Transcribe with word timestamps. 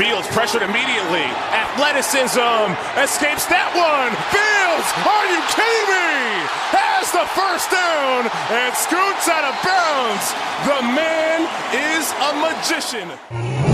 Fields 0.00 0.26
pressured 0.28 0.62
immediately. 0.62 1.28
Athleticism 1.52 2.40
escapes 2.96 3.44
that 3.52 3.68
one. 3.76 4.08
Fields, 4.32 4.88
are 5.04 5.26
you 5.28 5.36
kidding 5.52 5.88
me? 5.92 6.40
Has 6.72 7.12
the 7.12 7.28
first 7.36 7.68
down 7.68 8.24
and 8.48 8.72
scoots 8.72 9.28
out 9.28 9.44
of 9.44 9.52
bounds. 9.60 10.24
The 10.64 10.80
man 10.96 11.44
is 11.76 12.08
a 12.16 12.32
magician. 12.40 13.69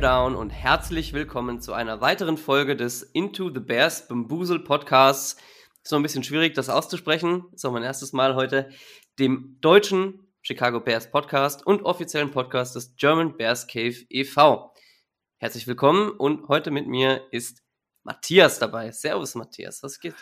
Down 0.00 0.36
und 0.36 0.50
herzlich 0.50 1.12
willkommen 1.12 1.60
zu 1.60 1.74
einer 1.74 2.00
weiteren 2.00 2.38
Folge 2.38 2.76
des 2.76 3.02
Into 3.02 3.52
the 3.52 3.60
Bears 3.60 4.08
Bamboozle 4.08 4.60
Podcasts. 4.60 5.36
Noch 5.90 5.98
ein 5.98 6.02
bisschen 6.02 6.24
schwierig, 6.24 6.54
das 6.54 6.70
auszusprechen. 6.70 7.44
Ist 7.52 7.66
auch 7.66 7.72
mein 7.72 7.82
erstes 7.82 8.12
Mal 8.12 8.34
heute, 8.34 8.70
dem 9.18 9.58
deutschen 9.60 10.32
Chicago 10.40 10.80
Bears 10.80 11.10
Podcast 11.10 11.66
und 11.66 11.82
offiziellen 11.82 12.30
Podcast 12.30 12.74
des 12.74 12.96
German 12.96 13.36
Bears 13.36 13.66
Cave 13.66 13.96
e.V. 14.08 14.72
Herzlich 15.38 15.66
willkommen 15.66 16.10
und 16.10 16.48
heute 16.48 16.70
mit 16.70 16.86
mir 16.86 17.26
ist 17.30 17.62
Matthias 18.02 18.58
dabei. 18.58 18.92
Servus 18.92 19.34
Matthias, 19.34 19.82
was 19.82 20.00
geht? 20.00 20.14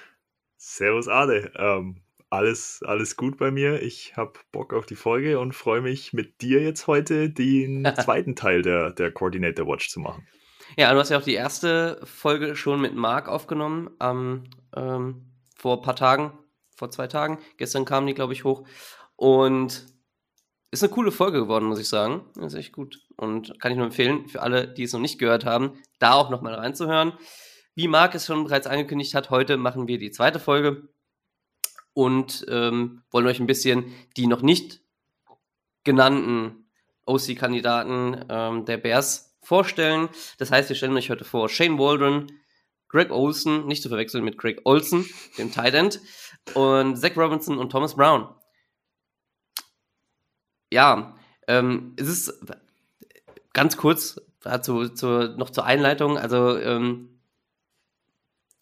Servus 0.56 1.06
alle. 1.06 1.52
Ähm, 1.56 2.02
alles, 2.30 2.82
alles 2.84 3.16
gut 3.16 3.36
bei 3.36 3.50
mir. 3.50 3.82
Ich 3.82 4.16
habe 4.16 4.34
Bock 4.52 4.72
auf 4.72 4.86
die 4.86 4.94
Folge 4.94 5.38
und 5.38 5.52
freue 5.52 5.80
mich 5.80 6.12
mit 6.12 6.40
dir 6.40 6.62
jetzt 6.62 6.86
heute 6.86 7.28
den 7.28 7.84
zweiten 8.00 8.36
Teil 8.36 8.62
der, 8.62 8.92
der 8.92 9.10
Coordinator 9.10 9.66
Watch 9.66 9.90
zu 9.90 10.00
machen. 10.00 10.26
Ja, 10.78 10.92
du 10.92 11.00
hast 11.00 11.10
ja 11.10 11.18
auch 11.18 11.24
die 11.24 11.34
erste 11.34 12.00
Folge 12.04 12.54
schon 12.54 12.80
mit 12.80 12.94
Marc 12.94 13.28
aufgenommen, 13.28 13.90
ähm, 14.00 14.44
ähm, 14.76 15.32
vor 15.58 15.78
ein 15.78 15.82
paar 15.82 15.96
Tagen, 15.96 16.32
vor 16.76 16.90
zwei 16.90 17.08
Tagen. 17.08 17.38
Gestern 17.56 17.84
kam 17.84 18.06
die, 18.06 18.14
glaube 18.14 18.32
ich, 18.32 18.44
hoch. 18.44 18.66
Und 19.16 19.86
ist 20.70 20.84
eine 20.84 20.92
coole 20.92 21.10
Folge 21.10 21.40
geworden, 21.40 21.66
muss 21.66 21.80
ich 21.80 21.88
sagen. 21.88 22.26
ist 22.40 22.54
echt 22.54 22.72
gut. 22.72 23.00
Und 23.16 23.58
kann 23.58 23.72
ich 23.72 23.76
nur 23.76 23.86
empfehlen, 23.86 24.28
für 24.28 24.40
alle, 24.40 24.68
die 24.68 24.84
es 24.84 24.92
noch 24.92 25.00
nicht 25.00 25.18
gehört 25.18 25.44
haben, 25.44 25.72
da 25.98 26.12
auch 26.12 26.30
nochmal 26.30 26.54
reinzuhören. 26.54 27.12
Wie 27.74 27.88
Marc 27.88 28.14
es 28.14 28.26
schon 28.26 28.44
bereits 28.44 28.68
angekündigt 28.68 29.14
hat, 29.14 29.30
heute 29.30 29.56
machen 29.56 29.88
wir 29.88 29.98
die 29.98 30.12
zweite 30.12 30.38
Folge 30.38 30.88
und 32.00 32.46
ähm, 32.48 33.02
wollen 33.10 33.26
euch 33.26 33.40
ein 33.40 33.46
bisschen 33.46 33.92
die 34.16 34.26
noch 34.26 34.40
nicht 34.40 34.80
genannten 35.84 36.64
OC-Kandidaten 37.04 38.24
ähm, 38.30 38.64
der 38.64 38.78
Bears 38.78 39.36
vorstellen. 39.42 40.08
Das 40.38 40.50
heißt, 40.50 40.70
wir 40.70 40.76
stellen 40.76 40.96
euch 40.96 41.10
heute 41.10 41.26
vor 41.26 41.50
Shane 41.50 41.78
Waldron, 41.78 42.32
Greg 42.88 43.10
Olson, 43.10 43.66
nicht 43.66 43.82
zu 43.82 43.90
verwechseln 43.90 44.24
mit 44.24 44.38
Greg 44.38 44.62
Olson, 44.64 45.04
dem 45.36 45.52
Tight 45.52 45.74
End, 45.74 46.00
und 46.54 46.96
Zach 46.96 47.14
Robinson 47.18 47.58
und 47.58 47.70
Thomas 47.70 47.94
Brown. 47.96 48.34
Ja, 50.72 51.14
ähm, 51.48 51.94
es 51.98 52.08
ist 52.08 52.46
ganz 53.52 53.76
kurz 53.76 54.22
dazu, 54.40 54.88
zu, 54.88 55.34
noch 55.36 55.50
zur 55.50 55.66
Einleitung, 55.66 56.16
also 56.16 56.56
ähm, 56.56 57.20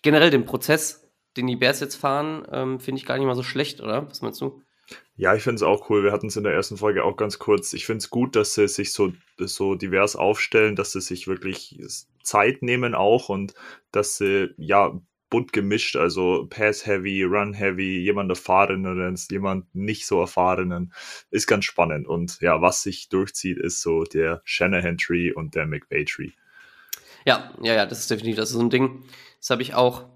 generell 0.03 0.31
den 0.31 0.45
Prozess 0.45 1.08
den 1.39 1.47
die 1.47 1.57
Bears 1.57 1.81
jetzt 1.81 1.97
fahren, 1.97 2.47
ähm, 2.53 2.81
finde 2.81 3.01
ich 3.01 3.07
gar 3.07 3.17
nicht 3.17 3.27
mal 3.27 3.35
so 3.35 3.43
schlecht, 3.43 3.81
oder? 3.81 4.09
Was 4.11 4.21
meinst 4.21 4.41
du? 4.41 4.63
Ja, 5.17 5.35
ich 5.35 5.43
finde 5.43 5.57
es 5.57 5.63
auch 5.63 5.91
cool. 5.91 6.05
Wir 6.05 6.13
hatten 6.13 6.29
es 6.29 6.37
in 6.37 6.45
der 6.45 6.55
ersten 6.55 6.77
Folge 6.77 7.05
auch 7.05 7.17
ganz 7.17 7.39
kurz. 7.39 7.73
Ich 7.73 7.87
finde 7.87 7.99
es 7.99 8.11
gut, 8.11 8.37
dass 8.37 8.55
sie 8.55 8.69
sich 8.69 8.93
so, 8.93 9.13
so 9.39 9.75
divers 9.75 10.17
aufstellen, 10.17 10.77
dass 10.77 10.93
sie 10.93 11.01
sich 11.01 11.27
wirklich 11.27 11.79
Zeit 12.23 12.63
nehmen 12.63 12.95
auch 12.95 13.29
und 13.29 13.55
dass 13.91 14.17
sie, 14.17 14.55
ja, 14.57 15.01
bunt 15.31 15.53
gemischt, 15.53 15.97
also 15.97 16.47
Pass-Heavy, 16.49 17.25
Run-Heavy, 17.25 17.99
jemand 17.99 18.31
erfahrenen, 18.31 19.17
jemand 19.31 19.75
nicht 19.75 20.07
so 20.07 20.21
erfahrenen, 20.21 20.93
ist 21.31 21.47
ganz 21.47 21.65
spannend. 21.65 22.07
Und 22.07 22.41
ja, 22.41 22.63
was 22.63 22.83
sich 22.83 23.09
durchzieht, 23.09 23.59
ist 23.59 23.83
so 23.83 24.05
der 24.05 24.41
Shanahan-Tree 24.45 25.33
und 25.33 25.55
der 25.55 25.67
McVay-Tree. 25.67 26.31
Ja, 27.27 27.53
ja, 27.61 27.75
ja, 27.75 27.87
das 27.87 28.01
ist 28.01 28.11
definitiv, 28.11 28.37
das 28.37 28.51
ist 28.51 28.55
so 28.55 28.61
ein 28.61 28.71
Ding. 28.71 29.05
Das 29.41 29.51
habe 29.51 29.63
ich 29.63 29.75
auch 29.75 30.07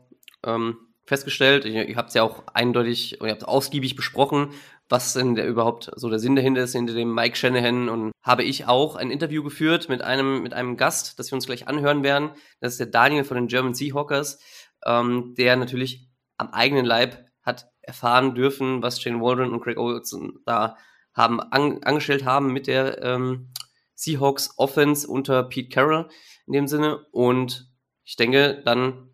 ähm, 0.44 0.78
festgestellt. 1.04 1.64
Ihr, 1.64 1.88
ihr 1.88 1.96
habt 1.96 2.08
es 2.08 2.14
ja 2.14 2.22
auch 2.22 2.44
eindeutig, 2.52 3.20
ihr 3.20 3.30
habt 3.30 3.46
ausgiebig 3.46 3.96
besprochen, 3.96 4.50
was 4.88 5.12
denn 5.14 5.34
der 5.34 5.46
überhaupt 5.46 5.90
so 5.96 6.08
der 6.10 6.18
Sinn 6.18 6.36
dahinter 6.36 6.62
ist, 6.62 6.72
hinter 6.72 6.94
dem 6.94 7.14
Mike 7.14 7.36
Shanahan. 7.36 7.88
Und 7.88 8.12
habe 8.22 8.44
ich 8.44 8.66
auch 8.66 8.96
ein 8.96 9.10
Interview 9.10 9.42
geführt 9.42 9.88
mit 9.88 10.02
einem, 10.02 10.42
mit 10.42 10.54
einem 10.54 10.76
Gast, 10.76 11.18
das 11.18 11.30
wir 11.30 11.36
uns 11.36 11.46
gleich 11.46 11.68
anhören 11.68 12.02
werden. 12.02 12.30
Das 12.60 12.72
ist 12.72 12.80
der 12.80 12.86
Daniel 12.86 13.24
von 13.24 13.36
den 13.36 13.48
German 13.48 13.74
Seahawkers, 13.74 14.40
ähm, 14.86 15.34
der 15.36 15.56
natürlich 15.56 16.08
am 16.36 16.50
eigenen 16.50 16.84
Leib 16.84 17.24
hat 17.42 17.69
erfahren 17.80 18.34
dürfen, 18.34 18.82
was 18.82 19.00
Shane 19.00 19.20
Waldron 19.20 19.52
und 19.52 19.60
Craig 19.60 19.78
Olson 19.78 20.38
da 20.46 20.76
haben 21.14 21.40
an, 21.40 21.82
angestellt 21.82 22.24
haben 22.24 22.52
mit 22.52 22.66
der 22.66 23.02
ähm, 23.02 23.52
Seahawks 23.94 24.54
Offense 24.56 25.06
unter 25.06 25.42
Pete 25.42 25.69
Carroll 25.69 26.08
in 26.46 26.52
dem 26.52 26.66
Sinne. 26.66 27.04
Und 27.12 27.70
ich 28.04 28.16
denke, 28.16 28.62
dann 28.64 29.11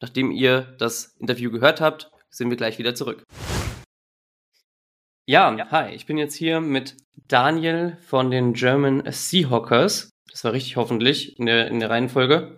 Nachdem 0.00 0.30
ihr 0.30 0.76
das 0.78 1.16
Interview 1.18 1.50
gehört 1.50 1.80
habt, 1.80 2.10
sind 2.30 2.50
wir 2.50 2.56
gleich 2.56 2.78
wieder 2.78 2.94
zurück. 2.94 3.24
Ja, 5.26 5.54
ja, 5.54 5.70
hi, 5.70 5.94
ich 5.94 6.06
bin 6.06 6.16
jetzt 6.16 6.34
hier 6.34 6.60
mit 6.60 6.96
Daniel 7.26 7.98
von 8.00 8.30
den 8.30 8.54
German 8.54 9.02
Seahawkers. 9.10 10.10
Das 10.30 10.44
war 10.44 10.52
richtig 10.52 10.76
hoffentlich 10.76 11.38
in 11.38 11.46
der, 11.46 11.68
in 11.68 11.80
der 11.80 11.90
Reihenfolge. 11.90 12.56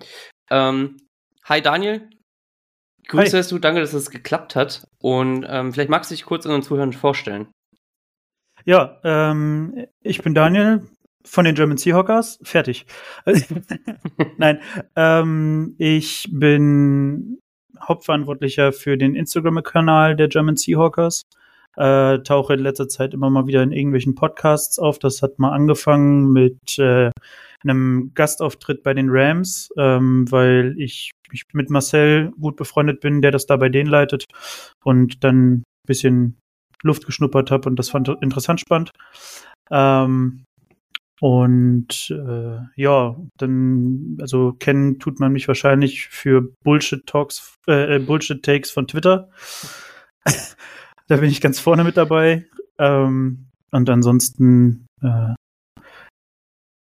Ähm, 0.51 0.99
hi 1.45 1.62
Daniel, 1.62 2.09
grüße 3.09 3.43
hi. 3.43 3.49
du, 3.49 3.59
danke, 3.59 3.81
dass 3.81 3.93
es 3.93 4.11
geklappt 4.11 4.55
hat. 4.55 4.87
Und 4.99 5.45
ähm, 5.49 5.72
vielleicht 5.72 5.91
magst 5.91 6.11
du 6.11 6.15
dich 6.15 6.25
kurz 6.25 6.45
unseren 6.45 6.62
Zuhörern 6.62 6.93
vorstellen. 6.93 7.49
Ja, 8.65 9.01
ähm, 9.03 9.87
ich 10.03 10.22
bin 10.22 10.34
Daniel, 10.34 10.87
von 11.25 11.44
den 11.44 11.54
German 11.54 11.76
Seahawkers. 11.76 12.38
Fertig. 12.42 12.86
Nein, 14.38 14.60
ähm, 14.97 15.75
ich 15.78 16.28
bin 16.31 17.38
Hauptverantwortlicher 17.81 18.72
für 18.72 18.97
den 18.97 19.14
Instagram-Kanal 19.14 20.16
der 20.16 20.28
German 20.28 20.56
Seahawkers. 20.56 21.22
Äh, 21.76 22.19
tauche 22.25 22.54
in 22.54 22.60
letzter 22.60 22.88
Zeit 22.88 23.14
immer 23.14 23.30
mal 23.30 23.47
wieder 23.47 23.62
in 23.62 23.72
irgendwelchen 23.72 24.14
Podcasts 24.14 24.78
auf. 24.78 24.98
Das 24.98 25.22
hat 25.22 25.38
mal 25.38 25.53
angefangen 25.53 26.32
mit 26.32 26.78
äh, 26.78 27.10
einem 27.62 28.12
Gastauftritt 28.14 28.82
bei 28.82 28.92
den 28.92 29.09
Rams, 29.09 29.70
ähm, 29.76 30.30
weil 30.30 30.75
ich, 30.78 31.12
ich 31.30 31.44
mit 31.53 31.70
Marcel 31.70 32.32
gut 32.41 32.56
befreundet 32.56 33.00
bin, 33.00 33.22
der 33.22 33.30
das 33.30 33.47
da 33.47 33.56
bei 33.56 33.69
denen 33.69 33.88
leitet 33.88 34.25
und 34.82 35.22
dann 35.22 35.53
ein 35.53 35.64
bisschen 35.86 36.38
Luft 36.82 37.06
geschnuppert 37.06 37.50
habe 37.50 37.69
und 37.69 37.76
das 37.76 37.91
fand 37.91 38.09
interessant 38.20 38.60
spannend. 38.60 38.91
Ähm, 39.70 40.44
und 41.20 42.10
äh, 42.10 42.58
ja, 42.76 43.16
dann, 43.36 44.16
also 44.20 44.53
kennen 44.53 44.98
tut 44.98 45.20
man 45.20 45.32
mich 45.32 45.47
wahrscheinlich 45.48 46.08
für 46.08 46.50
Bullshit-Talks, 46.64 47.58
äh, 47.66 47.98
Bullshit-Takes 47.98 48.70
von 48.70 48.86
Twitter. 48.86 49.28
da 51.09 51.16
bin 51.16 51.30
ich 51.30 51.42
ganz 51.42 51.60
vorne 51.60 51.84
mit 51.84 51.98
dabei. 51.98 52.47
Ähm, 52.78 53.50
und 53.70 53.91
ansonsten, 53.91 54.86
äh, 55.03 55.34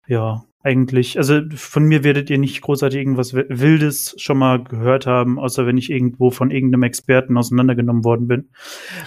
ja, 0.07 0.43
eigentlich, 0.63 1.19
also 1.19 1.41
von 1.55 1.83
mir 1.83 2.03
werdet 2.03 2.31
ihr 2.31 2.39
nicht 2.39 2.61
großartig 2.61 2.97
irgendwas 2.97 3.35
Wildes 3.35 4.15
schon 4.17 4.39
mal 4.39 4.63
gehört 4.63 5.05
haben, 5.05 5.37
außer 5.37 5.67
wenn 5.67 5.77
ich 5.77 5.91
irgendwo 5.91 6.31
von 6.31 6.49
irgendeinem 6.49 6.83
Experten 6.83 7.37
auseinandergenommen 7.37 8.03
worden 8.03 8.27
bin. 8.27 8.49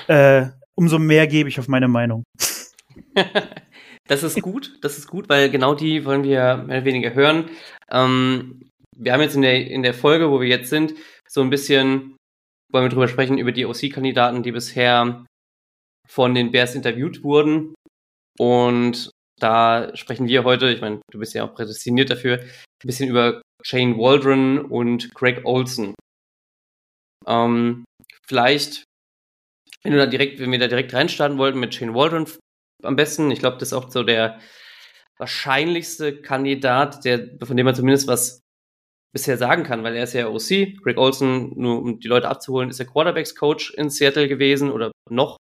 Äh, 0.06 0.46
umso 0.76 1.00
mehr 1.00 1.26
gebe 1.26 1.48
ich 1.48 1.58
auf 1.58 1.66
meine 1.66 1.88
Meinung. 1.88 2.22
Das 4.08 4.22
ist 4.22 4.40
gut, 4.40 4.78
das 4.80 4.98
ist 4.98 5.06
gut, 5.06 5.28
weil 5.28 5.50
genau 5.50 5.74
die 5.74 6.04
wollen 6.04 6.24
wir 6.24 6.56
mehr 6.56 6.78
oder 6.78 6.84
weniger 6.84 7.14
hören. 7.14 7.50
Ähm, 7.90 8.70
wir 8.96 9.12
haben 9.12 9.20
jetzt 9.20 9.36
in 9.36 9.42
der, 9.42 9.66
in 9.70 9.82
der 9.82 9.94
Folge, 9.94 10.30
wo 10.30 10.40
wir 10.40 10.48
jetzt 10.48 10.70
sind, 10.70 10.94
so 11.28 11.42
ein 11.42 11.50
bisschen, 11.50 12.16
wollen 12.72 12.86
wir 12.86 12.88
drüber 12.88 13.06
sprechen, 13.06 13.38
über 13.38 13.52
die 13.52 13.66
OC-Kandidaten, 13.66 14.42
die 14.42 14.52
bisher 14.52 15.26
von 16.08 16.34
den 16.34 16.50
Bears 16.50 16.74
interviewt 16.74 17.22
wurden. 17.22 17.74
Und 18.38 19.10
da 19.38 19.94
sprechen 19.94 20.26
wir 20.26 20.42
heute, 20.42 20.70
ich 20.70 20.80
meine, 20.80 21.00
du 21.12 21.18
bist 21.18 21.34
ja 21.34 21.44
auch 21.44 21.54
prädestiniert 21.54 22.10
dafür, 22.10 22.38
ein 22.38 22.86
bisschen 22.86 23.10
über 23.10 23.42
Shane 23.62 23.98
Waldron 23.98 24.58
und 24.58 25.14
Craig 25.14 25.42
Olson. 25.44 25.94
Ähm, 27.26 27.84
vielleicht, 28.26 28.84
wenn 29.82 29.92
du 29.92 29.98
da 29.98 30.06
direkt, 30.06 30.40
wenn 30.40 30.50
wir 30.50 30.58
da 30.58 30.66
direkt 30.66 30.94
reinstarten 30.94 31.36
wollten 31.36 31.60
mit 31.60 31.74
Shane 31.74 31.94
Waldron, 31.94 32.26
am 32.82 32.96
besten. 32.96 33.30
Ich 33.30 33.40
glaube, 33.40 33.58
das 33.58 33.68
ist 33.68 33.72
auch 33.72 33.90
so 33.90 34.02
der 34.02 34.38
wahrscheinlichste 35.18 36.20
Kandidat, 36.20 37.04
der, 37.04 37.28
von 37.42 37.56
dem 37.56 37.66
man 37.66 37.74
zumindest 37.74 38.08
was 38.08 38.42
bisher 39.12 39.36
sagen 39.36 39.64
kann, 39.64 39.82
weil 39.82 39.96
er 39.96 40.04
ist 40.04 40.12
ja 40.12 40.28
OC. 40.28 40.80
Greg 40.82 40.96
Olson, 40.96 41.52
nur 41.56 41.82
um 41.82 41.98
die 41.98 42.08
Leute 42.08 42.28
abzuholen, 42.28 42.70
ist 42.70 42.78
der 42.78 42.86
Quarterbacks-Coach 42.86 43.74
in 43.74 43.90
Seattle 43.90 44.28
gewesen 44.28 44.70
oder 44.70 44.92
noch. 45.10 45.36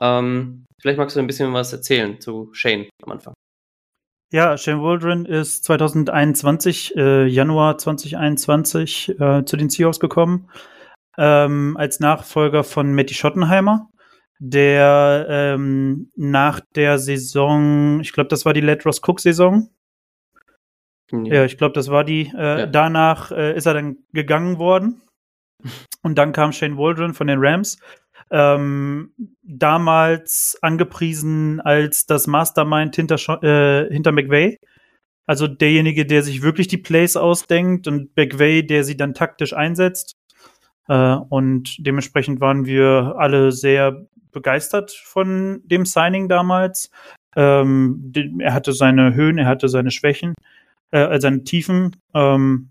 Ähm, 0.00 0.64
vielleicht 0.80 0.98
magst 0.98 1.16
du 1.16 1.20
ein 1.20 1.26
bisschen 1.26 1.52
was 1.52 1.72
erzählen 1.72 2.20
zu 2.20 2.50
Shane 2.52 2.88
am 3.02 3.12
Anfang. 3.12 3.34
Ja, 4.32 4.56
Shane 4.58 4.82
Waldron 4.82 5.24
ist 5.24 5.64
2021, 5.64 6.96
äh, 6.96 7.26
Januar 7.26 7.78
2021, 7.78 9.20
äh, 9.20 9.44
zu 9.44 9.56
den 9.56 9.70
Seahawks 9.70 10.00
gekommen, 10.00 10.50
ähm, 11.16 11.76
als 11.78 12.00
Nachfolger 12.00 12.64
von 12.64 12.92
Matty 12.92 13.14
Schottenheimer, 13.14 13.88
der 14.38 15.26
ähm, 15.28 16.10
nach 16.16 16.60
der 16.74 16.98
Saison, 16.98 18.00
ich 18.00 18.12
glaube, 18.12 18.28
das 18.28 18.44
war 18.44 18.52
die 18.52 18.60
Letros 18.60 19.00
Cook-Saison. 19.02 19.70
Ja. 21.12 21.34
ja, 21.34 21.44
ich 21.44 21.56
glaube, 21.56 21.72
das 21.74 21.88
war 21.90 22.04
die. 22.04 22.32
Äh, 22.36 22.60
ja. 22.60 22.66
Danach 22.66 23.30
äh, 23.30 23.56
ist 23.56 23.66
er 23.66 23.74
dann 23.74 23.98
gegangen 24.12 24.58
worden. 24.58 25.02
Und 26.02 26.18
dann 26.18 26.32
kam 26.32 26.52
Shane 26.52 26.76
Waldron 26.76 27.14
von 27.14 27.26
den 27.26 27.38
Rams. 27.40 27.78
Ähm, 28.30 29.12
damals 29.42 30.58
angepriesen 30.60 31.60
als 31.60 32.06
das 32.06 32.26
Mastermind 32.26 32.96
hinter, 32.96 33.16
äh, 33.42 33.92
hinter 33.92 34.10
McVay. 34.10 34.58
Also 35.26 35.46
derjenige, 35.46 36.06
der 36.06 36.22
sich 36.22 36.42
wirklich 36.42 36.68
die 36.68 36.76
Plays 36.76 37.16
ausdenkt 37.16 37.86
und 37.86 38.16
McVay, 38.16 38.64
der 38.64 38.84
sie 38.84 38.96
dann 38.96 39.14
taktisch 39.14 39.52
einsetzt. 39.52 40.16
Äh, 40.88 41.16
und 41.28 41.76
dementsprechend 41.78 42.40
waren 42.40 42.64
wir 42.64 43.14
alle 43.16 43.52
sehr 43.52 44.06
begeistert 44.36 44.92
von 44.92 45.62
dem 45.64 45.86
Signing 45.86 46.28
damals. 46.28 46.90
Ähm, 47.34 48.12
er 48.38 48.52
hatte 48.52 48.74
seine 48.74 49.14
Höhen, 49.14 49.38
er 49.38 49.46
hatte 49.46 49.70
seine 49.70 49.90
Schwächen, 49.90 50.34
äh, 50.90 51.18
seine 51.20 51.42
Tiefen. 51.42 51.96
Ähm, 52.12 52.68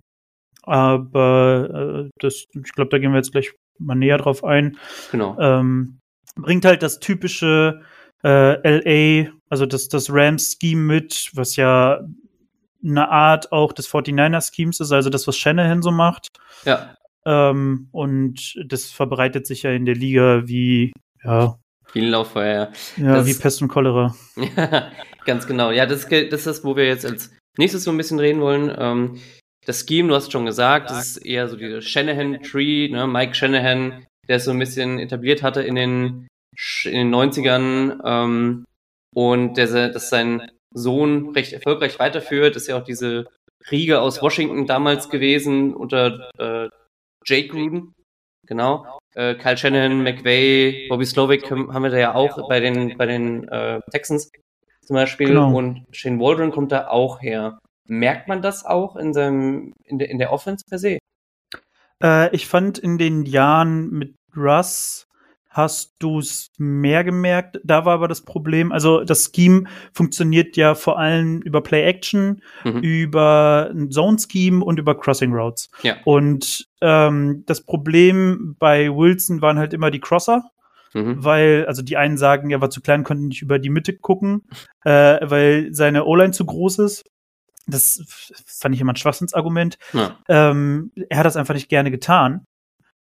aber 0.62 2.06
äh, 2.06 2.10
das, 2.20 2.46
ich 2.54 2.72
glaube, 2.74 2.90
da 2.92 3.00
gehen 3.00 3.12
wir 3.12 3.18
jetzt 3.18 3.32
gleich 3.32 3.52
mal 3.80 3.96
näher 3.96 4.20
drauf 4.20 4.44
ein. 4.44 4.78
Genau. 5.12 5.36
Ähm, 5.40 5.98
bringt 6.36 6.66
halt 6.66 6.84
das 6.84 7.00
typische 7.00 7.82
äh, 8.24 9.24
LA, 9.24 9.32
also 9.50 9.66
das, 9.66 9.88
das 9.88 10.12
Rams-Scheme 10.12 10.82
mit, 10.82 11.32
was 11.34 11.56
ja 11.56 12.02
eine 12.84 13.10
Art 13.10 13.52
auch 13.52 13.74
des 13.74 13.90
49er-Schemes 13.90 14.80
ist, 14.82 14.92
also 14.92 15.10
das, 15.10 15.28
was 15.28 15.36
Shanahan 15.36 15.82
so 15.82 15.90
macht. 15.90 16.28
Ja. 16.64 16.96
Ähm, 17.26 17.90
und 17.92 18.56
das 18.68 18.92
verbreitet 18.92 19.48
sich 19.48 19.64
ja 19.64 19.72
in 19.72 19.86
der 19.86 19.96
Liga 19.96 20.48
wie, 20.48 20.94
ja. 21.26 21.60
Wie 21.94 22.02
ein 22.02 22.10
Lauffeuer, 22.10 22.72
ja. 22.98 23.06
Ja, 23.06 23.16
das, 23.16 23.28
wie 23.28 23.34
Pest 23.34 23.62
und 23.62 23.70
Cholera. 23.70 24.16
Ja, 24.36 24.92
ganz 25.26 25.48
genau. 25.48 25.72
Ja, 25.72 25.86
das, 25.86 26.08
das 26.08 26.22
ist 26.22 26.48
das, 26.48 26.64
wo 26.64 26.76
wir 26.76 26.86
jetzt 26.86 27.06
als 27.06 27.32
nächstes 27.58 27.84
so 27.84 27.92
ein 27.92 27.98
bisschen 27.98 28.20
reden 28.20 28.42
wollen. 28.42 28.74
Ähm, 28.78 29.20
das 29.66 29.86
Scheme, 29.88 30.10
du 30.10 30.16
hast 30.16 30.32
schon 30.32 30.46
gesagt, 30.46 30.90
das 30.90 31.08
ist 31.08 31.26
eher 31.26 31.48
so 31.48 31.56
dieser 31.56 31.82
Shanahan-Tree, 31.82 32.90
ne? 32.90 33.08
Mike 33.08 33.34
Shanahan, 33.34 34.06
der 34.28 34.38
es 34.38 34.46
so 34.46 34.52
ein 34.52 34.60
bisschen 34.60 35.00
etabliert 35.00 35.42
hatte 35.42 35.62
in 35.62 35.76
den, 35.76 36.28
in 36.84 36.92
den 36.92 37.16
90ern 37.16 38.00
ähm, 38.06 38.66
und 39.14 39.56
der, 39.56 39.90
dass 39.90 40.10
sein 40.10 40.52
Sohn 40.72 41.30
recht 41.30 41.54
erfolgreich 41.54 41.98
weiterführt, 42.00 42.56
ist 42.56 42.68
ja 42.68 42.78
auch 42.78 42.84
diese 42.84 43.26
Riege 43.72 44.02
aus 44.02 44.22
Washington 44.22 44.68
damals 44.68 45.10
gewesen 45.10 45.74
unter 45.74 46.30
äh, 46.38 46.70
Jake 47.26 47.48
Gruden, 47.48 47.95
genau. 48.46 49.00
Äh, 49.14 49.36
Kyle 49.36 49.58
Shanahan, 49.58 50.04
McVay, 50.04 50.88
Bobby 50.90 51.06
Slovic 51.06 51.50
haben 51.50 51.84
wir 51.84 51.90
da 51.90 51.98
ja 51.98 52.16
auch 52.16 52.48
bei 52.50 52.60
den, 52.60 52.98
bei 52.98 53.06
den 53.06 53.48
äh, 53.48 53.80
Texans 53.92 54.32
zum 54.82 54.96
Beispiel 54.96 55.30
genau. 55.30 55.56
und 55.56 55.86
Shane 55.92 56.20
Waldron 56.20 56.52
kommt 56.52 56.72
da 56.72 56.88
auch 56.88 57.22
her. 57.22 57.60
Merkt 57.88 58.28
man 58.28 58.42
das 58.42 58.66
auch 58.66 58.96
in, 58.96 59.14
seinem, 59.14 59.74
in, 59.84 60.00
der, 60.00 60.10
in 60.10 60.18
der 60.18 60.32
Offense 60.32 60.66
per 60.68 60.80
se? 60.80 61.00
Äh, 62.04 62.36
ich 62.36 62.48
fand 62.48 62.78
in 62.78 62.98
den 62.98 63.26
Jahren 63.26 63.90
mit 63.90 64.16
Russ 64.36 65.06
hast 65.56 65.96
du 66.00 66.20
es 66.20 66.52
mehr 66.58 67.06
gemerkt. 67.06 67.62
Da 67.64 67.86
war 67.86 67.94
aber 67.94 68.10
das 68.10 68.22
Problem, 68.22 68.74
also 68.74 69.06
das 69.06 69.32
Scheme 69.34 69.64
funktioniert 69.94 70.58
ja 70.58 70.76
vor 70.76 71.00
allem 71.00 71.42
über 71.42 71.62
Play 71.62 71.84
Action, 71.84 72.42
mhm. 72.66 72.80
über 72.80 73.72
ein 73.74 73.90
Zone 73.90 74.18
Scheme 74.20 74.64
und 74.64 74.80
über 74.80 75.00
Crossing 75.00 75.32
Routes. 75.32 75.70
Ja. 75.82 75.96
Und 76.04 76.68
ähm, 76.82 77.44
das 77.46 77.62
Problem 77.62 78.58
bei 78.60 78.90
Wilson 78.90 79.42
waren 79.42 79.58
halt 79.58 79.74
immer 79.74 79.92
die 79.92 80.02
Crosser. 80.02 80.44
Mhm. 80.94 81.24
Weil, 81.24 81.66
also 81.68 81.82
die 81.82 81.96
einen 81.96 82.18
sagen, 82.18 82.50
er 82.50 82.60
war 82.60 82.70
zu 82.70 82.82
klein, 82.82 83.06
konnte 83.06 83.24
nicht 83.24 83.42
über 83.42 83.58
die 83.58 83.70
Mitte 83.70 83.98
gucken, 83.98 84.44
äh, 84.84 85.20
weil 85.22 85.74
seine 85.74 86.06
O-Line 86.06 86.32
zu 86.32 86.46
groß 86.46 86.80
ist. 86.80 87.06
Das 87.68 88.02
fand 88.46 88.76
ich 88.76 88.82
immer 88.82 88.94
ein 88.94 88.98
Schwachsinnsargument. 88.98 89.78
Ja. 89.94 90.18
Ähm, 90.28 90.92
er 91.10 91.20
hat 91.20 91.26
das 91.26 91.38
einfach 91.38 91.54
nicht 91.54 91.70
gerne 91.70 91.92
getan. 91.92 92.46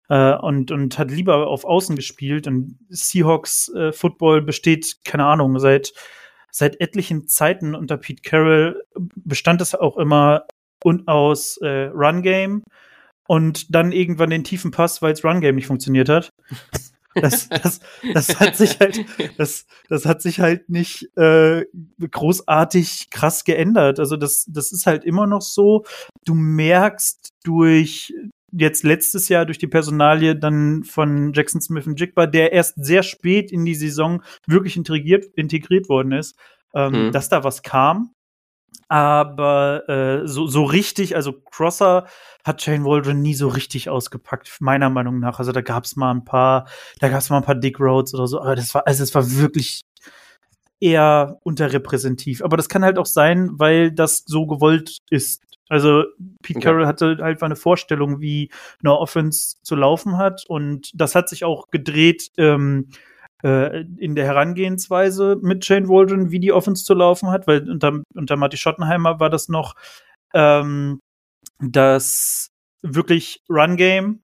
Äh, 0.08 0.34
und, 0.34 0.70
und 0.70 0.98
hat 0.98 1.10
lieber 1.10 1.46
auf 1.46 1.64
Außen 1.64 1.96
gespielt. 1.96 2.46
Und 2.46 2.78
Seahawks 2.88 3.68
äh, 3.74 3.92
Football 3.92 4.42
besteht, 4.42 4.96
keine 5.04 5.26
Ahnung, 5.26 5.58
seit, 5.58 5.92
seit 6.50 6.80
etlichen 6.80 7.26
Zeiten 7.26 7.74
unter 7.74 7.98
Pete 7.98 8.22
Carroll 8.22 8.82
bestand 9.16 9.60
es 9.60 9.74
auch 9.74 9.96
immer 9.98 10.46
und 10.82 11.08
aus 11.08 11.58
äh, 11.58 11.90
Run 11.92 12.22
Game 12.22 12.62
und 13.26 13.74
dann 13.74 13.92
irgendwann 13.92 14.30
den 14.30 14.44
tiefen 14.44 14.70
Pass, 14.70 15.02
weil 15.02 15.12
es 15.12 15.24
Run 15.24 15.40
Game 15.40 15.56
nicht 15.56 15.66
funktioniert 15.66 16.08
hat. 16.08 16.30
Das, 17.14 17.48
das, 17.48 17.80
das 18.14 18.38
hat 18.38 18.56
sich 18.56 18.78
halt, 18.78 19.04
das, 19.38 19.66
das 19.88 20.06
hat 20.06 20.22
sich 20.22 20.40
halt 20.40 20.68
nicht 20.68 21.08
äh, 21.16 21.64
großartig 21.98 23.10
krass 23.10 23.44
geändert. 23.44 23.98
Also 23.98 24.16
das, 24.16 24.44
das 24.48 24.70
ist 24.72 24.86
halt 24.86 25.04
immer 25.04 25.26
noch 25.26 25.42
so. 25.42 25.84
Du 26.24 26.34
merkst 26.34 27.30
durch 27.44 28.14
jetzt 28.52 28.84
letztes 28.84 29.28
Jahr 29.28 29.44
durch 29.46 29.58
die 29.58 29.66
Personalie 29.66 30.36
dann 30.36 30.84
von 30.84 31.32
Jackson 31.32 31.60
Smith 31.60 31.86
und 31.86 32.00
Jigba, 32.00 32.26
der 32.26 32.52
erst 32.52 32.74
sehr 32.82 33.02
spät 33.02 33.52
in 33.52 33.64
die 33.64 33.74
Saison 33.74 34.22
wirklich 34.46 34.76
integriert, 34.76 35.26
integriert 35.36 35.88
worden 35.88 36.12
ist, 36.12 36.36
ähm, 36.74 37.06
mhm. 37.06 37.12
dass 37.12 37.28
da 37.28 37.44
was 37.44 37.62
kam. 37.62 38.12
Aber 38.88 39.86
äh, 39.88 40.26
so, 40.26 40.46
so 40.46 40.64
richtig, 40.64 41.14
also 41.14 41.32
Crosser 41.32 42.06
hat 42.42 42.62
Shane 42.62 42.84
Waldron 42.84 43.20
nie 43.20 43.34
so 43.34 43.48
richtig 43.48 43.90
ausgepackt, 43.90 44.56
meiner 44.60 44.88
Meinung 44.88 45.20
nach. 45.20 45.38
Also 45.38 45.52
da 45.52 45.60
gab 45.60 45.84
es 45.84 45.96
mal 45.96 46.10
ein 46.10 46.24
paar, 46.24 46.66
da 47.00 47.10
gab 47.10 47.18
es 47.18 47.28
mal 47.28 47.38
ein 47.38 47.44
paar 47.44 47.54
Dick 47.54 47.78
Roads 47.78 48.14
oder 48.14 48.26
so, 48.26 48.40
aber 48.40 48.56
das 48.56 48.74
war, 48.74 48.86
also 48.86 49.02
es 49.02 49.14
war 49.14 49.30
wirklich 49.30 49.82
eher 50.80 51.38
unterrepräsentativ. 51.42 52.42
Aber 52.42 52.56
das 52.56 52.68
kann 52.68 52.84
halt 52.84 52.98
auch 52.98 53.06
sein, 53.06 53.50
weil 53.52 53.92
das 53.92 54.24
so 54.26 54.46
gewollt 54.46 54.98
ist. 55.10 55.42
Also 55.68 56.04
Pete 56.42 56.60
Carroll 56.60 56.86
hatte 56.86 57.18
halt 57.20 57.42
eine 57.42 57.56
Vorstellung, 57.56 58.20
wie 58.20 58.50
eine 58.82 58.98
Offense 58.98 59.56
zu 59.62 59.76
laufen 59.76 60.18
hat. 60.18 60.44
Und 60.48 60.90
das 60.94 61.14
hat 61.14 61.28
sich 61.28 61.44
auch 61.44 61.66
gedreht 61.70 62.30
ähm, 62.38 62.88
äh, 63.42 63.82
in 63.98 64.14
der 64.14 64.24
Herangehensweise 64.24 65.38
mit 65.40 65.64
Shane 65.64 65.88
Waldron, 65.88 66.30
wie 66.30 66.40
die 66.40 66.52
Offense 66.52 66.84
zu 66.84 66.94
laufen 66.94 67.30
hat, 67.30 67.46
weil 67.46 67.68
unter, 67.70 68.02
unter 68.14 68.36
Marty 68.36 68.56
Schottenheimer 68.56 69.20
war 69.20 69.30
das 69.30 69.48
noch 69.48 69.74
ähm, 70.34 71.00
das 71.60 72.50
wirklich 72.82 73.42
Run 73.48 73.76
Game, 73.76 74.22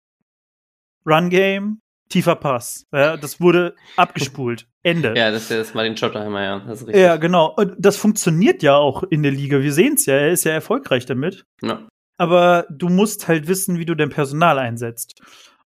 Run 1.06 1.30
Game, 1.30 1.80
tiefer 2.14 2.36
Pass. 2.36 2.86
Ja, 2.92 3.16
das 3.16 3.40
wurde 3.40 3.74
abgespult. 3.96 4.68
Ende. 4.84 5.14
Ja, 5.16 5.32
das 5.32 5.42
ist 5.42 5.50
das 5.50 5.74
Martin 5.74 5.96
Schottenheimer, 5.96 6.42
ja. 6.42 6.58
Das 6.60 6.80
ist 6.80 6.86
richtig. 6.86 7.02
Ja, 7.02 7.16
genau. 7.16 7.52
Und 7.56 7.74
das 7.76 7.96
funktioniert 7.96 8.62
ja 8.62 8.76
auch 8.76 9.02
in 9.02 9.24
der 9.24 9.32
Liga. 9.32 9.60
Wir 9.60 9.72
sehen 9.72 9.94
es 9.94 10.06
ja. 10.06 10.14
Er 10.14 10.30
ist 10.30 10.44
ja 10.44 10.52
erfolgreich 10.52 11.06
damit. 11.06 11.44
Ja. 11.60 11.88
Aber 12.16 12.66
du 12.70 12.88
musst 12.88 13.26
halt 13.26 13.48
wissen, 13.48 13.80
wie 13.80 13.84
du 13.84 13.96
dein 13.96 14.10
Personal 14.10 14.60
einsetzt. 14.60 15.20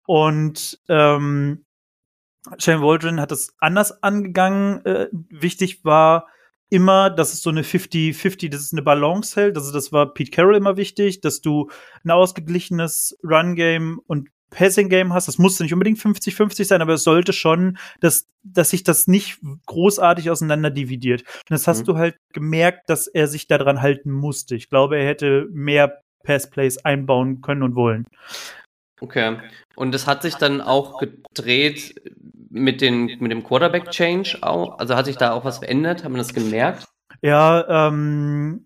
Und 0.06 0.80
ähm, 0.88 1.66
Shane 2.58 2.82
Waldron 2.82 3.20
hat 3.20 3.32
das 3.32 3.54
anders 3.60 4.02
angegangen. 4.02 4.86
Äh, 4.86 5.08
wichtig 5.12 5.84
war 5.84 6.28
immer, 6.70 7.10
dass 7.10 7.34
es 7.34 7.42
so 7.42 7.50
eine 7.50 7.64
50-50, 7.64 8.50
das 8.50 8.62
ist 8.62 8.74
eine 8.74 8.82
Balance 8.82 9.36
hält. 9.36 9.58
Also 9.58 9.74
das 9.74 9.92
war 9.92 10.14
Pete 10.14 10.32
Carroll 10.32 10.56
immer 10.56 10.78
wichtig, 10.78 11.20
dass 11.20 11.42
du 11.42 11.70
ein 12.06 12.12
ausgeglichenes 12.12 13.18
Run-Game 13.24 14.00
und 14.08 14.30
Passing-Game 14.50 15.14
hast. 15.14 15.28
Das 15.28 15.38
musste 15.38 15.64
nicht 15.64 15.74
unbedingt 15.74 16.00
50-50 16.00 16.66
sein, 16.66 16.82
aber 16.82 16.94
es 16.94 17.04
sollte 17.04 17.34
schon, 17.34 17.78
dass, 18.00 18.28
dass 18.44 18.72
sich 18.72 18.84
das 18.84 19.08
nicht 19.08 19.40
großartig 19.66 20.30
auseinander 20.30 20.70
dividiert. 20.70 21.22
Und 21.22 21.52
das 21.52 21.68
hast 21.68 21.82
mhm. 21.82 21.86
du 21.86 21.98
halt 21.98 22.18
gemerkt, 22.34 22.90
dass 22.90 23.08
er 23.08 23.28
sich 23.28 23.48
daran 23.48 23.82
halten 23.82 24.12
musste. 24.12 24.56
Ich 24.56 24.70
glaube, 24.70 24.98
er 24.98 25.08
hätte 25.08 25.48
mehr 25.52 26.02
Pass-Plays 26.24 26.80
einbauen 26.80 27.42
können 27.42 27.64
und 27.64 27.76
wollen. 27.76 28.06
Okay. 29.02 29.38
Und 29.76 29.96
es 29.96 30.08
hat 30.08 30.22
sich 30.22 30.36
dann 30.36 30.62
auch 30.62 31.00
gedreht 31.00 31.96
mit, 32.50 32.82
den, 32.82 33.18
mit 33.20 33.32
dem 33.32 33.44
Quarterback-Change 33.44 34.40
auch? 34.42 34.80
Also 34.80 34.96
hat 34.96 35.06
sich 35.06 35.18
da 35.18 35.32
auch 35.32 35.46
was 35.46 35.60
verändert? 35.60 36.04
Haben 36.04 36.14
wir 36.14 36.20
das 36.20 36.34
gemerkt? 36.34 36.86
Ja, 37.22 37.88
ähm, 37.88 38.66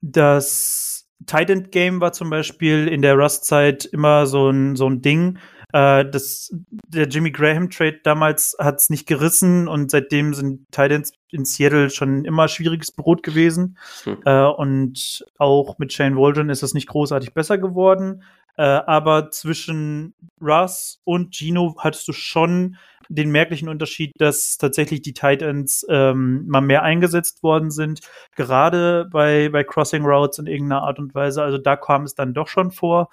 das 0.00 1.01
Tight 1.26 1.72
Game 1.72 2.00
war 2.00 2.12
zum 2.12 2.30
Beispiel 2.30 2.88
in 2.88 3.02
der 3.02 3.14
Rust-Zeit 3.14 3.84
immer 3.84 4.26
so 4.26 4.50
ein, 4.50 4.76
so 4.76 4.88
ein 4.88 5.02
Ding. 5.02 5.38
Äh, 5.72 6.04
das, 6.04 6.54
der 6.86 7.08
Jimmy 7.08 7.30
Graham 7.30 7.70
Trade 7.70 8.00
damals 8.04 8.54
hat 8.58 8.76
es 8.76 8.90
nicht 8.90 9.06
gerissen 9.06 9.68
und 9.68 9.90
seitdem 9.90 10.34
sind 10.34 10.70
Titans 10.70 11.12
in 11.30 11.44
Seattle 11.44 11.90
schon 11.90 12.24
immer 12.24 12.48
schwieriges 12.48 12.92
Brot 12.92 13.22
gewesen. 13.22 13.78
Hm. 14.04 14.18
Äh, 14.24 14.44
und 14.44 15.24
auch 15.38 15.78
mit 15.78 15.92
Shane 15.92 16.16
Waldron 16.16 16.50
ist 16.50 16.62
es 16.62 16.74
nicht 16.74 16.88
großartig 16.88 17.32
besser 17.32 17.58
geworden. 17.58 18.22
Äh, 18.56 18.62
aber 18.62 19.30
zwischen 19.30 20.14
Russ 20.40 21.00
und 21.04 21.34
Gino 21.34 21.74
hattest 21.78 22.06
du 22.06 22.12
schon 22.12 22.76
den 23.14 23.30
merklichen 23.30 23.68
Unterschied, 23.68 24.12
dass 24.18 24.56
tatsächlich 24.58 25.02
die 25.02 25.14
Titans 25.14 25.84
ähm, 25.88 26.46
mal 26.46 26.60
mehr 26.60 26.82
eingesetzt 26.82 27.42
worden 27.42 27.70
sind, 27.70 28.00
gerade 28.36 29.08
bei, 29.10 29.48
bei 29.50 29.64
Crossing 29.64 30.04
Routes 30.04 30.38
in 30.38 30.46
irgendeiner 30.46 30.82
Art 30.82 30.98
und 30.98 31.14
Weise. 31.14 31.42
Also 31.42 31.58
da 31.58 31.76
kam 31.76 32.04
es 32.04 32.14
dann 32.14 32.34
doch 32.34 32.48
schon 32.48 32.70
vor. 32.70 33.08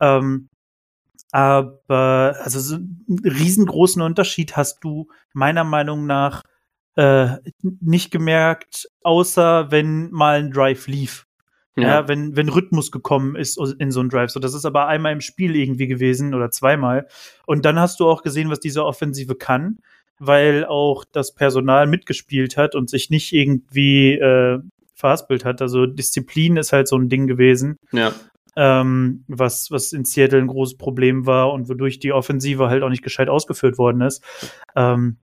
Ähm, 0.00 0.48
aber 1.32 2.36
also 2.42 2.60
so 2.60 2.76
einen 2.76 3.20
riesengroßen 3.24 4.02
Unterschied 4.02 4.56
hast 4.56 4.84
du 4.84 5.08
meiner 5.32 5.64
Meinung 5.64 6.06
nach 6.06 6.42
äh, 6.96 7.36
nicht 7.62 8.10
gemerkt, 8.10 8.88
außer 9.02 9.70
wenn 9.70 10.10
mal 10.10 10.40
ein 10.40 10.50
Drive 10.50 10.86
lief. 10.86 11.26
Ja. 11.76 11.84
ja, 11.84 12.08
wenn, 12.08 12.36
wenn 12.36 12.50
Rhythmus 12.50 12.90
gekommen 12.90 13.34
ist 13.34 13.58
in 13.78 13.90
so 13.90 14.00
einen 14.00 14.10
Drive. 14.10 14.30
So, 14.30 14.40
das 14.40 14.52
ist 14.52 14.66
aber 14.66 14.88
einmal 14.88 15.12
im 15.12 15.22
Spiel 15.22 15.56
irgendwie 15.56 15.86
gewesen 15.86 16.34
oder 16.34 16.50
zweimal. 16.50 17.06
Und 17.46 17.64
dann 17.64 17.78
hast 17.78 17.98
du 18.00 18.08
auch 18.08 18.22
gesehen, 18.22 18.50
was 18.50 18.60
diese 18.60 18.84
Offensive 18.84 19.34
kann, 19.36 19.78
weil 20.18 20.66
auch 20.66 21.04
das 21.10 21.34
Personal 21.34 21.86
mitgespielt 21.86 22.58
hat 22.58 22.74
und 22.74 22.90
sich 22.90 23.08
nicht 23.08 23.32
irgendwie 23.32 24.12
äh, 24.12 24.58
verhaspelt 24.94 25.44
hat. 25.46 25.62
Also 25.62 25.86
Disziplin 25.86 26.56
ist 26.56 26.72
halt 26.72 26.88
so 26.88 26.96
ein 26.96 27.08
Ding 27.08 27.26
gewesen. 27.26 27.76
Ja. 27.90 28.12
Ähm, 28.54 29.24
was, 29.28 29.70
was 29.70 29.94
in 29.94 30.04
Seattle 30.04 30.40
ein 30.40 30.48
großes 30.48 30.76
Problem 30.76 31.24
war 31.24 31.52
und 31.52 31.70
wodurch 31.70 32.00
die 32.00 32.12
Offensive 32.12 32.68
halt 32.68 32.82
auch 32.82 32.90
nicht 32.90 33.02
gescheit 33.02 33.30
ausgeführt 33.30 33.78
worden 33.78 34.02
ist. 34.02 34.22
Ähm, 34.76 35.16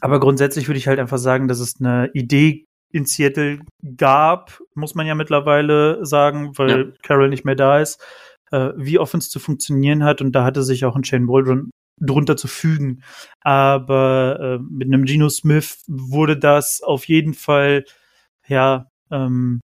aber 0.00 0.20
grundsätzlich 0.20 0.68
würde 0.68 0.78
ich 0.78 0.86
halt 0.86 0.98
einfach 0.98 1.18
sagen, 1.18 1.48
dass 1.48 1.60
es 1.60 1.80
eine 1.80 2.10
Idee 2.12 2.67
in 2.90 3.04
Seattle 3.04 3.60
gab, 3.96 4.60
muss 4.74 4.94
man 4.94 5.06
ja 5.06 5.14
mittlerweile 5.14 6.04
sagen, 6.04 6.56
weil 6.56 6.70
ja. 6.70 6.92
Carroll 7.02 7.28
nicht 7.28 7.44
mehr 7.44 7.54
da 7.54 7.80
ist, 7.80 8.02
äh, 8.50 8.70
wie 8.76 8.98
Offense 8.98 9.28
zu 9.28 9.40
funktionieren 9.40 10.04
hat. 10.04 10.20
Und 10.20 10.32
da 10.32 10.44
hatte 10.44 10.62
sich 10.62 10.84
auch 10.84 10.96
ein 10.96 11.04
Shane 11.04 11.28
Waldron 11.28 11.70
drunter 12.00 12.36
zu 12.36 12.48
fügen. 12.48 13.02
Aber 13.40 14.38
äh, 14.40 14.58
mit 14.70 14.88
einem 14.88 15.04
Geno 15.04 15.28
Smith 15.28 15.82
wurde 15.86 16.38
das 16.38 16.80
auf 16.82 17.06
jeden 17.06 17.34
Fall 17.34 17.84
ja 18.46 18.86
ähm, 19.10 19.60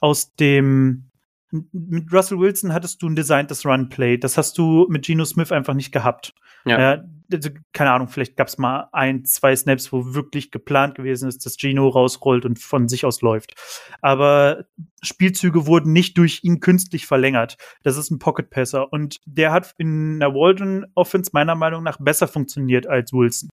aus 0.00 0.34
dem 0.34 1.09
mit 1.50 2.12
Russell 2.12 2.38
Wilson 2.38 2.72
hattest 2.72 3.02
du 3.02 3.08
ein 3.08 3.16
designtes 3.16 3.66
Runplay. 3.66 4.18
Das 4.18 4.36
hast 4.36 4.56
du 4.58 4.86
mit 4.88 5.04
Geno 5.04 5.24
Smith 5.24 5.52
einfach 5.52 5.74
nicht 5.74 5.92
gehabt. 5.92 6.32
Ja. 6.64 6.94
Äh, 6.94 7.02
also, 7.32 7.50
keine 7.72 7.92
Ahnung, 7.92 8.08
vielleicht 8.08 8.36
gab 8.36 8.48
es 8.48 8.58
mal 8.58 8.88
ein, 8.92 9.24
zwei 9.24 9.54
Snaps, 9.54 9.92
wo 9.92 10.14
wirklich 10.14 10.50
geplant 10.50 10.96
gewesen 10.96 11.28
ist, 11.28 11.46
dass 11.46 11.56
Geno 11.56 11.88
rausrollt 11.88 12.44
und 12.44 12.58
von 12.58 12.88
sich 12.88 13.04
aus 13.04 13.22
läuft. 13.22 13.54
Aber 14.00 14.64
Spielzüge 15.02 15.66
wurden 15.66 15.92
nicht 15.92 16.18
durch 16.18 16.40
ihn 16.42 16.60
künstlich 16.60 17.06
verlängert. 17.06 17.56
Das 17.82 17.96
ist 17.96 18.10
ein 18.10 18.18
Pocket 18.18 18.50
Passer 18.50 18.92
und 18.92 19.18
der 19.26 19.52
hat 19.52 19.74
in 19.78 20.18
der 20.18 20.34
Walden 20.34 20.86
Offense 20.94 21.30
meiner 21.32 21.54
Meinung 21.54 21.84
nach 21.84 21.98
besser 21.98 22.26
funktioniert 22.26 22.86
als 22.86 23.12
Wilson. 23.12 23.48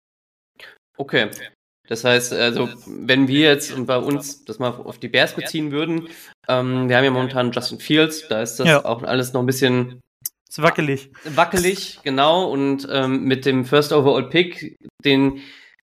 Okay. 0.98 1.30
Das 1.92 2.04
heißt, 2.04 2.32
also 2.32 2.70
wenn 2.86 3.28
wir 3.28 3.50
jetzt 3.50 3.70
und 3.70 3.84
bei 3.84 3.98
uns 3.98 4.46
das 4.46 4.58
mal 4.58 4.70
auf 4.70 4.96
die 4.96 5.08
Bears 5.08 5.34
beziehen 5.34 5.72
würden, 5.72 6.08
ähm, 6.48 6.88
wir 6.88 6.96
haben 6.96 7.04
ja 7.04 7.10
momentan 7.10 7.52
Justin 7.52 7.80
Fields, 7.80 8.26
da 8.28 8.40
ist 8.40 8.56
das 8.56 8.66
ja. 8.66 8.82
auch 8.86 9.02
alles 9.02 9.34
noch 9.34 9.42
ein 9.42 9.46
bisschen 9.46 10.00
ist 10.48 10.62
wackelig. 10.62 11.10
Wackelig, 11.24 11.98
genau. 12.02 12.50
Und 12.50 12.88
ähm, 12.90 13.24
mit 13.24 13.44
dem 13.44 13.66
First 13.66 13.92
Overall 13.92 14.30
Pick 14.30 14.74
den 15.04 15.42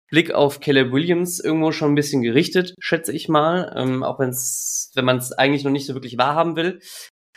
Blick 0.10 0.32
auf 0.32 0.62
Caleb 0.62 0.94
Williams 0.94 1.42
irgendwo 1.42 1.74
schon 1.74 1.92
ein 1.92 1.96
bisschen 1.96 2.22
gerichtet, 2.22 2.74
schätze 2.80 3.12
ich 3.12 3.28
mal. 3.28 3.74
Ähm, 3.76 4.02
auch 4.02 4.18
wenn's, 4.20 4.92
wenn 4.96 5.04
man 5.04 5.18
es 5.18 5.34
eigentlich 5.34 5.66
noch 5.66 5.72
nicht 5.72 5.88
so 5.88 5.94
wirklich 5.94 6.18
wahrhaben 6.18 6.56
will. 6.56 6.80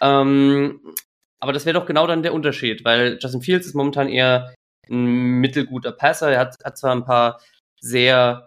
Ähm, 0.00 0.81
aber 1.41 1.53
das 1.53 1.67
wäre 1.67 1.77
doch 1.77 1.87
genau 1.87 2.07
dann 2.07 2.23
der 2.23 2.35
Unterschied, 2.35 2.85
weil 2.85 3.19
Justin 3.21 3.43
Fields 3.43 3.67
ist 3.67 3.75
momentan 3.75 4.09
eher 4.09 4.55
ein 4.89 5.41
mittelguter 5.41 5.91
Passer. 5.91 6.31
Er 6.31 6.39
hat, 6.39 6.55
hat 6.65 6.79
zwar 6.79 6.95
ein 6.95 7.05
paar 7.05 7.41
sehr 7.81 8.47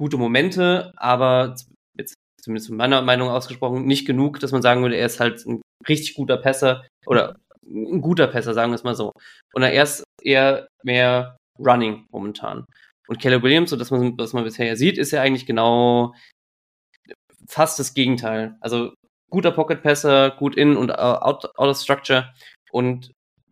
gute 0.00 0.16
Momente, 0.16 0.92
aber 0.96 1.54
jetzt 1.98 2.14
zumindest 2.40 2.68
von 2.68 2.78
meiner 2.78 3.02
Meinung 3.02 3.28
ausgesprochen 3.28 3.84
nicht 3.84 4.06
genug, 4.06 4.40
dass 4.40 4.50
man 4.50 4.62
sagen 4.62 4.80
würde, 4.80 4.96
er 4.96 5.04
ist 5.04 5.20
halt 5.20 5.44
ein 5.46 5.60
richtig 5.86 6.14
guter 6.14 6.38
Passer 6.38 6.86
oder 7.06 7.36
ein 7.66 8.00
guter 8.00 8.26
Passer, 8.26 8.54
sagen 8.54 8.72
wir 8.72 8.76
es 8.76 8.82
mal 8.82 8.94
so. 8.94 9.12
Und 9.52 9.62
er 9.62 9.82
ist 9.82 10.02
eher 10.22 10.66
mehr 10.82 11.36
Running 11.58 12.06
momentan. 12.10 12.64
Und 13.08 13.20
Caleb 13.20 13.42
Williams, 13.42 13.68
so 13.68 13.76
dass 13.76 13.90
man, 13.90 14.16
was 14.16 14.32
man 14.32 14.44
bisher 14.44 14.66
ja 14.66 14.74
sieht, 14.74 14.96
ist 14.96 15.10
ja 15.10 15.20
eigentlich 15.20 15.44
genau 15.44 16.14
fast 17.46 17.78
das 17.78 17.92
Gegenteil. 17.92 18.56
Also 18.62 18.94
guter 19.30 19.52
Pocket 19.52 19.82
Passer, 19.82 20.30
gut 20.30 20.56
in 20.56 20.78
und 20.78 20.98
out, 20.98 21.44
out 21.44 21.68
of 21.68 21.76
structure. 21.76 22.32
Und 22.72 23.10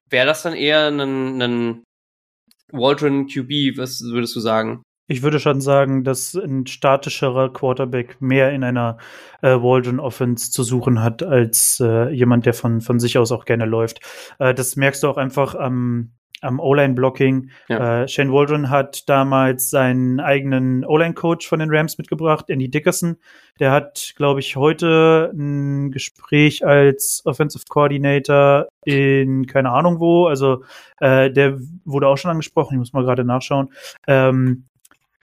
wäre 0.09 0.27
das 0.27 0.43
dann 0.43 0.55
eher 0.55 0.89
ein, 0.89 1.43
ein 1.43 1.85
Waldron 2.73 3.27
QB, 3.27 3.77
was 3.77 4.01
würdest 4.03 4.35
du 4.35 4.41
sagen? 4.41 4.83
Ich 5.11 5.23
würde 5.23 5.41
schon 5.41 5.63
sagen, 5.63 6.05
dass 6.05 6.35
ein 6.35 6.67
statischerer 6.67 7.51
Quarterback 7.51 8.21
mehr 8.21 8.53
in 8.53 8.63
einer 8.63 8.99
äh, 9.41 9.55
Waldron 9.55 10.01
Offense 10.01 10.51
zu 10.51 10.63
suchen 10.63 11.03
hat 11.03 11.23
als 11.23 11.81
äh, 11.83 12.11
jemand, 12.11 12.45
der 12.45 12.53
von, 12.53 12.83
von 12.83 13.01
sich 13.01 13.17
aus 13.17 13.33
auch 13.33 13.47
gerne 13.47 13.65
läuft. 13.65 14.01
Äh, 14.39 14.53
das 14.53 14.77
merkst 14.77 15.03
du 15.03 15.09
auch 15.09 15.17
einfach 15.17 15.55
am, 15.55 16.11
am 16.43 16.61
O-Line-Blocking. 16.61 17.49
Ja. 17.71 18.03
Äh, 18.03 18.09
Shane 18.09 18.31
Waldron 18.31 18.69
hat 18.69 19.09
damals 19.09 19.71
seinen 19.71 20.21
eigenen 20.21 20.85
O-Line-Coach 20.85 21.49
von 21.49 21.61
den 21.61 21.71
Rams 21.71 21.97
mitgebracht, 21.97 22.51
Andy 22.51 22.71
Dickerson. 22.71 23.17
Der 23.61 23.73
hat, 23.73 24.13
glaube 24.15 24.41
ich, 24.41 24.57
heute 24.57 25.33
ein 25.33 25.91
Gespräch 25.91 26.67
als 26.67 27.23
Offensive 27.25 27.65
Coordinator 27.67 28.67
in 28.85 29.47
keine 29.47 29.71
Ahnung 29.71 30.01
wo. 30.01 30.27
Also 30.27 30.65
äh, 31.01 31.31
der 31.31 31.59
wurde 31.87 32.07
auch 32.09 32.19
schon 32.19 32.31
angesprochen. 32.31 32.75
Ich 32.75 32.79
muss 32.79 32.93
mal 32.93 33.05
gerade 33.05 33.25
nachschauen. 33.25 33.71
Ähm, 34.07 34.65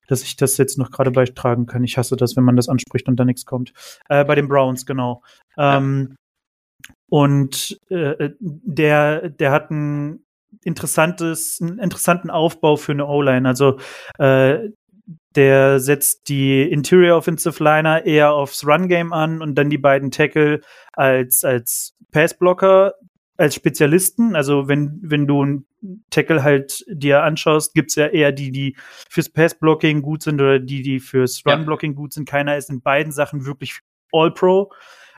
dass 0.08 0.24
ich 0.24 0.36
das 0.36 0.58
jetzt 0.58 0.78
noch 0.78 0.92
gerade 0.92 1.12
beitragen 1.12 1.66
kann. 1.66 1.84
Ich 1.84 1.98
hasse 1.98 2.16
das, 2.16 2.36
wenn 2.36 2.44
man 2.44 2.56
das 2.56 2.70
anspricht 2.70 3.08
und 3.08 3.18
da 3.20 3.26
nichts 3.26 3.46
kommt. 3.46 3.74
Äh, 4.10 4.26
bei 4.26 4.36
den 4.36 4.48
Browns, 4.48 4.86
genau. 4.86 5.24
Ähm, 5.58 6.16
Und 7.10 7.80
äh, 7.90 8.32
der, 8.40 9.30
der 9.30 9.52
hat 9.52 9.72
ein 9.72 10.26
interessantes, 10.64 11.60
einen 11.62 11.80
interessanten 11.80 12.30
Aufbau 12.30 12.76
für 12.76 12.92
eine 12.92 13.08
O-Line. 13.08 13.48
Also 13.48 13.78
äh, 14.18 14.70
der 15.36 15.80
setzt 15.80 16.30
die 16.30 16.64
Interior 16.64 17.18
Offensive 17.18 17.64
Liner 17.64 18.06
eher 18.06 18.34
aufs 18.34 18.66
Run-Game 18.66 19.14
an 19.14 19.42
und 19.42 19.56
dann 19.56 19.70
die 19.70 19.78
beiden 19.78 20.10
Tackle 20.12 20.62
als, 20.94 21.44
als 21.44 21.94
Passblocker 22.12 22.94
als 23.38 23.54
Spezialisten, 23.54 24.36
also 24.36 24.70
wenn, 24.70 25.00
wenn 25.02 25.28
du 25.28 25.42
einen 25.42 25.66
Tackle 26.10 26.44
halt 26.44 26.84
dir 26.88 27.24
anschaust, 27.24 27.74
gibt's 27.74 27.96
ja 27.96 28.08
eher 28.08 28.32
die, 28.32 28.51
die 28.51 28.75
fürs 29.10 29.30
Pass-Blocking 29.30 30.01
gut 30.01 30.24
sind 30.24 30.42
oder 30.42 30.60
die, 30.60 30.82
die 30.82 31.00
fürs 31.00 31.44
Run-Blocking 31.46 31.92
ja. 31.92 31.96
gut 31.96 32.13
sind. 32.13 32.27
Keiner 32.27 32.58
ist 32.58 32.70
in 32.70 32.82
beiden 32.82 33.12
Sachen 33.12 33.46
wirklich 33.46 33.80
All-Pro. 34.12 34.72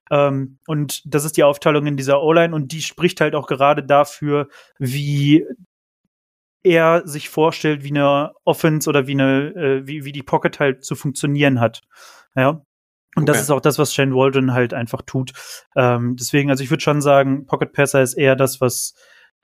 Ähm, 0.10 0.60
und 0.68 1.02
das 1.06 1.26
ist 1.26 1.38
die 1.38 1.44
Aufteilung 1.44 1.86
in 1.86 1.98
dieser 1.98 2.22
O-Line 2.22 2.56
und 2.56 2.72
die 2.72 2.82
spricht 2.82 3.22
halt 3.22 3.36
auch 3.36 3.48
gerade 3.48 3.84
dafür, 3.84 4.48
wie 4.80 5.46
er 6.64 7.08
sich 7.08 7.30
vorstellt, 7.30 7.84
wie 7.84 7.90
eine 7.90 8.34
Offense 8.44 8.90
oder 8.90 9.08
wie 9.08 9.14
eine, 9.14 9.56
äh, 9.56 9.88
wie, 9.88 10.06
wie 10.06 10.12
die 10.12 10.24
Pocket 10.24 10.60
halt 10.60 10.84
zu 10.84 10.96
funktionieren 10.96 11.60
hat. 11.60 11.82
Ja. 12.36 12.62
Und 13.16 13.24
okay. 13.24 13.32
das 13.32 13.42
ist 13.42 13.50
auch 13.50 13.62
das, 13.62 13.80
was 13.80 13.94
Shane 13.94 14.14
Waldron 14.14 14.54
halt 14.54 14.74
einfach 14.74 15.02
tut. 15.02 15.32
Ähm, 15.76 16.16
deswegen, 16.18 16.52
also 16.52 16.64
ich 16.64 16.70
würde 16.70 16.84
schon 16.84 17.02
sagen, 17.02 17.46
Pocket 17.46 17.74
Passer 17.74 18.02
ist 18.02 18.14
eher 18.14 18.36
das, 18.36 18.62
was, 18.62 18.94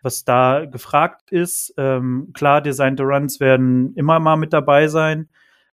was 0.03 0.23
da 0.23 0.65
gefragt 0.65 1.31
ist. 1.31 1.73
Ähm, 1.77 2.31
klar, 2.33 2.61
designte 2.61 3.03
Runs 3.03 3.39
werden 3.39 3.95
immer 3.95 4.19
mal 4.19 4.35
mit 4.35 4.53
dabei 4.53 4.87
sein, 4.87 5.29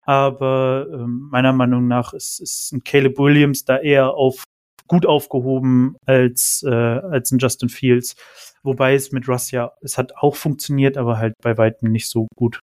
aber 0.02 0.86
ähm, 0.92 1.28
meiner 1.30 1.52
Meinung 1.52 1.88
nach 1.88 2.12
ist, 2.12 2.40
ist 2.40 2.72
ein 2.72 2.84
Caleb 2.84 3.18
Williams 3.18 3.64
da 3.64 3.78
eher 3.78 4.10
auf 4.14 4.44
gut 4.88 5.06
aufgehoben 5.06 5.96
als, 6.06 6.64
äh, 6.66 6.70
als 6.70 7.32
ein 7.32 7.38
Justin 7.38 7.68
Fields. 7.68 8.16
Wobei 8.62 8.94
es 8.94 9.12
mit 9.12 9.28
Russ 9.28 9.50
ja, 9.50 9.72
es 9.80 9.98
hat 9.98 10.16
auch 10.16 10.36
funktioniert, 10.36 10.96
aber 10.96 11.18
halt 11.18 11.34
bei 11.42 11.56
weitem 11.56 11.90
nicht 11.90 12.08
so 12.08 12.28
gut. 12.36 12.60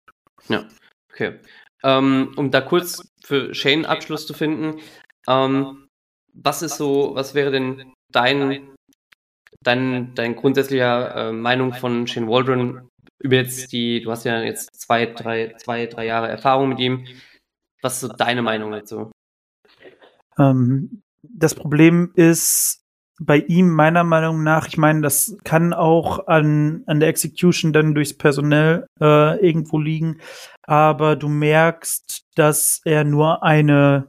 Ja, 0.47 0.65
okay. 1.11 1.39
Ähm, 1.83 2.33
um 2.35 2.51
da 2.51 2.61
kurz 2.61 3.07
für 3.23 3.53
Shane 3.53 3.85
Abschluss 3.85 4.27
zu 4.27 4.33
finden, 4.33 4.79
ähm, 5.27 5.87
was 6.33 6.61
ist 6.61 6.77
so, 6.77 7.11
was 7.15 7.35
wäre 7.35 7.51
denn 7.51 7.93
dein, 8.11 8.69
dein, 9.61 10.13
dein 10.15 10.35
grundsätzlicher 10.35 11.15
äh, 11.15 11.31
Meinung 11.31 11.73
von 11.73 12.07
Shane 12.07 12.27
Waldron 12.27 12.89
über 13.21 13.35
jetzt 13.35 13.71
die, 13.73 14.01
du 14.01 14.11
hast 14.11 14.23
ja 14.23 14.41
jetzt 14.41 14.79
zwei, 14.79 15.05
drei, 15.05 15.53
zwei, 15.57 15.85
drei 15.87 16.05
Jahre 16.05 16.29
Erfahrung 16.29 16.69
mit 16.69 16.79
ihm. 16.79 17.05
Was 17.81 17.95
ist 17.95 17.99
so 18.01 18.07
deine 18.07 18.41
Meinung 18.41 18.71
dazu? 18.71 19.11
Ähm, 20.37 21.01
das 21.21 21.55
Problem 21.55 22.11
ist 22.15 22.81
bei 23.21 23.37
ihm 23.37 23.69
meiner 23.69 24.05
Meinung 24.05 24.43
nach, 24.43 24.67
ich 24.67 24.77
meine, 24.77 25.01
das 25.01 25.37
kann 25.43 25.73
auch 25.73 26.27
an, 26.27 26.83
an 26.85 27.01
der 27.01 27.09
Execution 27.09 27.73
dann 27.73 27.93
durchs 27.93 28.17
Personell 28.17 28.87
äh, 29.01 29.45
irgendwo 29.45 29.77
liegen, 29.77 30.21
aber 30.63 31.17
du 31.17 31.27
merkst, 31.27 32.23
dass 32.35 32.81
er 32.85 33.03
nur 33.03 33.43
eine 33.43 34.07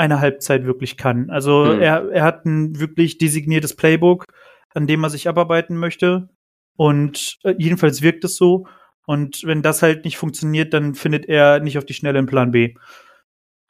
eine 0.00 0.20
Halbzeit 0.20 0.64
wirklich 0.64 0.96
kann. 0.96 1.28
Also 1.28 1.66
mhm. 1.66 1.82
er, 1.82 2.10
er 2.10 2.24
hat 2.24 2.46
ein 2.46 2.80
wirklich 2.80 3.18
designiertes 3.18 3.76
Playbook, 3.76 4.24
an 4.74 4.86
dem 4.86 5.02
er 5.02 5.10
sich 5.10 5.28
abarbeiten 5.28 5.76
möchte. 5.76 6.28
Und 6.76 7.38
äh, 7.44 7.54
jedenfalls 7.58 8.02
wirkt 8.02 8.24
es 8.24 8.36
so. 8.36 8.66
Und 9.06 9.42
wenn 9.44 9.62
das 9.62 9.82
halt 9.82 10.04
nicht 10.04 10.16
funktioniert, 10.16 10.72
dann 10.72 10.94
findet 10.94 11.26
er 11.26 11.60
nicht 11.60 11.78
auf 11.78 11.84
die 11.84 11.94
Schnelle 11.94 12.18
einen 12.18 12.28
Plan 12.28 12.52
B. 12.52 12.74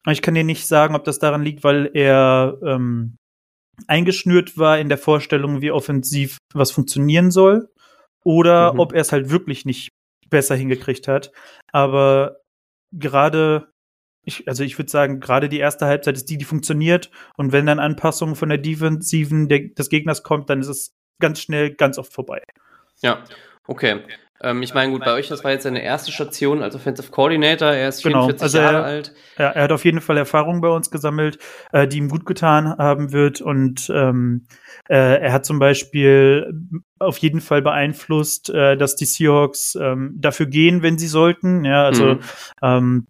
Ich 0.09 0.23
kann 0.23 0.35
dir 0.35 0.45
nicht 0.45 0.67
sagen, 0.67 0.95
ob 0.95 1.05
das 1.05 1.19
daran 1.19 1.43
liegt, 1.43 1.63
weil 1.65 1.91
er 1.95 2.59
ähm, 2.65 3.17
eingeschnürt 3.87 4.59
war 4.59 4.79
in 4.79 4.89
der 4.89 4.99
Vorstellung, 4.99 5.61
wie 5.61 5.71
offensiv 5.71 6.39
was 6.55 6.71
funktionieren 6.71 7.31
soll, 7.31 7.69
oder 8.25 8.75
mhm. 8.75 8.81
ob 8.81 8.93
er 8.93 9.01
es 9.01 9.13
halt 9.13 9.31
wirklich 9.31 9.65
nicht 9.65 9.89
besser 10.29 10.55
hingekriegt 10.55 11.09
hat. 11.09 11.33
Aber 11.73 12.37
gerade, 12.93 13.69
ich, 14.23 14.47
also 14.49 14.65
ich 14.65 14.79
würde 14.79 14.91
sagen, 14.91 15.21
gerade 15.21 15.49
die 15.49 15.59
erste 15.59 15.87
Halbzeit 15.87 16.17
ist 16.17 16.29
die, 16.31 16.39
die 16.39 16.45
funktioniert. 16.45 17.11
Und 17.37 17.53
wenn 17.53 17.67
dann 17.67 17.79
Anpassungen 17.79 18.37
von 18.37 18.49
der 18.49 18.59
Defensiven 18.59 19.49
der, 19.49 19.69
des 19.69 19.89
Gegners 19.89 20.23
kommt, 20.23 20.51
dann 20.51 20.61
ist 20.61 20.69
es 20.69 20.95
ganz 21.21 21.41
schnell, 21.41 21.75
ganz 21.75 21.99
oft 21.99 22.13
vorbei. 22.13 22.43
Ja, 23.03 23.25
okay. 23.67 24.03
Ähm, 24.43 24.63
ich 24.63 24.73
meine, 24.73 24.93
gut, 24.93 25.05
bei 25.05 25.13
euch, 25.13 25.29
das 25.29 25.45
war 25.45 25.51
jetzt 25.51 25.65
seine 25.65 25.83
erste 25.83 26.13
Station 26.13 26.63
als 26.63 26.75
Offensive 26.75 27.11
Coordinator. 27.11 27.69
Er 27.69 27.89
ist 27.89 28.03
44 28.03 28.37
genau, 28.37 28.43
also 28.43 28.59
Jahre 28.59 28.77
er, 28.77 28.85
alt. 28.85 29.15
Ja, 29.39 29.51
er 29.51 29.63
hat 29.65 29.73
auf 29.73 29.85
jeden 29.85 30.01
Fall 30.01 30.17
Erfahrung 30.17 30.63
bei 30.63 30.69
uns 30.69 30.91
gesammelt, 30.91 31.39
äh, 31.73 31.87
die 31.87 31.99
ihm 31.99 32.09
gut 32.09 32.25
getan 32.25 32.77
haben 32.79 33.13
wird. 33.13 33.43
Und 33.43 33.91
ähm, 33.95 34.47
äh, 34.89 35.21
er 35.21 35.33
hat 35.33 35.45
zum 35.45 35.59
Beispiel 35.59 36.53
auf 36.99 37.19
jeden 37.19 37.43
Fall 37.43 37.61
beeinflusst, 37.61 38.49
äh, 38.49 38.77
dass 38.77 38.97
die 38.97 39.05
Seahawks 39.05 39.77
ähm, 39.81 40.15
dafür 40.17 40.47
gehen, 40.47 40.83
wenn 40.83 40.97
sie 40.97 41.09
sollten. 41.09 41.67
Ja, 41.67 41.85
also 41.85 42.15
mhm. 42.15 42.21
ähm, 42.63 43.07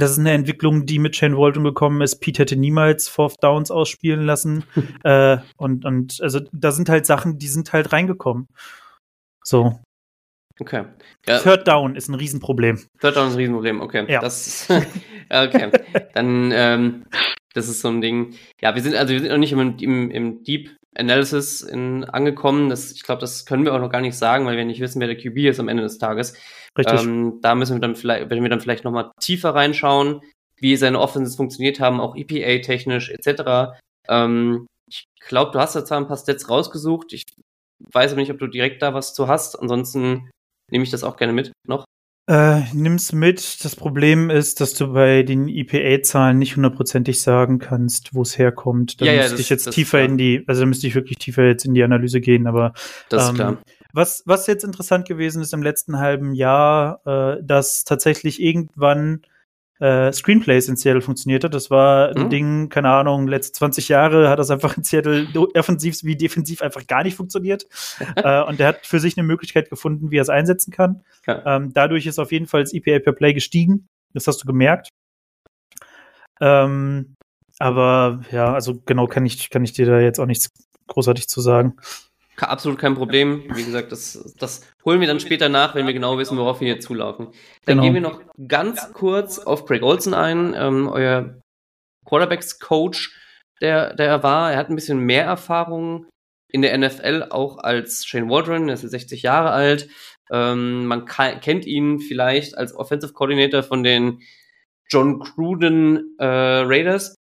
das 0.00 0.12
ist 0.12 0.18
eine 0.18 0.32
Entwicklung, 0.32 0.86
die 0.86 0.98
mit 0.98 1.16
Shane 1.16 1.36
Walton 1.36 1.64
gekommen 1.64 2.00
ist. 2.02 2.16
Pete 2.20 2.42
hätte 2.42 2.56
niemals 2.56 3.08
Fourth 3.08 3.42
Downs 3.42 3.70
ausspielen 3.70 4.24
lassen. 4.24 4.64
äh, 5.04 5.38
und, 5.56 5.84
und 5.84 6.20
also 6.20 6.40
da 6.52 6.72
sind 6.72 6.88
halt 6.88 7.06
Sachen, 7.06 7.38
die 7.38 7.48
sind 7.48 7.72
halt 7.72 7.92
reingekommen. 7.92 8.48
So. 9.44 9.78
Okay. 10.60 10.84
Ja. 11.26 11.38
Third 11.38 11.68
Down 11.68 11.94
ist 11.94 12.08
ein 12.08 12.14
Riesenproblem. 12.14 12.78
Third 13.00 13.16
Down 13.16 13.28
ist 13.28 13.34
ein 13.34 13.38
Riesenproblem, 13.38 13.80
okay. 13.80 14.04
Ja. 14.08 14.20
Das, 14.20 14.68
okay. 15.30 15.70
Dann, 16.14 16.50
ähm, 16.52 17.04
das 17.54 17.68
ist 17.68 17.80
so 17.80 17.88
ein 17.88 18.00
Ding. 18.00 18.34
Ja, 18.60 18.74
wir 18.74 18.82
sind, 18.82 18.94
also 18.96 19.12
wir 19.12 19.20
sind 19.20 19.30
noch 19.30 19.38
nicht 19.38 19.52
im, 19.52 19.76
im, 19.78 20.10
im 20.10 20.42
Deep 20.42 20.76
Analysis 20.96 21.62
in, 21.62 22.04
angekommen. 22.04 22.68
Das, 22.68 22.92
ich 22.92 23.02
glaube, 23.02 23.20
das 23.20 23.46
können 23.46 23.64
wir 23.64 23.74
auch 23.74 23.80
noch 23.80 23.90
gar 23.90 24.00
nicht 24.00 24.16
sagen, 24.16 24.46
weil 24.46 24.56
wir 24.56 24.64
nicht 24.64 24.80
wissen, 24.80 25.00
wer 25.00 25.06
der 25.06 25.16
QB 25.16 25.36
ist 25.38 25.60
am 25.60 25.68
Ende 25.68 25.82
des 25.82 25.98
Tages. 25.98 26.34
Richtig. 26.76 27.02
Ähm, 27.02 27.38
da 27.42 27.54
müssen 27.54 27.76
wir 27.76 27.80
dann 27.80 27.96
vielleicht, 27.96 28.30
wenn 28.30 28.42
wir 28.42 28.50
dann 28.50 28.60
vielleicht 28.60 28.84
nochmal 28.84 29.10
tiefer 29.20 29.54
reinschauen, 29.54 30.22
wie 30.56 30.76
seine 30.76 31.00
Offenses 31.00 31.36
funktioniert 31.36 31.80
haben, 31.80 32.00
auch 32.00 32.16
EPA-technisch 32.16 33.10
etc. 33.10 33.78
Ähm, 34.08 34.66
ich 34.88 35.06
glaube, 35.20 35.52
du 35.52 35.58
hast 35.58 35.76
da 35.76 35.84
zwar 35.84 35.98
ein 35.98 36.08
paar 36.08 36.16
Stats 36.16 36.48
rausgesucht. 36.48 37.12
Ich 37.12 37.24
weiß 37.92 38.12
aber 38.12 38.20
nicht, 38.20 38.32
ob 38.32 38.38
du 38.38 38.46
direkt 38.46 38.82
da 38.82 38.94
was 38.94 39.14
zu 39.14 39.28
hast. 39.28 39.56
Ansonsten 39.56 40.30
nehme 40.70 40.84
ich 40.84 40.90
das 40.90 41.04
auch 41.04 41.16
gerne 41.16 41.32
mit 41.32 41.52
noch. 41.66 41.84
Äh, 42.28 42.64
nimm's 42.74 43.12
mit. 43.12 43.64
Das 43.64 43.74
Problem 43.74 44.28
ist, 44.28 44.60
dass 44.60 44.74
du 44.74 44.92
bei 44.92 45.22
den 45.22 45.48
IPA-Zahlen 45.48 46.38
nicht 46.38 46.56
hundertprozentig 46.56 47.22
sagen 47.22 47.58
kannst, 47.58 48.14
wo 48.14 48.20
es 48.20 48.36
herkommt. 48.36 49.00
Da 49.00 49.06
ja, 49.06 49.14
müsste 49.14 49.36
ja, 49.36 49.40
ich 49.40 49.48
jetzt 49.48 49.70
tiefer 49.70 50.02
in 50.02 50.18
die, 50.18 50.44
also 50.46 50.60
da 50.60 50.66
müsste 50.66 50.86
ich 50.86 50.94
wirklich 50.94 51.16
tiefer 51.16 51.46
jetzt 51.46 51.64
in 51.64 51.72
die 51.72 51.82
Analyse 51.82 52.20
gehen, 52.20 52.46
aber 52.46 52.74
das 53.08 53.24
ist 53.24 53.28
ähm, 53.30 53.34
klar. 53.34 53.58
Was, 53.94 54.22
was 54.26 54.46
jetzt 54.46 54.62
interessant 54.62 55.08
gewesen 55.08 55.40
ist 55.40 55.54
im 55.54 55.62
letzten 55.62 55.98
halben 55.98 56.34
Jahr, 56.34 57.00
äh, 57.06 57.42
dass 57.42 57.84
tatsächlich 57.84 58.42
irgendwann 58.42 59.22
äh, 59.80 60.12
Screenplays 60.12 60.68
in 60.68 60.76
Seattle 60.76 61.02
funktioniert 61.02 61.44
hat. 61.44 61.54
Das 61.54 61.70
war 61.70 62.10
ein 62.10 62.24
mhm. 62.24 62.30
Ding, 62.30 62.68
keine 62.68 62.90
Ahnung, 62.90 63.28
letzte 63.28 63.52
20 63.52 63.88
Jahre 63.88 64.28
hat 64.28 64.38
das 64.38 64.50
einfach 64.50 64.76
in 64.76 64.82
Seattle 64.82 65.26
offensiv 65.54 66.02
wie 66.02 66.16
defensiv 66.16 66.62
einfach 66.62 66.86
gar 66.86 67.04
nicht 67.04 67.16
funktioniert. 67.16 67.66
äh, 68.16 68.42
und 68.42 68.58
der 68.58 68.68
hat 68.68 68.86
für 68.86 69.00
sich 69.00 69.16
eine 69.16 69.26
Möglichkeit 69.26 69.70
gefunden, 69.70 70.10
wie 70.10 70.18
er 70.18 70.22
es 70.22 70.28
einsetzen 70.28 70.72
kann. 70.72 71.02
Ja. 71.26 71.56
Ähm, 71.56 71.72
dadurch 71.72 72.06
ist 72.06 72.18
auf 72.18 72.32
jeden 72.32 72.46
Fall 72.46 72.62
das 72.62 72.72
EPA 72.72 72.98
per 72.98 73.12
Play 73.12 73.34
gestiegen. 73.34 73.88
Das 74.14 74.26
hast 74.26 74.42
du 74.42 74.46
gemerkt. 74.46 74.88
Ähm, 76.40 77.14
aber 77.58 78.20
ja, 78.30 78.54
also 78.54 78.80
genau 78.84 79.06
kann 79.06 79.26
ich, 79.26 79.50
kann 79.50 79.64
ich 79.64 79.72
dir 79.72 79.86
da 79.86 79.98
jetzt 79.98 80.20
auch 80.20 80.26
nichts 80.26 80.50
großartig 80.86 81.28
zu 81.28 81.40
sagen 81.40 81.76
absolut 82.46 82.78
kein 82.78 82.94
Problem. 82.94 83.44
Wie 83.54 83.64
gesagt, 83.64 83.92
das, 83.92 84.34
das 84.38 84.66
holen 84.84 85.00
wir 85.00 85.06
dann 85.06 85.20
später 85.20 85.48
nach, 85.48 85.74
wenn 85.74 85.86
wir 85.86 85.92
genau 85.92 86.18
wissen, 86.18 86.38
worauf 86.38 86.60
wir 86.60 86.72
hier 86.72 86.80
zulaufen. 86.80 87.26
Dann 87.64 87.78
genau. 87.78 87.82
gehen 87.82 87.94
wir 87.94 88.00
noch 88.00 88.22
ganz 88.46 88.92
kurz 88.92 89.38
auf 89.38 89.66
Craig 89.66 89.82
Olsen 89.82 90.14
ein, 90.14 90.54
ähm, 90.56 90.88
euer 90.88 91.40
Quarterbacks-Coach, 92.06 93.16
der, 93.60 93.94
der 93.94 94.06
er 94.06 94.22
war. 94.22 94.52
Er 94.52 94.58
hat 94.58 94.70
ein 94.70 94.74
bisschen 94.74 95.00
mehr 95.00 95.24
Erfahrung 95.24 96.06
in 96.50 96.62
der 96.62 96.76
NFL 96.76 97.26
auch 97.30 97.58
als 97.58 98.06
Shane 98.06 98.30
Waldron. 98.30 98.68
Er 98.68 98.74
ist 98.74 98.82
60 98.82 99.22
Jahre 99.22 99.50
alt. 99.50 99.88
Ähm, 100.30 100.86
man 100.86 101.06
kennt 101.06 101.66
ihn 101.66 102.00
vielleicht 102.00 102.56
als 102.56 102.74
Offensive 102.74 103.12
Coordinator 103.12 103.62
von 103.62 103.82
den 103.82 104.20
John 104.90 105.20
Cruden 105.20 106.16
äh, 106.18 106.24
Raiders. 106.24 107.14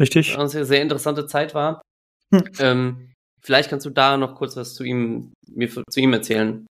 Richtig. 0.00 0.36
Was 0.36 0.54
eine 0.54 0.64
sehr 0.64 0.82
interessante 0.82 1.26
Zeit 1.26 1.54
war. 1.54 1.82
Hm. 2.32 2.42
Ähm, 2.60 3.11
Vielleicht 3.42 3.70
kannst 3.70 3.86
du 3.86 3.90
da 3.90 4.16
noch 4.16 4.34
kurz 4.36 4.56
was 4.56 4.74
zu 4.74 4.84
ihm, 4.84 5.32
mir 5.48 5.68
zu 5.68 6.00
ihm 6.00 6.12
erzählen. 6.12 6.66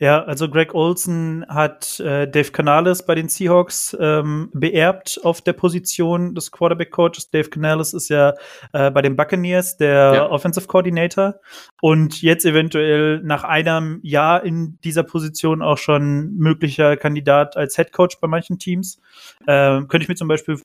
Ja, 0.00 0.24
also 0.24 0.48
Greg 0.48 0.74
Olson 0.74 1.44
hat 1.48 2.00
äh, 2.00 2.28
Dave 2.28 2.50
Canales 2.50 3.06
bei 3.06 3.14
den 3.14 3.28
Seahawks 3.28 3.96
ähm, 4.00 4.50
beerbt 4.52 5.20
auf 5.22 5.40
der 5.40 5.52
Position 5.52 6.34
des 6.34 6.50
Quarterback-Coaches. 6.50 7.30
Dave 7.30 7.48
Canales 7.48 7.94
ist 7.94 8.08
ja 8.08 8.34
äh, 8.72 8.90
bei 8.90 9.02
den 9.02 9.14
Buccaneers 9.14 9.76
der 9.76 10.12
ja. 10.14 10.30
Offensive 10.30 10.66
Coordinator 10.66 11.36
und 11.80 12.22
jetzt 12.22 12.44
eventuell 12.44 13.20
nach 13.22 13.44
einem 13.44 14.00
Jahr 14.02 14.44
in 14.44 14.78
dieser 14.82 15.04
Position 15.04 15.62
auch 15.62 15.78
schon 15.78 16.34
möglicher 16.34 16.96
Kandidat 16.96 17.56
als 17.56 17.76
Head 17.76 17.92
Coach 17.92 18.18
bei 18.20 18.26
manchen 18.26 18.58
Teams. 18.58 19.00
Äh, 19.46 19.82
könnte 19.86 20.02
ich 20.02 20.08
mir 20.08 20.16
zum 20.16 20.28
Beispiel, 20.28 20.60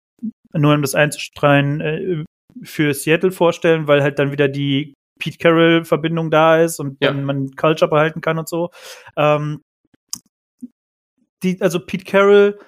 nur 0.54 0.74
um 0.74 0.82
das 0.82 0.96
einzustreuen, 0.96 1.82
äh, 1.82 2.24
für 2.64 2.94
Seattle 2.96 3.32
vorstellen, 3.32 3.88
weil 3.88 4.02
halt 4.02 4.18
dann 4.18 4.32
wieder 4.32 4.48
die 4.48 4.96
Pete 5.20 5.38
Carroll-Verbindung 5.38 6.32
da 6.32 6.58
ist 6.58 6.80
und 6.80 6.98
ja. 7.02 7.14
man 7.14 7.52
Culture 7.52 7.90
behalten 7.90 8.22
kann 8.22 8.40
und 8.40 8.50
so. 8.50 8.72
Ähm, 9.16 9.62
die, 11.44 11.62
also 11.62 11.80
Pete 11.80 12.06
Carroll 12.06 12.60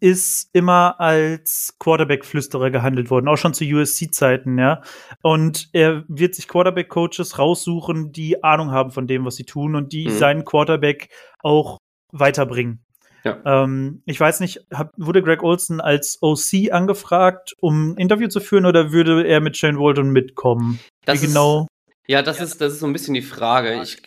ist 0.00 0.50
immer 0.52 0.98
als 0.98 1.76
Quarterback-Flüsterer 1.78 2.70
gehandelt 2.70 3.08
worden, 3.08 3.28
auch 3.28 3.36
schon 3.36 3.54
zu 3.54 3.64
USC-Zeiten, 3.64 4.58
ja. 4.58 4.82
Und 5.22 5.68
er 5.72 6.02
wird 6.08 6.34
sich 6.34 6.48
Quarterback-Coaches 6.48 7.38
raussuchen, 7.38 8.10
die 8.10 8.42
Ahnung 8.42 8.72
haben 8.72 8.90
von 8.90 9.06
dem, 9.06 9.24
was 9.24 9.36
sie 9.36 9.44
tun 9.44 9.76
und 9.76 9.92
die 9.92 10.08
mhm. 10.08 10.10
seinen 10.10 10.44
Quarterback 10.44 11.08
auch 11.38 11.78
weiterbringen. 12.10 12.84
Ja. 13.22 13.38
Ähm, 13.44 14.02
ich 14.04 14.18
weiß 14.18 14.40
nicht, 14.40 14.66
hab, 14.72 14.90
wurde 14.96 15.22
Greg 15.22 15.44
Olson 15.44 15.80
als 15.80 16.18
OC 16.20 16.72
angefragt, 16.72 17.54
um 17.60 17.92
ein 17.92 17.96
Interview 17.96 18.26
zu 18.26 18.40
führen, 18.40 18.66
oder 18.66 18.90
würde 18.90 19.24
er 19.24 19.40
mit 19.40 19.56
Shane 19.56 19.78
Walton 19.78 20.10
mitkommen? 20.10 20.80
Das 21.04 21.22
Wie 21.22 21.28
genau? 21.28 21.68
Ja, 22.06 22.22
das 22.22 22.40
ist, 22.40 22.60
das 22.60 22.74
ist 22.74 22.80
so 22.80 22.86
ein 22.86 22.92
bisschen 22.92 23.14
die 23.14 23.22
Frage. 23.22 23.80
Ich 23.82 23.98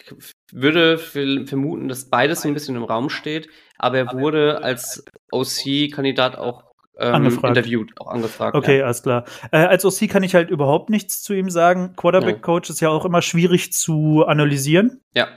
würde 0.51 0.97
vermuten, 0.97 1.87
dass 1.87 2.09
beides 2.09 2.41
so 2.41 2.47
ein 2.47 2.53
bisschen 2.53 2.75
im 2.75 2.83
Raum 2.83 3.09
steht, 3.09 3.49
aber 3.77 3.97
er 3.97 4.13
wurde 4.13 4.63
als 4.63 5.05
OC-Kandidat 5.31 6.37
auch 6.37 6.63
ähm, 6.97 7.25
interviewt, 7.25 7.91
auch 7.99 8.07
angefragt. 8.07 8.55
Okay, 8.55 8.79
ja. 8.79 8.85
alles 8.85 9.03
klar. 9.03 9.25
Äh, 9.51 9.57
als 9.57 9.85
OC 9.85 10.09
kann 10.09 10.23
ich 10.23 10.35
halt 10.35 10.49
überhaupt 10.49 10.89
nichts 10.89 11.21
zu 11.21 11.33
ihm 11.33 11.49
sagen. 11.49 11.93
Quarterback-Coach 11.95 12.69
ist 12.69 12.79
ja 12.79 12.89
auch 12.89 13.05
immer 13.05 13.21
schwierig 13.21 13.73
zu 13.73 14.25
analysieren. 14.25 15.01
Ja. 15.13 15.27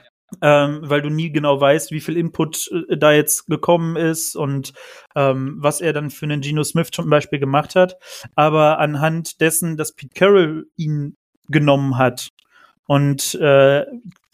Ähm, 0.43 0.81
weil 0.83 1.01
du 1.01 1.09
nie 1.09 1.33
genau 1.33 1.59
weißt, 1.59 1.91
wie 1.91 2.01
viel 2.01 2.17
Input 2.17 2.71
äh, 2.71 2.99
da 2.99 3.13
jetzt 3.13 3.47
gekommen 3.47 3.97
ist 3.97 4.37
und 4.37 4.75
ähm, 5.17 5.57
was 5.59 5.81
er 5.81 5.95
dann 5.95 6.11
für 6.11 6.27
einen 6.27 6.43
Geno 6.43 6.63
Smith 6.65 6.91
zum 6.93 7.09
Beispiel 7.09 7.39
gemacht 7.39 7.75
hat. 7.75 7.97
Aber 8.35 8.79
anhand 8.79 9.41
dessen, 9.41 9.79
dass 9.79 9.95
Pete 9.95 10.15
Carroll 10.15 10.67
ihn 10.77 11.17
genommen 11.49 11.97
hat 11.97 12.29
und 12.89 13.35
äh, 13.35 13.85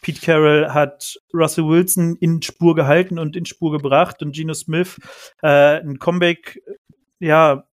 Pete 0.01 0.21
Carroll 0.21 0.69
hat 0.69 1.19
Russell 1.33 1.67
Wilson 1.67 2.15
in 2.17 2.41
Spur 2.41 2.73
gehalten 2.73 3.19
und 3.19 3.35
in 3.35 3.45
Spur 3.45 3.73
gebracht 3.73 4.21
und 4.21 4.33
Geno 4.33 4.53
Smith 4.53 4.97
äh, 5.41 5.81
ein 5.81 5.99
Comeback, 5.99 6.61
ja, 7.19 7.67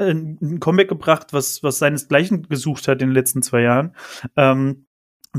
ein 0.00 0.58
Comeback 0.60 0.88
gebracht, 0.88 1.32
was, 1.32 1.62
was 1.62 1.78
seinesgleichen 1.78 2.48
gesucht 2.48 2.88
hat 2.88 3.00
in 3.00 3.08
den 3.08 3.14
letzten 3.14 3.42
zwei 3.42 3.62
Jahren. 3.62 3.94
Ähm, 4.36 4.87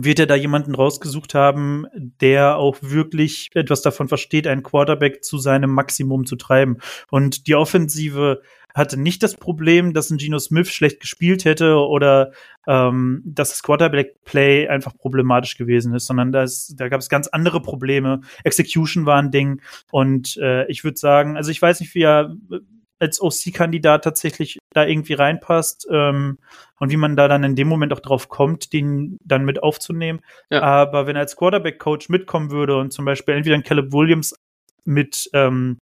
wird 0.03 0.19
er 0.19 0.27
da 0.27 0.35
jemanden 0.35 0.75
rausgesucht 0.75 1.33
haben, 1.33 1.85
der 1.93 2.57
auch 2.57 2.77
wirklich 2.81 3.49
etwas 3.53 3.81
davon 3.81 4.07
versteht, 4.07 4.47
einen 4.47 4.63
Quarterback 4.63 5.23
zu 5.23 5.38
seinem 5.38 5.71
Maximum 5.71 6.25
zu 6.25 6.35
treiben. 6.35 6.77
Und 7.09 7.47
die 7.47 7.55
Offensive 7.55 8.41
hatte 8.75 8.99
nicht 8.99 9.23
das 9.23 9.35
Problem, 9.35 9.93
dass 9.93 10.09
ein 10.09 10.17
Geno 10.17 10.39
Smith 10.39 10.69
schlecht 10.69 10.99
gespielt 10.99 11.43
hätte 11.45 11.77
oder 11.77 12.31
ähm, 12.67 13.21
dass 13.25 13.49
das 13.49 13.63
Quarterback-Play 13.63 14.67
einfach 14.67 14.95
problematisch 14.95 15.57
gewesen 15.57 15.93
ist, 15.93 16.05
sondern 16.05 16.31
das, 16.31 16.73
da 16.77 16.88
gab 16.88 17.01
es 17.01 17.09
ganz 17.09 17.27
andere 17.27 17.62
Probleme. 17.62 18.21
Execution 18.43 19.05
war 19.05 19.19
ein 19.19 19.31
Ding 19.31 19.62
und 19.91 20.38
äh, 20.38 20.67
ich 20.67 20.83
würde 20.83 20.97
sagen, 20.97 21.35
also 21.35 21.49
ich 21.49 21.62
weiß 21.62 21.79
nicht, 21.79 21.95
wie 21.95 22.03
er 22.03 22.35
als 22.99 23.21
OC-Kandidat 23.21 24.03
tatsächlich 24.03 24.59
da 24.73 24.85
irgendwie 24.85 25.13
reinpasst 25.13 25.88
ähm, 25.89 26.38
und 26.79 26.91
wie 26.91 26.97
man 26.97 27.15
da 27.15 27.27
dann 27.27 27.43
in 27.43 27.55
dem 27.55 27.67
Moment 27.67 27.93
auch 27.93 27.99
drauf 27.99 28.29
kommt, 28.29 28.73
den 28.73 29.17
dann 29.23 29.45
mit 29.45 29.63
aufzunehmen. 29.63 30.19
Ja. 30.49 30.62
Aber 30.62 31.07
wenn 31.07 31.15
er 31.15 31.21
als 31.21 31.35
Quarterback-Coach 31.35 32.09
mitkommen 32.09 32.51
würde 32.51 32.77
und 32.77 32.91
zum 32.91 33.05
Beispiel 33.05 33.35
entweder 33.35 33.55
ein 33.55 33.63
Caleb 33.63 33.91
Williams 33.93 34.35
mit 34.85 35.29
ähm, 35.33 35.77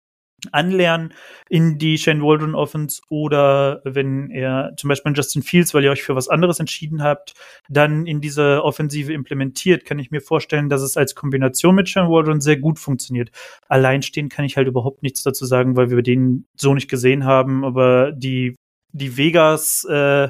anlernen 0.52 1.14
in 1.50 1.78
die 1.78 1.98
Shane 1.98 2.22
Waldron 2.22 2.56
Offense 2.56 3.02
oder 3.10 3.82
wenn 3.84 4.30
er 4.30 4.74
zum 4.78 4.90
Beispiel 4.90 5.14
Justin 5.16 5.42
Fields, 5.42 5.74
weil 5.74 5.84
ihr 5.84 5.92
euch 5.92 6.04
für 6.04 6.16
was 6.16 6.28
anderes 6.28 6.60
entschieden 6.60 7.04
habt, 7.04 7.34
dann 7.70 8.06
in 8.06 8.22
diese 8.22 8.64
Offensive 8.64 9.14
implementiert, 9.14 9.86
kann 9.86 10.00
ich 10.00 10.12
mir 10.12 10.22
vorstellen, 10.22 10.70
dass 10.70 10.82
es 10.82 10.98
als 10.98 11.16
Kombination 11.16 11.76
mit 11.76 11.90
Shane 11.90 12.10
Waldron 12.10 12.42
sehr 12.42 12.58
gut 12.58 12.80
funktioniert. 12.80 13.32
Alleinstehen 13.68 14.30
kann 14.30 14.46
ich 14.46 14.58
halt 14.58 14.68
überhaupt 14.68 15.04
nichts 15.04 15.24
dazu 15.24 15.46
sagen, 15.46 15.76
weil 15.76 15.90
wir 15.90 16.02
den 16.02 16.46
so 16.56 16.74
nicht 16.74 16.90
gesehen 16.90 17.26
haben, 17.26 17.64
aber 17.64 18.12
die, 18.12 18.56
die 18.92 19.18
Vegas 19.18 19.86
äh, 19.90 20.30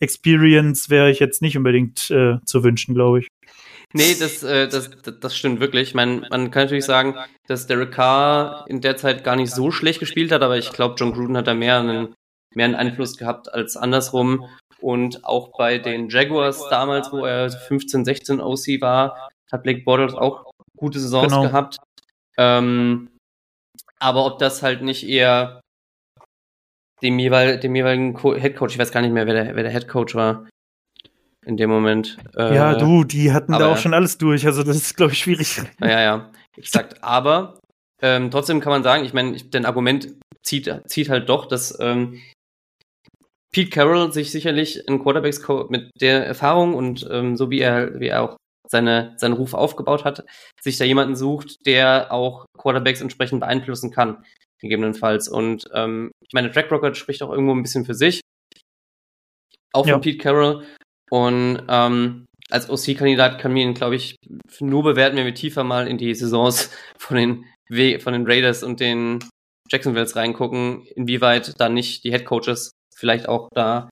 Experience 0.00 0.90
wäre 0.90 1.10
ich 1.10 1.20
jetzt 1.20 1.40
nicht 1.40 1.56
unbedingt 1.56 2.10
äh, 2.10 2.36
zu 2.44 2.62
wünschen, 2.62 2.94
glaube 2.94 3.20
ich. 3.20 3.28
Nee, 3.96 4.14
das, 4.18 4.42
äh, 4.42 4.68
das, 4.68 4.90
das 5.20 5.36
stimmt 5.36 5.60
wirklich. 5.60 5.88
Ich 5.88 5.94
meine, 5.94 6.26
man 6.30 6.50
kann 6.50 6.64
natürlich 6.64 6.84
sagen, 6.84 7.16
dass 7.46 7.66
Derek 7.66 7.92
Carr 7.92 8.64
in 8.68 8.80
der 8.80 8.96
Zeit 8.96 9.24
gar 9.24 9.36
nicht 9.36 9.52
so 9.52 9.70
schlecht 9.70 10.00
gespielt 10.00 10.32
hat, 10.32 10.42
aber 10.42 10.58
ich 10.58 10.72
glaube, 10.72 10.96
John 10.98 11.12
Gruden 11.12 11.36
hat 11.36 11.46
da 11.46 11.54
mehr 11.54 11.80
einen, 11.80 12.14
mehr 12.54 12.66
einen 12.66 12.74
Einfluss 12.74 13.16
gehabt 13.16 13.52
als 13.52 13.76
andersrum. 13.76 14.46
Und 14.80 15.24
auch 15.24 15.56
bei 15.56 15.78
den 15.78 16.10
Jaguars 16.10 16.68
damals, 16.68 17.10
wo 17.10 17.24
er 17.24 17.50
15, 17.50 18.04
16 18.04 18.40
OC 18.40 18.80
war, 18.80 19.30
hat 19.50 19.62
Blake 19.62 19.82
Bortles 19.84 20.14
auch 20.14 20.50
gute 20.76 21.00
Saisons 21.00 21.32
genau. 21.32 21.42
gehabt. 21.42 21.78
Ähm, 22.36 23.08
aber 23.98 24.26
ob 24.26 24.38
das 24.38 24.62
halt 24.62 24.82
nicht 24.82 25.08
eher 25.08 25.62
dem, 27.02 27.18
jeweil, 27.18 27.58
dem 27.58 27.74
jeweiligen 27.74 28.18
Headcoach, 28.18 28.72
ich 28.72 28.78
weiß 28.78 28.92
gar 28.92 29.00
nicht 29.00 29.12
mehr, 29.12 29.26
wer 29.26 29.34
der, 29.34 29.56
wer 29.56 29.62
der 29.62 29.72
Headcoach 29.72 30.14
war, 30.14 30.46
in 31.46 31.56
dem 31.56 31.70
Moment. 31.70 32.18
Äh, 32.36 32.54
ja, 32.54 32.74
du, 32.74 33.04
die 33.04 33.32
hatten 33.32 33.54
aber, 33.54 33.64
da 33.64 33.72
auch 33.72 33.78
schon 33.78 33.94
alles 33.94 34.18
durch, 34.18 34.44
also 34.44 34.62
das 34.62 34.76
ist, 34.76 34.96
glaube 34.96 35.12
ich, 35.12 35.18
schwierig. 35.20 35.62
Ja, 35.80 36.00
ja, 36.00 36.30
exakt. 36.56 37.02
Aber 37.02 37.58
ähm, 38.02 38.30
trotzdem 38.30 38.60
kann 38.60 38.72
man 38.72 38.82
sagen, 38.82 39.04
ich 39.04 39.14
meine, 39.14 39.36
dein 39.36 39.64
Argument 39.64 40.08
zieht, 40.42 40.82
zieht 40.86 41.08
halt 41.08 41.28
doch, 41.28 41.46
dass 41.46 41.78
ähm, 41.80 42.20
Pete 43.52 43.70
Carroll 43.70 44.12
sich 44.12 44.32
sicherlich 44.32 44.86
in 44.88 45.02
Quarterbacks 45.02 45.40
mit 45.68 45.90
der 46.00 46.26
Erfahrung 46.26 46.74
und 46.74 47.08
ähm, 47.10 47.36
so 47.36 47.48
wie 47.48 47.60
er, 47.60 47.98
wie 48.00 48.08
er 48.08 48.22
auch 48.22 48.36
seine, 48.68 49.14
seinen 49.16 49.34
Ruf 49.34 49.54
aufgebaut 49.54 50.04
hat, 50.04 50.24
sich 50.60 50.76
da 50.76 50.84
jemanden 50.84 51.14
sucht, 51.14 51.64
der 51.64 52.12
auch 52.12 52.44
Quarterbacks 52.58 53.00
entsprechend 53.00 53.40
beeinflussen 53.40 53.92
kann, 53.92 54.24
gegebenenfalls. 54.60 55.28
Und 55.28 55.64
ähm, 55.72 56.10
ich 56.26 56.32
meine, 56.34 56.50
Track 56.50 56.72
Rocket 56.72 56.96
spricht 56.96 57.22
auch 57.22 57.30
irgendwo 57.30 57.54
ein 57.54 57.62
bisschen 57.62 57.84
für 57.84 57.94
sich. 57.94 58.20
Auch 59.72 59.86
ja. 59.86 59.94
von 59.94 60.00
Pete 60.00 60.18
Carroll. 60.18 60.64
Und 61.10 61.62
ähm, 61.68 62.26
als 62.50 62.70
OC-Kandidat 62.70 63.38
kann 63.38 63.52
man 63.52 63.60
ihn, 63.60 63.74
glaube 63.74 63.96
ich, 63.96 64.16
nur 64.60 64.82
bewerten, 64.82 65.16
wenn 65.16 65.26
wir 65.26 65.34
tiefer 65.34 65.64
mal 65.64 65.88
in 65.88 65.98
die 65.98 66.14
Saisons 66.14 66.70
von 66.98 67.16
den, 67.16 67.44
von 68.00 68.12
den 68.12 68.26
Raiders 68.26 68.62
und 68.62 68.80
den 68.80 69.18
Jacksonvilles 69.70 70.16
reingucken, 70.16 70.84
inwieweit 70.94 71.58
da 71.58 71.68
nicht 71.68 72.04
die 72.04 72.12
Headcoaches 72.12 72.70
vielleicht 72.94 73.28
auch 73.28 73.48
da 73.52 73.88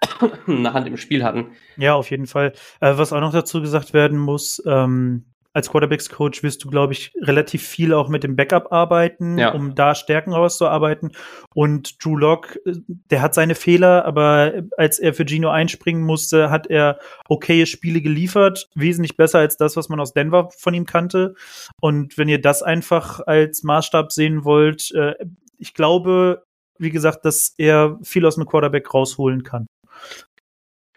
eine 0.46 0.72
Hand 0.72 0.88
im 0.88 0.96
Spiel 0.96 1.24
hatten. 1.24 1.52
Ja, 1.76 1.94
auf 1.94 2.10
jeden 2.10 2.26
Fall. 2.26 2.52
Äh, 2.80 2.96
was 2.96 3.12
auch 3.12 3.20
noch 3.20 3.32
dazu 3.32 3.60
gesagt 3.60 3.92
werden 3.92 4.18
muss, 4.18 4.62
ähm, 4.66 5.31
als 5.54 5.70
Quarterbacks-Coach 5.70 6.42
wirst 6.42 6.64
du, 6.64 6.68
glaube 6.68 6.94
ich, 6.94 7.12
relativ 7.20 7.62
viel 7.66 7.92
auch 7.92 8.08
mit 8.08 8.24
dem 8.24 8.36
Backup 8.36 8.72
arbeiten, 8.72 9.38
ja. 9.38 9.52
um 9.52 9.74
da 9.74 9.94
Stärken 9.94 10.32
rauszuarbeiten. 10.32 11.12
Und 11.54 12.02
Drew 12.02 12.16
Lock, 12.16 12.58
äh, 12.64 12.72
der 13.10 13.22
hat 13.22 13.34
seine 13.34 13.54
Fehler, 13.54 14.04
aber 14.04 14.62
als 14.76 14.98
er 14.98 15.14
für 15.14 15.26
Gino 15.26 15.50
einspringen 15.50 16.04
musste, 16.04 16.50
hat 16.50 16.68
er 16.68 16.98
okaye 17.28 17.66
Spiele 17.66 18.00
geliefert, 18.00 18.68
wesentlich 18.74 19.16
besser 19.16 19.40
als 19.40 19.56
das, 19.56 19.76
was 19.76 19.88
man 19.88 20.00
aus 20.00 20.14
Denver 20.14 20.48
von 20.56 20.74
ihm 20.74 20.86
kannte. 20.86 21.34
Und 21.80 22.16
wenn 22.16 22.28
ihr 22.28 22.40
das 22.40 22.62
einfach 22.62 23.20
als 23.20 23.62
Maßstab 23.62 24.12
sehen 24.12 24.44
wollt, 24.44 24.90
äh, 24.92 25.14
ich 25.58 25.74
glaube, 25.74 26.44
wie 26.78 26.90
gesagt, 26.90 27.24
dass 27.24 27.54
er 27.58 27.98
viel 28.02 28.26
aus 28.26 28.36
einem 28.36 28.46
Quarterback 28.46 28.92
rausholen 28.92 29.42
kann. 29.42 29.66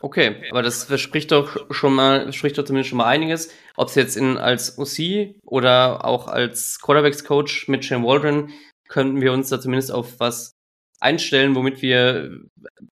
Okay, 0.01 0.43
aber 0.51 0.61
das 0.61 0.83
verspricht 0.83 1.31
doch 1.31 1.71
schon 1.71 1.93
mal, 1.93 2.31
spricht 2.33 2.57
doch 2.57 2.65
zumindest 2.65 2.89
schon 2.89 2.97
mal 2.97 3.05
einiges. 3.05 3.51
Ob 3.75 3.87
es 3.87 3.95
jetzt 3.95 4.17
in, 4.17 4.37
als 4.37 4.77
OC 4.77 5.35
oder 5.45 6.05
auch 6.05 6.27
als 6.27 6.79
Quarterbacks-Coach 6.81 7.67
mit 7.69 7.85
Shane 7.85 8.03
Waldron, 8.03 8.51
könnten 8.87 9.21
wir 9.21 9.31
uns 9.33 9.49
da 9.49 9.59
zumindest 9.59 9.91
auf 9.91 10.19
was 10.19 10.51
einstellen, 10.99 11.55
womit 11.55 11.81
wir 11.81 12.39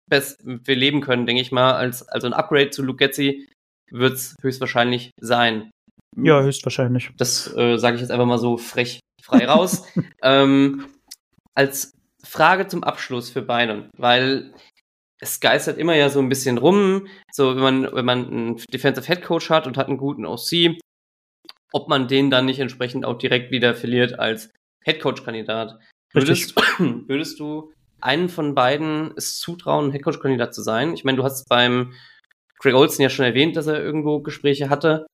best, 0.08 0.40
wir 0.44 0.76
leben 0.76 1.00
können, 1.00 1.26
denke 1.26 1.42
ich 1.42 1.52
mal. 1.52 1.74
Als, 1.74 2.06
also 2.08 2.26
ein 2.26 2.32
Upgrade 2.32 2.70
zu 2.70 2.82
Luke 2.82 2.98
Getzi 2.98 3.48
wird 3.90 4.14
es 4.14 4.34
höchstwahrscheinlich 4.40 5.12
sein. 5.20 5.70
Ja, 6.16 6.42
höchstwahrscheinlich. 6.42 7.11
Das 7.16 7.54
äh, 7.56 7.76
sage 7.76 7.96
ich 7.96 8.02
jetzt 8.02 8.11
einfach 8.11 8.26
mal 8.26 8.38
so 8.38 8.56
frech 8.56 9.00
frei 9.22 9.46
raus. 9.46 9.87
ähm, 10.22 10.87
als 11.54 11.92
Frage 12.24 12.66
zum 12.66 12.82
Abschluss 12.82 13.30
für 13.30 13.42
Beinen, 13.42 13.90
weil 13.96 14.52
es 15.20 15.40
geistert 15.40 15.78
immer 15.78 15.96
ja 15.96 16.11
so 16.11 16.20
ein 16.20 16.28
bisschen 16.28 16.59
rum, 16.59 17.09
so 17.33 17.57
wenn 17.57 17.62
man, 17.62 17.94
wenn 17.94 18.04
man 18.04 18.26
einen 18.26 18.57
Defensive 18.72 19.07
Head 19.07 19.22
Coach 19.22 19.50
hat 19.50 19.66
und 19.66 19.76
hat 19.76 19.88
einen 19.88 19.98
guten 19.98 20.24
OC, 20.24 20.78
ob 21.72 21.88
man 21.88 22.09
den 22.09 22.31
dann 22.31 22.46
nicht 22.46 22.61
entsprechend 22.61 23.04
auch 23.04 23.18
direkt 23.18 23.50
wieder 23.50 23.74
verliert 23.74 24.18
als 24.18 24.50
Head 24.85 25.00
Coach 25.00 25.24
Kandidat. 25.24 25.78
Würdest, 26.12 26.54
würdest 26.78 27.40
du 27.40 27.72
einen 28.00 28.28
von 28.28 28.54
beiden 28.54 29.12
es 29.16 29.38
zutrauen, 29.38 29.90
Head 29.90 30.04
Coach 30.04 30.20
Kandidat 30.20 30.54
zu 30.54 30.62
sein? 30.62 30.94
Ich 30.94 31.04
meine, 31.04 31.16
du 31.16 31.24
hast 31.24 31.48
beim 31.48 31.94
Greg 32.59 32.74
Olsen 32.74 33.02
ja 33.02 33.11
schon 33.11 33.24
erwähnt, 33.24 33.57
dass 33.57 33.66
er 33.66 33.83
irgendwo 33.83 34.20
Gespräche 34.20 34.70
hatte. 34.70 35.07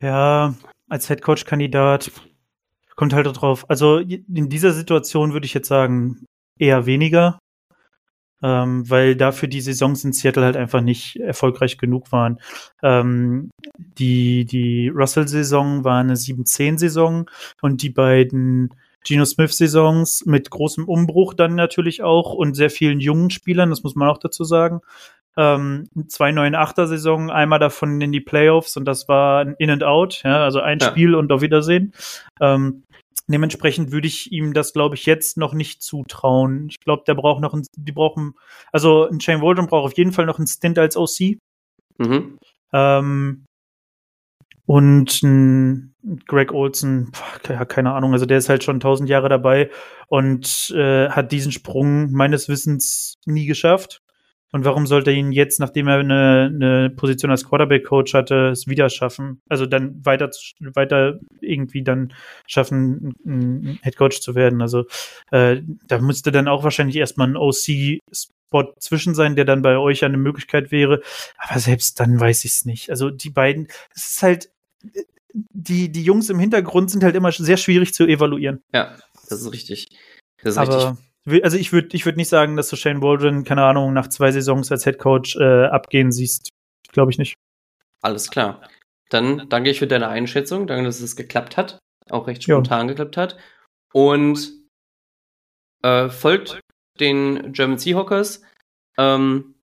Ja, 0.00 0.54
als 0.88 1.08
Head 1.08 1.22
Coach 1.22 1.44
Kandidat 1.44 2.10
kommt 2.96 3.12
halt 3.12 3.26
drauf. 3.26 3.68
Also 3.68 3.98
in 3.98 4.48
dieser 4.48 4.72
Situation 4.72 5.32
würde 5.32 5.46
ich 5.46 5.54
jetzt 5.54 5.68
sagen, 5.68 6.24
eher 6.58 6.86
weniger 6.86 7.38
ähm, 8.42 8.88
weil 8.90 9.16
dafür 9.16 9.48
die 9.48 9.60
Saisons 9.60 10.04
in 10.04 10.12
Seattle 10.12 10.44
halt 10.44 10.56
einfach 10.56 10.80
nicht 10.80 11.16
erfolgreich 11.16 11.78
genug 11.78 12.12
waren. 12.12 12.40
Ähm, 12.82 13.50
die 13.98 14.44
die 14.44 14.88
Russell-Saison 14.88 15.84
war 15.84 16.00
eine 16.00 16.14
7-10-Saison 16.14 17.30
und 17.60 17.82
die 17.82 17.90
beiden 17.90 18.74
Geno 19.04 19.24
Smith-Saisons 19.24 20.26
mit 20.26 20.50
großem 20.50 20.88
Umbruch 20.88 21.34
dann 21.34 21.54
natürlich 21.54 22.02
auch 22.02 22.34
und 22.34 22.54
sehr 22.54 22.70
vielen 22.70 23.00
jungen 23.00 23.30
Spielern, 23.30 23.70
das 23.70 23.82
muss 23.82 23.94
man 23.94 24.08
auch 24.08 24.18
dazu 24.18 24.44
sagen. 24.44 24.80
Ähm, 25.36 25.88
zwei 26.08 26.30
9-8er-Saison, 26.30 27.30
einmal 27.30 27.58
davon 27.58 28.00
in 28.00 28.12
die 28.12 28.20
Playoffs 28.20 28.76
und 28.76 28.84
das 28.84 29.08
war 29.08 29.40
ein 29.40 29.54
In 29.58 29.70
and 29.70 29.82
Out, 29.82 30.22
ja, 30.24 30.44
also 30.44 30.60
ein 30.60 30.78
ja. 30.78 30.88
Spiel 30.88 31.14
und 31.14 31.32
auf 31.32 31.40
Wiedersehen. 31.40 31.94
Ähm, 32.40 32.82
Dementsprechend 33.28 33.92
würde 33.92 34.08
ich 34.08 34.32
ihm 34.32 34.52
das, 34.52 34.72
glaube 34.72 34.96
ich, 34.96 35.06
jetzt 35.06 35.36
noch 35.36 35.54
nicht 35.54 35.82
zutrauen. 35.82 36.68
Ich 36.68 36.80
glaube, 36.80 37.04
der 37.06 37.14
braucht 37.14 37.40
noch 37.40 37.54
ein, 37.54 37.62
die 37.76 37.92
brauchen, 37.92 38.34
also 38.72 39.08
ein 39.08 39.20
Shane 39.20 39.40
Waldron 39.40 39.68
braucht 39.68 39.92
auf 39.92 39.96
jeden 39.96 40.12
Fall 40.12 40.26
noch 40.26 40.38
einen 40.38 40.48
Stint 40.48 40.78
als 40.78 40.96
OC. 40.96 41.38
Mhm. 41.98 42.38
Ähm, 42.72 43.44
und 44.66 45.22
ein 45.22 45.94
Greg 46.26 46.52
Olson, 46.52 47.12
ja, 47.48 47.64
keine 47.64 47.92
Ahnung, 47.92 48.12
also 48.12 48.26
der 48.26 48.38
ist 48.38 48.48
halt 48.48 48.64
schon 48.64 48.80
tausend 48.80 49.08
Jahre 49.08 49.28
dabei 49.28 49.70
und 50.08 50.72
äh, 50.76 51.08
hat 51.08 51.32
diesen 51.32 51.52
Sprung 51.52 52.10
meines 52.12 52.48
Wissens 52.48 53.14
nie 53.24 53.46
geschafft. 53.46 54.01
Und 54.52 54.66
warum 54.66 54.86
sollte 54.86 55.10
er 55.10 55.16
ihn 55.16 55.32
jetzt, 55.32 55.60
nachdem 55.60 55.88
er 55.88 55.98
eine, 55.98 56.50
eine 56.52 56.90
Position 56.90 57.30
als 57.30 57.48
Quarterback-Coach 57.48 58.12
hatte, 58.12 58.48
es 58.48 58.66
wieder 58.66 58.90
schaffen? 58.90 59.40
Also 59.48 59.64
dann 59.64 60.04
weiter, 60.04 60.30
weiter 60.74 61.18
irgendwie 61.40 61.82
dann 61.82 62.12
schaffen, 62.46 63.14
ein 63.24 63.78
Head-Coach 63.82 64.20
zu 64.20 64.34
werden. 64.34 64.60
Also 64.60 64.84
äh, 65.30 65.62
da 65.86 65.98
müsste 65.98 66.32
dann 66.32 66.48
auch 66.48 66.64
wahrscheinlich 66.64 66.96
erstmal 66.96 67.28
ein 67.28 67.36
OC-Spot 67.36 68.74
zwischen 68.78 69.14
sein, 69.14 69.36
der 69.36 69.46
dann 69.46 69.62
bei 69.62 69.78
euch 69.78 70.04
eine 70.04 70.18
Möglichkeit 70.18 70.70
wäre. 70.70 71.00
Aber 71.38 71.58
selbst 71.58 71.98
dann 71.98 72.20
weiß 72.20 72.44
ich 72.44 72.52
es 72.52 72.64
nicht. 72.66 72.90
Also 72.90 73.08
die 73.08 73.30
beiden, 73.30 73.68
es 73.94 74.10
ist 74.10 74.22
halt, 74.22 74.50
die, 75.32 75.90
die 75.90 76.04
Jungs 76.04 76.28
im 76.28 76.38
Hintergrund 76.38 76.90
sind 76.90 77.02
halt 77.02 77.16
immer 77.16 77.32
sehr 77.32 77.56
schwierig 77.56 77.94
zu 77.94 78.04
evaluieren. 78.04 78.62
Ja, 78.74 78.98
das 79.30 79.40
ist 79.40 79.50
richtig. 79.50 79.96
Das 80.42 80.54
ist 80.54 80.58
Aber 80.58 80.88
richtig 80.90 81.11
also 81.42 81.56
ich 81.56 81.72
würde 81.72 81.88
ich 81.92 82.04
würd 82.04 82.16
nicht 82.16 82.28
sagen, 82.28 82.56
dass 82.56 82.68
du 82.68 82.76
Shane 82.76 83.02
Waldron, 83.02 83.44
keine 83.44 83.64
Ahnung, 83.64 83.92
nach 83.92 84.08
zwei 84.08 84.30
Saisons 84.30 84.70
als 84.72 84.84
Head 84.84 84.98
Coach 84.98 85.36
äh, 85.36 85.66
abgehen 85.66 86.12
siehst. 86.12 86.50
Glaube 86.92 87.10
ich 87.10 87.18
nicht. 87.18 87.34
Alles 88.00 88.30
klar. 88.30 88.62
Dann 89.08 89.48
danke 89.48 89.70
ich 89.70 89.78
für 89.78 89.86
deine 89.86 90.08
Einschätzung. 90.08 90.66
Danke, 90.66 90.84
dass 90.84 91.00
es 91.00 91.16
geklappt 91.16 91.56
hat. 91.56 91.78
Auch 92.10 92.26
recht 92.26 92.42
spontan 92.42 92.86
ja. 92.88 92.94
geklappt 92.94 93.16
hat. 93.16 93.36
Und 93.92 94.52
äh, 95.82 96.08
folgt 96.08 96.60
den 96.98 97.52
German 97.52 97.78
Seahawkers. 97.78 98.42
Ähm, 98.98 99.54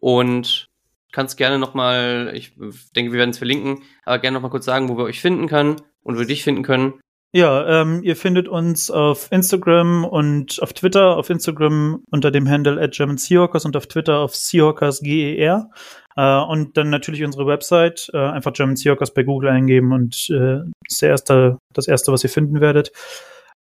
und 0.00 0.66
kannst 1.12 1.36
gerne 1.36 1.58
nochmal, 1.58 2.32
ich 2.34 2.54
denke, 2.96 3.12
wir 3.12 3.18
werden 3.18 3.30
es 3.30 3.38
verlinken, 3.38 3.82
aber 4.04 4.18
gerne 4.18 4.34
nochmal 4.34 4.50
kurz 4.50 4.64
sagen, 4.64 4.88
wo 4.88 4.96
wir 4.98 5.04
euch 5.04 5.20
finden 5.20 5.46
können 5.46 5.76
und 6.02 6.16
wo 6.16 6.18
wir 6.18 6.26
dich 6.26 6.42
finden 6.42 6.62
können. 6.62 7.00
Ja, 7.36 7.82
ähm, 7.82 8.04
ihr 8.04 8.14
findet 8.14 8.46
uns 8.46 8.92
auf 8.92 9.26
Instagram 9.32 10.04
und 10.04 10.62
auf 10.62 10.72
Twitter. 10.72 11.16
Auf 11.16 11.30
Instagram 11.30 12.04
unter 12.12 12.30
dem 12.30 12.48
Handle 12.48 12.80
at 12.80 12.92
German 12.92 13.16
Seahawkers 13.18 13.64
und 13.64 13.76
auf 13.76 13.88
Twitter 13.88 14.20
auf 14.20 14.36
SeahawkersGER. 14.36 15.68
Äh, 16.14 16.38
und 16.42 16.76
dann 16.76 16.90
natürlich 16.90 17.24
unsere 17.24 17.48
Website, 17.48 18.08
äh, 18.14 18.18
einfach 18.18 18.52
German 18.52 18.76
Seahawkers 18.76 19.12
bei 19.14 19.24
Google 19.24 19.50
eingeben 19.50 19.92
und 19.92 20.30
äh, 20.30 20.60
ist 20.86 21.02
erste, 21.02 21.58
das 21.72 21.88
erste, 21.88 22.12
was 22.12 22.22
ihr 22.22 22.30
finden 22.30 22.60
werdet. 22.60 22.92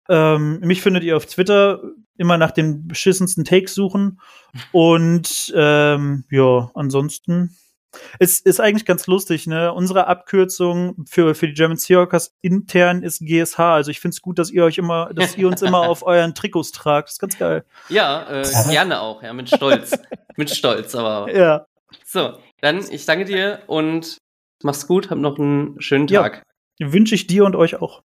Ähm, 0.07 0.61
mich 0.61 0.83
findet 0.83 1.03
ihr 1.03 1.17
auf 1.17 1.25
Twitter 1.25 1.81
immer 2.19 2.37
nach 2.37 2.51
den 2.51 2.87
beschissensten 2.87 3.45
Takes 3.45 3.75
suchen. 3.75 4.21
Und 4.73 5.51
ähm, 5.57 6.25
ja, 6.31 6.71
ansonsten 6.75 7.57
es 8.19 8.41
ist 8.41 8.61
eigentlich 8.61 8.85
ganz 8.85 9.07
lustig, 9.07 9.47
ne? 9.47 9.73
Unsere 9.73 10.07
Abkürzung 10.07 11.05
für, 11.07 11.35
für 11.35 11.49
die 11.49 11.55
German 11.55 11.77
Seahawkers 11.77 12.35
intern 12.41 13.03
ist 13.03 13.21
GSH. 13.21 13.59
Also 13.59 13.91
ich 13.91 14.01
finde 14.01 14.15
es 14.15 14.23
gut, 14.23 14.39
dass 14.39 14.51
ihr 14.51 14.65
euch 14.65 14.79
immer, 14.79 15.13
dass 15.15 15.37
ihr 15.37 15.47
uns 15.47 15.63
immer 15.63 15.81
auf 15.81 16.03
euren 16.07 16.35
Trikots 16.35 16.73
tragt. 16.73 17.09
Das 17.09 17.15
ist 17.15 17.19
ganz 17.19 17.39
geil. 17.39 17.65
Ja, 17.89 18.29
äh, 18.31 18.43
gerne 18.71 19.01
auch, 19.01 19.23
ja, 19.23 19.33
mit 19.33 19.49
Stolz. 19.49 19.93
mit 20.37 20.51
Stolz, 20.51 20.95
aber. 20.95 21.33
Ja. 21.43 21.67
So, 22.07 22.39
dann 22.61 22.79
ich 22.91 23.05
danke 23.05 23.25
dir 23.25 23.63
und 23.67 24.19
mach's 24.63 24.87
gut, 24.87 25.11
hab 25.11 25.19
noch 25.19 25.39
einen 25.39 25.81
schönen 25.81 26.07
Tag. 26.07 26.43
Ja, 26.79 26.93
wünsche 26.93 27.15
ich 27.15 27.27
dir 27.27 27.45
und 27.45 27.57
euch 27.57 27.77
auch. 27.77 28.03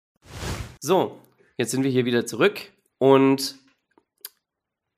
So, 0.81 1.19
jetzt 1.57 1.71
sind 1.71 1.83
wir 1.83 1.91
hier 1.91 2.05
wieder 2.05 2.27
zurück 2.27 2.61
und 2.99 3.57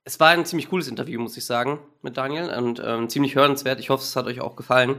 es 0.05 0.21
war 0.21 0.29
ein 0.29 0.45
ziemlich 0.45 0.69
cooles 0.69 0.89
Interview, 0.89 1.21
muss 1.21 1.37
ich 1.37 1.47
sagen, 1.47 1.79
mit 2.03 2.17
Daniel 2.17 2.51
und 2.51 2.81
ähm, 2.85 3.09
ziemlich 3.09 3.35
hörenswert. 3.35 3.81
Ich 3.81 3.91
hoffe, 3.91 4.03
es 4.03 4.17
hat 4.17 4.27
euch 4.27 4.41
auch 4.41 4.55
gefallen. 4.55 4.97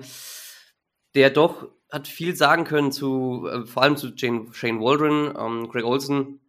Der 1.13 1.29
doch 1.29 1.67
hat 1.91 2.07
viel 2.07 2.35
sagen 2.35 2.63
können 2.63 2.91
zu, 2.91 3.47
äh, 3.47 3.65
vor 3.65 3.83
allem 3.83 3.97
zu 3.97 4.13
Jane, 4.15 4.47
Shane 4.51 4.81
Waldron, 4.81 5.33
ähm, 5.37 5.69
Greg 5.69 5.85
Olson. 5.85 6.39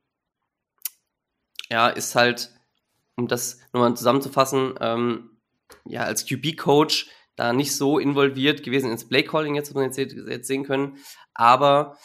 Ja, 1.70 1.88
ist 1.88 2.14
halt, 2.14 2.50
um 3.16 3.28
das 3.28 3.58
nochmal 3.72 3.94
zusammenzufassen, 3.94 4.74
ähm, 4.80 5.38
ja, 5.84 6.04
als 6.04 6.26
QB-Coach 6.26 7.10
da 7.36 7.52
nicht 7.52 7.76
so 7.76 7.98
involviert 7.98 8.62
gewesen 8.62 8.90
ins 8.90 9.06
Play-Calling, 9.06 9.54
jetzt, 9.54 9.74
was 9.74 9.98
wir 9.98 10.04
jetzt, 10.04 10.28
jetzt 10.28 10.46
sehen 10.46 10.64
können. 10.64 10.96
Aber 11.34 11.98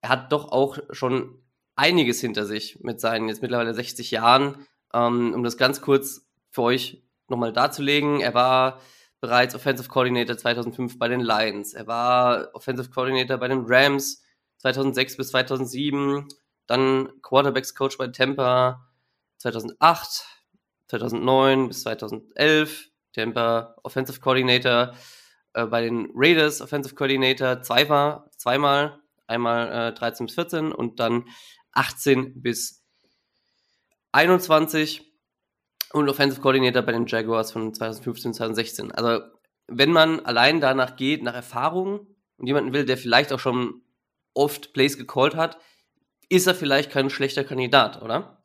er 0.00 0.08
hat 0.08 0.32
doch 0.32 0.50
auch 0.50 0.78
schon 0.90 1.40
einiges 1.76 2.20
hinter 2.20 2.44
sich 2.44 2.80
mit 2.80 3.00
seinen 3.00 3.28
jetzt 3.28 3.42
mittlerweile 3.42 3.74
60 3.74 4.10
Jahren 4.10 4.66
ähm, 4.94 5.34
um 5.34 5.42
das 5.42 5.56
ganz 5.56 5.80
kurz 5.80 6.26
für 6.50 6.62
euch 6.62 7.02
nochmal 7.28 7.52
darzulegen, 7.52 8.20
er 8.20 8.34
war 8.34 8.80
bereits 9.20 9.54
Offensive 9.54 9.88
Coordinator 9.88 10.36
2005 10.36 10.98
bei 10.98 11.08
den 11.08 11.20
Lions. 11.20 11.74
Er 11.74 11.86
war 11.86 12.50
Offensive 12.54 12.90
Coordinator 12.90 13.38
bei 13.38 13.48
den 13.48 13.64
Rams 13.66 14.22
2006 14.58 15.16
bis 15.16 15.28
2007. 15.28 16.28
Dann 16.66 17.08
Quarterbacks 17.22 17.74
Coach 17.74 17.98
bei 17.98 18.08
Tampa 18.08 18.88
2008, 19.38 20.24
2009 20.88 21.68
bis 21.68 21.82
2011. 21.82 22.90
Tampa 23.12 23.76
Offensive 23.82 24.20
Coordinator 24.20 24.94
äh, 25.54 25.66
bei 25.66 25.82
den 25.82 26.08
Raiders 26.14 26.60
Offensive 26.60 26.94
Coordinator 26.94 27.62
zweimal, 27.62 28.24
zweimal 28.36 29.00
einmal 29.26 29.90
äh, 29.90 29.92
13 29.92 30.26
bis 30.26 30.34
14 30.34 30.72
und 30.72 30.98
dann 30.98 31.24
18 31.72 32.42
bis 32.42 32.81
21 34.12 35.10
und 35.92 36.08
Offensive 36.08 36.40
Coordinator 36.40 36.82
bei 36.82 36.92
den 36.92 37.06
Jaguars 37.06 37.52
von 37.52 37.74
2015, 37.74 38.34
2016. 38.34 38.92
Also, 38.92 39.24
wenn 39.68 39.90
man 39.90 40.20
allein 40.20 40.60
danach 40.60 40.96
geht, 40.96 41.22
nach 41.22 41.34
Erfahrung 41.34 42.06
und 42.36 42.46
jemanden 42.46 42.72
will, 42.72 42.84
der 42.84 42.96
vielleicht 42.96 43.32
auch 43.32 43.40
schon 43.40 43.82
oft 44.34 44.72
Plays 44.72 44.96
gecallt 44.96 45.34
hat, 45.34 45.58
ist 46.28 46.46
er 46.46 46.54
vielleicht 46.54 46.90
kein 46.90 47.10
schlechter 47.10 47.44
Kandidat, 47.44 48.02
oder? 48.02 48.42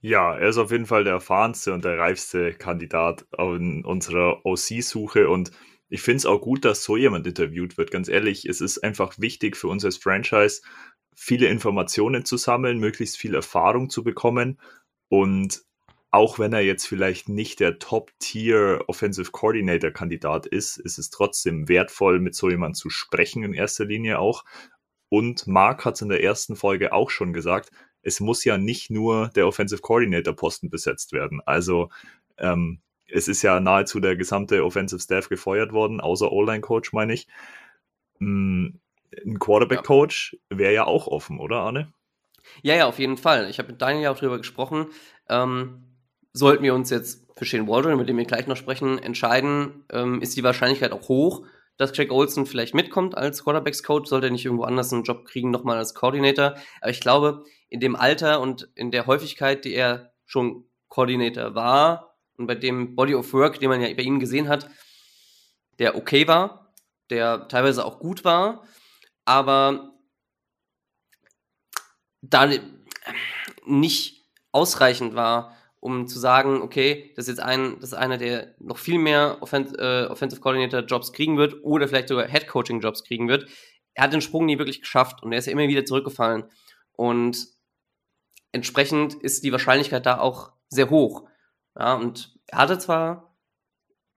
Ja, 0.00 0.34
er 0.34 0.48
ist 0.48 0.58
auf 0.58 0.70
jeden 0.70 0.86
Fall 0.86 1.04
der 1.04 1.14
erfahrenste 1.14 1.74
und 1.74 1.84
der 1.84 1.98
reifste 1.98 2.54
Kandidat 2.54 3.26
in 3.38 3.84
unserer 3.84 4.44
OC-Suche 4.44 5.28
und 5.28 5.50
ich 5.90 6.02
finde 6.02 6.18
es 6.18 6.26
auch 6.26 6.40
gut, 6.40 6.64
dass 6.64 6.84
so 6.84 6.96
jemand 6.96 7.26
interviewt 7.26 7.76
wird. 7.76 7.90
Ganz 7.90 8.08
ehrlich, 8.08 8.46
es 8.46 8.60
ist 8.60 8.78
einfach 8.78 9.18
wichtig 9.18 9.56
für 9.56 9.66
uns 9.66 9.84
als 9.84 9.96
Franchise, 9.96 10.62
viele 11.14 11.48
Informationen 11.48 12.24
zu 12.24 12.36
sammeln, 12.36 12.78
möglichst 12.78 13.18
viel 13.18 13.34
Erfahrung 13.34 13.90
zu 13.90 14.02
bekommen. 14.02 14.60
Und 15.08 15.62
auch 16.10 16.38
wenn 16.38 16.52
er 16.52 16.60
jetzt 16.60 16.86
vielleicht 16.86 17.28
nicht 17.28 17.60
der 17.60 17.78
Top-Tier 17.78 18.84
Offensive 18.88 19.30
Coordinator-Kandidat 19.30 20.46
ist, 20.46 20.78
ist 20.78 20.98
es 20.98 21.10
trotzdem 21.10 21.68
wertvoll, 21.68 22.18
mit 22.18 22.34
so 22.34 22.50
jemandem 22.50 22.74
zu 22.74 22.90
sprechen 22.90 23.44
in 23.44 23.54
erster 23.54 23.84
Linie 23.84 24.18
auch. 24.18 24.44
Und 25.08 25.46
Mark 25.46 25.84
hat 25.84 25.94
es 25.94 26.02
in 26.02 26.08
der 26.08 26.22
ersten 26.22 26.56
Folge 26.56 26.92
auch 26.92 27.10
schon 27.10 27.32
gesagt, 27.32 27.70
es 28.02 28.20
muss 28.20 28.44
ja 28.44 28.58
nicht 28.58 28.90
nur 28.90 29.28
der 29.28 29.46
Offensive 29.46 29.82
Coordinator-Posten 29.82 30.70
besetzt 30.70 31.12
werden. 31.12 31.40
Also 31.44 31.90
ähm, 32.38 32.80
es 33.06 33.28
ist 33.28 33.42
ja 33.42 33.60
nahezu 33.60 34.00
der 34.00 34.16
gesamte 34.16 34.64
Offensive 34.64 35.00
Staff 35.00 35.28
gefeuert 35.28 35.72
worden, 35.72 36.00
außer 36.00 36.30
O-Line-Coach, 36.30 36.92
meine 36.92 37.14
ich. 37.14 37.28
Ein 39.24 39.38
Quarterback-Coach 39.38 40.36
wäre 40.50 40.72
ja 40.72 40.84
auch 40.84 41.06
offen, 41.06 41.40
oder 41.40 41.58
Arne? 41.60 41.92
Ja, 42.62 42.74
ja, 42.74 42.86
auf 42.86 42.98
jeden 42.98 43.16
Fall. 43.16 43.48
Ich 43.50 43.58
habe 43.58 43.72
mit 43.72 43.82
Daniel 43.82 44.04
ja 44.04 44.10
auch 44.10 44.18
drüber 44.18 44.38
gesprochen. 44.38 44.86
Ähm, 45.28 45.96
sollten 46.32 46.62
wir 46.62 46.74
uns 46.74 46.90
jetzt 46.90 47.26
für 47.36 47.44
Shane 47.44 47.68
Waldron, 47.68 47.96
mit 47.96 48.08
dem 48.08 48.16
wir 48.16 48.24
gleich 48.24 48.46
noch 48.46 48.56
sprechen, 48.56 48.98
entscheiden, 48.98 49.84
ähm, 49.90 50.20
ist 50.20 50.36
die 50.36 50.44
Wahrscheinlichkeit 50.44 50.92
auch 50.92 51.08
hoch, 51.08 51.46
dass 51.76 51.96
Jack 51.96 52.12
Olson 52.12 52.46
vielleicht 52.46 52.74
mitkommt 52.74 53.16
als 53.16 53.42
Quarterbacks-Coach, 53.42 54.08
sollte 54.08 54.26
er 54.26 54.32
nicht 54.32 54.44
irgendwo 54.44 54.64
anders 54.64 54.92
einen 54.92 55.04
Job 55.04 55.24
kriegen, 55.24 55.50
nochmal 55.50 55.78
als 55.78 55.94
Coordinator. 55.94 56.56
Aber 56.80 56.90
ich 56.90 57.00
glaube, 57.00 57.44
in 57.68 57.80
dem 57.80 57.96
Alter 57.96 58.40
und 58.40 58.68
in 58.74 58.90
der 58.90 59.06
Häufigkeit, 59.06 59.64
die 59.64 59.74
er 59.74 60.12
schon 60.26 60.66
Coordinator 60.88 61.54
war 61.54 62.16
und 62.36 62.46
bei 62.46 62.54
dem 62.54 62.94
Body 62.94 63.14
of 63.14 63.32
Work, 63.32 63.60
den 63.60 63.70
man 63.70 63.80
ja 63.80 63.88
bei 63.94 64.02
ihm 64.02 64.20
gesehen 64.20 64.48
hat, 64.48 64.68
der 65.78 65.96
okay 65.96 66.28
war, 66.28 66.74
der 67.08 67.48
teilweise 67.48 67.84
auch 67.84 67.98
gut 67.98 68.24
war, 68.24 68.64
aber 69.30 69.92
da 72.20 72.50
nicht 73.64 74.26
ausreichend 74.50 75.14
war, 75.14 75.56
um 75.78 76.08
zu 76.08 76.18
sagen, 76.18 76.60
okay, 76.62 77.12
das 77.14 77.28
ist 77.28 77.36
jetzt 77.36 77.46
ein, 77.46 77.78
das 77.78 77.92
ist 77.92 77.98
einer, 77.98 78.18
der 78.18 78.56
noch 78.58 78.76
viel 78.76 78.98
mehr 78.98 79.38
Offens 79.40 79.72
äh, 79.78 80.06
Offensive 80.10 80.40
Coordinator 80.40 80.80
Jobs 80.80 81.12
kriegen 81.12 81.38
wird 81.38 81.62
oder 81.62 81.86
vielleicht 81.86 82.08
sogar 82.08 82.26
Head 82.26 82.48
Coaching 82.48 82.80
Jobs 82.80 83.04
kriegen 83.04 83.28
wird. 83.28 83.48
Er 83.94 84.02
hat 84.02 84.12
den 84.12 84.20
Sprung 84.20 84.46
nie 84.46 84.58
wirklich 84.58 84.80
geschafft 84.80 85.22
und 85.22 85.30
er 85.30 85.38
ist 85.38 85.46
ja 85.46 85.52
immer 85.52 85.68
wieder 85.68 85.84
zurückgefallen. 85.84 86.50
Und 86.90 87.46
entsprechend 88.50 89.14
ist 89.14 89.44
die 89.44 89.52
Wahrscheinlichkeit 89.52 90.06
da 90.06 90.18
auch 90.18 90.50
sehr 90.70 90.90
hoch. 90.90 91.28
Ja, 91.78 91.94
und 91.94 92.34
er 92.48 92.58
hatte 92.58 92.78
zwar 92.80 93.36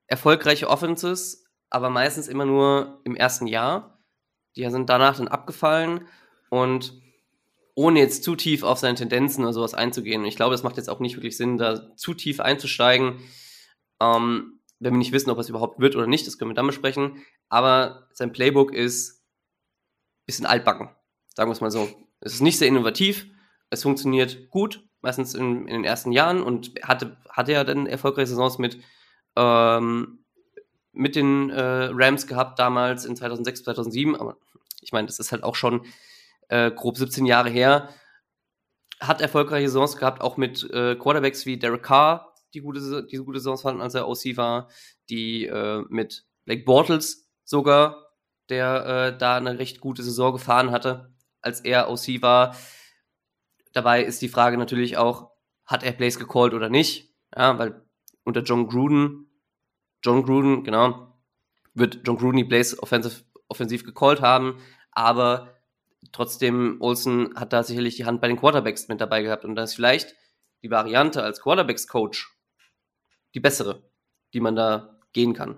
erfolgreiche 0.08 0.68
Offenses, 0.68 1.46
aber 1.70 1.92
meistens 1.92 2.28
immer 2.28 2.46
nur 2.46 3.00
im 3.04 3.16
ersten 3.16 3.46
Jahr. 3.46 3.93
Die 4.56 4.70
sind 4.70 4.90
danach 4.90 5.18
dann 5.18 5.28
abgefallen 5.28 6.08
und 6.50 7.02
ohne 7.76 8.00
jetzt 8.00 8.24
zu 8.24 8.36
tief 8.36 8.64
auf 8.64 8.78
seine 8.78 8.96
Tendenzen 8.96 9.44
oder 9.44 9.54
sowas 9.54 9.74
einzugehen. 9.74 10.22
Und 10.22 10.28
ich 10.28 10.36
glaube, 10.36 10.54
es 10.54 10.64
macht 10.64 10.78
jetzt 10.78 10.90
auch 10.90 11.00
nicht 11.00 11.16
wirklich 11.16 11.38
Sinn, 11.38 11.58
da 11.58 11.96
zu 11.96 12.14
tief 12.14 12.40
einzusteigen. 12.40 13.20
Ähm, 14.00 14.60
wenn 14.80 14.94
wir 14.94 15.00
nicht 15.00 15.12
wissen, 15.12 15.32
ob 15.32 15.40
es 15.40 15.50
überhaupt 15.50 15.80
wird 15.80 15.96
oder 15.96 16.06
nicht, 16.06 16.28
das 16.28 16.38
können 16.38 16.52
wir 16.52 16.56
dann 16.56 16.68
besprechen. 16.68 17.24
Aber 17.50 18.08
sein 18.14 18.32
Playbook 18.32 18.74
ist 18.74 19.22
ein 19.22 20.26
bisschen 20.28 20.46
altbacken, 20.46 20.90
sagen 21.36 21.50
wir 21.50 21.54
es 21.54 21.62
mal 21.62 21.72
so. 21.72 21.90
Es 22.20 22.34
ist 22.34 22.42
nicht 22.42 22.60
sehr 22.60 22.68
innovativ, 22.68 23.26
es 23.70 23.82
funktioniert 23.82 24.50
gut, 24.50 24.88
meistens 25.02 25.34
in, 25.34 25.68
in 25.68 25.74
den 25.74 25.84
ersten 25.84 26.12
Jahren 26.12 26.44
und 26.44 26.74
hatte, 26.84 27.18
hatte 27.30 27.54
ja 27.54 27.64
dann 27.64 27.88
erfolgreiche 27.88 28.28
Saisons 28.28 28.60
mit 28.60 28.80
ähm, 29.36 30.24
mit 30.94 31.16
den 31.16 31.50
äh, 31.50 31.90
Rams 31.92 32.28
gehabt 32.28 32.60
damals 32.60 33.06
in 33.06 33.16
2006, 33.16 33.64
2007, 33.64 34.16
aber 34.16 34.38
ich 34.84 34.92
meine, 34.92 35.08
das 35.08 35.20
ist 35.20 35.32
halt 35.32 35.44
auch 35.44 35.56
schon 35.56 35.86
äh, 36.50 36.72
grob 36.72 36.98
17 36.98 37.26
Jahre 37.26 37.50
her. 37.50 37.90
Hat 39.00 39.22
erfolgreiche 39.22 39.70
Saisons 39.70 39.98
gehabt, 39.98 40.22
auch 40.22 40.38
mit 40.38 40.70
äh, 40.72 40.96
Quarterbacks 40.96 41.46
wie 41.46 41.58
Derek 41.58 41.84
Carr, 41.84 42.34
die 42.54 42.62
gute, 42.62 43.06
die 43.06 43.18
gute 43.18 43.40
Saisons 43.40 43.62
fanden, 43.64 43.82
als 43.82 43.96
er 43.96 44.08
OC 44.08 44.38
war, 44.38 44.70
die 45.10 45.46
äh, 45.46 45.84
mit 45.90 46.26
Blake 46.46 46.64
Bortles 46.64 47.30
sogar, 47.44 48.12
der 48.50 48.86
äh, 48.86 49.18
da 49.18 49.38
eine 49.38 49.60
recht 49.60 49.82
gute 49.82 50.04
Saison 50.04 50.34
gefahren 50.34 50.72
hatte, 50.72 51.14
als 51.42 51.62
er 51.62 51.90
OC 51.90 52.22
war. 52.22 52.56
Dabei 53.74 54.04
ist 54.04 54.22
die 54.22 54.30
Frage 54.30 54.58
natürlich 54.58 54.98
auch, 54.98 55.32
hat 55.66 55.84
er 55.84 55.94
Plays 55.94 56.20
gecallt 56.20 56.54
oder 56.54 56.70
nicht? 56.70 57.14
Ja, 57.36 57.58
weil 57.58 57.82
unter 58.24 58.42
John 58.42 58.68
Gruden 58.68 59.30
John 60.04 60.24
Gruden, 60.24 60.64
genau, 60.64 61.18
wird 61.74 62.02
John 62.06 62.18
Gruden 62.18 62.38
die 62.38 62.44
Plays 62.44 62.78
offensiv, 62.78 63.24
offensiv 63.48 63.84
gecallt 63.84 64.22
haben, 64.22 64.60
aber 64.92 65.56
trotzdem 66.12 66.78
Olsen 66.80 67.36
hat 67.36 67.54
da 67.54 67.64
sicherlich 67.64 67.96
die 67.96 68.06
Hand 68.06 68.22
bei 68.22 68.28
den 68.28 68.38
Quarterbacks 68.38 68.88
mit 68.88 69.02
dabei 69.02 69.22
gehabt 69.22 69.46
und 69.46 69.56
da 69.56 69.64
ist 69.64 69.76
vielleicht 69.76 70.16
die 70.64 70.72
Variante 70.72 71.24
als 71.24 71.42
Quarterbacks-Coach 71.42 72.30
die 73.34 73.40
bessere, 73.40 73.84
die 74.34 74.40
man 74.40 74.56
da 74.56 75.00
gehen 75.12 75.34
kann. 75.34 75.58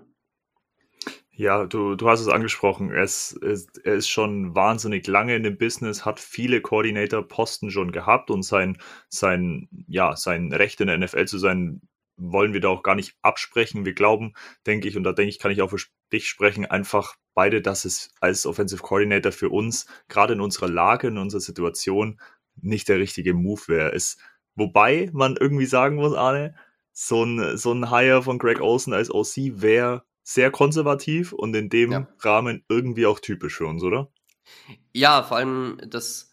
Ja, 1.30 1.66
du, 1.66 1.96
du 1.96 2.08
hast 2.08 2.20
es 2.20 2.28
angesprochen. 2.28 2.90
Es, 2.90 3.38
es, 3.42 3.66
er 3.84 3.94
ist 3.94 4.08
schon 4.08 4.54
wahnsinnig 4.54 5.06
lange 5.06 5.36
in 5.36 5.42
dem 5.42 5.58
Business, 5.58 6.06
hat 6.06 6.18
viele 6.18 6.62
Coordinator-Posten 6.62 7.70
schon 7.70 7.92
gehabt 7.92 8.30
und 8.30 8.42
sein, 8.42 8.78
sein, 9.10 9.68
ja, 9.86 10.16
sein 10.16 10.50
Recht 10.50 10.80
in 10.80 10.86
der 10.86 10.96
NFL 10.96 11.26
zu 11.26 11.36
sein, 11.36 11.82
wollen 12.16 12.54
wir 12.54 12.60
da 12.60 12.68
auch 12.68 12.82
gar 12.82 12.94
nicht 12.94 13.16
absprechen. 13.20 13.84
Wir 13.84 13.92
glauben, 13.92 14.32
denke 14.66 14.88
ich, 14.88 14.96
und 14.96 15.04
da 15.04 15.12
denke 15.12 15.28
ich, 15.28 15.38
kann 15.38 15.50
ich 15.50 15.60
auch 15.60 15.68
für 15.68 15.84
dich 16.10 16.26
sprechen, 16.26 16.64
einfach 16.64 17.16
beide, 17.36 17.60
dass 17.62 17.84
es 17.84 18.10
als 18.18 18.46
Offensive 18.46 18.82
Coordinator 18.82 19.30
für 19.30 19.50
uns, 19.50 19.86
gerade 20.08 20.32
in 20.32 20.40
unserer 20.40 20.68
Lage, 20.68 21.08
in 21.08 21.18
unserer 21.18 21.42
Situation, 21.42 22.18
nicht 22.60 22.88
der 22.88 22.98
richtige 22.98 23.34
Move 23.34 23.60
wäre. 23.68 23.90
Ist, 23.90 24.18
wobei 24.54 25.10
man 25.12 25.36
irgendwie 25.36 25.66
sagen 25.66 25.96
muss, 25.96 26.14
Arne, 26.14 26.56
so 26.92 27.22
ein, 27.22 27.58
so 27.58 27.72
ein 27.72 27.90
Hire 27.90 28.22
von 28.22 28.38
Greg 28.38 28.60
Olsen 28.60 28.94
als 28.94 29.10
OC 29.12 29.60
wäre 29.60 30.02
sehr 30.22 30.50
konservativ 30.50 31.32
und 31.32 31.54
in 31.54 31.68
dem 31.68 31.92
ja. 31.92 32.08
Rahmen 32.20 32.64
irgendwie 32.68 33.06
auch 33.06 33.20
typisch 33.20 33.56
für 33.56 33.66
uns, 33.66 33.82
oder? 33.82 34.10
Ja, 34.94 35.22
vor 35.22 35.36
allem 35.36 35.78
das 35.86 36.32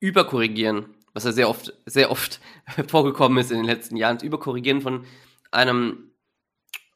Überkorrigieren, 0.00 0.86
was 1.14 1.24
ja 1.24 1.32
sehr 1.32 1.48
oft, 1.48 1.72
sehr 1.86 2.10
oft 2.10 2.40
vorgekommen 2.88 3.38
ist 3.38 3.52
in 3.52 3.58
den 3.58 3.66
letzten 3.66 3.96
Jahren, 3.96 4.16
das 4.16 4.24
Überkorrigieren 4.24 4.82
von 4.82 5.06
einem 5.52 6.10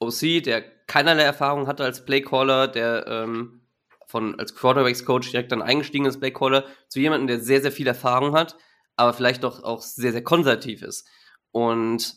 OC, 0.01 0.43
der 0.43 0.80
keinerlei 0.91 1.23
Erfahrung 1.23 1.69
hatte 1.69 1.85
als 1.85 2.05
Playcaller, 2.05 2.67
der 2.67 3.07
ähm, 3.07 3.61
von 4.09 4.37
als 4.41 4.57
Quarterbacks 4.57 5.05
Coach 5.05 5.31
direkt 5.31 5.53
dann 5.53 5.63
eingestiegen 5.63 6.05
ist 6.05 6.19
Playcaller, 6.19 6.67
zu 6.89 6.99
jemandem, 6.99 7.29
der 7.29 7.39
sehr, 7.39 7.63
sehr 7.63 7.71
viel 7.71 7.87
Erfahrung 7.87 8.35
hat, 8.35 8.57
aber 8.97 9.15
vielleicht 9.15 9.45
doch 9.45 9.63
auch 9.63 9.83
sehr, 9.83 10.11
sehr 10.11 10.25
konservativ 10.25 10.83
ist. 10.83 11.07
Und 11.53 12.17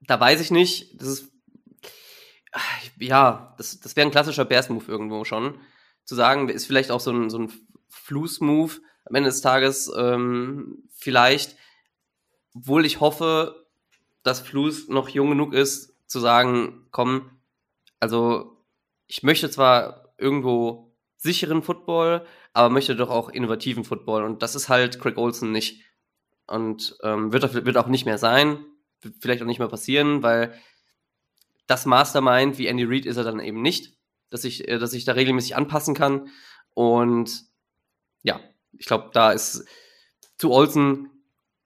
da 0.00 0.18
weiß 0.18 0.40
ich 0.40 0.50
nicht, 0.50 1.00
das 1.00 1.08
ist 1.08 1.32
ja, 2.98 3.54
das, 3.56 3.78
das 3.78 3.94
wäre 3.94 4.08
ein 4.08 4.10
klassischer 4.10 4.44
Bears-Move 4.44 4.90
irgendwo 4.90 5.24
schon. 5.24 5.60
Zu 6.04 6.16
sagen, 6.16 6.48
ist 6.48 6.66
vielleicht 6.66 6.90
auch 6.90 6.98
so 6.98 7.12
ein, 7.12 7.30
so 7.30 7.38
ein 7.38 7.52
Fluss-Move 7.88 8.80
am 9.04 9.14
Ende 9.14 9.30
des 9.30 9.42
Tages 9.42 9.88
ähm, 9.96 10.82
vielleicht, 10.92 11.54
obwohl 12.52 12.84
ich 12.84 12.98
hoffe, 12.98 13.64
dass 14.24 14.40
Fluss 14.40 14.88
noch 14.88 15.08
jung 15.08 15.28
genug 15.28 15.54
ist, 15.54 15.89
zu 16.10 16.18
sagen, 16.18 16.88
komm, 16.90 17.30
also 18.00 18.64
ich 19.06 19.22
möchte 19.22 19.48
zwar 19.48 20.12
irgendwo 20.18 20.96
sicheren 21.16 21.62
Football, 21.62 22.26
aber 22.52 22.68
möchte 22.68 22.96
doch 22.96 23.10
auch 23.10 23.28
innovativen 23.28 23.84
Football 23.84 24.24
und 24.24 24.42
das 24.42 24.56
ist 24.56 24.68
halt 24.68 25.00
Craig 25.00 25.16
Olsen 25.16 25.52
nicht. 25.52 25.84
Und 26.48 26.98
ähm, 27.04 27.32
wird, 27.32 27.44
auch, 27.44 27.54
wird 27.54 27.76
auch 27.76 27.86
nicht 27.86 28.06
mehr 28.06 28.18
sein, 28.18 28.64
vielleicht 29.20 29.40
auch 29.40 29.46
nicht 29.46 29.60
mehr 29.60 29.68
passieren, 29.68 30.24
weil 30.24 30.52
das 31.68 31.86
Mastermind 31.86 32.58
wie 32.58 32.66
Andy 32.66 32.82
Reid 32.84 33.06
ist 33.06 33.16
er 33.16 33.22
dann 33.22 33.38
eben 33.38 33.62
nicht, 33.62 33.96
dass 34.30 34.42
ich, 34.42 34.66
äh, 34.66 34.78
dass 34.78 34.92
ich 34.92 35.04
da 35.04 35.12
regelmäßig 35.12 35.54
anpassen 35.54 35.94
kann. 35.94 36.28
Und 36.74 37.44
ja, 38.24 38.40
ich 38.72 38.86
glaube, 38.86 39.10
da 39.12 39.30
ist 39.30 39.64
zu 40.38 40.50
Olsen 40.50 41.08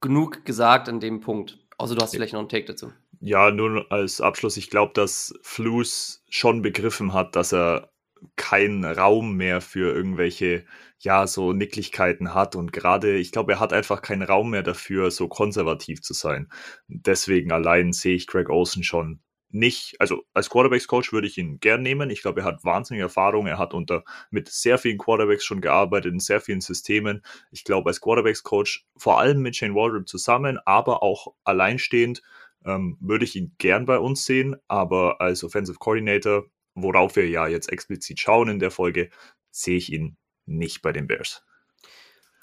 genug 0.03 0.45
gesagt 0.45 0.91
an 0.91 1.01
dem 1.01 1.21
Punkt. 1.21 1.61
Außer 1.79 1.95
du 1.95 2.03
hast 2.03 2.11
vielleicht 2.11 2.35
noch 2.35 2.41
einen 2.41 2.51
Take 2.51 2.67
dazu. 2.67 2.93
Ja, 3.27 3.51
nur 3.51 3.91
als 3.91 4.21
Abschluss, 4.21 4.59
ich 4.59 4.69
glaube, 4.69 4.93
dass 4.93 5.33
Flus 5.41 6.23
schon 6.29 6.61
begriffen 6.61 7.15
hat, 7.15 7.37
dass 7.37 7.55
er 7.55 7.91
keinen 8.37 8.85
Raum 8.85 9.37
mehr 9.37 9.63
für 9.63 9.95
irgendwelche, 9.95 10.67
ja, 10.99 11.27
so 11.27 11.55
Nicklichkeiten 11.55 12.35
hat. 12.35 12.55
Und 12.55 12.71
gerade, 12.75 13.17
ich 13.17 13.33
glaube, 13.33 13.53
er 13.53 13.61
hat 13.61 13.73
einfach 13.73 14.03
keinen 14.03 14.25
Raum 14.25 14.51
mehr 14.51 14.63
dafür, 14.63 15.11
so 15.11 15.29
konservativ 15.29 16.03
zu 16.03 16.13
sein. 16.13 16.51
Deswegen 16.87 17.51
allein 17.51 17.95
sehe 17.95 18.15
ich 18.15 18.27
Greg 18.27 18.51
Olsen 18.51 18.85
schon 18.85 19.21
nicht, 19.55 19.95
also 20.01 20.25
als 20.35 20.51
Quarterbacks-Coach 20.51 21.13
würde 21.13 21.29
ich 21.29 21.39
ihn 21.39 21.61
gern 21.61 21.81
nehmen. 21.81 22.11
Ich 22.11 22.23
glaube, 22.23 22.41
er 22.41 22.47
hat 22.47 22.65
wahnsinnige 22.65 23.05
Erfahrung. 23.05 23.47
Er 23.47 23.57
hat 23.57 23.73
unter 23.73 24.03
mit 24.31 24.49
sehr 24.49 24.79
vielen 24.79 24.99
Quarterbacks 24.99 25.45
schon 25.45 25.61
gearbeitet, 25.61 26.13
in 26.13 26.19
sehr 26.19 26.41
vielen 26.41 26.61
Systemen. 26.61 27.23
Ich 27.53 27.63
glaube, 27.63 27.89
als 27.89 28.01
Quarterbacks-Coach, 28.01 28.85
vor 28.97 29.21
allem 29.21 29.43
mit 29.43 29.55
Shane 29.55 29.75
Waldron 29.77 30.07
zusammen, 30.07 30.59
aber 30.65 31.05
auch 31.05 31.35
alleinstehend, 31.45 32.21
ähm, 32.65 32.97
würde 33.01 33.25
ich 33.25 33.37
ihn 33.37 33.55
gern 33.59 33.87
bei 33.87 33.99
uns 33.99 34.25
sehen. 34.25 34.57
Aber 34.69 35.21
als 35.21 35.45
Offensive 35.45 35.79
Coordinator, 35.79 36.45
worauf 36.75 37.17
wir 37.17 37.29
ja 37.29 37.47
jetzt 37.47 37.71
explizit 37.71 38.21
schauen 38.21 38.49
in 38.49 38.59
der 38.59 38.71
Folge, 38.71 39.11
sehe 39.51 39.77
ich 39.77 39.93
ihn 39.93 40.17
nicht 40.47 40.83
bei 40.83 40.93
den 40.93 41.07
Bears. 41.07 41.45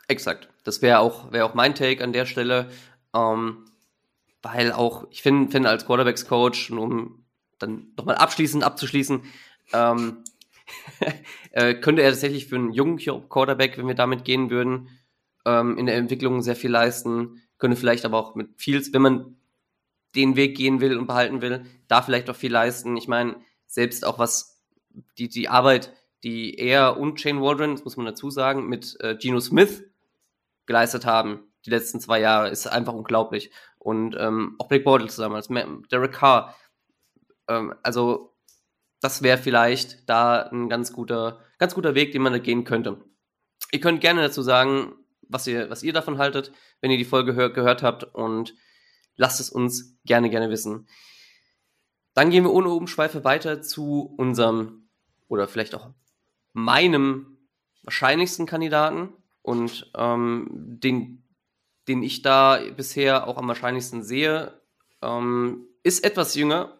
Exakt. 0.07 0.49
Das 0.63 0.81
wäre 0.81 0.99
auch, 0.99 1.31
wär 1.31 1.45
auch 1.45 1.53
mein 1.53 1.75
Take 1.75 2.03
an 2.03 2.13
der 2.13 2.25
Stelle. 2.25 2.69
Ähm, 3.13 3.65
weil 4.41 4.71
auch, 4.71 5.07
ich 5.11 5.21
finde, 5.21 5.51
find 5.51 5.65
als 5.65 5.85
Quarterbacks-Coach, 5.85 6.71
um 6.71 7.25
dann 7.59 7.93
nochmal 7.95 8.15
abschließend 8.15 8.63
abzuschließen, 8.63 9.21
ähm, 9.73 10.23
äh, 11.51 11.75
könnte 11.75 12.01
er 12.01 12.11
tatsächlich 12.11 12.47
für 12.47 12.55
einen 12.55 12.71
jungen 12.71 12.97
Quarterback, 12.97 13.77
wenn 13.77 13.87
wir 13.87 13.95
damit 13.95 14.25
gehen 14.25 14.49
würden, 14.49 14.89
ähm, 15.45 15.77
in 15.77 15.85
der 15.85 15.95
Entwicklung 15.95 16.41
sehr 16.41 16.55
viel 16.55 16.71
leisten, 16.71 17.41
könnte 17.57 17.77
vielleicht 17.77 18.05
aber 18.05 18.17
auch 18.17 18.35
mit 18.35 18.49
Fields, 18.57 18.93
wenn 18.93 19.01
man 19.01 19.35
den 20.15 20.35
Weg 20.35 20.57
gehen 20.57 20.81
will 20.81 20.97
und 20.97 21.07
behalten 21.07 21.41
will, 21.41 21.65
da 21.87 22.01
vielleicht 22.01 22.29
auch 22.29 22.35
viel 22.35 22.51
leisten. 22.51 22.97
Ich 22.97 23.07
meine, 23.07 23.37
selbst 23.67 24.05
auch 24.05 24.19
was 24.19 24.61
die, 25.17 25.29
die 25.29 25.49
Arbeit, 25.49 25.93
die 26.23 26.55
er 26.57 26.97
und 26.97 27.19
Shane 27.19 27.41
Waldron, 27.41 27.75
das 27.75 27.83
muss 27.83 27.97
man 27.97 28.05
dazu 28.05 28.29
sagen, 28.29 28.67
mit 28.67 28.97
äh, 28.99 29.15
Geno 29.15 29.39
Smith 29.39 29.83
geleistet 30.65 31.05
haben, 31.05 31.51
die 31.65 31.69
letzten 31.69 31.99
zwei 31.99 32.19
Jahre, 32.19 32.49
ist 32.49 32.67
einfach 32.67 32.93
unglaublich 32.93 33.51
und 33.77 34.15
ähm, 34.19 34.55
auch 34.59 34.67
Blake 34.67 34.83
Bortles 34.83 35.15
zusammen 35.15 35.35
als 35.35 35.47
Derek 35.91 36.11
Carr. 36.11 36.55
Ähm, 37.47 37.73
also 37.83 38.35
das 38.99 39.23
wäre 39.23 39.37
vielleicht 39.37 40.07
da 40.07 40.43
ein 40.43 40.69
ganz 40.69 40.93
guter, 40.93 41.39
ganz 41.57 41.73
guter 41.73 41.95
Weg, 41.95 42.11
den 42.11 42.21
man 42.21 42.33
da 42.33 42.39
gehen 42.39 42.63
könnte. 42.63 43.03
Ihr 43.71 43.79
könnt 43.79 44.01
gerne 44.01 44.21
dazu 44.21 44.41
sagen, 44.41 44.93
was 45.21 45.47
ihr, 45.47 45.69
was 45.69 45.81
ihr 45.81 45.93
davon 45.93 46.17
haltet, 46.17 46.51
wenn 46.81 46.91
ihr 46.91 46.97
die 46.97 47.05
Folge 47.05 47.33
hör 47.33 47.51
gehört 47.51 47.83
habt 47.83 48.03
und 48.03 48.53
lasst 49.15 49.39
es 49.39 49.49
uns 49.49 49.97
gerne, 50.05 50.29
gerne 50.29 50.49
wissen. 50.49 50.87
Dann 52.13 52.29
gehen 52.29 52.43
wir 52.43 52.51
ohne 52.51 52.69
Umschweife 52.69 53.23
weiter 53.23 53.61
zu 53.61 54.13
unserem 54.17 54.89
oder 55.27 55.47
vielleicht 55.47 55.75
auch 55.75 55.91
meinem 56.53 57.37
wahrscheinlichsten 57.83 58.45
Kandidaten 58.45 59.13
und 59.41 59.91
ähm, 59.95 60.47
den 60.51 61.21
den 61.87 62.03
ich 62.03 62.21
da 62.21 62.59
bisher 62.75 63.27
auch 63.27 63.37
am 63.37 63.47
wahrscheinlichsten 63.47 64.03
sehe, 64.03 64.61
ähm, 65.01 65.67
ist 65.83 66.03
etwas 66.03 66.35
jünger, 66.35 66.77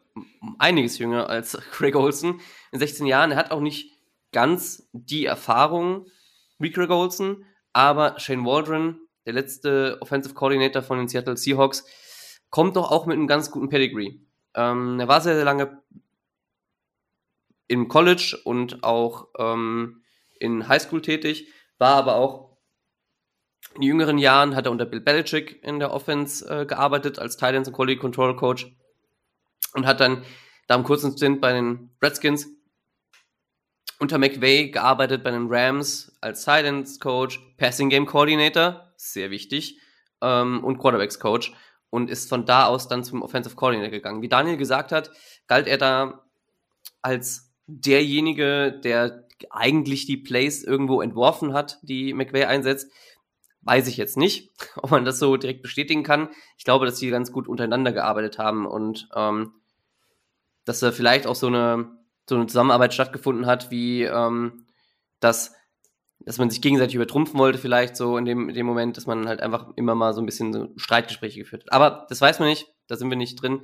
einiges 0.59 0.97
jünger 0.99 1.29
als 1.29 1.57
Craig 1.71 1.95
Olsen. 1.95 2.39
In 2.71 2.79
16 2.79 3.05
Jahren. 3.05 3.31
Er 3.31 3.37
hat 3.37 3.51
auch 3.51 3.61
nicht 3.61 3.91
ganz 4.31 4.87
die 4.93 5.25
Erfahrung 5.25 6.07
wie 6.59 6.71
Craig 6.71 6.89
Olsen, 6.89 7.45
aber 7.73 8.19
Shane 8.19 8.45
Waldron, 8.45 8.99
der 9.25 9.33
letzte 9.33 9.97
Offensive 10.01 10.33
Coordinator 10.33 10.81
von 10.81 10.97
den 10.97 11.07
Seattle 11.07 11.37
Seahawks, 11.37 11.85
kommt 12.51 12.75
doch 12.75 12.91
auch 12.91 13.07
mit 13.07 13.17
einem 13.17 13.27
ganz 13.27 13.49
guten 13.49 13.69
Pedigree. 13.69 14.19
Ähm, 14.53 14.99
er 14.99 15.07
war 15.07 15.21
sehr, 15.21 15.35
sehr 15.35 15.45
lange 15.45 15.81
im 17.67 17.87
College 17.87 18.39
und 18.43 18.83
auch 18.83 19.29
ähm, 19.39 20.03
in 20.39 20.67
Highschool 20.67 21.01
tätig, 21.01 21.47
war 21.77 21.95
aber 21.95 22.15
auch 22.17 22.51
in 23.75 23.83
jüngeren 23.83 24.17
Jahren 24.17 24.55
hat 24.55 24.65
er 24.65 24.71
unter 24.71 24.85
Bill 24.85 24.99
Belichick 24.99 25.63
in 25.63 25.79
der 25.79 25.91
Offense 25.93 26.45
äh, 26.45 26.65
gearbeitet 26.65 27.19
als 27.19 27.37
Titans 27.37 27.69
und 27.69 27.73
Quality 27.73 27.99
Control 27.99 28.35
Coach 28.35 28.67
und 29.73 29.85
hat 29.85 30.01
dann 30.01 30.23
da 30.67 30.75
im 30.75 30.83
kurzen 30.83 31.15
Stint 31.15 31.39
bei 31.39 31.53
den 31.53 31.89
Redskins 32.01 32.47
unter 33.99 34.17
McVay 34.17 34.71
gearbeitet 34.71 35.23
bei 35.23 35.31
den 35.31 35.47
Rams 35.49 36.17
als 36.19 36.43
Titans 36.43 36.99
Coach, 36.99 37.39
Passing 37.57 37.89
Game 37.89 38.05
Coordinator, 38.05 38.91
sehr 38.97 39.31
wichtig, 39.31 39.79
ähm, 40.21 40.63
und 40.63 40.79
Quarterbacks 40.79 41.19
Coach 41.19 41.53
und 41.91 42.09
ist 42.09 42.27
von 42.27 42.47
da 42.47 42.65
aus 42.65 42.87
dann 42.87 43.03
zum 43.03 43.21
Offensive 43.21 43.55
Coordinator 43.55 43.91
gegangen. 43.91 44.23
Wie 44.23 44.29
Daniel 44.29 44.57
gesagt 44.57 44.91
hat, 44.91 45.11
galt 45.45 45.67
er 45.67 45.77
da 45.77 46.23
als 47.03 47.53
derjenige, 47.67 48.71
der 48.83 49.27
eigentlich 49.51 50.07
die 50.07 50.17
Plays 50.17 50.63
irgendwo 50.63 51.01
entworfen 51.01 51.53
hat, 51.53 51.77
die 51.83 52.13
McVay 52.13 52.45
einsetzt 52.45 52.91
weiß 53.61 53.87
ich 53.87 53.97
jetzt 53.97 54.17
nicht, 54.17 54.49
ob 54.75 54.91
man 54.91 55.05
das 55.05 55.19
so 55.19 55.37
direkt 55.37 55.61
bestätigen 55.61 56.03
kann. 56.03 56.29
Ich 56.57 56.65
glaube, 56.65 56.85
dass 56.85 56.97
sie 56.97 57.09
ganz 57.09 57.31
gut 57.31 57.47
untereinander 57.47 57.91
gearbeitet 57.91 58.37
haben 58.37 58.65
und 58.65 59.07
ähm, 59.15 59.53
dass 60.65 60.79
da 60.79 60.91
vielleicht 60.91 61.25
auch 61.27 61.35
so 61.35 61.47
eine, 61.47 61.91
so 62.27 62.35
eine 62.35 62.47
Zusammenarbeit 62.47 62.93
stattgefunden 62.93 63.45
hat, 63.45 63.71
wie 63.71 64.03
ähm, 64.03 64.67
dass, 65.19 65.53
dass 66.25 66.37
man 66.37 66.49
sich 66.49 66.61
gegenseitig 66.61 66.95
übertrumpfen 66.95 67.39
wollte, 67.39 67.57
vielleicht 67.57 67.95
so 67.95 68.17
in 68.17 68.25
dem, 68.25 68.49
in 68.49 68.55
dem 68.55 68.65
Moment, 68.65 68.97
dass 68.97 69.07
man 69.07 69.27
halt 69.27 69.41
einfach 69.41 69.69
immer 69.75 69.95
mal 69.95 70.13
so 70.13 70.21
ein 70.21 70.25
bisschen 70.25 70.53
so 70.53 70.69
Streitgespräche 70.75 71.39
geführt 71.39 71.63
hat. 71.63 71.73
Aber 71.73 72.05
das 72.09 72.21
weiß 72.21 72.39
man 72.39 72.49
nicht, 72.49 72.67
da 72.87 72.95
sind 72.95 73.09
wir 73.09 73.17
nicht 73.17 73.41
drin. 73.41 73.61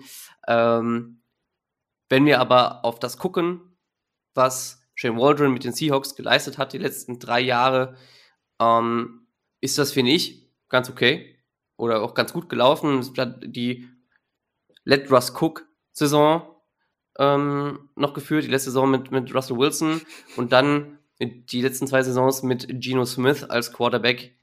Ähm, 0.48 1.22
wenn 2.10 2.26
wir 2.26 2.40
aber 2.40 2.86
auf 2.86 3.00
das 3.00 3.18
gucken, 3.18 3.78
was 4.34 4.82
Shane 4.96 5.18
Waldron 5.18 5.54
mit 5.54 5.64
den 5.64 5.74
Seahawks 5.74 6.16
geleistet 6.16 6.58
hat, 6.58 6.74
die 6.74 6.78
letzten 6.78 7.20
drei 7.20 7.42
Jahre, 7.42 7.96
ähm, 8.60 9.28
ist 9.62 9.78
das, 9.78 9.92
finde 9.92 10.12
ich, 10.12 10.50
ganz 10.70 10.90
okay. 10.90 11.36
Oder 11.76 12.02
auch 12.02 12.14
ganz 12.14 12.34
gut 12.34 12.50
gelaufen. 12.50 13.08
Die 13.44 13.88
Let 14.84 15.12
Russ 15.12 15.34
Cook 15.40 15.68
Saison 15.92 16.58
ähm, 17.20 17.90
noch 17.96 18.14
geführt, 18.14 18.46
die 18.46 18.50
letzte 18.50 18.70
Saison 18.70 18.90
mit, 18.90 19.12
mit 19.12 19.34
Russell 19.34 19.58
Wilson 19.58 20.02
und 20.36 20.52
dann 20.52 21.00
die 21.20 21.62
letzten 21.62 21.88
zwei 21.88 22.04
Saisons 22.04 22.44
mit 22.44 22.68
Geno 22.70 23.06
Smith 23.06 23.44
als 23.44 23.74
Quarterback 23.74 24.38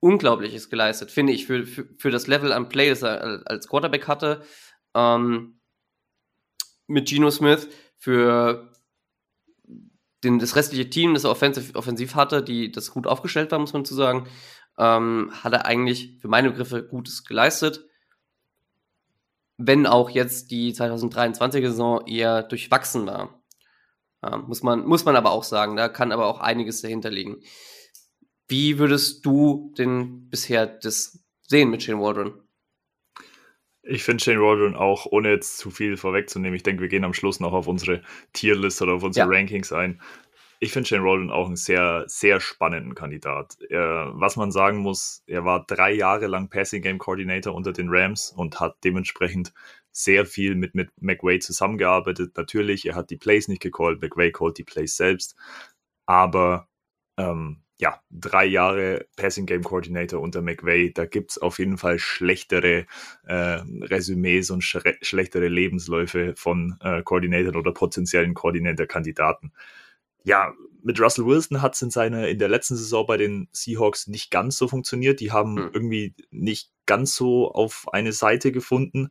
Unglaubliches 0.00 0.68
geleistet, 0.68 1.10
finde 1.10 1.32
ich, 1.32 1.46
für, 1.46 1.64
für, 1.64 1.88
für 1.96 2.10
das 2.10 2.26
Level 2.26 2.52
am 2.52 2.68
Play, 2.68 2.90
das 2.90 3.02
er 3.02 3.42
als 3.46 3.68
Quarterback 3.68 4.06
hatte. 4.06 4.42
Ähm, 4.94 5.60
mit 6.86 7.08
Geno 7.08 7.30
Smith 7.30 7.68
für 7.96 8.70
den, 10.22 10.38
das 10.38 10.56
restliche 10.56 10.90
Team, 10.90 11.14
das 11.14 11.24
er 11.24 11.30
offensiv, 11.30 11.74
offensiv 11.74 12.14
hatte, 12.14 12.42
die 12.42 12.70
das 12.70 12.90
gut 12.90 13.06
aufgestellt 13.06 13.50
war, 13.52 13.58
muss 13.58 13.72
man 13.72 13.84
zu 13.84 13.94
sagen, 13.94 14.28
ähm, 14.78 15.30
hat 15.42 15.52
er 15.52 15.66
eigentlich 15.66 16.18
für 16.20 16.28
meine 16.28 16.50
Begriffe 16.50 16.86
Gutes 16.86 17.24
geleistet. 17.24 17.86
Wenn 19.56 19.86
auch 19.86 20.10
jetzt 20.10 20.50
die 20.50 20.72
2023 20.72 21.64
Saison 21.64 22.06
eher 22.06 22.42
durchwachsen 22.42 23.06
war. 23.06 23.42
Ja, 24.24 24.38
muss, 24.38 24.62
man, 24.62 24.86
muss 24.86 25.04
man 25.04 25.16
aber 25.16 25.32
auch 25.32 25.44
sagen. 25.44 25.76
Da 25.76 25.88
kann 25.88 26.12
aber 26.12 26.26
auch 26.26 26.40
einiges 26.40 26.80
dahinter 26.80 27.10
liegen. 27.10 27.42
Wie 28.48 28.78
würdest 28.78 29.24
du 29.26 29.72
denn 29.76 30.28
bisher 30.30 30.66
das 30.66 31.24
sehen 31.42 31.70
mit 31.70 31.82
Shane 31.82 32.00
Waldron? 32.00 32.40
Ich 33.82 34.02
finde 34.02 34.24
Shane 34.24 34.40
Waldron 34.40 34.76
auch, 34.76 35.06
ohne 35.06 35.30
jetzt 35.30 35.58
zu 35.58 35.70
viel 35.70 35.98
vorwegzunehmen, 35.98 36.56
ich 36.56 36.62
denke, 36.62 36.80
wir 36.80 36.88
gehen 36.88 37.04
am 37.04 37.12
Schluss 37.12 37.38
noch 37.38 37.52
auf 37.52 37.66
unsere 37.66 38.02
Tierlist 38.32 38.80
oder 38.80 38.94
auf 38.94 39.02
unsere 39.02 39.30
ja. 39.30 39.38
Rankings 39.38 39.72
ein. 39.72 40.00
Ich 40.64 40.72
finde 40.72 40.88
Shane 40.88 41.04
Waldron 41.04 41.30
auch 41.30 41.44
einen 41.46 41.56
sehr, 41.56 42.04
sehr 42.06 42.40
spannenden 42.40 42.94
Kandidat. 42.94 43.58
Er, 43.68 44.12
was 44.14 44.36
man 44.36 44.50
sagen 44.50 44.78
muss, 44.78 45.22
er 45.26 45.44
war 45.44 45.66
drei 45.66 45.92
Jahre 45.92 46.26
lang 46.26 46.48
Passing 46.48 46.80
Game 46.80 46.96
Coordinator 46.96 47.54
unter 47.54 47.70
den 47.70 47.90
Rams 47.90 48.30
und 48.34 48.60
hat 48.60 48.78
dementsprechend 48.82 49.52
sehr 49.92 50.24
viel 50.24 50.54
mit, 50.54 50.74
mit 50.74 50.88
McWay 51.02 51.38
zusammengearbeitet. 51.38 52.38
Natürlich, 52.38 52.86
er 52.86 52.94
hat 52.94 53.10
die 53.10 53.18
Plays 53.18 53.46
nicht 53.46 53.60
gecallt, 53.60 54.00
McWay 54.00 54.32
callt 54.32 54.56
die 54.56 54.64
Plays 54.64 54.96
selbst. 54.96 55.36
Aber 56.06 56.66
ähm, 57.18 57.62
ja, 57.78 58.00
drei 58.10 58.46
Jahre 58.46 59.06
Passing 59.16 59.44
Game 59.44 59.64
Coordinator 59.64 60.18
unter 60.18 60.40
McVay, 60.40 60.94
da 60.94 61.04
gibt 61.04 61.32
es 61.32 61.38
auf 61.42 61.58
jeden 61.58 61.76
Fall 61.76 61.98
schlechtere 61.98 62.86
äh, 63.24 63.60
Resümees 63.82 64.50
und 64.50 64.62
sch 64.62 64.78
schlechtere 65.02 65.48
Lebensläufe 65.48 66.32
von 66.38 66.78
äh, 66.80 67.02
Koordinatoren 67.02 67.56
oder 67.56 67.72
potenziellen 67.72 68.32
Koordinator-Kandidaten. 68.32 69.52
Ja, 70.24 70.52
mit 70.82 71.00
Russell 71.00 71.26
Wilson 71.26 71.62
hat 71.62 71.74
es 71.74 71.82
in 71.82 71.90
seiner 71.90 72.28
in 72.28 72.38
der 72.38 72.48
letzten 72.48 72.76
Saison 72.76 73.06
bei 73.06 73.16
den 73.16 73.48
Seahawks 73.52 74.06
nicht 74.06 74.30
ganz 74.30 74.58
so 74.58 74.68
funktioniert. 74.68 75.20
Die 75.20 75.32
haben 75.32 75.56
hm. 75.56 75.70
irgendwie 75.72 76.14
nicht 76.30 76.70
ganz 76.86 77.14
so 77.14 77.52
auf 77.52 77.86
eine 77.92 78.12
Seite 78.12 78.52
gefunden 78.52 79.10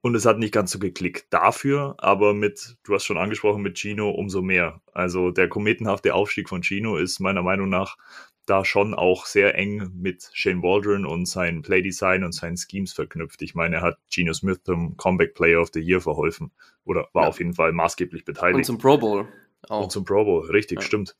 und 0.00 0.14
es 0.14 0.26
hat 0.26 0.38
nicht 0.38 0.54
ganz 0.54 0.70
so 0.70 0.78
geklickt 0.78 1.26
dafür, 1.30 1.96
aber 1.98 2.34
mit, 2.34 2.76
du 2.84 2.94
hast 2.94 3.04
schon 3.04 3.18
angesprochen, 3.18 3.62
mit 3.62 3.78
Gino 3.78 4.10
umso 4.10 4.42
mehr. 4.42 4.80
Also 4.92 5.30
der 5.30 5.48
kometenhafte 5.48 6.14
Aufstieg 6.14 6.48
von 6.48 6.62
Gino 6.62 6.96
ist 6.96 7.18
meiner 7.18 7.42
Meinung 7.42 7.68
nach 7.68 7.96
da 8.46 8.64
schon 8.64 8.94
auch 8.94 9.26
sehr 9.26 9.56
eng 9.56 9.90
mit 9.94 10.30
Shane 10.32 10.62
Waldron 10.62 11.04
und 11.04 11.26
sein 11.26 11.62
Playdesign 11.62 12.24
und 12.24 12.32
seinen 12.32 12.56
Schemes 12.56 12.92
verknüpft. 12.92 13.42
Ich 13.42 13.54
meine, 13.54 13.76
er 13.76 13.82
hat 13.82 13.98
Gino 14.08 14.32
Smith 14.32 14.62
zum 14.64 14.96
Comeback 14.96 15.34
Player 15.34 15.60
of 15.60 15.70
the 15.74 15.80
Year 15.80 16.00
verholfen 16.00 16.50
oder 16.84 17.08
war 17.12 17.24
ja. 17.24 17.28
auf 17.28 17.38
jeden 17.38 17.54
Fall 17.54 17.72
maßgeblich 17.72 18.24
beteiligt. 18.24 18.56
Und 18.56 18.64
zum 18.64 18.78
Pro 18.78 18.96
Bowl. 18.96 19.28
Auch. 19.68 19.84
Und 19.84 19.92
zum 19.92 20.04
Pro 20.04 20.24
Bowl, 20.24 20.50
richtig, 20.50 20.80
ja. 20.80 20.86
stimmt. 20.86 21.16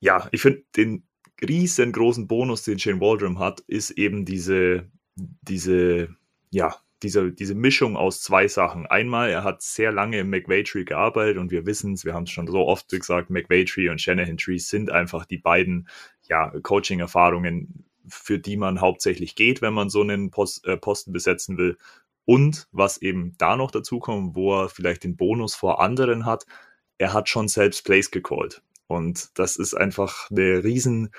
Ja, 0.00 0.28
ich 0.32 0.40
finde 0.40 0.62
den 0.76 1.04
riesengroßen 1.42 2.26
Bonus, 2.26 2.64
den 2.64 2.78
Shane 2.78 3.00
Waldron 3.00 3.38
hat, 3.38 3.60
ist 3.60 3.92
eben 3.92 4.24
diese, 4.24 4.90
diese, 5.16 6.14
ja, 6.50 6.76
diese, 7.02 7.32
diese 7.32 7.54
Mischung 7.54 7.96
aus 7.96 8.20
zwei 8.20 8.46
Sachen. 8.48 8.86
Einmal, 8.86 9.30
er 9.30 9.44
hat 9.44 9.62
sehr 9.62 9.90
lange 9.90 10.18
im 10.18 10.30
McVay-Tree 10.30 10.84
gearbeitet 10.84 11.38
und 11.38 11.50
wir 11.50 11.64
wissen 11.64 11.94
es, 11.94 12.04
wir 12.04 12.14
haben 12.14 12.24
es 12.24 12.30
schon 12.30 12.46
so 12.46 12.66
oft 12.66 12.88
gesagt, 12.90 13.30
McVay-Tree 13.30 13.88
und 13.88 14.00
Shanahan-Tree 14.00 14.58
sind 14.58 14.90
einfach 14.90 15.24
die 15.24 15.38
beiden 15.38 15.88
ja, 16.28 16.50
Coaching-Erfahrungen, 16.62 17.84
für 18.06 18.38
die 18.38 18.56
man 18.56 18.80
hauptsächlich 18.80 19.34
geht, 19.34 19.62
wenn 19.62 19.74
man 19.74 19.88
so 19.88 20.02
einen 20.02 20.30
Post, 20.30 20.66
äh, 20.66 20.76
Posten 20.76 21.12
besetzen 21.12 21.56
will. 21.56 21.78
Und 22.26 22.68
was 22.70 22.98
eben 22.98 23.34
da 23.38 23.56
noch 23.56 23.70
dazu 23.70 23.98
kommt, 23.98 24.36
wo 24.36 24.62
er 24.62 24.68
vielleicht 24.68 25.04
den 25.04 25.16
Bonus 25.16 25.54
vor 25.54 25.80
anderen 25.80 26.26
hat, 26.26 26.44
er 27.00 27.14
hat 27.14 27.30
schon 27.30 27.48
selbst 27.48 27.84
Plays 27.84 28.10
gecallt. 28.10 28.62
Und 28.86 29.38
das 29.38 29.56
ist 29.56 29.74
einfach 29.74 30.30
eine 30.30 30.62
riesen, 30.62 31.10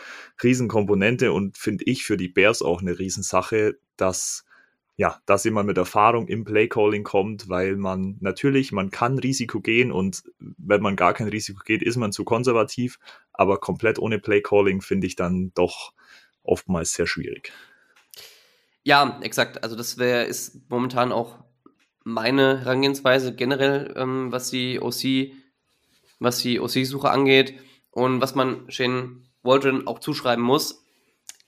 riesen 0.44 0.68
Komponente 0.68 1.32
und 1.32 1.58
finde 1.58 1.86
ich 1.86 2.04
für 2.04 2.18
die 2.18 2.28
Bears 2.28 2.62
auch 2.62 2.82
eine 2.82 3.00
Riesensache, 3.00 3.80
dass 3.98 4.46
ja, 4.98 5.20
dass 5.26 5.46
jemand 5.46 5.66
mit 5.66 5.78
Erfahrung 5.78 6.28
im 6.28 6.44
Playcalling 6.44 7.04
kommt, 7.04 7.50
weil 7.50 7.76
man 7.78 8.18
natürlich, 8.20 8.72
man 8.72 8.92
kann 8.92 9.18
Risiko 9.18 9.60
gehen 9.60 9.92
und 9.92 10.22
wenn 10.38 10.82
man 10.82 10.96
gar 10.96 11.14
kein 11.14 11.30
Risiko 11.30 11.62
geht, 11.66 11.82
ist 11.82 11.96
man 11.96 12.12
zu 12.12 12.24
konservativ, 12.24 13.00
aber 13.34 13.58
komplett 13.58 13.98
ohne 13.98 14.20
Playcalling 14.20 14.82
finde 14.82 15.08
ich 15.08 15.16
dann 15.16 15.52
doch 15.56 15.94
oftmals 16.44 16.94
sehr 16.94 17.08
schwierig. 17.08 17.52
Ja, 18.84 19.20
exakt. 19.24 19.64
Also 19.64 19.76
das 19.76 19.98
wäre 19.98 20.26
ist 20.26 20.70
momentan 20.70 21.12
auch 21.12 21.40
meine 22.04 22.60
Herangehensweise 22.60 23.34
generell, 23.34 23.94
ähm, 23.96 24.32
was 24.32 24.52
die 24.52 24.80
OC, 24.80 25.32
was 26.22 26.39
die 26.39 26.59
OC-Suche 26.59 27.09
angeht 27.09 27.59
und 27.89 28.22
was 28.22 28.36
man 28.36 28.69
Shane 28.69 29.24
Waldron 29.43 29.88
auch 29.88 29.99
zuschreiben 29.99 30.43
muss 30.43 30.82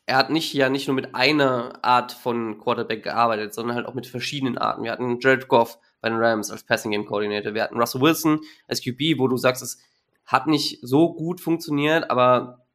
er 0.06 0.18
hat 0.18 0.30
nicht 0.30 0.54
ja 0.54 0.70
nicht 0.70 0.88
nur 0.88 0.96
mit 0.96 1.16
einer 1.16 1.80
Art 1.84 2.12
von 2.12 2.58
Quarterback 2.60 3.04
gearbeitet, 3.04 3.54
sondern 3.54 3.76
halt 3.76 3.86
auch 3.86 3.94
mit 3.94 4.08
verschiedenen 4.08 4.58
Arten. 4.58 4.84
Wir 4.84 4.92
hatten 4.92 5.20
Jared 5.20 5.48
Goff 5.48 5.78
bei 6.02 6.10
den 6.10 6.20
Rams 6.20 6.52
als 6.52 6.64
Passing 6.64 6.92
Game 6.92 7.06
Coordinator. 7.06 7.54
Wir 7.54 7.64
hatten 7.64 7.80
Russell 7.80 8.02
Wilson 8.02 8.42
als 8.68 8.82
QB, 8.82 9.18
wo 9.18 9.28
du 9.28 9.38
sagst, 9.38 9.64
es 9.64 9.80
hat 10.26 10.48
nicht 10.48 10.80
so 10.82 11.14
gut 11.14 11.40
funktioniert, 11.40 12.10
aber 12.10 12.66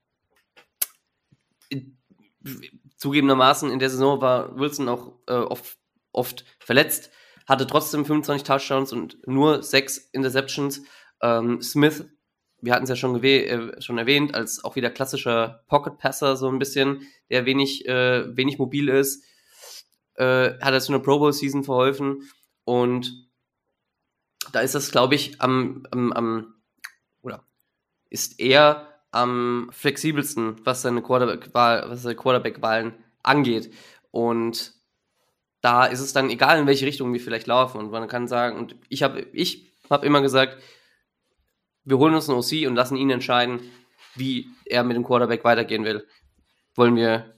zugegebenermaßen 2.97 3.71
in 3.71 3.79
der 3.79 3.91
Saison 3.91 4.21
war 4.21 4.59
Wilson 4.59 4.89
auch 4.89 5.13
äh, 5.27 5.35
oft, 5.35 5.77
oft 6.13 6.45
verletzt, 6.59 7.11
hatte 7.47 7.67
trotzdem 7.67 8.07
25 8.07 8.43
Touchdowns 8.43 8.93
und 8.93 9.19
nur 9.27 9.63
sechs 9.63 9.99
Interceptions. 9.99 10.83
Ähm, 11.23 11.61
Smith 11.63 12.07
wir 12.61 12.75
hatten 12.75 12.85
es 12.85 12.91
ja 12.91 12.97
schon, 12.97 13.23
äh, 13.23 13.81
schon 13.81 13.99
erwähnt, 13.99 14.35
als 14.35 14.65
auch 14.65 14.77
wieder 14.77 14.91
klassischer 14.91 15.65
Pocket 15.69 15.99
Passer 15.99 16.37
so 16.37 16.49
ein 16.49 16.59
bisschen, 16.59 17.07
der 17.31 17.47
wenig, 17.47 17.87
äh, 17.87 18.37
wenig 18.37 18.59
mobil 18.59 18.89
ist, 18.89 19.25
äh, 20.15 20.59
hat 20.61 20.75
er 20.75 20.81
zu 20.81 20.93
einer 20.93 21.03
Pro 21.03 21.19
Bowl 21.19 21.33
Season 21.33 21.65
verholfen 21.65 22.29
und 22.65 23.29
da 24.53 24.61
ist 24.61 24.75
das, 24.75 24.91
glaube 24.91 25.15
ich, 25.15 25.41
am, 25.41 25.87
am, 25.91 26.13
am, 26.13 26.55
oder 27.23 27.45
ist 28.11 28.41
er 28.41 28.89
am 29.11 29.71
flexibelsten, 29.73 30.57
was 30.65 30.83
seine 30.83 31.03
Quarterback-Wahlen 31.03 32.17
Quarterback 32.17 32.95
angeht. 33.23 33.73
Und 34.11 34.75
da 35.61 35.87
ist 35.87 36.01
es 36.01 36.13
dann 36.13 36.31
egal, 36.31 36.59
in 36.59 36.67
welche 36.67 36.87
Richtung 36.87 37.13
wir 37.13 37.21
vielleicht 37.21 37.47
laufen. 37.47 37.79
Und 37.79 37.91
man 37.91 38.09
kann 38.09 38.29
sagen, 38.29 38.57
und 38.57 38.77
ich 38.89 39.03
habe 39.03 39.27
ich 39.33 39.73
hab 39.91 40.05
immer 40.05 40.23
gesagt, 40.23 40.63
wir 41.89 41.99
holen 41.99 42.15
uns 42.15 42.29
einen 42.29 42.39
OC 42.39 42.69
und 42.69 42.77
lassen 42.77 42.97
ihn 42.97 43.11
entscheiden, 43.11 43.61
wie 44.15 44.49
er 44.67 44.85
mit 44.85 44.97
dem 44.97 45.05
Quarterback 45.05 45.43
weitergehen 45.45 45.85
will. 45.85 46.07
Wollen 46.75 46.97
wir, 46.97 47.35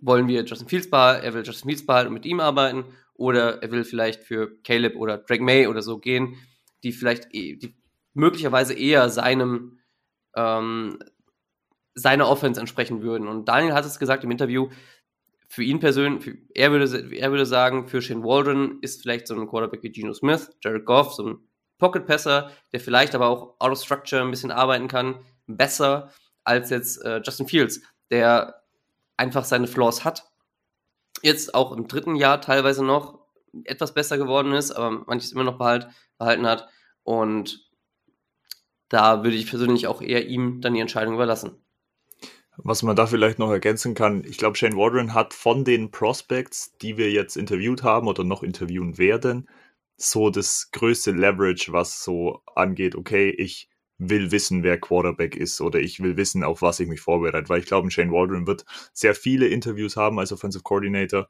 wollen 0.00 0.26
wir 0.26 0.44
Justin 0.44 0.68
Fields 0.68 0.90
behalten, 0.90 1.24
er 1.24 1.34
will 1.34 1.44
Justin 1.44 1.68
Fields 1.68 1.86
behalten 1.86 2.08
und 2.08 2.14
mit 2.14 2.26
ihm 2.26 2.40
arbeiten, 2.40 2.84
oder 3.14 3.62
er 3.62 3.70
will 3.70 3.84
vielleicht 3.84 4.24
für 4.24 4.60
Caleb 4.62 4.96
oder 4.96 5.18
Drake 5.18 5.42
May 5.42 5.66
oder 5.66 5.82
so 5.82 5.98
gehen, 5.98 6.36
die 6.82 6.92
vielleicht 6.92 7.34
eh, 7.34 7.56
die 7.56 7.74
möglicherweise 8.14 8.74
eher 8.74 9.08
seinem 9.10 9.78
ähm, 10.34 10.98
seiner 11.94 12.28
Offense 12.28 12.60
entsprechen 12.60 13.02
würden. 13.02 13.28
Und 13.28 13.48
Daniel 13.48 13.74
hat 13.74 13.84
es 13.84 13.98
gesagt 13.98 14.24
im 14.24 14.30
Interview, 14.30 14.68
für 15.48 15.64
ihn 15.64 15.80
persönlich, 15.80 16.22
für, 16.22 16.36
er, 16.54 16.70
würde, 16.70 17.16
er 17.16 17.30
würde 17.30 17.46
sagen, 17.46 17.88
für 17.88 18.02
Shane 18.02 18.22
Waldron 18.22 18.78
ist 18.82 19.02
vielleicht 19.02 19.26
so 19.26 19.34
ein 19.34 19.48
Quarterback 19.48 19.82
wie 19.82 19.90
Geno 19.90 20.12
Smith, 20.12 20.50
Jared 20.62 20.84
Goff, 20.84 21.14
so 21.14 21.26
ein 21.26 21.47
Pocket-Passer, 21.78 22.50
der 22.72 22.80
vielleicht 22.80 23.14
aber 23.14 23.28
auch 23.28 23.54
out 23.58 23.72
of 23.72 23.80
structure 23.80 24.20
ein 24.20 24.30
bisschen 24.30 24.50
arbeiten 24.50 24.88
kann, 24.88 25.16
besser 25.46 26.12
als 26.44 26.70
jetzt 26.70 27.04
äh, 27.04 27.20
Justin 27.24 27.46
Fields, 27.46 27.80
der 28.10 28.62
einfach 29.16 29.44
seine 29.44 29.66
Flaws 29.66 30.04
hat. 30.04 30.24
Jetzt 31.22 31.54
auch 31.54 31.72
im 31.72 31.88
dritten 31.88 32.16
Jahr 32.16 32.40
teilweise 32.40 32.84
noch 32.84 33.18
etwas 33.64 33.94
besser 33.94 34.18
geworden 34.18 34.52
ist, 34.52 34.70
aber 34.72 35.04
manches 35.06 35.32
immer 35.32 35.44
noch 35.44 35.58
behalt, 35.58 35.88
behalten 36.18 36.46
hat. 36.46 36.68
Und 37.02 37.68
da 38.88 39.24
würde 39.24 39.36
ich 39.36 39.48
persönlich 39.48 39.86
auch 39.86 40.00
eher 40.00 40.26
ihm 40.26 40.60
dann 40.60 40.74
die 40.74 40.80
Entscheidung 40.80 41.14
überlassen. 41.14 41.62
Was 42.56 42.82
man 42.82 42.96
da 42.96 43.06
vielleicht 43.06 43.38
noch 43.38 43.50
ergänzen 43.50 43.94
kann, 43.94 44.24
ich 44.24 44.36
glaube, 44.36 44.56
Shane 44.56 44.76
Waldron 44.76 45.14
hat 45.14 45.32
von 45.32 45.64
den 45.64 45.92
Prospects, 45.92 46.76
die 46.78 46.96
wir 46.96 47.12
jetzt 47.12 47.36
interviewt 47.36 47.84
haben 47.84 48.08
oder 48.08 48.24
noch 48.24 48.42
interviewen 48.42 48.98
werden, 48.98 49.48
so 49.98 50.30
das 50.30 50.70
größte 50.72 51.10
Leverage, 51.12 51.72
was 51.72 52.02
so 52.02 52.42
angeht, 52.54 52.94
okay, 52.94 53.30
ich 53.30 53.68
will 53.98 54.30
wissen, 54.30 54.62
wer 54.62 54.78
Quarterback 54.80 55.36
ist 55.36 55.60
oder 55.60 55.80
ich 55.80 56.00
will 56.00 56.16
wissen, 56.16 56.44
auf 56.44 56.62
was 56.62 56.80
ich 56.80 56.88
mich 56.88 57.00
vorbereite, 57.00 57.48
weil 57.48 57.60
ich 57.60 57.66
glaube, 57.66 57.90
Shane 57.90 58.12
Waldron 58.12 58.46
wird 58.46 58.64
sehr 58.92 59.14
viele 59.14 59.48
Interviews 59.48 59.96
haben 59.96 60.20
als 60.20 60.32
Offensive 60.32 60.62
Coordinator 60.62 61.28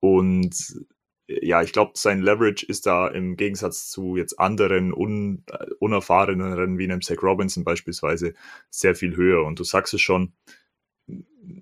und 0.00 0.86
ja, 1.28 1.62
ich 1.62 1.72
glaube, 1.72 1.92
sein 1.94 2.22
Leverage 2.22 2.64
ist 2.64 2.86
da 2.86 3.06
im 3.06 3.36
Gegensatz 3.36 3.90
zu 3.90 4.16
jetzt 4.16 4.40
anderen 4.40 4.94
un, 4.94 5.44
unerfahreneren 5.78 6.78
wie 6.78 6.84
einem 6.84 7.02
Zach 7.02 7.22
Robinson 7.22 7.64
beispielsweise 7.64 8.32
sehr 8.70 8.94
viel 8.94 9.14
höher. 9.14 9.44
Und 9.44 9.58
du 9.58 9.64
sagst 9.64 9.92
es 9.92 10.00
schon, 10.00 10.32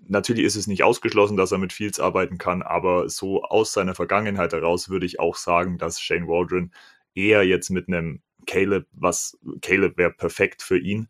natürlich 0.06 0.44
ist 0.44 0.56
es 0.56 0.66
nicht 0.66 0.82
ausgeschlossen, 0.82 1.36
dass 1.36 1.52
er 1.52 1.58
mit 1.58 1.72
Fields 1.72 2.00
arbeiten 2.00 2.38
kann, 2.38 2.62
aber 2.62 3.08
so 3.08 3.42
aus 3.42 3.72
seiner 3.72 3.94
Vergangenheit 3.94 4.52
heraus 4.52 4.88
würde 4.88 5.06
ich 5.06 5.20
auch 5.20 5.36
sagen, 5.36 5.78
dass 5.78 6.00
Shane 6.00 6.28
Waldron 6.28 6.72
eher 7.14 7.44
jetzt 7.44 7.70
mit 7.70 7.88
einem 7.88 8.20
Caleb, 8.46 8.86
was 8.92 9.38
Caleb 9.62 9.96
wäre 9.96 10.12
perfekt 10.12 10.62
für 10.62 10.78
ihn, 10.78 11.08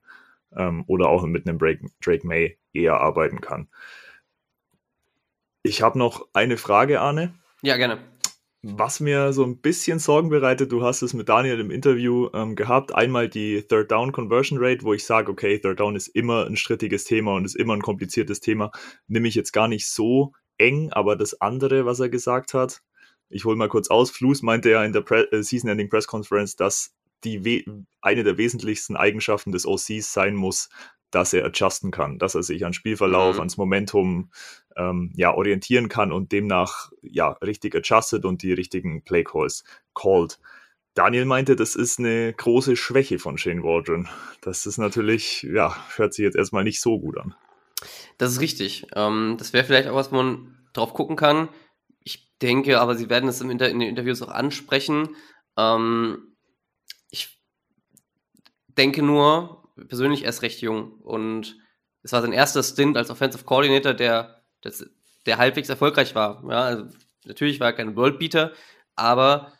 ähm, 0.56 0.84
oder 0.86 1.08
auch 1.08 1.24
mit 1.24 1.48
einem 1.48 1.58
Drake, 1.58 1.86
Drake 2.00 2.26
May 2.26 2.58
eher 2.72 3.00
arbeiten 3.00 3.40
kann. 3.40 3.68
Ich 5.62 5.82
habe 5.82 5.98
noch 5.98 6.28
eine 6.32 6.56
Frage, 6.56 7.00
Arne. 7.00 7.34
Ja, 7.62 7.76
gerne. 7.76 7.98
Was 8.74 8.98
mir 8.98 9.32
so 9.32 9.44
ein 9.44 9.58
bisschen 9.58 10.00
Sorgen 10.00 10.28
bereitet, 10.28 10.72
du 10.72 10.82
hast 10.82 11.02
es 11.02 11.14
mit 11.14 11.28
Daniel 11.28 11.60
im 11.60 11.70
Interview 11.70 12.28
ähm, 12.34 12.56
gehabt, 12.56 12.92
einmal 12.92 13.28
die 13.28 13.62
Third 13.62 13.92
Down 13.92 14.10
Conversion 14.10 14.58
Rate, 14.60 14.82
wo 14.82 14.92
ich 14.92 15.04
sage, 15.04 15.30
okay, 15.30 15.60
Third 15.60 15.78
Down 15.78 15.94
ist 15.94 16.08
immer 16.08 16.46
ein 16.46 16.56
strittiges 16.56 17.04
Thema 17.04 17.34
und 17.34 17.44
ist 17.44 17.54
immer 17.54 17.74
ein 17.74 17.82
kompliziertes 17.82 18.40
Thema, 18.40 18.72
nehme 19.06 19.28
ich 19.28 19.36
jetzt 19.36 19.52
gar 19.52 19.68
nicht 19.68 19.88
so 19.88 20.32
eng, 20.58 20.90
aber 20.90 21.14
das 21.14 21.40
andere, 21.40 21.86
was 21.86 22.00
er 22.00 22.08
gesagt 22.08 22.54
hat, 22.54 22.82
ich 23.28 23.44
hole 23.44 23.56
mal 23.56 23.68
kurz 23.68 23.88
aus, 23.88 24.10
Flus 24.10 24.42
meinte 24.42 24.70
ja 24.70 24.84
in 24.84 24.92
der 24.92 25.02
Pre 25.02 25.30
äh, 25.30 25.44
Season 25.44 25.70
Ending 25.70 25.88
Press 25.88 26.08
Conference, 26.08 26.56
dass 26.56 26.92
die 27.24 27.64
eine 28.00 28.24
der 28.24 28.36
wesentlichsten 28.36 28.96
Eigenschaften 28.96 29.52
des 29.52 29.66
OCs 29.66 30.12
sein 30.12 30.34
muss, 30.34 30.68
dass 31.16 31.32
er 31.32 31.46
adjusten 31.46 31.90
kann, 31.90 32.18
dass 32.18 32.34
er 32.34 32.42
sich 32.42 32.66
an 32.66 32.74
Spielverlauf, 32.74 33.36
mhm. 33.36 33.40
ans 33.40 33.56
Momentum 33.56 34.30
ähm, 34.76 35.12
ja, 35.16 35.32
orientieren 35.32 35.88
kann 35.88 36.12
und 36.12 36.30
demnach 36.30 36.92
ja 37.00 37.30
richtig 37.42 37.74
adjusted 37.74 38.26
und 38.26 38.42
die 38.42 38.52
richtigen 38.52 39.02
Play 39.02 39.24
Calls 39.24 39.64
called. 39.94 40.38
Daniel 40.92 41.24
meinte, 41.24 41.56
das 41.56 41.74
ist 41.74 41.98
eine 41.98 42.34
große 42.34 42.76
Schwäche 42.76 43.18
von 43.18 43.38
Shane 43.38 43.62
Waldron. 43.62 44.10
Das 44.42 44.66
ist 44.66 44.76
natürlich, 44.76 45.42
ja, 45.50 45.74
hört 45.96 46.12
sich 46.12 46.22
jetzt 46.22 46.36
erstmal 46.36 46.64
nicht 46.64 46.82
so 46.82 47.00
gut 47.00 47.16
an. 47.16 47.34
Das 48.18 48.32
ist 48.32 48.40
richtig. 48.40 48.86
Ähm, 48.94 49.36
das 49.38 49.54
wäre 49.54 49.64
vielleicht 49.64 49.88
auch 49.88 49.94
was, 49.94 50.12
wo 50.12 50.16
man 50.16 50.58
drauf 50.74 50.92
gucken 50.92 51.16
kann. 51.16 51.48
Ich 52.04 52.36
denke, 52.42 52.78
aber 52.78 52.94
sie 52.94 53.08
werden 53.08 53.30
es 53.30 53.40
in 53.40 53.56
den 53.56 53.80
Interviews 53.80 54.20
auch 54.20 54.28
ansprechen. 54.28 55.16
Ähm, 55.56 56.36
ich 57.08 57.40
denke 58.76 59.02
nur, 59.02 59.65
persönlich 59.88 60.24
erst 60.24 60.42
recht 60.42 60.60
jung 60.60 60.92
und 61.00 61.56
es 62.02 62.12
war 62.12 62.22
sein 62.22 62.32
erster 62.32 62.62
Stint 62.62 62.96
als 62.96 63.10
Offensive 63.10 63.44
Coordinator, 63.44 63.92
der, 63.92 64.42
der, 64.62 64.72
der 65.26 65.38
halbwegs 65.38 65.68
erfolgreich 65.68 66.14
war. 66.14 66.42
Ja, 66.48 66.62
also 66.62 66.86
natürlich 67.24 67.60
war 67.60 67.68
er 67.68 67.72
kein 67.72 67.96
Worldbeater, 67.96 68.52
aber 68.94 69.52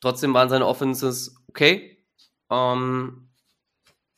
trotzdem 0.00 0.34
waren 0.34 0.48
seine 0.48 0.66
Offenses 0.66 1.36
okay. 1.48 2.04
Ähm, 2.50 3.28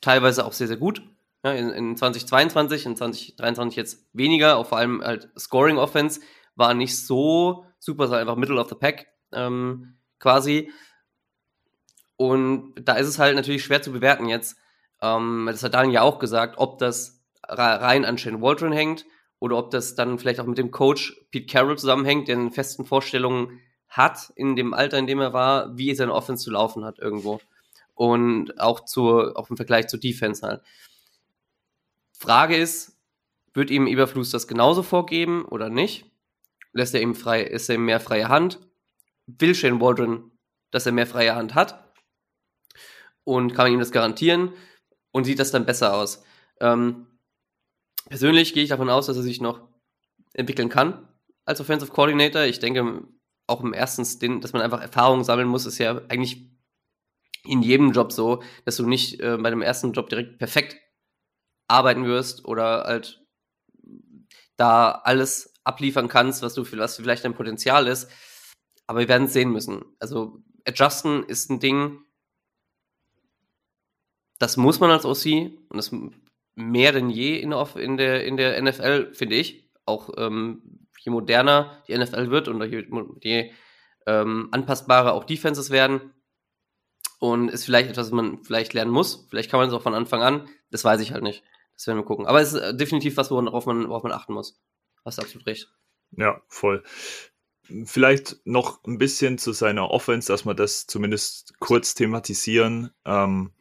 teilweise 0.01 0.45
auch 0.45 0.53
sehr, 0.53 0.67
sehr 0.67 0.77
gut. 0.77 1.01
Ja, 1.43 1.53
in, 1.53 1.69
in 1.69 1.97
2022, 1.97 2.85
in 2.85 2.95
2023 2.95 3.75
jetzt 3.75 4.07
weniger, 4.13 4.57
auch 4.57 4.67
vor 4.67 4.77
allem 4.77 5.01
halt 5.03 5.29
Scoring 5.37 5.77
Offense 5.77 6.21
war 6.55 6.73
nicht 6.73 6.97
so 6.97 7.65
super, 7.79 8.05
sondern 8.05 8.21
einfach 8.21 8.35
Middle 8.35 8.59
of 8.59 8.69
the 8.69 8.75
Pack 8.75 9.07
ähm, 9.31 9.97
quasi. 10.19 10.71
Und 12.15 12.75
da 12.75 12.93
ist 12.93 13.07
es 13.07 13.17
halt 13.17 13.35
natürlich 13.35 13.63
schwer 13.63 13.81
zu 13.81 13.91
bewerten 13.91 14.27
jetzt, 14.27 14.57
ähm, 15.01 15.47
das 15.47 15.63
hat 15.63 15.73
Daniel 15.73 15.95
ja 15.95 16.01
auch 16.01 16.19
gesagt, 16.19 16.55
ob 16.57 16.77
das 16.77 17.21
rein 17.47 18.05
an 18.05 18.17
Shane 18.17 18.41
Waldron 18.41 18.71
hängt 18.71 19.05
oder 19.39 19.57
ob 19.57 19.71
das 19.71 19.95
dann 19.95 20.19
vielleicht 20.19 20.39
auch 20.39 20.45
mit 20.45 20.57
dem 20.57 20.71
Coach 20.71 21.19
Pete 21.31 21.51
Carroll 21.51 21.77
zusammenhängt, 21.77 22.27
der 22.27 22.37
eine 22.37 22.51
festen 22.51 22.85
Vorstellungen 22.85 23.59
hat 23.89 24.31
in 24.35 24.55
dem 24.55 24.73
Alter, 24.73 24.97
in 24.97 25.07
dem 25.07 25.19
er 25.19 25.33
war, 25.33 25.77
wie 25.77 25.93
seine 25.95 26.13
Offense 26.13 26.43
zu 26.43 26.51
laufen 26.51 26.85
hat 26.85 26.99
irgendwo. 26.99 27.41
Und 27.93 28.59
auch, 28.59 28.85
zu, 28.85 29.35
auch 29.35 29.49
im 29.49 29.57
Vergleich 29.57 29.87
zur 29.87 29.99
Defense 29.99 30.45
halt. 30.45 30.61
Frage 32.17 32.55
ist, 32.55 32.97
wird 33.53 33.69
ihm 33.69 33.87
Eberflus 33.87 34.31
das 34.31 34.47
genauso 34.47 34.81
vorgeben 34.81 35.43
oder 35.43 35.69
nicht? 35.69 36.05
Lässt 36.71 36.95
er 36.95 37.01
ihm 37.01 37.15
frei, 37.15 37.41
ist 37.41 37.67
er 37.67 37.75
ihm 37.75 37.85
mehr 37.85 37.99
freie 37.99 38.29
Hand? 38.29 38.59
Will 39.25 39.55
Shane 39.55 39.81
Waldron, 39.81 40.31
dass 40.71 40.85
er 40.85 40.93
mehr 40.93 41.07
freie 41.07 41.35
Hand 41.35 41.53
hat? 41.53 41.83
Und 43.23 43.53
kann 43.53 43.65
man 43.65 43.73
ihm 43.73 43.79
das 43.79 43.91
garantieren? 43.91 44.53
Und 45.11 45.25
sieht 45.25 45.39
das 45.39 45.51
dann 45.51 45.65
besser 45.65 45.93
aus. 45.93 46.23
Ähm, 46.59 47.07
persönlich 48.09 48.53
gehe 48.53 48.63
ich 48.63 48.69
davon 48.69 48.89
aus, 48.89 49.07
dass 49.07 49.17
er 49.17 49.23
sich 49.23 49.41
noch 49.41 49.67
entwickeln 50.33 50.69
kann 50.69 51.07
als 51.45 51.61
Offensive 51.61 51.91
Coordinator. 51.91 52.43
Ich 52.43 52.59
denke, 52.59 53.03
auch 53.47 53.61
im 53.61 53.73
ersten 53.73 54.05
Stint, 54.05 54.43
dass 54.43 54.53
man 54.53 54.61
einfach 54.61 54.81
Erfahrung 54.81 55.23
sammeln 55.23 55.47
muss, 55.47 55.65
ist 55.65 55.77
ja 55.77 56.01
eigentlich 56.09 56.49
in 57.43 57.61
jedem 57.61 57.91
Job 57.91 58.11
so, 58.11 58.43
dass 58.65 58.77
du 58.77 58.85
nicht 58.85 59.19
äh, 59.19 59.37
bei 59.37 59.49
dem 59.49 59.61
ersten 59.61 59.93
Job 59.93 60.09
direkt 60.09 60.37
perfekt 60.37 60.77
arbeiten 61.67 62.05
wirst 62.05 62.45
oder 62.45 62.83
halt 62.83 63.23
da 64.57 64.91
alles 64.91 65.53
abliefern 65.63 66.07
kannst, 66.07 66.43
was 66.43 66.53
du 66.53 66.65
was 66.77 66.97
vielleicht 66.97 67.25
dein 67.25 67.33
Potenzial 67.33 67.87
ist. 67.87 68.09
Aber 68.87 68.99
wir 68.99 69.07
werden 69.07 69.25
es 69.25 69.33
sehen 69.33 69.51
müssen. 69.51 69.83
Also 69.99 70.43
adjusten 70.65 71.23
ist 71.23 71.49
ein 71.49 71.59
Ding, 71.59 71.99
das 74.41 74.57
muss 74.57 74.79
man 74.79 74.89
als 74.89 75.05
OC 75.05 75.25
und 75.69 75.77
das 75.77 75.91
mehr 76.55 76.91
denn 76.91 77.11
je 77.11 77.37
in 77.37 77.51
der, 77.51 77.75
in 77.75 77.97
der, 77.97 78.25
in 78.25 78.37
der 78.37 78.59
NFL, 78.59 79.13
finde 79.13 79.35
ich. 79.35 79.69
Auch 79.85 80.09
ähm, 80.17 80.87
je 80.99 81.11
moderner 81.11 81.83
die 81.87 81.95
NFL 81.95 82.31
wird 82.31 82.47
und 82.47 82.63
je, 82.63 82.87
je 83.21 83.51
ähm, 84.07 84.49
anpassbarer 84.51 85.13
auch 85.13 85.25
Defenses 85.25 85.69
werden. 85.69 86.13
Und 87.19 87.49
ist 87.49 87.65
vielleicht 87.65 87.91
etwas, 87.91 88.07
was 88.07 88.13
man 88.13 88.43
vielleicht 88.43 88.73
lernen 88.73 88.89
muss. 88.89 89.27
Vielleicht 89.29 89.51
kann 89.51 89.59
man 89.59 89.69
es 89.69 89.75
auch 89.75 89.83
von 89.83 89.93
Anfang 89.93 90.23
an. 90.23 90.49
Das 90.71 90.83
weiß 90.83 91.01
ich 91.01 91.11
halt 91.11 91.21
nicht. 91.21 91.43
Das 91.75 91.85
werden 91.85 91.99
wir 91.99 92.05
gucken. 92.05 92.25
Aber 92.25 92.41
es 92.41 92.53
ist 92.53 92.59
äh, 92.59 92.75
definitiv 92.75 93.17
was, 93.17 93.29
worauf 93.29 93.67
man, 93.67 93.87
worauf 93.89 94.01
man 94.01 94.11
achten 94.11 94.33
muss. 94.33 94.59
Hast 95.05 95.19
du 95.19 95.21
absolut 95.21 95.45
recht. 95.45 95.71
Ja, 96.17 96.41
voll. 96.47 96.83
Vielleicht 97.85 98.37
noch 98.45 98.83
ein 98.85 98.97
bisschen 98.97 99.37
zu 99.37 99.51
seiner 99.51 99.91
Offense, 99.91 100.33
dass 100.33 100.45
wir 100.45 100.55
das 100.55 100.87
zumindest 100.87 101.59
kurz 101.59 101.93
thematisieren. 101.93 102.89
Ähm, 103.05 103.51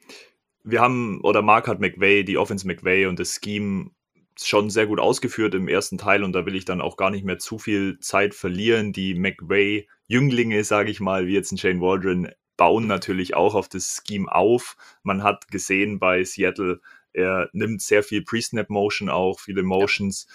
wir 0.71 0.81
haben, 0.81 1.21
oder 1.23 1.43
Mark 1.43 1.69
hat 1.69 1.81
McVay, 1.81 2.25
die 2.25 2.39
Offense 2.39 2.67
McVay 2.67 3.07
und 3.07 3.19
das 3.19 3.41
Scheme 3.43 3.91
schon 4.39 4.71
sehr 4.71 4.87
gut 4.87 5.01
ausgeführt 5.01 5.55
im 5.55 5.69
ersten 5.69 5.99
Teil 5.99 6.25
und 6.25 6.33
da 6.33 6.47
will 6.47 6.55
ich 6.55 6.65
dann 6.65 6.81
auch 6.81 6.97
gar 6.97 7.11
nicht 7.11 7.25
mehr 7.25 7.39
zu 7.39 7.59
viel 7.59 7.99
Zeit 8.01 8.35
verlieren. 8.35 8.93
Die 8.93 9.15
McVay-Jünglinge, 9.15 10.65
sage 10.65 10.91
ich 10.91 11.01
mal, 11.01 11.27
wie 11.27 11.35
jetzt 11.35 11.53
ein 11.53 11.59
Shane 11.59 11.81
Waldron, 11.81 12.29
bauen 12.57 12.87
natürlich 12.87 13.35
auch 13.35 13.55
auf 13.55 13.69
das 13.69 14.03
Scheme 14.07 14.31
auf. 14.31 14.77
Man 15.03 15.23
hat 15.23 15.49
gesehen 15.49 15.99
bei 15.99 16.25
Seattle, 16.25 16.81
er 17.13 17.49
nimmt 17.53 17.83
sehr 17.83 18.03
viel 18.03 18.23
Pre-Snap-Motion 18.23 19.09
auch, 19.09 19.41
viele 19.41 19.63
Motions. 19.63 20.27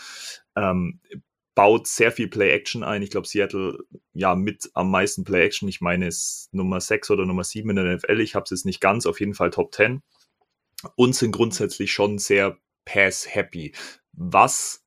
Ähm, 0.55 0.99
baut 1.55 1.87
sehr 1.87 2.11
viel 2.11 2.27
Play-Action 2.27 2.83
ein. 2.83 3.01
Ich 3.01 3.09
glaube, 3.09 3.27
Seattle 3.27 3.79
ja 4.13 4.35
mit 4.35 4.69
am 4.73 4.91
meisten 4.91 5.23
Play-Action. 5.23 5.69
Ich 5.69 5.79
meine, 5.81 6.07
es 6.07 6.17
ist 6.17 6.53
Nummer 6.53 6.81
6 6.81 7.09
oder 7.11 7.25
Nummer 7.25 7.45
7 7.45 7.69
in 7.69 7.75
der 7.77 7.95
NFL. 7.95 8.19
Ich 8.19 8.35
habe 8.35 8.43
es 8.43 8.49
jetzt 8.49 8.65
nicht 8.65 8.81
ganz, 8.81 9.05
auf 9.05 9.19
jeden 9.19 9.33
Fall 9.33 9.51
Top 9.51 9.73
10. 9.73 10.01
Und 10.95 11.15
sind 11.15 11.31
grundsätzlich 11.31 11.91
schon 11.91 12.17
sehr 12.17 12.57
pass-happy. 12.85 13.73
Was, 14.13 14.85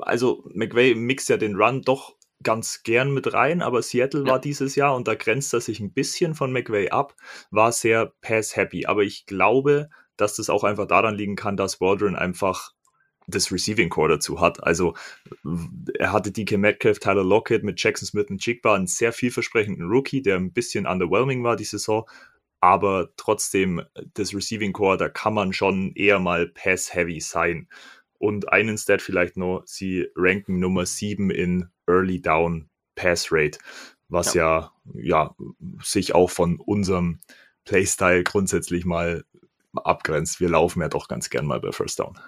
also 0.00 0.44
McVay 0.54 0.94
mixt 0.94 1.28
ja 1.28 1.36
den 1.36 1.56
Run 1.56 1.82
doch 1.82 2.16
ganz 2.42 2.82
gern 2.84 3.12
mit 3.12 3.32
rein, 3.32 3.62
aber 3.62 3.82
Seattle 3.82 4.24
ja. 4.24 4.32
war 4.32 4.40
dieses 4.40 4.76
Jahr, 4.76 4.94
und 4.94 5.08
da 5.08 5.14
grenzt 5.14 5.52
er 5.54 5.60
sich 5.60 5.80
ein 5.80 5.92
bisschen 5.92 6.34
von 6.34 6.52
McVay 6.52 6.90
ab, 6.90 7.16
war 7.50 7.72
sehr 7.72 8.12
pass-happy. 8.20 8.86
Aber 8.86 9.02
ich 9.02 9.26
glaube, 9.26 9.90
dass 10.16 10.36
das 10.36 10.50
auch 10.50 10.64
einfach 10.64 10.86
daran 10.86 11.14
liegen 11.14 11.36
kann, 11.36 11.56
dass 11.56 11.80
Waldron 11.80 12.16
einfach 12.16 12.72
das 13.28 13.52
Receiving 13.52 13.90
Core 13.90 14.08
dazu 14.08 14.40
hat. 14.40 14.62
Also 14.64 14.94
er 15.98 16.12
hatte 16.12 16.32
DK 16.32 16.56
Metcalf, 16.56 16.98
Tyler 16.98 17.24
Lockett 17.24 17.62
mit 17.62 17.80
Jackson 17.82 18.06
Smith 18.06 18.26
und 18.30 18.44
Jigba 18.44 18.74
einen 18.74 18.86
sehr 18.86 19.12
vielversprechenden 19.12 19.86
Rookie, 19.88 20.22
der 20.22 20.36
ein 20.36 20.52
bisschen 20.52 20.86
underwhelming 20.86 21.44
war 21.44 21.56
die 21.56 21.64
Saison, 21.64 22.08
aber 22.60 23.10
trotzdem 23.16 23.82
das 24.14 24.34
Receiving 24.34 24.72
Core, 24.72 24.96
da 24.96 25.08
kann 25.08 25.34
man 25.34 25.52
schon 25.52 25.92
eher 25.94 26.18
mal 26.18 26.48
Pass-Heavy 26.48 27.20
sein. 27.20 27.68
Und 28.18 28.52
einen 28.52 28.76
Stat 28.78 29.00
vielleicht 29.00 29.36
noch, 29.36 29.62
sie 29.64 30.08
ranken 30.16 30.58
Nummer 30.58 30.86
7 30.86 31.30
in 31.30 31.68
Early 31.86 32.20
Down 32.20 32.68
Pass 32.96 33.28
Rate, 33.30 33.58
was 34.08 34.34
ja, 34.34 34.72
ja, 34.94 35.34
ja 35.34 35.34
sich 35.82 36.14
auch 36.14 36.30
von 36.30 36.58
unserem 36.58 37.20
Playstyle 37.64 38.24
grundsätzlich 38.24 38.84
mal 38.84 39.24
abgrenzt. 39.74 40.40
Wir 40.40 40.48
laufen 40.48 40.80
ja 40.80 40.88
doch 40.88 41.06
ganz 41.06 41.30
gern 41.30 41.46
mal 41.46 41.60
bei 41.60 41.70
First 41.70 42.00
Down. 42.00 42.18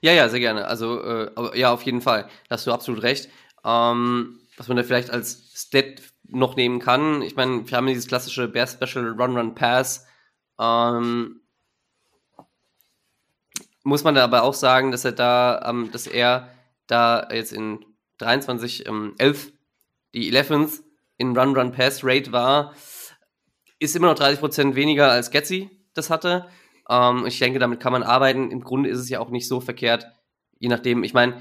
Ja, 0.00 0.12
ja, 0.12 0.28
sehr 0.28 0.40
gerne. 0.40 0.66
Also, 0.66 1.02
äh, 1.02 1.58
ja, 1.58 1.72
auf 1.72 1.82
jeden 1.82 2.00
Fall. 2.00 2.24
Da 2.48 2.56
hast 2.56 2.66
du 2.66 2.72
absolut 2.72 3.02
recht. 3.02 3.30
Ähm, 3.64 4.40
was 4.56 4.68
man 4.68 4.76
da 4.76 4.82
vielleicht 4.82 5.10
als 5.10 5.52
Stat 5.54 6.02
noch 6.28 6.56
nehmen 6.56 6.80
kann, 6.80 7.22
ich 7.22 7.36
meine, 7.36 7.68
wir 7.68 7.76
haben 7.76 7.86
dieses 7.86 8.08
klassische 8.08 8.48
Bear 8.48 8.66
Special 8.66 9.08
Run 9.10 9.36
Run 9.36 9.54
Pass. 9.54 10.06
Ähm, 10.58 11.40
muss 13.84 14.02
man 14.02 14.16
da 14.16 14.24
aber 14.24 14.42
auch 14.42 14.54
sagen, 14.54 14.90
dass 14.90 15.04
er 15.04 15.12
da, 15.12 15.62
ähm, 15.68 15.90
dass 15.92 16.06
er 16.06 16.50
da 16.88 17.28
jetzt 17.30 17.52
in 17.52 17.84
23, 18.18 18.86
ähm, 18.86 19.14
11 19.18 19.52
die 20.16 20.32
11s 20.32 20.82
in 21.18 21.36
Run-Run-Pass-Rate 21.36 22.32
war, 22.32 22.74
ist 23.78 23.94
immer 23.94 24.08
noch 24.08 24.18
30% 24.18 24.74
weniger 24.74 25.10
als 25.10 25.30
Getzi 25.30 25.70
das 25.94 26.10
hatte. 26.10 26.48
Ähm, 26.88 27.26
ich 27.26 27.38
denke, 27.38 27.58
damit 27.58 27.80
kann 27.80 27.92
man 27.92 28.02
arbeiten. 28.02 28.50
Im 28.50 28.62
Grunde 28.62 28.88
ist 28.88 28.98
es 28.98 29.08
ja 29.08 29.20
auch 29.20 29.30
nicht 29.30 29.46
so 29.46 29.60
verkehrt, 29.60 30.06
je 30.58 30.68
nachdem. 30.68 31.04
Ich 31.04 31.14
meine, 31.14 31.40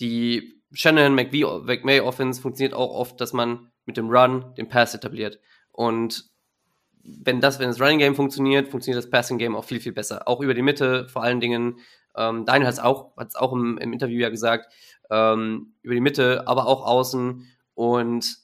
die 0.00 0.57
Shannon 0.72 1.14
McVay 1.14 2.00
Offense 2.00 2.40
funktioniert 2.40 2.74
auch 2.74 2.90
oft, 2.90 3.20
dass 3.20 3.32
man 3.32 3.70
mit 3.86 3.96
dem 3.96 4.10
Run 4.10 4.54
den 4.56 4.68
Pass 4.68 4.94
etabliert. 4.94 5.40
Und 5.72 6.30
wenn 7.02 7.40
das, 7.40 7.58
wenn 7.58 7.68
das 7.68 7.80
Running 7.80 7.98
Game 7.98 8.14
funktioniert, 8.14 8.68
funktioniert 8.68 9.02
das 9.02 9.10
Passing 9.10 9.38
Game 9.38 9.56
auch 9.56 9.64
viel, 9.64 9.80
viel 9.80 9.92
besser. 9.92 10.28
Auch 10.28 10.40
über 10.40 10.54
die 10.54 10.62
Mitte, 10.62 11.08
vor 11.08 11.22
allen 11.22 11.40
Dingen. 11.40 11.78
Ähm, 12.16 12.44
Daniel 12.44 12.66
hat 12.66 12.74
es 12.74 12.80
auch, 12.80 13.16
hat's 13.16 13.36
auch 13.36 13.52
im, 13.52 13.78
im, 13.78 13.92
Interview 13.92 14.18
ja 14.18 14.28
gesagt, 14.28 14.72
ähm, 15.10 15.74
über 15.82 15.94
die 15.94 16.00
Mitte, 16.00 16.46
aber 16.46 16.66
auch 16.66 16.84
außen. 16.86 17.46
Und 17.74 18.38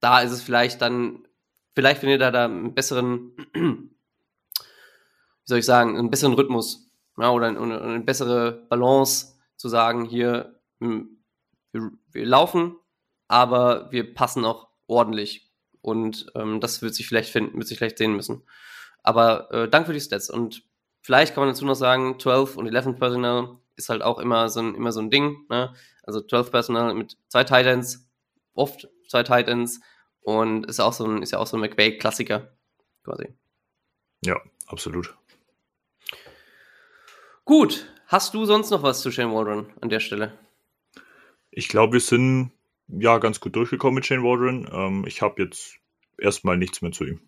da 0.00 0.20
ist 0.20 0.32
es 0.32 0.42
vielleicht 0.42 0.80
dann, 0.82 1.26
vielleicht 1.74 2.00
findet 2.00 2.22
er 2.22 2.32
da 2.32 2.46
einen 2.46 2.74
besseren, 2.74 3.32
wie 3.54 3.90
soll 5.44 5.58
ich 5.58 5.66
sagen, 5.66 5.96
einen 5.96 6.10
besseren 6.10 6.34
Rhythmus 6.34 6.90
ja, 7.18 7.30
oder, 7.30 7.48
eine, 7.48 7.80
eine 7.80 8.00
bessere 8.00 8.66
Balance 8.68 9.36
zu 9.56 9.68
sagen, 9.68 10.06
hier, 10.06 10.58
hm, 10.80 11.19
wir, 11.72 11.90
wir 12.12 12.26
laufen, 12.26 12.76
aber 13.28 13.90
wir 13.92 14.14
passen 14.14 14.44
auch 14.44 14.68
ordentlich. 14.86 15.50
Und 15.82 16.26
ähm, 16.34 16.60
das 16.60 16.82
wird 16.82 16.94
sich 16.94 17.06
vielleicht 17.06 17.30
finden, 17.30 17.56
wird 17.56 17.68
sich 17.68 17.78
vielleicht 17.78 17.98
sehen 17.98 18.14
müssen. 18.14 18.42
Aber 19.02 19.50
äh, 19.52 19.68
danke 19.68 19.88
für 19.88 19.92
die 19.94 20.00
Stats. 20.00 20.30
Und 20.30 20.62
vielleicht 21.00 21.34
kann 21.34 21.42
man 21.42 21.52
dazu 21.52 21.64
noch 21.64 21.74
sagen, 21.74 22.18
12 22.18 22.56
und 22.56 22.66
11 22.66 22.98
Personal 22.98 23.56
ist 23.76 23.88
halt 23.88 24.02
auch 24.02 24.18
immer 24.18 24.48
so 24.48 24.60
ein, 24.60 24.74
immer 24.74 24.92
so 24.92 25.00
ein 25.00 25.10
Ding. 25.10 25.46
Ne? 25.48 25.74
Also 26.02 26.20
12 26.20 26.50
Personal 26.50 26.94
mit 26.94 27.16
zwei 27.28 27.44
Titans, 27.44 28.10
oft 28.54 28.88
zwei 29.08 29.22
Titans 29.22 29.80
und 30.20 30.66
ist 30.66 30.80
auch 30.80 30.92
so 30.92 31.06
ein, 31.06 31.22
ist 31.22 31.32
ja 31.32 31.38
auch 31.38 31.46
so 31.46 31.56
ein 31.56 31.60
McVay-Klassiker 31.60 32.52
quasi. 33.04 33.34
Ja, 34.24 34.36
absolut. 34.66 35.16
Gut, 37.44 37.86
hast 38.06 38.34
du 38.34 38.44
sonst 38.44 38.70
noch 38.70 38.82
was 38.82 39.00
zu 39.00 39.10
Shane 39.10 39.32
Waldron 39.32 39.72
an 39.80 39.88
der 39.88 40.00
Stelle? 40.00 40.38
Ich 41.50 41.68
glaube, 41.68 41.94
wir 41.94 42.00
sind 42.00 42.52
ja 42.88 43.18
ganz 43.18 43.40
gut 43.40 43.56
durchgekommen 43.56 43.96
mit 43.96 44.06
Shane 44.06 44.22
Waldron. 44.22 44.68
Ähm, 44.72 45.04
ich 45.06 45.22
habe 45.22 45.42
jetzt 45.42 45.78
erstmal 46.18 46.56
nichts 46.56 46.82
mehr 46.82 46.92
zu 46.92 47.04
ihm. 47.04 47.20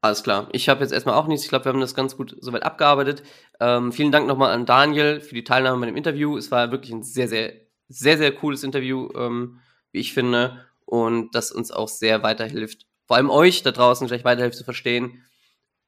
Alles 0.00 0.22
klar. 0.22 0.48
Ich 0.52 0.68
habe 0.68 0.82
jetzt 0.82 0.92
erstmal 0.92 1.14
auch 1.14 1.26
nichts. 1.26 1.44
Ich 1.44 1.48
glaube, 1.48 1.64
wir 1.64 1.72
haben 1.72 1.80
das 1.80 1.94
ganz 1.94 2.16
gut 2.16 2.36
soweit 2.38 2.62
abgearbeitet. 2.62 3.22
Ähm, 3.58 3.90
vielen 3.90 4.12
Dank 4.12 4.26
nochmal 4.26 4.52
an 4.52 4.66
Daniel 4.66 5.20
für 5.20 5.34
die 5.34 5.44
Teilnahme 5.44 5.80
bei 5.80 5.86
dem 5.86 5.96
Interview. 5.96 6.36
Es 6.36 6.50
war 6.50 6.70
wirklich 6.70 6.92
ein 6.92 7.02
sehr, 7.02 7.26
sehr, 7.26 7.54
sehr, 7.88 8.18
sehr 8.18 8.32
cooles 8.32 8.64
Interview, 8.64 9.08
ähm, 9.16 9.60
wie 9.92 10.00
ich 10.00 10.12
finde. 10.12 10.66
Und 10.84 11.34
das 11.34 11.52
uns 11.52 11.70
auch 11.70 11.88
sehr 11.88 12.22
weiterhilft. 12.22 12.86
Vor 13.06 13.16
allem 13.16 13.30
euch 13.30 13.62
da 13.62 13.70
draußen 13.70 14.06
gleich 14.06 14.24
weiterhilft 14.24 14.58
zu 14.58 14.64
verstehen, 14.64 15.24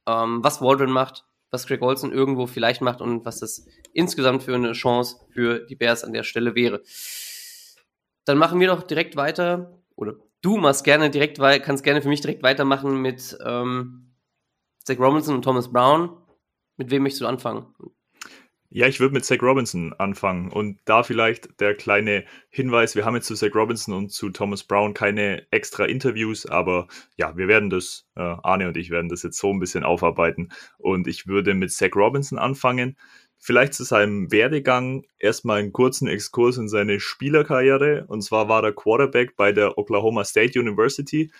ähm, 0.07 0.43
was 0.43 0.63
Waldron 0.63 0.93
macht, 0.93 1.27
was 1.51 1.67
Greg 1.67 1.83
Olson 1.83 2.13
irgendwo 2.13 2.47
vielleicht 2.47 2.81
macht 2.81 3.01
und 3.01 3.25
was 3.25 3.41
das 3.41 3.67
insgesamt 3.93 4.43
für 4.43 4.55
eine 4.55 4.73
Chance 4.73 5.17
für 5.31 5.61
die 5.67 5.77
Bears 5.77 6.05
an 6.05 6.13
der 6.13 6.23
Stelle 6.23 6.55
wäre. 6.55 6.83
Dann 8.25 8.39
machen 8.39 8.61
wir 8.61 8.69
doch 8.69 8.83
direkt 8.83 9.17
weiter, 9.17 9.81
oder 9.95 10.15
du 10.43 10.57
machst 10.57 10.85
gerne 10.85 11.11
direkt 11.11 11.39
kannst 11.39 11.85
gerne 11.85 12.03
für 12.03 12.09
mich 12.09 12.21
direkt 12.21 12.43
weitermachen 12.43 13.01
mit 13.01 13.37
ähm, 13.45 14.15
Zach 14.85 14.99
Robinson 14.99 15.37
und 15.37 15.43
Thomas 15.43 15.73
Brown. 15.73 16.17
Mit 16.77 16.91
wem 16.91 17.03
möchtest 17.03 17.23
du 17.23 17.27
anfangen? 17.27 17.75
Ja, 18.71 18.87
ich 18.87 19.01
würde 19.01 19.15
mit 19.15 19.25
Zach 19.25 19.43
Robinson 19.43 19.93
anfangen. 19.95 20.51
Und 20.51 20.81
da 20.85 21.03
vielleicht 21.03 21.61
der 21.61 21.75
kleine 21.75 22.25
Hinweis, 22.51 22.95
wir 22.97 23.05
haben 23.05 23.15
jetzt 23.15 23.27
zu 23.27 23.35
Zach 23.35 23.55
Robinson 23.55 23.95
und 23.95 24.11
zu 24.11 24.31
Thomas 24.31 24.65
Brown 24.65 24.93
keine 24.93 25.47
extra 25.51 25.85
Interviews, 25.85 26.47
aber 26.47 26.89
ja, 27.17 27.37
wir 27.37 27.49
werden 27.49 27.71
das, 27.71 28.09
äh, 28.17 28.21
Arne 28.21 28.69
und 28.69 28.77
ich 28.77 28.91
werden 28.91 29.09
das 29.09 29.23
jetzt 29.23 29.39
so 29.39 29.53
ein 29.53 29.61
bisschen 29.61 29.85
aufarbeiten. 29.85 30.51
Und 30.79 31.07
ich 31.07 31.27
würde 31.27 31.55
mit 31.55 31.73
Zach 31.73 31.95
Robinson 31.95 32.39
anfangen. 32.39 32.97
Vielleicht 33.39 33.75
zu 33.75 33.85
seinem 33.85 34.33
Werdegang. 34.33 35.05
Erstmal 35.19 35.61
einen 35.61 35.73
kurzen 35.73 36.09
Exkurs 36.09 36.57
in 36.57 36.69
seine 36.69 37.01
Spielerkarriere. 37.01 38.05
Und 38.09 38.23
zwar 38.23 38.49
war 38.49 38.65
er 38.65 38.73
Quarterback 38.73 39.37
bei 39.37 39.53
der 39.53 39.79
Oklahoma 39.79 40.25
State 40.25 40.59
University 40.59 41.31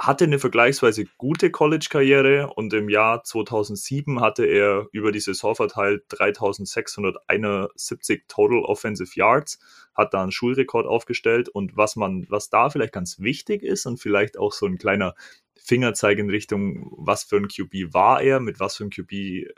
hatte 0.00 0.24
eine 0.24 0.38
vergleichsweise 0.38 1.04
gute 1.18 1.50
College-Karriere 1.50 2.54
und 2.54 2.72
im 2.72 2.88
Jahr 2.88 3.22
2007 3.22 4.20
hatte 4.20 4.46
er 4.46 4.86
über 4.92 5.12
die 5.12 5.20
Saison 5.20 5.54
verteilt 5.54 6.04
3671 6.08 8.22
Total 8.26 8.64
Offensive 8.64 9.12
Yards, 9.14 9.58
hat 9.94 10.14
da 10.14 10.22
einen 10.22 10.32
Schulrekord 10.32 10.86
aufgestellt 10.86 11.50
und 11.50 11.76
was 11.76 11.96
man, 11.96 12.24
was 12.30 12.48
da 12.48 12.70
vielleicht 12.70 12.94
ganz 12.94 13.20
wichtig 13.20 13.62
ist 13.62 13.84
und 13.84 13.98
vielleicht 13.98 14.38
auch 14.38 14.54
so 14.54 14.64
ein 14.64 14.78
kleiner 14.78 15.14
Fingerzeig 15.54 16.18
in 16.18 16.30
Richtung, 16.30 16.90
was 16.96 17.24
für 17.24 17.36
ein 17.36 17.48
QB 17.48 17.92
war 17.92 18.22
er, 18.22 18.40
mit 18.40 18.58
was 18.58 18.78
für 18.78 18.84
ein 18.84 18.90
QB 18.90 19.52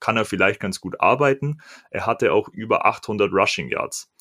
kann 0.00 0.18
er 0.18 0.26
vielleicht 0.26 0.60
ganz 0.60 0.82
gut 0.82 1.00
arbeiten. 1.00 1.62
Er 1.90 2.04
hatte 2.04 2.34
auch 2.34 2.50
über 2.50 2.84
800 2.84 3.32
Rushing 3.32 3.70
Yards. 3.70 4.12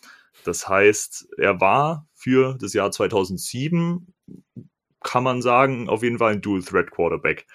Das 0.45 0.69
heißt, 0.69 1.27
er 1.37 1.59
war 1.59 2.07
für 2.13 2.57
das 2.57 2.71
Jahr 2.71 2.91
2007 2.91 4.13
kann 5.03 5.23
man 5.23 5.41
sagen, 5.41 5.89
auf 5.89 6.03
jeden 6.03 6.17
Fall 6.17 6.33
ein 6.33 6.41
Dual-Threat-Quarterback. 6.41 7.45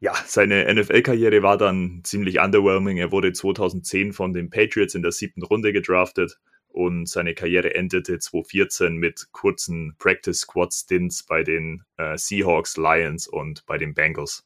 Ja, 0.00 0.14
seine 0.26 0.72
NFL-Karriere 0.72 1.42
war 1.42 1.56
dann 1.56 2.02
ziemlich 2.04 2.40
underwhelming. 2.40 2.98
Er 2.98 3.12
wurde 3.12 3.32
2010 3.32 4.12
von 4.12 4.32
den 4.32 4.50
Patriots 4.50 4.94
in 4.94 5.02
der 5.02 5.12
siebten 5.12 5.42
Runde 5.42 5.72
gedraftet 5.72 6.38
und 6.74 7.08
seine 7.08 7.34
Karriere 7.34 7.74
endete 7.74 8.18
2014 8.18 8.96
mit 8.96 9.28
kurzen 9.30 9.94
Practice-Squad-Stints 9.98 11.22
bei 11.22 11.44
den 11.44 11.84
äh, 11.96 12.18
Seahawks, 12.18 12.76
Lions 12.76 13.28
und 13.28 13.64
bei 13.64 13.78
den 13.78 13.94
Bengals. 13.94 14.44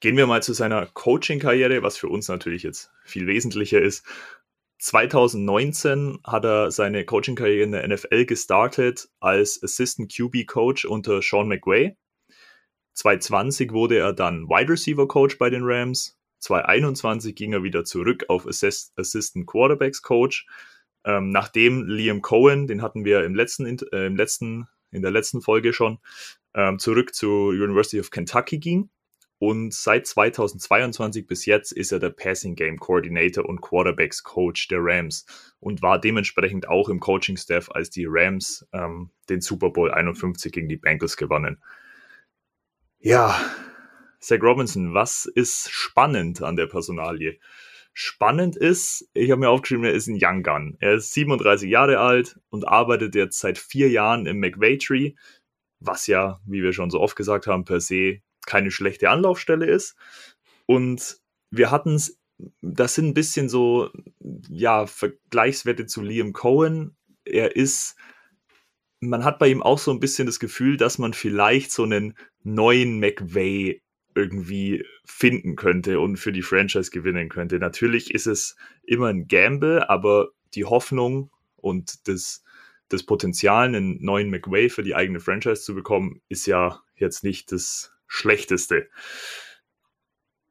Gehen 0.00 0.18
wir 0.18 0.26
mal 0.26 0.42
zu 0.42 0.52
seiner 0.52 0.84
Coaching-Karriere, 0.86 1.82
was 1.82 1.96
für 1.96 2.08
uns 2.08 2.28
natürlich 2.28 2.62
jetzt 2.62 2.92
viel 3.04 3.26
wesentlicher 3.26 3.80
ist. 3.80 4.06
2019 4.84 6.18
hat 6.24 6.44
er 6.44 6.70
seine 6.70 7.06
Coaching-Karriere 7.06 7.64
in 7.64 7.72
der 7.72 7.88
NFL 7.88 8.26
gestartet 8.26 9.08
als 9.18 9.58
Assistant 9.62 10.14
QB 10.14 10.46
Coach 10.46 10.84
unter 10.84 11.22
Sean 11.22 11.48
McWay. 11.48 11.96
2020 12.92 13.72
wurde 13.72 13.96
er 13.96 14.12
dann 14.12 14.46
Wide 14.46 14.70
Receiver 14.70 15.08
Coach 15.08 15.38
bei 15.38 15.48
den 15.48 15.62
Rams. 15.64 16.18
2021 16.40 17.34
ging 17.34 17.54
er 17.54 17.62
wieder 17.62 17.86
zurück 17.86 18.26
auf 18.28 18.46
Assist 18.46 18.92
Assistant 18.96 19.46
Quarterbacks 19.46 20.02
Coach. 20.02 20.46
Ähm, 21.06 21.30
nachdem 21.30 21.86
Liam 21.86 22.20
Cohen, 22.20 22.66
den 22.66 22.82
hatten 22.82 23.06
wir 23.06 23.24
im 23.24 23.34
letzten, 23.34 23.78
äh, 23.90 24.04
im 24.04 24.16
letzten, 24.16 24.68
in 24.90 25.00
der 25.00 25.10
letzten 25.10 25.40
Folge 25.40 25.72
schon, 25.72 25.98
ähm, 26.54 26.78
zurück 26.78 27.14
zur 27.14 27.52
University 27.52 28.00
of 28.00 28.10
Kentucky 28.10 28.58
ging. 28.58 28.90
Und 29.38 29.74
seit 29.74 30.06
2022 30.06 31.26
bis 31.26 31.44
jetzt 31.44 31.72
ist 31.72 31.92
er 31.92 31.98
der 31.98 32.10
Passing 32.10 32.54
Game 32.54 32.78
Coordinator 32.78 33.44
und 33.44 33.60
Quarterbacks 33.60 34.22
Coach 34.22 34.68
der 34.68 34.78
Rams 34.80 35.26
und 35.60 35.82
war 35.82 36.00
dementsprechend 36.00 36.68
auch 36.68 36.88
im 36.88 37.00
Coaching 37.00 37.36
Staff, 37.36 37.70
als 37.70 37.90
die 37.90 38.06
Rams 38.08 38.66
ähm, 38.72 39.10
den 39.28 39.40
Super 39.40 39.70
Bowl 39.70 39.90
51 39.90 40.52
gegen 40.52 40.68
die 40.68 40.76
Bengals 40.76 41.16
gewannen. 41.16 41.60
Ja, 43.00 43.38
Zach 44.20 44.40
Robinson, 44.40 44.94
was 44.94 45.26
ist 45.26 45.70
spannend 45.70 46.40
an 46.40 46.56
der 46.56 46.66
Personalie? 46.66 47.38
Spannend 47.92 48.56
ist, 48.56 49.08
ich 49.12 49.30
habe 49.30 49.40
mir 49.40 49.50
aufgeschrieben, 49.50 49.84
er 49.84 49.92
ist 49.92 50.06
ein 50.06 50.18
Young 50.20 50.42
Gun. 50.42 50.76
Er 50.80 50.94
ist 50.94 51.12
37 51.12 51.68
Jahre 51.68 51.98
alt 51.98 52.40
und 52.48 52.66
arbeitet 52.66 53.14
jetzt 53.14 53.38
seit 53.38 53.58
vier 53.58 53.90
Jahren 53.90 54.26
im 54.26 54.40
McVay 54.40 54.78
Tree, 54.78 55.12
was 55.80 56.06
ja, 56.06 56.40
wie 56.46 56.62
wir 56.62 56.72
schon 56.72 56.90
so 56.90 57.00
oft 57.00 57.14
gesagt 57.14 57.46
haben, 57.46 57.64
per 57.64 57.80
se 57.80 58.22
keine 58.46 58.70
schlechte 58.70 59.10
Anlaufstelle 59.10 59.66
ist. 59.66 59.96
Und 60.66 61.18
wir 61.50 61.70
hatten 61.70 61.94
es, 61.94 62.18
das 62.60 62.94
sind 62.94 63.08
ein 63.08 63.14
bisschen 63.14 63.48
so, 63.48 63.90
ja, 64.48 64.86
Vergleichswerte 64.86 65.86
zu 65.86 66.02
Liam 66.02 66.32
Cohen. 66.32 66.96
Er 67.24 67.56
ist, 67.56 67.96
man 69.00 69.24
hat 69.24 69.38
bei 69.38 69.48
ihm 69.48 69.62
auch 69.62 69.78
so 69.78 69.90
ein 69.90 70.00
bisschen 70.00 70.26
das 70.26 70.40
Gefühl, 70.40 70.76
dass 70.76 70.98
man 70.98 71.12
vielleicht 71.12 71.72
so 71.72 71.84
einen 71.84 72.14
neuen 72.42 72.98
McVay 72.98 73.82
irgendwie 74.14 74.84
finden 75.04 75.56
könnte 75.56 76.00
und 76.00 76.16
für 76.16 76.32
die 76.32 76.42
Franchise 76.42 76.90
gewinnen 76.90 77.28
könnte. 77.28 77.58
Natürlich 77.58 78.14
ist 78.14 78.26
es 78.26 78.56
immer 78.82 79.08
ein 79.08 79.26
Gamble, 79.26 79.88
aber 79.88 80.28
die 80.54 80.64
Hoffnung 80.64 81.30
und 81.56 82.06
das, 82.08 82.44
das 82.88 83.04
Potenzial, 83.04 83.66
einen 83.66 84.02
neuen 84.04 84.30
McVay 84.30 84.68
für 84.68 84.82
die 84.82 84.94
eigene 84.94 85.20
Franchise 85.20 85.62
zu 85.62 85.74
bekommen, 85.74 86.20
ist 86.28 86.46
ja 86.46 86.80
jetzt 86.96 87.24
nicht 87.24 87.50
das 87.50 87.93
schlechteste. 88.14 88.88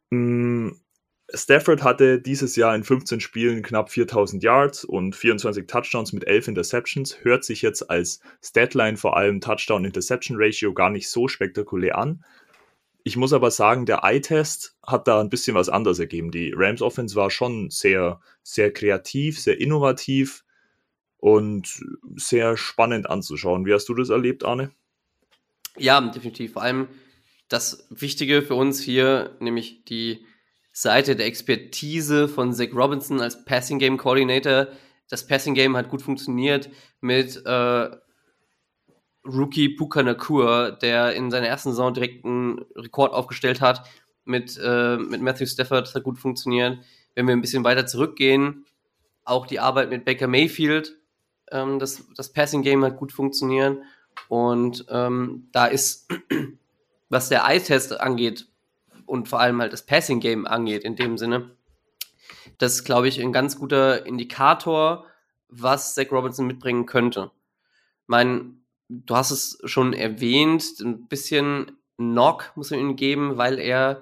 Mm, 0.10 0.72
Stafford 1.34 1.82
hatte 1.82 2.20
dieses 2.20 2.56
Jahr 2.56 2.76
in 2.76 2.84
15 2.84 3.20
Spielen 3.22 3.64
knapp 3.64 3.90
4000 3.90 4.44
Yards 4.44 4.84
und 4.84 5.16
24 5.16 5.66
Touchdowns 5.66 6.14
mit 6.14 6.28
11 6.28 6.50
Interceptions. 6.50 7.24
Hört 7.24 7.44
sich 7.44 7.62
jetzt 7.62 7.90
als 7.90 8.20
Statline 8.44 8.98
vor 8.98 9.18
allem 9.18 9.42
Touchdown-Interception-Ratio 9.42 10.74
gar 10.74 10.90
nicht 10.90 11.10
so 11.10 11.28
spektakulär 11.28 11.98
an. 11.98 12.24
Ich 13.06 13.18
muss 13.18 13.34
aber 13.34 13.50
sagen, 13.50 13.86
der 13.86 14.04
Eye-Test 14.04 14.78
hat 14.86 15.08
da 15.08 15.20
ein 15.20 15.30
bisschen 15.30 15.56
was 15.56 15.70
anderes 15.70 16.00
ergeben. 16.00 16.32
Die 16.32 16.54
Rams 16.56 16.82
Offense 16.82 17.16
war 17.16 17.32
schon 17.32 17.70
sehr, 17.70 18.22
sehr 18.44 18.72
kreativ, 18.72 19.40
sehr 19.40 19.60
innovativ 19.60 20.44
und 21.18 21.84
sehr 22.16 22.58
spannend 22.58 23.10
anzuschauen. 23.10 23.66
Wie 23.66 23.74
hast 23.74 23.90
du 23.90 23.96
das 23.96 24.10
erlebt, 24.10 24.46
Arne? 24.46 24.72
Ja, 25.78 26.00
definitiv. 26.00 26.54
Vor 26.54 26.62
allem 26.62 26.88
das 27.50 27.88
Wichtige 27.90 28.42
für 28.42 28.56
uns 28.56 28.82
hier, 28.82 29.36
nämlich 29.40 29.86
die 29.86 30.26
Seite 30.72 31.16
der 31.16 31.28
Expertise 31.28 32.28
von 32.28 32.54
Zach 32.54 32.74
Robinson 32.74 33.22
als 33.22 33.46
Passing 33.46 33.80
Game 33.80 33.98
Coordinator. 33.98 34.68
Das 35.10 35.28
Passing 35.28 35.54
Game 35.54 35.78
hat 35.78 35.90
gut 35.90 36.02
funktioniert 36.02 36.70
mit 37.00 37.46
äh, 37.46 37.90
Rookie 39.26 39.70
Puka 39.70 40.04
Nakur, 40.04 40.72
der 40.72 41.14
in 41.14 41.32
seiner 41.32 41.48
ersten 41.48 41.70
Saison 41.70 41.94
direkt 41.94 42.26
einen 42.26 42.66
Rekord 42.76 43.14
aufgestellt 43.14 43.62
hat. 43.62 43.88
Mit, 44.26 44.60
äh, 44.62 44.98
mit 44.98 45.22
Matthew 45.22 45.46
Stafford 45.46 45.88
das 45.88 45.96
hat 45.96 46.04
gut 46.04 46.18
funktioniert. 46.18 46.80
Wenn 47.14 47.28
wir 47.28 47.36
ein 47.36 47.42
bisschen 47.42 47.64
weiter 47.64 47.86
zurückgehen, 47.86 48.66
auch 49.26 49.46
die 49.46 49.60
Arbeit 49.60 49.90
mit 49.90 50.06
Baker 50.06 50.28
Mayfield, 50.28 50.98
ähm, 51.52 51.78
das, 51.78 52.04
das 52.16 52.34
Passing 52.34 52.64
Game 52.64 52.84
hat 52.84 52.98
gut 52.98 53.12
funktioniert. 53.12 53.78
Und 54.28 54.86
ähm, 54.90 55.50
da 55.52 55.68
ist, 55.68 56.12
was 57.14 57.30
der 57.30 57.46
Eye-Test 57.46 58.00
angeht 58.00 58.48
und 59.06 59.30
vor 59.30 59.40
allem 59.40 59.62
halt 59.62 59.74
das 59.74 59.86
Passing 59.86 60.20
Game 60.20 60.46
angeht, 60.46 60.84
in 60.84 60.96
dem 60.96 61.18
Sinne, 61.18 61.52
das 62.58 62.76
ist, 62.76 62.84
glaube 62.84 63.08
ich, 63.08 63.22
ein 63.22 63.32
ganz 63.32 63.58
guter 63.58 64.06
Indikator, 64.06 65.06
was 65.48 65.94
Zach 65.94 66.12
Robinson 66.12 66.48
mitbringen 66.48 66.86
könnte. 66.86 67.32
Mein, 68.08 68.64
du 68.90 69.16
hast 69.16 69.32
es 69.32 69.60
schon 69.66 69.94
erwähnt, 69.94 70.80
ein 70.80 71.08
bisschen 71.08 71.78
Knock 71.98 72.52
muss 72.56 72.72
man 72.72 72.80
ihm 72.80 72.96
geben, 72.96 73.38
weil 73.38 73.60
er 73.60 74.02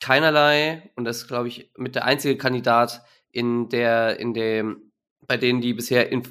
keinerlei, 0.00 0.90
und 0.96 1.04
das 1.04 1.18
ist, 1.18 1.28
glaube 1.28 1.48
ich, 1.48 1.70
mit 1.76 1.94
der 1.94 2.04
einzige 2.04 2.36
Kandidat 2.38 3.04
in 3.32 3.68
der, 3.68 4.18
in 4.18 4.34
dem, 4.34 4.92
bei 5.26 5.36
denen, 5.36 5.60
die 5.60 5.74
bisher 5.74 6.10
in, 6.10 6.22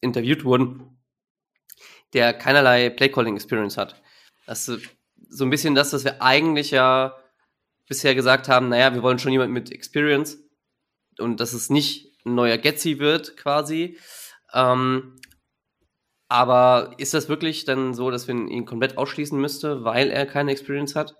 interviewt 0.00 0.44
wurden, 0.44 0.96
der 2.12 2.32
keinerlei 2.32 2.90
Playcalling 2.90 3.34
Experience 3.34 3.76
hat. 3.76 4.00
Das 4.46 4.70
so 5.30 5.44
ein 5.44 5.50
bisschen 5.50 5.74
das, 5.74 5.92
was 5.92 6.04
wir 6.04 6.20
eigentlich 6.20 6.70
ja 6.70 7.16
bisher 7.88 8.14
gesagt 8.14 8.48
haben, 8.48 8.68
naja, 8.68 8.94
wir 8.94 9.02
wollen 9.02 9.18
schon 9.18 9.32
jemanden 9.32 9.54
mit 9.54 9.72
Experience 9.72 10.38
und 11.18 11.40
dass 11.40 11.52
es 11.52 11.70
nicht 11.70 12.12
ein 12.24 12.34
neuer 12.34 12.58
Getzi 12.58 12.98
wird 12.98 13.36
quasi. 13.36 13.98
Ähm, 14.52 15.16
aber 16.28 16.92
ist 16.98 17.14
das 17.14 17.28
wirklich 17.28 17.64
dann 17.64 17.94
so, 17.94 18.10
dass 18.10 18.28
wir 18.28 18.34
ihn 18.34 18.64
komplett 18.64 18.98
ausschließen 18.98 19.40
müsste, 19.40 19.84
weil 19.84 20.10
er 20.10 20.26
keine 20.26 20.52
Experience 20.52 20.94
hat? 20.94 21.16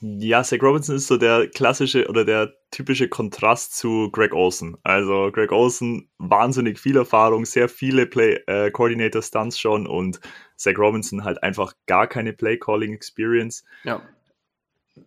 Ja, 0.00 0.42
Zach 0.42 0.60
Robinson 0.60 0.96
ist 0.96 1.06
so 1.06 1.16
der 1.16 1.48
klassische 1.48 2.06
oder 2.08 2.26
der 2.26 2.52
typische 2.70 3.08
Kontrast 3.08 3.74
zu 3.74 4.10
Greg 4.10 4.34
Olson. 4.34 4.76
Also 4.82 5.30
Greg 5.32 5.50
Olson, 5.50 6.10
wahnsinnig 6.18 6.78
viel 6.78 6.98
Erfahrung, 6.98 7.46
sehr 7.46 7.70
viele 7.70 8.04
Play 8.04 8.38
äh, 8.46 8.70
Coordinator 8.70 9.22
Stunts 9.22 9.58
schon 9.58 9.86
und 9.86 10.20
Zach 10.56 10.78
Robinson 10.78 11.24
halt 11.24 11.42
einfach 11.42 11.74
gar 11.86 12.06
keine 12.06 12.32
Play 12.32 12.58
Calling 12.58 12.92
Experience. 12.92 13.64
Ja. 13.84 14.02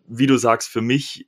Wie 0.08 0.28
du 0.28 0.38
sagst, 0.38 0.70
für 0.70 0.82
mich 0.82 1.28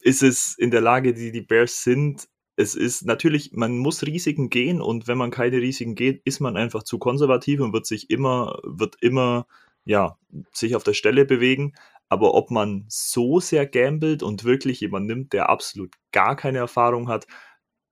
ist 0.00 0.22
es 0.22 0.56
in 0.56 0.70
der 0.70 0.80
Lage, 0.80 1.14
die 1.14 1.32
die 1.32 1.40
Bears 1.40 1.82
sind. 1.82 2.28
Es 2.56 2.74
ist 2.74 3.04
natürlich, 3.04 3.52
man 3.52 3.78
muss 3.78 4.04
Risiken 4.04 4.50
gehen 4.50 4.80
und 4.80 5.06
wenn 5.06 5.18
man 5.18 5.30
keine 5.30 5.58
Risiken 5.58 5.94
geht, 5.94 6.22
ist 6.24 6.40
man 6.40 6.56
einfach 6.56 6.82
zu 6.82 6.98
konservativ 6.98 7.60
und 7.60 7.72
wird 7.72 7.86
sich 7.86 8.10
immer, 8.10 8.58
wird 8.64 8.96
immer, 9.00 9.46
ja, 9.84 10.18
sich 10.52 10.74
auf 10.74 10.84
der 10.84 10.94
Stelle 10.94 11.24
bewegen. 11.24 11.74
Aber 12.08 12.34
ob 12.34 12.50
man 12.50 12.84
so 12.88 13.38
sehr 13.38 13.66
gambelt 13.66 14.22
und 14.22 14.44
wirklich 14.44 14.80
jemand 14.80 15.06
nimmt, 15.06 15.32
der 15.32 15.50
absolut 15.50 15.94
gar 16.10 16.36
keine 16.36 16.58
Erfahrung 16.58 17.08
hat, 17.08 17.26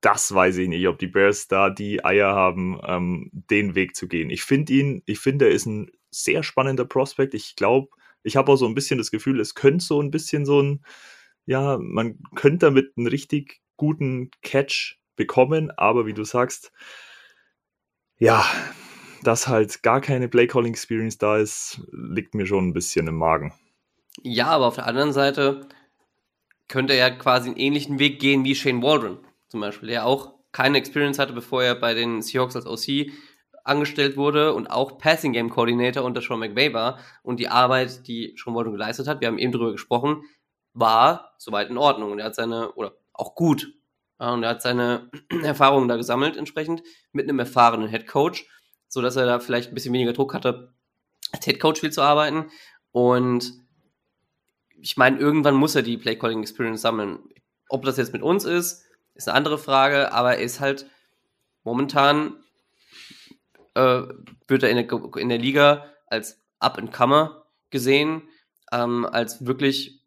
das 0.07 0.33
weiß 0.33 0.59
ich 0.59 0.69
nicht, 0.69 0.87
ob 0.87 1.01
die 1.01 1.09
Bears 1.09 1.49
da 1.49 1.69
die 1.69 2.05
Eier 2.05 2.33
haben, 2.33 2.81
ähm, 2.87 3.29
den 3.33 3.75
Weg 3.75 3.97
zu 3.97 4.07
gehen. 4.07 4.31
Ich 4.31 4.45
finde 4.45 4.73
ihn, 4.73 5.03
ich 5.05 5.19
finde, 5.19 5.47
er 5.47 5.51
ist 5.51 5.67
ein 5.67 5.91
sehr 6.13 6.45
spannender 6.45 6.85
Prospekt. 6.85 7.35
Ich 7.35 7.57
glaube, 7.57 7.89
ich 8.23 8.37
habe 8.37 8.53
auch 8.53 8.57
so 8.57 8.67
ein 8.67 8.75
bisschen 8.77 8.99
das 8.99 9.11
Gefühl, 9.11 9.41
es 9.41 9.57
könnte 9.57 9.85
so 9.85 10.01
ein 10.01 10.13
bisschen 10.13 10.47
so 10.47 10.63
ein, 10.63 10.85
ja, 11.45 11.77
man 11.81 12.21
könnte 12.37 12.67
damit 12.67 12.93
einen 12.97 13.09
richtig 13.09 13.61
guten 13.77 14.31
Catch 14.43 15.01
bekommen, 15.17 15.73
aber 15.77 16.07
wie 16.07 16.15
du 16.15 16.23
sagst, 16.23 16.71
ja, 18.17 18.47
dass 19.25 19.49
halt 19.49 19.83
gar 19.83 20.01
keine 20.01 20.29
Play-Calling-Experience 20.29 21.19
da 21.19 21.39
ist, 21.39 21.81
liegt 21.91 22.37
mir 22.37 22.47
schon 22.47 22.69
ein 22.69 22.75
bisschen 22.75 23.09
im 23.09 23.17
Magen. 23.17 23.53
Ja, 24.23 24.47
aber 24.47 24.67
auf 24.67 24.77
der 24.77 24.87
anderen 24.87 25.13
Seite 25.13 25.67
könnte 26.69 26.95
er 26.95 27.11
quasi 27.11 27.49
einen 27.49 27.59
ähnlichen 27.59 27.99
Weg 27.99 28.21
gehen 28.21 28.45
wie 28.45 28.55
Shane 28.55 28.85
Waldron 28.85 29.19
zum 29.49 29.61
Beispiel, 29.61 29.89
der 29.89 30.07
auch 30.07 30.35
keine 30.53 30.79
Experience 30.79 31.19
hatte, 31.19 31.33
bevor 31.33 31.63
er 31.63 31.75
bei 31.75 31.95
den 31.95 32.23
Seahawks 32.23 32.57
als 32.57 32.67
OC 32.67 33.11
angestellt 33.65 34.17
wurde 34.17 34.55
und 34.55 34.69
auch 34.69 34.99
Passing 34.99 35.33
Game 35.33 35.51
Coordinator 35.51 36.05
unter 36.05 36.23
Sean 36.23 36.39
McVay 36.39 36.73
war 36.73 36.99
und 37.23 37.41
die 37.41 37.49
Arbeit, 37.49 38.07
die 38.07 38.35
Sean 38.37 38.55
Waldron 38.55 38.75
geleistet 38.75 39.09
hat, 39.09 39.21
wir 39.21 39.29
haben 39.29 39.39
eben 39.39 39.53
darüber 39.53 39.73
gesprochen, 39.73 40.23
war 40.73 41.35
soweit 41.39 41.69
in 41.69 41.79
Ordnung 41.79 42.13
und 42.13 42.19
er 42.21 42.27
hat 42.27 42.35
seine, 42.35 42.73
oder 42.73 42.93
auch 43.13 43.35
gut, 43.35 43.73
und 44.19 44.45
er 44.45 44.51
hat 44.51 44.63
seine 44.63 45.11
Erfahrungen 45.43 45.89
da 45.89 45.97
gesammelt 45.97 46.37
entsprechend 46.37 46.83
mit 47.13 47.29
einem 47.29 47.39
erfahrenen 47.39 47.89
Head 47.89 48.07
Coach, 48.07 48.49
so 48.89 49.03
dass 49.03 49.17
er 49.17 49.27
da 49.27 49.41
vielleicht 49.41 49.71
ein 49.71 49.75
bisschen 49.75 49.93
weniger 49.93 50.13
Druck 50.13 50.33
hatte, 50.33 50.73
als 51.33 51.45
Head 51.45 51.61
Coach 51.61 51.81
viel 51.81 51.93
zu 51.93 52.03
arbeiten 52.03 52.47
und 52.93 53.53
ich 54.81 54.97
meine, 54.97 55.19
irgendwann 55.19 55.55
muss 55.55 55.75
er 55.75 55.83
die 55.83 55.97
Play 55.97 56.17
Calling 56.17 56.41
Experience 56.41 56.83
sammeln. 56.83 57.19
Ob 57.69 57.85
das 57.85 57.97
jetzt 57.97 58.13
mit 58.13 58.23
uns 58.23 58.45
ist, 58.45 58.86
ist 59.17 59.29
eine 59.29 59.37
andere 59.37 59.59
Frage, 59.59 60.13
aber 60.13 60.37
er 60.37 60.43
ist 60.43 60.61
halt 60.61 60.87
momentan 61.65 62.37
äh, 63.75 64.03
wird 64.49 64.63
er 64.63 64.71
in 64.71 64.77
der, 64.77 65.17
in 65.17 65.29
der 65.29 65.39
Liga 65.39 65.93
als 66.07 66.43
Up-and-Comer 66.59 67.47
gesehen, 67.71 68.23
ähm, 68.73 69.05
als 69.05 69.45
wirklich 69.45 70.01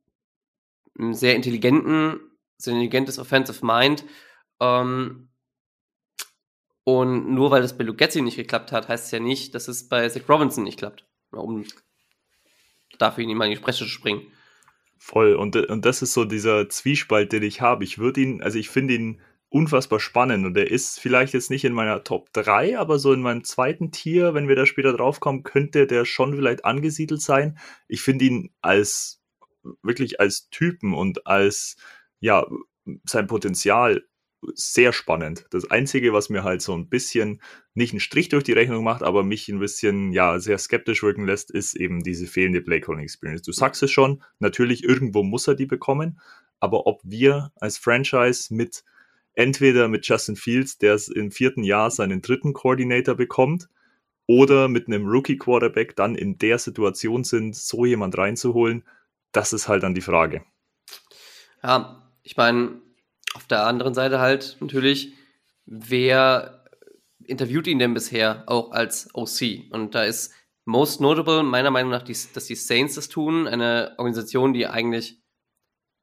einen 0.98 1.14
sehr 1.14 1.36
intelligenten, 1.36 2.20
sehr 2.58 2.74
intelligentes 2.74 3.20
Offensive 3.20 3.66
Mind. 3.66 4.04
Ähm, 4.60 5.30
und 6.84 7.34
nur 7.34 7.52
weil 7.52 7.62
das 7.62 7.78
bei 7.78 7.84
Lugetzi 7.84 8.22
nicht 8.22 8.38
geklappt 8.38 8.72
hat, 8.72 8.88
heißt 8.88 9.06
es 9.06 9.12
ja 9.12 9.20
nicht, 9.20 9.54
dass 9.54 9.68
es 9.68 9.88
bei 9.88 10.10
Zach 10.10 10.28
Robinson 10.28 10.64
nicht 10.64 10.80
klappt. 10.80 11.06
Um 11.32 11.64
dafür 12.98 13.24
ihn 13.24 13.38
mal 13.38 13.46
in 13.46 13.52
die 13.52 13.58
Spreche 13.58 13.86
springen. 13.86 14.32
Voll. 15.00 15.34
Und, 15.34 15.56
und 15.56 15.86
das 15.86 16.02
ist 16.02 16.14
so 16.14 16.26
dieser 16.26 16.70
Zwiespalt, 16.70 17.32
den 17.32 17.44
ich 17.44 17.62
habe. 17.62 17.86
Ich 17.86 17.98
würde 17.98 18.22
ihn, 18.22 18.44
also 18.44 18.60
ich 18.60 18.70
finde 18.70 18.96
ihn 18.96 19.22
unfassbar 19.48 20.00
spannend 20.00 20.46
und 20.46 20.56
er 20.58 20.70
ist 20.70 21.00
vielleicht 21.00 21.34
jetzt 21.34 21.50
nicht 21.50 21.64
in 21.64 21.74
meiner 21.74 22.04
Top 22.04 22.32
3, 22.34 22.78
aber 22.78 23.00
so 23.00 23.14
in 23.14 23.22
meinem 23.22 23.44
zweiten 23.44 23.92
Tier, 23.92 24.36
wenn 24.36 24.48
wir 24.48 24.56
da 24.56 24.66
später 24.66 24.94
drauf 24.94 25.20
kommen, 25.20 25.44
könnte 25.44 25.88
der 25.88 26.06
schon 26.06 26.36
vielleicht 26.36 26.66
angesiedelt 26.66 27.22
sein. 27.22 27.58
Ich 27.88 28.02
finde 28.02 28.26
ihn 28.26 28.52
als 28.62 29.22
wirklich 29.82 30.20
als 30.20 30.50
Typen 30.50 30.94
und 30.94 31.26
als 31.26 31.78
ja 32.20 32.46
sein 33.06 33.28
Potenzial 33.28 34.04
sehr 34.54 34.94
spannend. 34.94 35.46
Das 35.52 35.70
Einzige, 35.70 36.14
was 36.14 36.30
mir 36.30 36.44
halt 36.44 36.62
so 36.62 36.74
ein 36.74 36.88
bisschen 36.88 37.42
nicht 37.74 37.94
einen 37.94 38.00
Strich 38.00 38.30
durch 38.30 38.44
die 38.44 38.54
Rechnung 38.54 38.84
macht, 38.84 39.04
aber 39.04 39.24
mich 39.24 39.50
ein 39.50 39.60
bisschen 39.60 40.14
ja 40.14 40.40
sehr 40.40 40.58
skeptisch 40.58 41.04
wirken 41.04 41.26
lässt, 41.26 41.52
ist 41.52 41.76
eben 41.76 42.04
diese 42.04 42.28
fehlende 42.28 42.62
Playcalling 42.62 43.04
Experience. 43.04 43.42
Du 43.42 43.52
sagst 43.52 43.84
es 43.84 43.92
schon, 43.92 44.24
natürlich 44.40 44.84
irgendwo 44.84 45.24
muss 45.24 45.48
er 45.48 45.56
die 45.56 45.66
bekommen, 45.66 46.20
aber 46.60 46.88
ob 46.88 47.02
wir 47.04 47.52
als 47.56 47.78
Franchise 47.78 48.54
mit 48.54 48.84
entweder 49.34 49.88
mit 49.88 50.08
Justin 50.08 50.36
Fields, 50.36 50.78
der 50.78 50.94
es 50.94 51.08
im 51.08 51.32
vierten 51.32 51.64
Jahr 51.64 51.92
seinen 51.92 52.22
dritten 52.22 52.54
Coordinator 52.54 53.16
bekommt, 53.16 53.70
oder 54.30 54.68
mit 54.68 54.86
einem 54.86 55.08
Rookie 55.08 55.38
Quarterback 55.38 55.96
dann 55.96 56.14
in 56.14 56.38
der 56.38 56.60
Situation 56.60 57.24
sind, 57.24 57.56
so 57.56 57.84
jemand 57.84 58.16
reinzuholen, 58.16 58.84
das 59.32 59.54
ist 59.54 59.68
halt 59.68 59.82
dann 59.82 59.96
die 59.96 60.02
Frage. 60.02 60.44
Ja, 61.64 62.08
ich 62.22 62.38
meine, 62.38 62.80
auf 63.34 63.48
der 63.48 63.66
anderen 63.66 63.94
Seite 63.94 64.20
halt 64.20 64.58
natürlich, 64.60 65.14
wer 65.66 66.66
interviewt 67.24 67.68
ihn 67.68 67.80
denn 67.80 67.94
bisher 67.94 68.44
auch 68.48 68.72
als 68.72 69.10
OC? 69.14 69.72
Und 69.72 69.96
da 69.96 70.04
ist 70.04 70.34
most 70.66 71.02
notable 71.02 71.44
meiner 71.44 71.72
Meinung 71.72 71.92
nach, 71.92 72.04
die, 72.04 72.16
dass 72.34 72.46
die 72.46 72.56
Saints 72.56 72.96
das 72.96 73.10
tun, 73.10 73.48
eine 73.48 73.94
Organisation, 73.98 74.54
die 74.54 74.68
eigentlich 74.68 75.20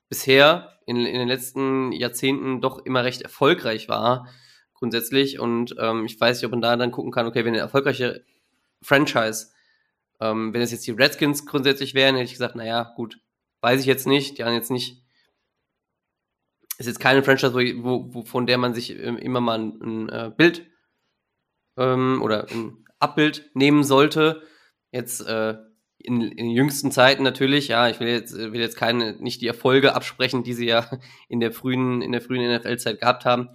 bisher 0.09 0.79
in, 0.87 0.97
in 0.97 1.19
den 1.19 1.29
letzten 1.29 1.93
Jahrzehnten 1.93 2.61
doch 2.61 2.79
immer 2.85 3.05
recht 3.05 3.23
erfolgreich 3.23 3.89
war, 3.89 4.29
grundsätzlich. 4.75 5.39
Und 5.41 5.75
ähm, 5.79 6.05
ich 6.05 6.21
weiß 6.21 6.39
nicht, 6.39 6.47
ob 6.47 6.53
man 6.53 6.61
da 6.61 6.77
dann 6.77 6.93
gucken 6.93 7.13
kann, 7.13 7.27
okay, 7.27 7.45
wenn 7.45 7.55
eine 7.55 7.59
erfolgreiche 7.59 8.25
Franchise, 8.83 9.49
ähm, 10.21 10.53
wenn 10.53 10.63
es 10.63 10.71
jetzt 10.71 10.87
die 10.87 10.93
Redskins 10.93 11.47
grundsätzlich 11.47 11.95
wären, 11.95 12.15
hätte 12.15 12.27
ich 12.27 12.33
gesagt, 12.33 12.57
naja, 12.57 12.93
gut, 12.97 13.21
weiß 13.61 13.81
ich 13.81 13.87
jetzt 13.87 14.07
nicht, 14.07 14.39
die 14.39 14.45
haben 14.45 14.55
jetzt 14.55 14.71
nicht 14.71 15.03
ist 16.79 16.87
jetzt 16.87 17.01
keine 17.01 17.23
Franchise, 17.23 17.55
wo, 17.55 18.15
wo, 18.15 18.25
von 18.25 18.47
der 18.47 18.59
man 18.59 18.75
sich 18.75 18.91
ähm, 18.99 19.17
immer 19.17 19.41
mal 19.41 19.59
ein, 19.59 19.81
ein 19.83 20.09
äh, 20.09 20.31
Bild 20.37 20.67
ähm, 21.77 22.21
oder 22.23 22.47
ein 22.51 22.85
Abbild 22.99 23.51
nehmen 23.55 23.85
sollte. 23.85 24.43
Jetzt 24.93 25.21
äh, 25.27 25.57
in, 25.99 26.21
in 26.23 26.51
jüngsten 26.51 26.93
Zeiten 26.93 27.23
natürlich, 27.23 27.69
ja, 27.69 27.89
ich 27.89 28.01
will 28.01 28.09
jetzt, 28.09 28.35
will 28.35 28.61
jetzt 28.61 28.77
keine, 28.77 29.17
nicht 29.17 29.41
die 29.41 29.47
Erfolge 29.47 29.95
absprechen, 29.95 30.45
die 30.45 30.55
sie 30.55 30.67
ja 30.67 30.91
in 31.29 31.41
der 31.41 31.53
frühen, 31.53 32.03
in 32.03 32.13
der 32.13 32.21
frühen 32.21 32.55
NFL-Zeit 32.55 33.01
gehabt 33.01 33.25
haben. 33.25 33.51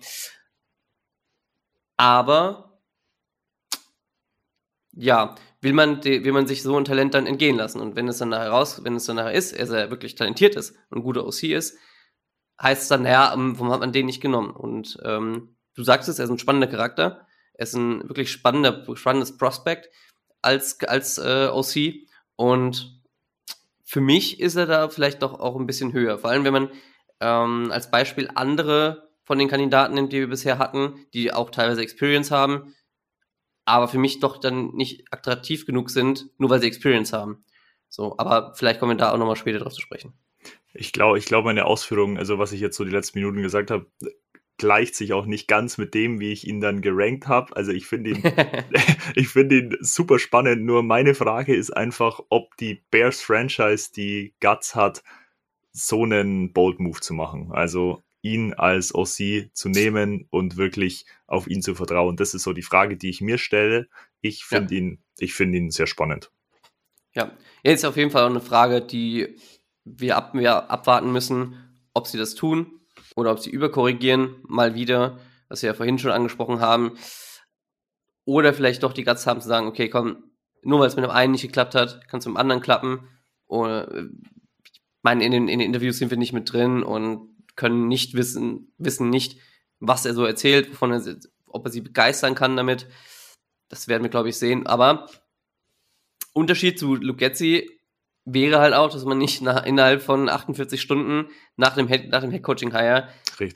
Aber 1.97 2.79
ja, 4.93 5.35
will 5.61 5.73
man, 5.73 6.03
will 6.03 6.31
man 6.31 6.47
sich 6.47 6.63
so 6.63 6.75
ein 6.75 6.85
Talent 6.85 7.13
dann 7.13 7.27
entgehen 7.27 7.55
lassen. 7.55 7.79
Und 7.79 7.95
wenn 7.95 8.07
es 8.07 8.17
dann 8.17 8.29
nachher 8.29 8.49
raus, 8.49 8.83
wenn 8.83 8.95
es 8.95 9.05
dann 9.05 9.17
nachher 9.17 9.33
ist, 9.33 9.53
er 9.53 9.67
sehr 9.67 9.91
wirklich 9.91 10.15
talentiert 10.15 10.55
ist 10.55 10.75
und 10.89 10.99
ein 10.99 11.03
guter 11.03 11.25
OC 11.25 11.43
ist, 11.43 11.77
heißt 12.61 12.83
es 12.83 12.87
dann, 12.87 13.03
naja, 13.03 13.33
ähm, 13.33 13.57
warum 13.57 13.71
hat 13.71 13.79
man 13.79 13.91
den 13.91 14.05
nicht 14.05 14.21
genommen? 14.21 14.51
Und 14.51 14.97
ähm, 15.03 15.55
du 15.75 15.83
sagst 15.83 16.09
es, 16.09 16.19
er 16.19 16.25
ist 16.25 16.31
ein 16.31 16.39
spannender 16.39 16.67
Charakter, 16.67 17.27
er 17.53 17.63
ist 17.63 17.73
ein 17.73 18.07
wirklich 18.07 18.31
spannender, 18.31 18.85
spannendes 18.95 19.37
Prospect 19.37 19.89
als, 20.41 20.79
als 20.81 21.17
äh, 21.17 21.49
OC. 21.51 22.07
Und 22.35 23.01
für 23.83 24.01
mich 24.01 24.39
ist 24.39 24.55
er 24.55 24.65
da 24.65 24.89
vielleicht 24.89 25.21
doch 25.21 25.39
auch 25.39 25.59
ein 25.59 25.67
bisschen 25.67 25.93
höher. 25.93 26.17
Vor 26.17 26.29
allem, 26.29 26.43
wenn 26.43 26.53
man 26.53 26.69
ähm, 27.19 27.71
als 27.71 27.91
Beispiel 27.91 28.29
andere 28.35 29.09
von 29.23 29.37
den 29.37 29.47
Kandidaten 29.47 29.93
nimmt, 29.93 30.11
die 30.11 30.19
wir 30.19 30.29
bisher 30.29 30.57
hatten, 30.59 31.05
die 31.13 31.33
auch 31.33 31.51
teilweise 31.51 31.81
Experience 31.81 32.31
haben, 32.31 32.75
aber 33.65 33.87
für 33.87 33.99
mich 33.99 34.19
doch 34.19 34.37
dann 34.37 34.71
nicht 34.73 35.05
attraktiv 35.11 35.65
genug 35.65 35.89
sind, 35.89 36.27
nur 36.37 36.49
weil 36.49 36.59
sie 36.59 36.67
Experience 36.67 37.13
haben. 37.13 37.45
So, 37.89 38.17
aber 38.17 38.53
vielleicht 38.55 38.79
kommen 38.79 38.93
wir 38.93 38.97
da 38.97 39.11
auch 39.11 39.17
nochmal 39.17 39.35
später 39.35 39.59
drauf 39.59 39.73
zu 39.73 39.81
sprechen. 39.81 40.13
Ich 40.73 40.93
glaube, 40.93 41.17
ich 41.17 41.25
glaube, 41.25 41.45
meine 41.45 41.65
Ausführungen, 41.65 42.17
also 42.17 42.39
was 42.39 42.51
ich 42.51 42.61
jetzt 42.61 42.77
so 42.77 42.85
die 42.85 42.91
letzten 42.91 43.19
Minuten 43.19 43.41
gesagt 43.41 43.71
habe, 43.71 43.87
gleicht 44.57 44.95
sich 44.95 45.13
auch 45.13 45.25
nicht 45.25 45.47
ganz 45.47 45.77
mit 45.77 45.95
dem, 45.95 46.19
wie 46.19 46.31
ich 46.31 46.47
ihn 46.47 46.61
dann 46.61 46.81
gerankt 46.81 47.27
habe. 47.27 47.55
Also 47.55 47.71
ich 47.71 47.87
finde 47.87 48.11
ihn, 48.11 48.23
ich 49.15 49.27
finde 49.27 49.57
ihn 49.57 49.77
super 49.81 50.19
spannend. 50.19 50.63
Nur 50.63 50.83
meine 50.83 51.15
Frage 51.15 51.55
ist 51.55 51.71
einfach, 51.71 52.21
ob 52.29 52.55
die 52.57 52.83
Bears 52.91 53.21
Franchise 53.21 53.91
die 53.91 54.33
Guts 54.39 54.75
hat, 54.75 55.03
so 55.71 56.03
einen 56.03 56.53
Bold 56.53 56.79
Move 56.79 56.99
zu 56.99 57.13
machen. 57.13 57.51
Also 57.51 58.03
ihn 58.21 58.53
als 58.53 58.93
OC 58.93 59.49
zu 59.53 59.69
nehmen 59.69 60.27
und 60.29 60.57
wirklich 60.57 61.05
auf 61.25 61.47
ihn 61.47 61.61
zu 61.61 61.73
vertrauen. 61.73 62.15
Das 62.15 62.33
ist 62.33 62.43
so 62.43 62.53
die 62.53 62.61
Frage, 62.61 62.97
die 62.97 63.09
ich 63.09 63.19
mir 63.21 63.37
stelle. 63.37 63.87
Ich 64.21 64.45
finde 64.45 64.75
ja. 64.75 64.81
ihn, 64.81 64.99
ich 65.17 65.33
finde 65.33 65.57
ihn 65.57 65.71
sehr 65.71 65.87
spannend. 65.87 66.31
Ja, 67.13 67.35
jetzt 67.63 67.83
auf 67.83 67.97
jeden 67.97 68.11
Fall 68.11 68.27
eine 68.27 68.41
Frage, 68.41 68.81
die 68.81 69.35
wir, 69.83 70.17
ab, 70.17 70.33
wir 70.33 70.69
abwarten 70.69 71.11
müssen, 71.11 71.55
ob 71.93 72.07
sie 72.07 72.17
das 72.17 72.35
tun 72.35 72.81
oder 73.15 73.31
ob 73.31 73.39
sie 73.39 73.49
überkorrigieren, 73.49 74.35
mal 74.47 74.75
wieder, 74.75 75.19
was 75.49 75.61
wir 75.61 75.67
ja 75.67 75.73
vorhin 75.73 75.99
schon 75.99 76.11
angesprochen 76.11 76.59
haben. 76.59 76.97
Oder 78.25 78.53
vielleicht 78.53 78.83
doch 78.83 78.93
die 78.93 79.03
Guts 79.03 79.25
haben 79.25 79.41
zu 79.41 79.47
sagen, 79.47 79.67
okay, 79.67 79.89
komm, 79.89 80.23
nur 80.63 80.79
weil 80.79 80.87
es 80.87 80.95
mit 80.95 81.03
dem 81.03 81.11
einen 81.11 81.31
nicht 81.31 81.41
geklappt 81.41 81.75
hat, 81.75 82.07
kann 82.07 82.19
es 82.19 82.25
mit 82.25 82.35
dem 82.35 82.37
anderen 82.37 82.61
klappen. 82.61 83.07
Oder, 83.47 83.91
ich 84.63 84.79
meine, 85.01 85.25
in 85.25 85.31
den, 85.31 85.47
in 85.47 85.59
den 85.59 85.67
Interviews 85.67 85.97
sind 85.97 86.11
wir 86.11 86.17
nicht 86.17 86.33
mit 86.33 86.51
drin 86.51 86.83
und 86.83 87.31
können 87.55 87.87
nicht 87.87 88.13
wissen, 88.13 88.73
wissen 88.77 89.09
nicht, 89.09 89.39
was 89.79 90.05
er 90.05 90.13
so 90.13 90.23
erzählt, 90.23 90.71
wovon 90.71 90.91
er, 90.91 91.17
ob 91.47 91.65
er 91.65 91.71
sie 91.71 91.81
begeistern 91.81 92.35
kann 92.35 92.55
damit. 92.55 92.87
Das 93.67 93.87
werden 93.87 94.03
wir, 94.03 94.09
glaube 94.09 94.29
ich, 94.29 94.37
sehen. 94.37 94.67
Aber 94.67 95.09
Unterschied 96.33 96.79
zu 96.79 96.95
Lugetzi 96.95 97.80
wäre 98.25 98.59
halt 98.59 98.73
auch, 98.73 98.91
dass 98.91 99.05
man 99.05 99.17
nicht 99.17 99.41
nach, 99.41 99.65
innerhalb 99.65 100.01
von 100.01 100.29
48 100.29 100.81
Stunden 100.81 101.29
nach 101.55 101.75
dem 101.75 101.87
Head, 101.87 102.09
nach 102.09 102.21
dem 102.21 102.31
Head 102.31 102.43
Coaching 102.43 102.71
Hire 102.71 103.07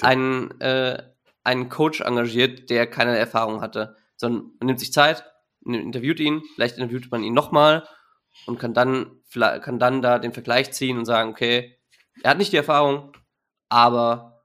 einen, 0.01 0.59
äh, 0.61 1.03
einen 1.43 1.69
Coach 1.69 2.01
engagiert, 2.01 2.69
der 2.69 2.87
keine 2.87 3.17
Erfahrung 3.17 3.61
hatte, 3.61 3.95
sondern 4.17 4.51
man 4.59 4.67
nimmt 4.67 4.79
sich 4.79 4.91
Zeit, 4.91 5.25
interviewt 5.65 6.19
ihn, 6.19 6.43
vielleicht 6.55 6.77
interviewt 6.77 7.11
man 7.11 7.23
ihn 7.23 7.33
nochmal 7.33 7.87
und 8.45 8.59
kann 8.59 8.73
dann, 8.73 9.21
kann 9.33 9.79
dann 9.79 10.01
da 10.01 10.19
den 10.19 10.33
Vergleich 10.33 10.71
ziehen 10.71 10.97
und 10.97 11.05
sagen, 11.05 11.29
okay, 11.29 11.77
er 12.23 12.31
hat 12.31 12.37
nicht 12.37 12.51
die 12.51 12.57
Erfahrung, 12.57 13.11
aber 13.69 14.43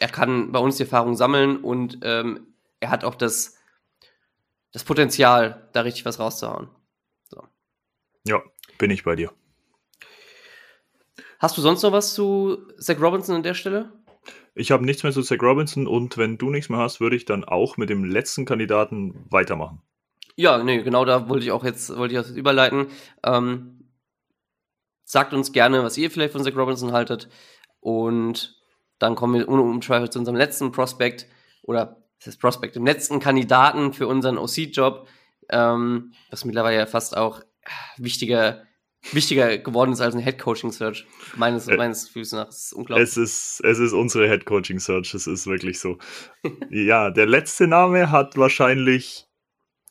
er 0.00 0.08
kann 0.08 0.52
bei 0.52 0.58
uns 0.58 0.76
die 0.76 0.82
Erfahrung 0.84 1.16
sammeln 1.16 1.58
und 1.58 1.98
ähm, 2.02 2.54
er 2.80 2.90
hat 2.90 3.04
auch 3.04 3.14
das, 3.14 3.56
das 4.72 4.84
Potenzial, 4.84 5.68
da 5.72 5.82
richtig 5.82 6.04
was 6.04 6.18
rauszuhauen. 6.18 6.68
So. 7.28 7.46
Ja, 8.24 8.42
bin 8.78 8.90
ich 8.90 9.04
bei 9.04 9.16
dir. 9.16 9.32
Hast 11.38 11.58
du 11.58 11.62
sonst 11.62 11.82
noch 11.82 11.92
was 11.92 12.14
zu 12.14 12.58
Zach 12.78 13.00
Robinson 13.00 13.36
an 13.36 13.42
der 13.42 13.54
Stelle? 13.54 13.92
Ich 14.54 14.70
habe 14.70 14.84
nichts 14.84 15.02
mehr 15.02 15.12
zu 15.12 15.22
Zach 15.22 15.42
Robinson 15.42 15.86
und 15.86 16.16
wenn 16.16 16.38
du 16.38 16.50
nichts 16.50 16.68
mehr 16.68 16.78
hast, 16.78 17.00
würde 17.00 17.16
ich 17.16 17.24
dann 17.24 17.44
auch 17.44 17.76
mit 17.76 17.90
dem 17.90 18.04
letzten 18.04 18.44
Kandidaten 18.44 19.26
weitermachen. 19.30 19.82
Ja, 20.36 20.62
nee, 20.62 20.82
genau 20.82 21.04
da 21.04 21.28
wollte 21.28 21.44
ich 21.44 21.52
auch 21.52 21.64
jetzt, 21.64 21.96
wollte 21.96 22.14
ich 22.14 22.20
jetzt 22.20 22.36
überleiten. 22.36 22.86
Ähm, 23.24 23.90
sagt 25.04 25.32
uns 25.32 25.52
gerne, 25.52 25.82
was 25.82 25.98
ihr 25.98 26.10
vielleicht 26.10 26.32
von 26.32 26.42
Zach 26.42 26.56
Robinson 26.56 26.92
haltet. 26.92 27.28
Und 27.80 28.60
dann 28.98 29.14
kommen 29.14 29.34
wir 29.34 29.48
ohne 29.48 29.62
Umschweife 29.62 30.10
zu 30.10 30.18
unserem 30.18 30.36
letzten 30.36 30.72
Prospekt 30.72 31.26
oder 31.62 32.04
das 32.18 32.28
ist 32.28 32.40
Prospekt, 32.40 32.76
dem 32.76 32.86
letzten 32.86 33.20
Kandidaten 33.20 33.92
für 33.92 34.06
unseren 34.06 34.38
OC-Job, 34.38 35.08
ähm, 35.50 36.14
was 36.30 36.44
mittlerweile 36.44 36.78
ja 36.78 36.86
fast 36.86 37.16
auch 37.16 37.42
wichtiger, 37.96 38.62
wichtiger 39.12 39.58
geworden 39.58 39.92
ist 39.92 40.00
als 40.00 40.14
ein 40.14 40.20
Head-Coaching-Search. 40.20 41.06
Meines, 41.36 41.68
äh, 41.68 41.76
meines 41.76 42.06
Gefühls 42.06 42.32
nach. 42.32 42.46
Das 42.46 42.66
ist 42.66 42.72
unglaublich. 42.72 43.08
Es 43.08 43.16
ist, 43.16 43.60
es 43.64 43.78
ist 43.78 43.92
unsere 43.92 44.28
Head-Coaching-Search, 44.28 45.14
es 45.14 45.26
ist 45.26 45.46
wirklich 45.46 45.78
so. 45.80 45.98
ja, 46.70 47.10
der 47.10 47.26
letzte 47.26 47.66
Name 47.66 48.10
hat 48.10 48.36
wahrscheinlich 48.36 49.26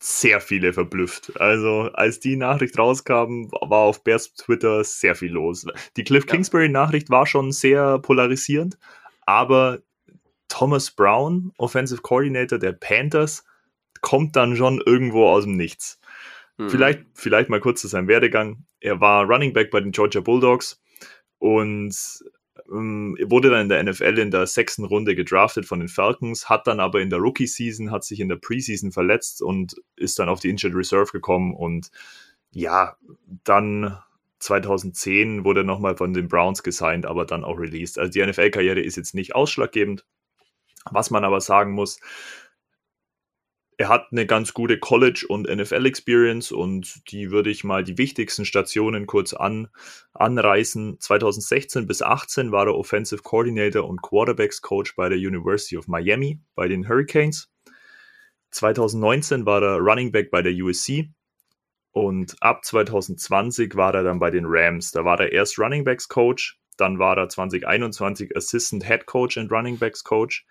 sehr 0.03 0.41
viele 0.41 0.73
verblüfft. 0.73 1.39
Also 1.39 1.89
als 1.93 2.19
die 2.19 2.35
Nachricht 2.35 2.77
rauskam, 2.77 3.45
war 3.51 3.79
auf 3.79 4.03
Bears 4.03 4.33
Twitter 4.33 4.83
sehr 4.83 5.15
viel 5.15 5.31
los. 5.31 5.65
Die 5.95 6.03
Cliff 6.03 6.25
Kingsbury 6.25 6.67
Nachricht 6.67 7.09
war 7.09 7.25
schon 7.25 7.53
sehr 7.53 7.99
polarisierend, 7.99 8.77
aber 9.21 9.79
Thomas 10.49 10.91
Brown, 10.91 11.53
Offensive 11.57 12.01
Coordinator 12.01 12.59
der 12.59 12.73
Panthers, 12.73 13.45
kommt 14.01 14.35
dann 14.35 14.57
schon 14.57 14.81
irgendwo 14.85 15.27
aus 15.29 15.45
dem 15.45 15.55
Nichts. 15.55 15.99
Mhm. 16.57 16.69
Vielleicht, 16.69 17.05
vielleicht 17.13 17.49
mal 17.49 17.59
kurz 17.59 17.81
zu 17.81 17.87
seinem 17.87 18.07
Werdegang. 18.07 18.65
Er 18.79 18.99
war 18.99 19.25
Running 19.25 19.53
Back 19.53 19.71
bei 19.71 19.81
den 19.81 19.91
Georgia 19.91 20.21
Bulldogs 20.21 20.81
und 21.39 21.95
ähm, 22.71 23.17
wurde 23.21 23.49
dann 23.49 23.61
in 23.61 23.69
der 23.69 23.83
NFL 23.83 24.19
in 24.19 24.31
der 24.31 24.47
sechsten 24.47 24.85
Runde 24.85 25.15
gedraftet 25.15 25.65
von 25.65 25.79
den 25.79 25.89
Falcons, 25.89 26.49
hat 26.49 26.67
dann 26.67 26.79
aber 26.79 27.01
in 27.01 27.09
der 27.09 27.19
Rookie-Season, 27.19 27.91
hat 27.91 28.03
sich 28.03 28.19
in 28.19 28.29
der 28.29 28.35
Preseason 28.37 28.91
verletzt 28.91 29.41
und 29.41 29.75
ist 29.95 30.19
dann 30.19 30.29
auf 30.29 30.39
die 30.39 30.49
Injured 30.49 30.75
Reserve 30.75 31.11
gekommen 31.11 31.53
und 31.53 31.89
ja, 32.51 32.95
dann 33.43 33.97
2010 34.39 35.43
wurde 35.45 35.61
er 35.61 35.65
nochmal 35.65 35.95
von 35.97 36.13
den 36.13 36.27
Browns 36.27 36.63
gesigned, 36.63 37.05
aber 37.05 37.25
dann 37.25 37.43
auch 37.43 37.57
released. 37.57 37.97
Also 37.97 38.11
die 38.11 38.25
NFL-Karriere 38.25 38.81
ist 38.81 38.97
jetzt 38.97 39.15
nicht 39.15 39.35
ausschlaggebend. 39.35 40.05
Was 40.91 41.11
man 41.11 41.23
aber 41.23 41.39
sagen 41.39 41.71
muss, 41.71 41.99
er 43.83 43.89
hat 43.89 44.13
eine 44.13 44.25
ganz 44.25 44.53
gute 44.53 44.79
College- 44.79 45.25
und 45.27 45.53
NFL-Experience 45.53 46.53
und 46.53 47.11
die 47.11 47.31
würde 47.31 47.49
ich 47.49 47.65
mal 47.65 47.83
die 47.83 47.97
wichtigsten 47.97 48.45
Stationen 48.45 49.07
kurz 49.07 49.33
an, 49.33 49.67
anreißen. 50.13 51.01
2016 51.01 51.85
bis 51.85 52.01
18 52.01 52.53
war 52.53 52.67
er 52.67 52.77
Offensive 52.77 53.23
Coordinator 53.23 53.83
und 53.83 54.01
Quarterbacks 54.01 54.61
Coach 54.61 54.95
bei 54.95 55.09
der 55.09 55.17
University 55.17 55.75
of 55.75 55.89
Miami 55.89 56.39
bei 56.55 56.69
den 56.69 56.87
Hurricanes. 56.87 57.51
2019 58.51 59.45
war 59.45 59.61
er 59.61 59.79
Running 59.79 60.13
Back 60.13 60.31
bei 60.31 60.41
der 60.41 60.53
USC 60.53 61.09
und 61.91 62.37
ab 62.39 62.63
2020 62.63 63.75
war 63.75 63.93
er 63.95 64.03
dann 64.03 64.19
bei 64.19 64.31
den 64.31 64.45
Rams. 64.47 64.91
Da 64.91 65.03
war 65.03 65.19
er 65.19 65.33
erst 65.33 65.59
Running 65.59 65.83
Backs 65.83 66.07
Coach, 66.07 66.57
dann 66.77 66.99
war 66.99 67.17
er 67.17 67.27
2021 67.27 68.33
Assistant 68.33 68.85
Head 68.85 69.07
Coach 69.07 69.35
und 69.35 69.51
Running 69.51 69.77
Backs 69.77 70.05
Coach, 70.05 70.45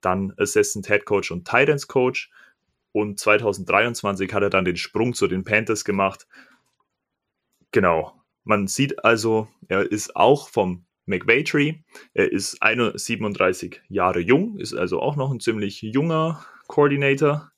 dann 0.00 0.32
Assistant 0.36 0.86
Head 0.86 1.06
Coach 1.06 1.32
und 1.32 1.44
Tight 1.44 1.70
Ends 1.70 1.88
Coach 1.88 2.30
und 2.92 3.18
2023 3.18 4.32
hat 4.32 4.42
er 4.42 4.50
dann 4.50 4.64
den 4.64 4.76
Sprung 4.76 5.14
zu 5.14 5.26
den 5.26 5.44
Panthers 5.44 5.84
gemacht. 5.84 6.26
Genau. 7.72 8.14
Man 8.44 8.66
sieht 8.66 9.04
also, 9.04 9.48
er 9.68 9.90
ist 9.90 10.16
auch 10.16 10.48
vom 10.48 10.86
McVay 11.06 11.44
Tree. 11.44 11.74
Er 12.14 12.32
ist 12.32 12.58
37 12.60 13.82
Jahre 13.88 14.20
jung, 14.20 14.58
ist 14.58 14.74
also 14.74 15.00
auch 15.00 15.16
noch 15.16 15.30
ein 15.30 15.40
ziemlich 15.40 15.82
junger 15.82 16.44
Coordinator. 16.66 17.50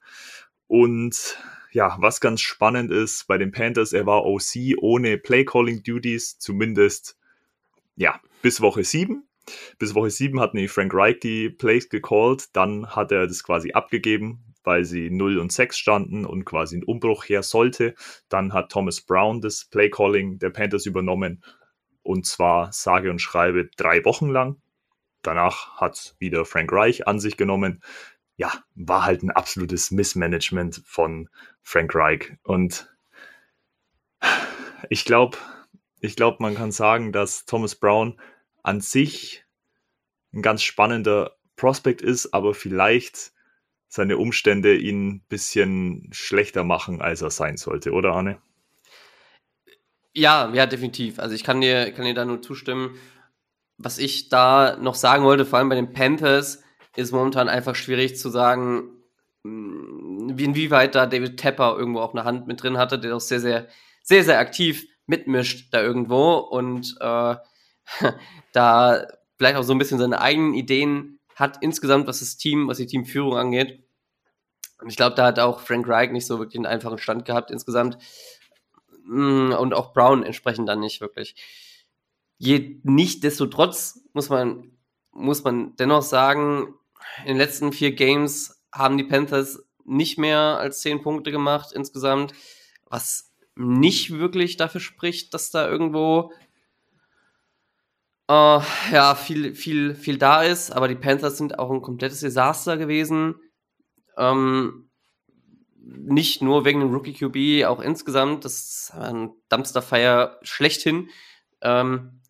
Und 0.66 1.38
ja, 1.72 1.96
was 2.00 2.20
ganz 2.20 2.40
spannend 2.40 2.90
ist 2.90 3.26
bei 3.26 3.38
den 3.38 3.52
Panthers, 3.52 3.92
er 3.92 4.06
war 4.06 4.24
OC 4.24 4.76
ohne 4.78 5.18
Play 5.18 5.44
Calling 5.44 5.82
Duties, 5.82 6.38
zumindest 6.38 7.16
ja, 7.96 8.20
bis 8.42 8.60
Woche 8.60 8.84
7. 8.84 9.24
Bis 9.78 9.94
Woche 9.94 10.10
7 10.10 10.40
hat 10.40 10.54
nämlich 10.54 10.70
Frank 10.70 10.94
Reich 10.94 11.20
die 11.20 11.50
Plays 11.50 11.88
gecallt, 11.88 12.48
dann 12.54 12.86
hat 12.88 13.12
er 13.12 13.26
das 13.26 13.42
quasi 13.42 13.72
abgegeben, 13.72 14.49
weil 14.64 14.84
sie 14.84 15.10
0 15.10 15.38
und 15.38 15.52
6 15.52 15.78
standen 15.78 16.24
und 16.24 16.44
quasi 16.44 16.76
ein 16.76 16.84
Umbruch 16.84 17.24
her 17.24 17.42
sollte. 17.42 17.94
Dann 18.28 18.52
hat 18.52 18.70
Thomas 18.70 19.00
Brown 19.00 19.40
das 19.40 19.64
Playcalling 19.64 20.38
der 20.38 20.50
Panthers 20.50 20.86
übernommen 20.86 21.42
und 22.02 22.26
zwar 22.26 22.72
sage 22.72 23.10
und 23.10 23.20
schreibe 23.20 23.70
drei 23.76 24.04
Wochen 24.04 24.28
lang. 24.28 24.60
Danach 25.22 25.76
hat 25.76 26.14
wieder 26.18 26.44
Frank 26.44 26.72
Reich 26.72 27.06
an 27.06 27.20
sich 27.20 27.36
genommen. 27.36 27.82
Ja, 28.36 28.52
war 28.74 29.04
halt 29.04 29.22
ein 29.22 29.30
absolutes 29.30 29.90
Missmanagement 29.90 30.82
von 30.86 31.28
Frank 31.62 31.94
Reich. 31.94 32.32
Und 32.42 32.90
ich 34.88 35.04
glaube, 35.04 35.36
ich 36.00 36.16
glaube, 36.16 36.38
man 36.40 36.54
kann 36.54 36.72
sagen, 36.72 37.12
dass 37.12 37.44
Thomas 37.44 37.76
Brown 37.76 38.18
an 38.62 38.80
sich 38.80 39.44
ein 40.32 40.42
ganz 40.42 40.62
spannender 40.62 41.36
Prospect 41.56 42.00
ist, 42.00 42.32
aber 42.32 42.54
vielleicht 42.54 43.32
seine 43.90 44.16
Umstände 44.16 44.76
ihn 44.76 45.08
ein 45.08 45.24
bisschen 45.28 46.08
schlechter 46.12 46.62
machen, 46.62 47.02
als 47.02 47.22
er 47.22 47.30
sein 47.30 47.56
sollte, 47.56 47.90
oder 47.90 48.12
Arne? 48.12 48.40
Ja, 50.14 50.50
ja, 50.54 50.66
definitiv. 50.66 51.18
Also 51.18 51.34
ich 51.34 51.44
kann 51.44 51.60
dir, 51.60 51.90
kann 51.92 52.04
dir 52.04 52.14
da 52.14 52.24
nur 52.24 52.40
zustimmen. 52.40 52.96
Was 53.78 53.98
ich 53.98 54.28
da 54.28 54.76
noch 54.76 54.94
sagen 54.94 55.24
wollte, 55.24 55.44
vor 55.44 55.58
allem 55.58 55.68
bei 55.68 55.74
den 55.74 55.92
Panthers, 55.92 56.62
ist 56.96 57.12
momentan 57.12 57.48
einfach 57.48 57.74
schwierig 57.74 58.16
zu 58.16 58.28
sagen, 58.30 58.90
mm, 59.42 60.38
wie 60.38 60.44
inwieweit 60.44 60.94
da 60.94 61.06
David 61.06 61.36
Tepper 61.36 61.76
irgendwo 61.76 62.00
auch 62.00 62.14
eine 62.14 62.24
Hand 62.24 62.46
mit 62.46 62.62
drin 62.62 62.78
hatte, 62.78 62.98
der 62.98 63.16
auch 63.16 63.20
sehr, 63.20 63.40
sehr, 63.40 63.68
sehr, 64.02 64.24
sehr 64.24 64.38
aktiv 64.38 64.86
mitmischt 65.06 65.72
da 65.72 65.82
irgendwo 65.82 66.36
und 66.36 66.96
äh, 67.00 67.36
da 68.52 69.06
vielleicht 69.36 69.56
auch 69.56 69.62
so 69.62 69.72
ein 69.72 69.78
bisschen 69.78 69.98
seine 69.98 70.20
eigenen 70.20 70.54
Ideen 70.54 71.19
hat 71.36 71.58
insgesamt, 71.62 72.06
was 72.06 72.20
das 72.20 72.36
Team, 72.36 72.68
was 72.68 72.78
die 72.78 72.86
Teamführung 72.86 73.36
angeht. 73.36 73.82
Und 74.80 74.88
ich 74.88 74.96
glaube, 74.96 75.16
da 75.16 75.26
hat 75.26 75.38
auch 75.38 75.60
Frank 75.60 75.86
Reich 75.88 76.10
nicht 76.10 76.26
so 76.26 76.38
wirklich 76.38 76.56
einen 76.56 76.66
einfachen 76.66 76.98
Stand 76.98 77.24
gehabt 77.24 77.50
insgesamt. 77.50 77.98
Mm, 79.04 79.52
und 79.52 79.74
auch 79.74 79.92
Brown 79.92 80.22
entsprechend 80.22 80.68
dann 80.68 80.80
nicht 80.80 81.00
wirklich. 81.00 81.34
Je, 82.38 82.80
nichtsdestotrotz 82.84 84.00
muss 84.12 84.28
man, 84.28 84.72
muss 85.12 85.44
man 85.44 85.76
dennoch 85.76 86.02
sagen, 86.02 86.74
in 87.22 87.28
den 87.28 87.36
letzten 87.36 87.72
vier 87.72 87.92
Games 87.92 88.62
haben 88.72 88.96
die 88.96 89.04
Panthers 89.04 89.62
nicht 89.84 90.18
mehr 90.18 90.58
als 90.58 90.80
zehn 90.80 91.02
Punkte 91.02 91.32
gemacht 91.32 91.72
insgesamt, 91.72 92.32
was 92.86 93.32
nicht 93.56 94.12
wirklich 94.12 94.56
dafür 94.56 94.80
spricht, 94.80 95.34
dass 95.34 95.50
da 95.50 95.68
irgendwo 95.68 96.32
äh, 98.30 98.60
ja 98.92 99.16
viel, 99.16 99.54
viel, 99.56 99.96
viel 99.96 100.16
da 100.16 100.42
ist. 100.42 100.70
Aber 100.70 100.86
die 100.86 100.94
Panthers 100.94 101.36
sind 101.36 101.58
auch 101.58 101.70
ein 101.70 101.82
komplettes 101.82 102.20
Desaster 102.20 102.76
gewesen. 102.76 103.34
Ähm, 104.16 104.88
nicht 105.82 106.40
nur 106.40 106.64
wegen 106.64 106.80
dem 106.80 106.94
Rookie 106.94 107.14
QB, 107.14 107.66
auch 107.66 107.80
insgesamt. 107.80 108.44
Das 108.44 108.52
ist 108.52 108.94
ein 108.94 109.32
Dumpster-Fire 109.48 110.38
schlechthin. 110.42 111.08
Ähm, 111.60 112.20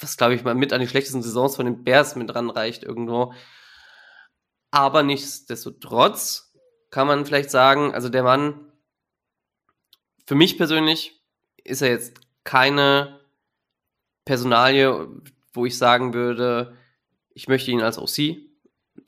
was, 0.00 0.16
glaube 0.16 0.34
ich, 0.34 0.42
mal 0.42 0.54
mit 0.54 0.72
an 0.72 0.80
die 0.80 0.88
schlechtesten 0.88 1.22
Saisons 1.22 1.56
von 1.56 1.66
den 1.66 1.84
Bears 1.84 2.16
mit 2.16 2.30
dran 2.30 2.50
reicht 2.50 2.82
irgendwo. 2.82 3.32
Aber 4.72 5.02
nichtsdestotrotz 5.02 6.52
kann 6.90 7.06
man 7.06 7.24
vielleicht 7.24 7.50
sagen, 7.50 7.94
also 7.94 8.08
der 8.08 8.24
Mann, 8.24 8.72
für 10.26 10.34
mich 10.34 10.56
persönlich 10.56 11.22
ist 11.62 11.82
er 11.82 11.90
jetzt 11.90 12.20
keine 12.42 13.19
Personalie, 14.30 15.08
wo 15.52 15.66
ich 15.66 15.76
sagen 15.76 16.14
würde, 16.14 16.76
ich 17.34 17.48
möchte 17.48 17.72
ihn 17.72 17.80
als 17.80 17.98
OC 17.98 18.36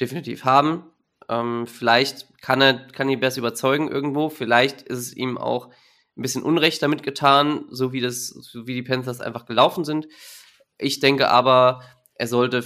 definitiv 0.00 0.44
haben. 0.44 0.82
Ähm, 1.28 1.68
vielleicht 1.68 2.26
kann 2.42 2.60
er, 2.60 2.88
kann 2.88 3.06
die 3.06 3.16
Bears 3.16 3.36
überzeugen 3.36 3.88
irgendwo. 3.88 4.30
Vielleicht 4.30 4.82
ist 4.82 4.98
es 4.98 5.16
ihm 5.16 5.38
auch 5.38 5.68
ein 6.16 6.22
bisschen 6.22 6.42
Unrecht 6.42 6.82
damit 6.82 7.04
getan, 7.04 7.66
so 7.70 7.92
wie 7.92 8.00
das, 8.00 8.30
so 8.30 8.66
wie 8.66 8.74
die 8.74 8.82
Panthers 8.82 9.20
einfach 9.20 9.46
gelaufen 9.46 9.84
sind. 9.84 10.08
Ich 10.76 10.98
denke 10.98 11.28
aber, 11.30 11.82
er 12.14 12.26
sollte 12.26 12.64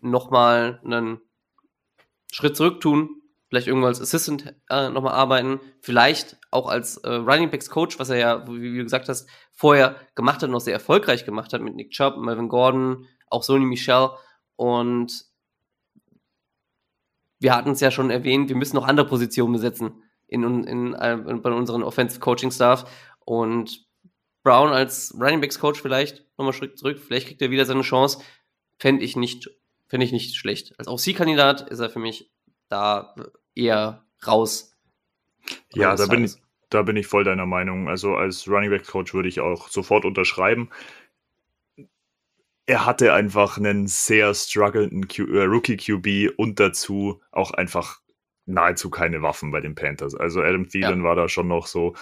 nochmal 0.00 0.80
einen 0.84 1.20
Schritt 2.32 2.56
zurück 2.56 2.80
tun, 2.80 3.22
vielleicht 3.48 3.68
irgendwo 3.68 3.86
als 3.86 4.00
Assistant 4.00 4.56
äh, 4.70 4.90
nochmal 4.90 5.14
arbeiten, 5.14 5.60
vielleicht 5.82 6.36
auch 6.52 6.68
als 6.68 6.98
äh, 6.98 7.10
Running 7.10 7.50
Backs 7.50 7.70
Coach, 7.70 7.98
was 7.98 8.10
er 8.10 8.16
ja, 8.16 8.46
wie 8.46 8.76
du 8.76 8.82
gesagt 8.84 9.08
hast, 9.08 9.28
vorher 9.52 9.96
gemacht 10.14 10.42
hat 10.42 10.48
und 10.48 10.54
auch 10.54 10.60
sehr 10.60 10.74
erfolgreich 10.74 11.24
gemacht 11.24 11.52
hat 11.52 11.62
mit 11.62 11.74
Nick 11.74 11.90
Chubb, 11.90 12.16
Melvin 12.18 12.48
Gordon, 12.48 13.06
auch 13.28 13.42
Sony 13.42 13.64
Michel. 13.64 14.10
Und 14.56 15.24
wir 17.40 17.54
hatten 17.54 17.70
es 17.70 17.80
ja 17.80 17.90
schon 17.90 18.10
erwähnt, 18.10 18.48
wir 18.48 18.56
müssen 18.56 18.76
noch 18.76 18.86
andere 18.86 19.06
Positionen 19.06 19.52
besetzen 19.52 20.02
in, 20.28 20.42
in, 20.42 20.64
in, 20.64 20.94
in 20.94 21.42
bei 21.42 21.50
unseren 21.50 21.82
Offensive 21.82 22.20
Coaching 22.20 22.50
Staff. 22.50 22.84
Und 23.20 23.86
Brown 24.42 24.70
als 24.70 25.14
Running 25.18 25.40
Backs 25.40 25.58
Coach 25.58 25.80
vielleicht 25.80 26.24
nochmal 26.36 26.52
Schritt 26.52 26.78
zurück, 26.78 26.98
vielleicht 26.98 27.28
kriegt 27.28 27.42
er 27.42 27.50
wieder 27.50 27.64
seine 27.64 27.82
Chance, 27.82 28.18
fände 28.78 29.04
ich 29.04 29.16
nicht, 29.16 29.50
fände 29.86 30.04
ich 30.04 30.12
nicht 30.12 30.36
schlecht. 30.36 30.74
Als 30.78 30.88
OC-Kandidat 30.88 31.70
ist 31.70 31.78
er 31.78 31.90
für 31.90 32.00
mich 32.00 32.30
da 32.68 33.14
eher 33.54 34.04
raus. 34.26 34.76
Ja, 35.74 35.94
da 35.96 36.06
bin 36.06 36.24
ich, 36.24 36.34
da 36.74 36.82
bin 36.82 36.96
ich 36.96 37.06
voll 37.06 37.24
deiner 37.24 37.46
Meinung. 37.46 37.88
Also 37.88 38.16
als 38.16 38.48
Running 38.48 38.70
Back 38.70 38.86
Coach 38.86 39.14
würde 39.14 39.28
ich 39.28 39.40
auch 39.40 39.68
sofort 39.68 40.04
unterschreiben 40.04 40.70
er 42.66 42.86
hatte 42.86 43.12
einfach 43.12 43.58
einen 43.58 43.86
sehr 43.86 44.34
strugglenden 44.34 45.08
Q 45.08 45.24
äh, 45.26 45.44
Rookie 45.44 45.76
QB 45.76 46.38
und 46.38 46.60
dazu 46.60 47.20
auch 47.30 47.50
einfach 47.52 48.00
nahezu 48.46 48.90
keine 48.90 49.22
Waffen 49.22 49.50
bei 49.50 49.60
den 49.60 49.74
Panthers. 49.74 50.14
Also 50.14 50.42
Adam 50.42 50.68
Thielen 50.68 51.00
ja. 51.00 51.04
war 51.04 51.16
da 51.16 51.28
schon 51.28 51.48
noch 51.48 51.66
so 51.66 51.94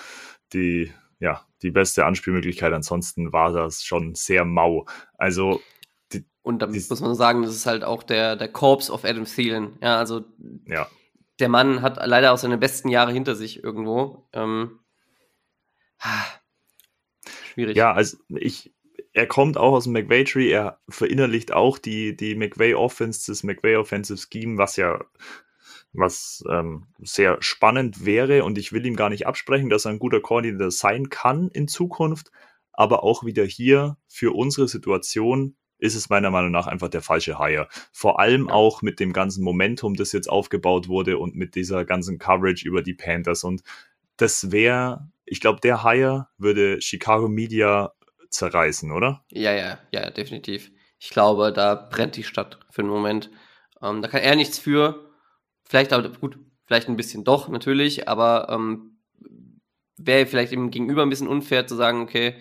die, 0.53 0.93
ja, 1.19 1.47
die 1.63 1.71
beste 1.71 2.05
Anspielmöglichkeit. 2.05 2.73
Ansonsten 2.73 3.33
war 3.33 3.53
das 3.53 3.83
schon 3.83 4.15
sehr 4.15 4.45
mau. 4.45 4.87
Also 5.17 5.61
die, 6.13 6.25
und 6.43 6.61
da 6.61 6.67
muss 6.67 7.01
man 7.01 7.15
sagen, 7.15 7.43
das 7.43 7.55
ist 7.55 7.67
halt 7.67 7.85
auch 7.85 8.03
der, 8.03 8.37
der 8.37 8.49
Corps 8.49 8.91
of 8.91 9.05
Adam 9.05 9.25
Thielen. 9.25 9.79
Ja, 9.83 9.99
also 9.99 10.25
ja. 10.67 10.89
Der 11.41 11.49
Mann 11.49 11.83
hat 11.83 11.99
leider 12.05 12.33
auch 12.33 12.39
seine 12.39 12.59
besten 12.59 12.89
Jahre 12.89 13.13
hinter 13.13 13.35
sich 13.35 13.63
irgendwo. 13.63 14.29
Ähm, 14.33 14.81
schwierig. 17.53 17.77
Ja, 17.77 17.93
also 17.93 18.19
ich, 18.29 18.75
er 19.13 19.27
kommt 19.27 19.57
auch 19.57 19.73
aus 19.73 19.85
dem 19.85 19.93
McVay 19.93 20.25
Tree, 20.25 20.51
er 20.51 20.81
verinnerlicht 20.89 21.53
auch 21.53 21.79
die, 21.79 22.17
die 22.17 22.35
McVay 22.35 22.75
Offense, 22.75 23.31
das 23.31 23.43
McVay 23.43 23.77
Offensive 23.77 24.19
Scheme, 24.19 24.59
was 24.59 24.77
ja 24.77 25.05
was 25.93 26.45
ähm, 26.49 26.87
sehr 27.01 27.39
spannend 27.41 28.05
wäre 28.05 28.45
und 28.45 28.59
ich 28.59 28.73
will 28.73 28.87
ihm 28.87 28.95
gar 28.95 29.11
nicht 29.11 29.27
absprechen, 29.27 29.71
dass 29.71 29.87
er 29.87 29.91
ein 29.91 29.99
guter 29.99 30.21
Coordinator 30.21 30.71
sein 30.71 31.09
kann 31.09 31.49
in 31.49 31.67
Zukunft, 31.67 32.31
aber 32.73 33.03
auch 33.03 33.25
wieder 33.25 33.45
hier 33.45 33.97
für 34.07 34.35
unsere 34.35 34.69
Situation 34.69 35.57
ist 35.81 35.95
es 35.95 36.09
meiner 36.09 36.31
Meinung 36.31 36.51
nach 36.51 36.67
einfach 36.67 36.89
der 36.89 37.03
falsche 37.03 37.39
Hire. 37.39 37.69
Vor 37.93 38.21
allem 38.21 38.49
auch 38.49 38.83
mit 38.83 39.01
dem 39.01 39.13
ganzen 39.13 39.43
Momentum, 39.43 39.95
das 39.95 40.13
jetzt 40.13 40.29
aufgebaut 40.29 40.89
wurde 40.89 41.19
und 41.19 41.35
mit 41.35 41.55
dieser 41.55 41.85
ganzen 41.85 42.19
Coverage 42.19 42.67
über 42.67 42.83
die 42.83 42.95
Panthers 42.95 43.45
und 43.45 43.63
das 44.17 44.53
wäre, 44.53 45.09
ich 45.25 45.41
glaube, 45.41 45.61
der 45.61 45.83
Hire 45.83 46.29
würde 46.37 46.81
Chicago 46.81 47.29
Media 47.29 47.93
zerreißen, 48.29 48.93
oder? 48.93 49.25
Ja, 49.31 49.53
ja, 49.53 49.79
ja, 49.93 50.11
definitiv. 50.11 50.71
Ich 50.99 51.11
glaube, 51.11 51.53
da 51.53 51.75
brennt 51.75 52.17
die 52.17 52.25
Stadt 52.25 52.61
für 52.71 52.83
einen 52.83 52.91
Moment. 52.91 53.31
Ähm, 53.83 54.03
da 54.03 54.09
kann 54.09 54.21
er 54.21 54.37
nichts 54.37 54.59
für. 54.59 55.11
Vielleicht 55.65 55.93
aber, 55.93 56.11
gut, 56.11 56.39
vielleicht 56.67 56.89
ein 56.89 56.97
bisschen 56.97 57.25
doch, 57.25 57.49
natürlich, 57.49 58.09
aber 58.09 58.49
ähm, 58.51 58.99
wäre 59.97 60.27
vielleicht 60.27 60.53
ihm 60.53 60.71
gegenüber 60.71 61.03
ein 61.03 61.11
bisschen 61.11 61.29
unfair 61.29 61.67
zu 61.67 61.77
sagen, 61.77 62.03
okay, 62.03 62.37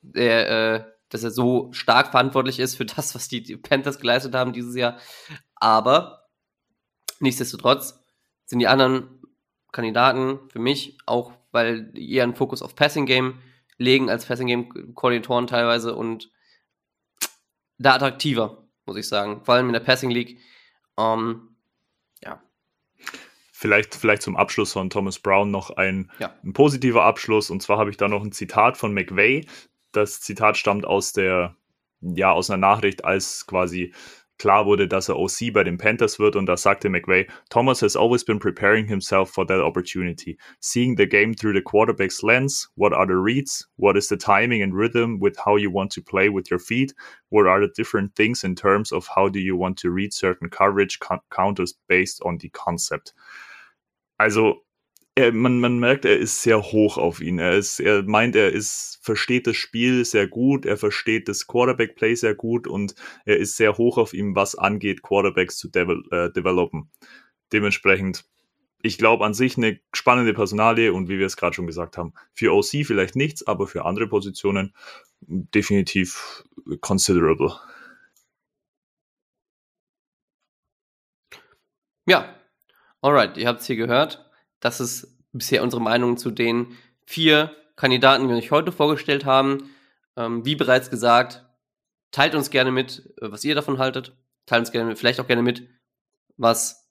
der, 0.00 0.48
äh, 0.50 0.84
dass 1.10 1.22
er 1.22 1.30
so 1.30 1.70
stark 1.72 2.12
verantwortlich 2.12 2.58
ist 2.58 2.76
für 2.76 2.86
das, 2.86 3.14
was 3.14 3.28
die, 3.28 3.42
die 3.42 3.56
Panthers 3.56 3.98
geleistet 3.98 4.34
haben 4.34 4.52
dieses 4.52 4.74
Jahr. 4.74 4.98
Aber 5.56 6.28
nichtsdestotrotz 7.18 8.02
sind 8.46 8.60
die 8.60 8.68
anderen 8.68 9.20
Kandidaten 9.72 10.48
für 10.48 10.58
mich 10.58 10.98
auch, 11.06 11.32
weil 11.52 11.92
eher 11.96 12.24
einen 12.24 12.34
Fokus 12.34 12.62
auf 12.62 12.74
Passing 12.74 13.06
Game 13.06 13.40
legen 13.76 14.10
als 14.10 14.26
Passing 14.26 14.46
Game 14.46 14.94
Koordinatoren 14.94 15.46
teilweise 15.46 15.94
und 15.94 16.30
da 17.78 17.94
attraktiver, 17.94 18.68
muss 18.84 18.96
ich 18.96 19.08
sagen. 19.08 19.44
Vor 19.44 19.54
allem 19.54 19.66
in 19.66 19.72
der 19.72 19.80
Passing 19.80 20.10
League. 20.10 20.38
Ähm, 20.98 21.56
ja. 22.22 22.42
Vielleicht, 23.52 23.94
vielleicht 23.94 24.22
zum 24.22 24.36
Abschluss 24.36 24.72
von 24.72 24.90
Thomas 24.90 25.18
Brown 25.18 25.50
noch 25.50 25.70
ein, 25.70 26.10
ja. 26.18 26.34
ein 26.44 26.52
positiver 26.52 27.04
Abschluss. 27.04 27.50
Und 27.50 27.62
zwar 27.62 27.78
habe 27.78 27.90
ich 27.90 27.96
da 27.96 28.08
noch 28.08 28.22
ein 28.22 28.32
Zitat 28.32 28.76
von 28.76 28.92
McVay. 28.92 29.46
Das 29.92 30.20
Zitat 30.20 30.56
stammt 30.56 30.86
aus 30.86 31.12
der, 31.12 31.56
ja, 32.00 32.32
aus 32.32 32.50
einer 32.50 32.58
Nachricht, 32.58 33.04
als 33.04 33.46
quasi 33.46 33.92
klar 34.40 34.64
wurde, 34.64 34.88
dass 34.88 35.08
er 35.08 35.18
OC 35.18 35.52
bei 35.52 35.62
den 35.62 35.76
Panthers 35.76 36.18
wird. 36.18 36.34
Und 36.34 36.46
da 36.46 36.56
sagte 36.56 36.88
McVay, 36.88 37.26
Thomas 37.50 37.82
has 37.82 37.94
always 37.94 38.24
been 38.24 38.38
preparing 38.38 38.86
himself 38.86 39.30
for 39.30 39.46
that 39.46 39.60
opportunity, 39.60 40.38
seeing 40.60 40.96
the 40.96 41.06
game 41.06 41.34
through 41.34 41.52
the 41.52 41.62
quarterback's 41.62 42.22
lens, 42.22 42.68
what 42.74 42.92
are 42.94 43.06
the 43.06 43.14
reads, 43.14 43.68
what 43.76 43.96
is 43.96 44.08
the 44.08 44.16
timing 44.16 44.62
and 44.62 44.74
rhythm 44.74 45.20
with 45.20 45.36
how 45.36 45.56
you 45.56 45.70
want 45.70 45.92
to 45.92 46.00
play 46.00 46.30
with 46.30 46.50
your 46.50 46.58
feet, 46.58 46.94
what 47.28 47.46
are 47.46 47.60
the 47.60 47.72
different 47.76 48.16
things 48.16 48.42
in 48.42 48.54
terms 48.54 48.92
of 48.92 49.06
how 49.14 49.28
do 49.28 49.38
you 49.38 49.56
want 49.56 49.76
to 49.76 49.90
read 49.90 50.12
certain 50.12 50.48
coverage 50.48 50.98
counters 51.30 51.74
based 51.86 52.22
on 52.24 52.38
the 52.38 52.48
concept. 52.48 53.12
Also 54.18 54.62
er, 55.20 55.32
man, 55.32 55.60
man 55.60 55.78
merkt, 55.78 56.04
er 56.04 56.18
ist 56.18 56.42
sehr 56.42 56.60
hoch 56.60 56.98
auf 56.98 57.20
ihn. 57.20 57.38
Er, 57.38 57.52
ist, 57.52 57.80
er 57.80 58.02
meint, 58.02 58.36
er 58.36 58.52
ist, 58.52 58.98
versteht 59.02 59.46
das 59.46 59.56
Spiel 59.56 60.04
sehr 60.04 60.26
gut, 60.26 60.66
er 60.66 60.76
versteht 60.76 61.28
das 61.28 61.46
Quarterback-Play 61.46 62.14
sehr 62.14 62.34
gut 62.34 62.66
und 62.66 62.94
er 63.24 63.36
ist 63.38 63.56
sehr 63.56 63.78
hoch 63.78 63.98
auf 63.98 64.12
ihm, 64.14 64.34
was 64.34 64.54
angeht, 64.56 65.02
Quarterbacks 65.02 65.56
zu 65.58 65.68
devel 65.68 66.02
äh, 66.10 66.30
developen. 66.32 66.90
Dementsprechend, 67.52 68.24
ich 68.82 68.98
glaube 68.98 69.24
an 69.24 69.34
sich 69.34 69.56
eine 69.56 69.80
spannende 69.92 70.34
Personalie 70.34 70.92
und 70.92 71.08
wie 71.08 71.18
wir 71.18 71.26
es 71.26 71.36
gerade 71.36 71.54
schon 71.54 71.66
gesagt 71.66 71.98
haben, 71.98 72.14
für 72.32 72.52
OC 72.52 72.86
vielleicht 72.86 73.16
nichts, 73.16 73.46
aber 73.46 73.66
für 73.66 73.84
andere 73.84 74.08
Positionen 74.08 74.74
definitiv 75.20 76.44
considerable. 76.80 77.54
Ja, 82.06 82.34
Alright, 83.02 83.38
ihr 83.38 83.48
habt 83.48 83.60
es 83.62 83.66
hier 83.66 83.76
gehört. 83.76 84.29
Das 84.60 84.80
ist 84.80 85.18
bisher 85.32 85.62
unsere 85.62 85.82
Meinung 85.82 86.16
zu 86.16 86.30
den 86.30 86.76
vier 87.06 87.54
Kandidaten, 87.76 88.24
die 88.24 88.28
wir 88.28 88.36
euch 88.36 88.50
heute 88.50 88.72
vorgestellt 88.72 89.24
haben. 89.24 89.70
Ähm, 90.16 90.44
wie 90.44 90.54
bereits 90.54 90.90
gesagt, 90.90 91.46
teilt 92.10 92.34
uns 92.34 92.50
gerne 92.50 92.70
mit, 92.70 93.12
äh, 93.20 93.30
was 93.30 93.44
ihr 93.44 93.54
davon 93.54 93.78
haltet. 93.78 94.16
Teilt 94.46 94.60
uns 94.60 94.72
gerne, 94.72 94.96
vielleicht 94.96 95.20
auch 95.20 95.26
gerne 95.26 95.42
mit, 95.42 95.68
was 96.36 96.88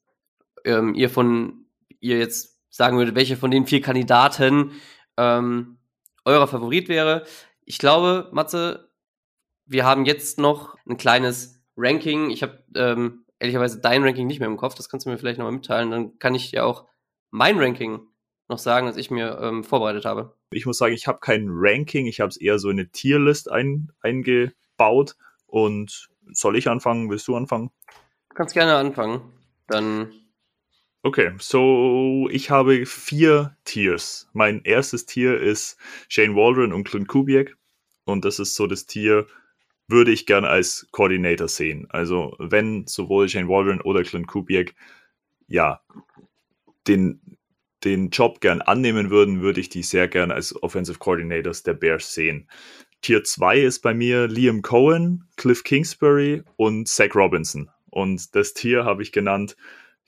ähm, 0.65 0.95
ihr 0.95 1.09
von 1.09 1.65
ihr 1.99 2.17
jetzt 2.17 2.59
sagen 2.69 2.97
würdet, 2.97 3.15
welche 3.15 3.37
von 3.37 3.51
den 3.51 3.65
vier 3.65 3.81
Kandidaten 3.81 4.71
ähm, 5.17 5.77
eurer 6.25 6.47
Favorit 6.47 6.87
wäre. 6.87 7.25
Ich 7.65 7.77
glaube, 7.77 8.29
Matze, 8.31 8.89
wir 9.65 9.85
haben 9.85 10.05
jetzt 10.05 10.39
noch 10.39 10.75
ein 10.87 10.97
kleines 10.97 11.61
Ranking. 11.75 12.29
Ich 12.29 12.41
habe 12.41 12.63
ähm, 12.75 13.25
ehrlicherweise 13.39 13.79
dein 13.79 14.03
Ranking 14.03 14.27
nicht 14.27 14.39
mehr 14.39 14.47
im 14.47 14.57
Kopf. 14.57 14.75
Das 14.75 14.89
kannst 14.89 15.05
du 15.05 15.09
mir 15.09 15.17
vielleicht 15.17 15.37
nochmal 15.39 15.53
mitteilen. 15.53 15.91
Dann 15.91 16.19
kann 16.19 16.35
ich 16.35 16.51
ja 16.51 16.63
auch 16.63 16.85
mein 17.31 17.59
Ranking 17.59 17.99
noch 18.47 18.57
sagen, 18.57 18.87
das 18.87 18.97
ich 18.97 19.11
mir 19.11 19.39
ähm, 19.41 19.63
vorbereitet 19.63 20.05
habe. 20.05 20.35
Ich 20.51 20.65
muss 20.65 20.77
sagen, 20.77 20.93
ich 20.93 21.07
habe 21.07 21.19
kein 21.19 21.45
Ranking. 21.49 22.07
Ich 22.07 22.19
habe 22.19 22.29
es 22.29 22.37
eher 22.37 22.57
so 22.57 22.69
in 22.69 22.79
eine 22.79 22.89
Tierlist 22.89 23.51
ein, 23.51 23.91
eingebaut. 24.01 25.15
Und 25.45 26.09
soll 26.31 26.57
ich 26.57 26.67
anfangen? 26.67 27.09
Willst 27.09 27.27
du 27.27 27.35
anfangen? 27.35 27.69
Du 28.29 28.35
kannst 28.35 28.53
gerne 28.53 28.75
anfangen. 28.75 29.21
Dann 29.67 30.11
Okay, 31.01 31.31
so 31.39 32.27
ich 32.29 32.49
habe 32.49 32.85
vier 32.85 33.55
Tiers. 33.63 34.27
Mein 34.33 34.61
erstes 34.63 35.05
Tier 35.05 35.39
ist 35.39 35.77
Shane 36.09 36.35
Waldron 36.35 36.73
und 36.73 36.83
Clint 36.83 37.07
Kubiak. 37.07 37.55
Und 38.03 38.25
das 38.25 38.39
ist 38.39 38.55
so 38.55 38.67
das 38.67 38.85
Tier, 38.85 39.25
würde 39.87 40.11
ich 40.11 40.25
gerne 40.25 40.49
als 40.49 40.87
Coordinator 40.91 41.47
sehen. 41.47 41.87
Also 41.89 42.35
wenn 42.37 42.85
sowohl 42.85 43.29
Shane 43.29 43.47
Waldron 43.47 43.79
oder 43.79 44.03
Clint 44.03 44.27
Kubiak 44.27 44.75
ja 45.47 45.81
den, 46.89 47.37
den 47.85 48.09
Job 48.09 48.41
gern 48.41 48.61
annehmen 48.61 49.09
würden, 49.09 49.41
würde 49.41 49.61
ich 49.61 49.69
die 49.69 49.83
sehr 49.83 50.07
gern 50.07 50.31
als 50.31 50.61
Offensive 50.61 50.99
Coordinators 50.99 51.63
der 51.63 51.75
Bears 51.75 52.13
sehen. 52.13 52.49
Tier 53.01 53.23
2 53.23 53.59
ist 53.59 53.79
bei 53.79 53.93
mir 53.93 54.27
Liam 54.27 54.61
Cohen, 54.61 55.23
Cliff 55.37 55.63
Kingsbury 55.63 56.43
und 56.57 56.89
Zach 56.89 57.15
Robinson. 57.15 57.69
Und 57.89 58.35
das 58.35 58.53
Tier 58.53 58.83
habe 58.83 59.01
ich 59.01 59.13
genannt 59.13 59.55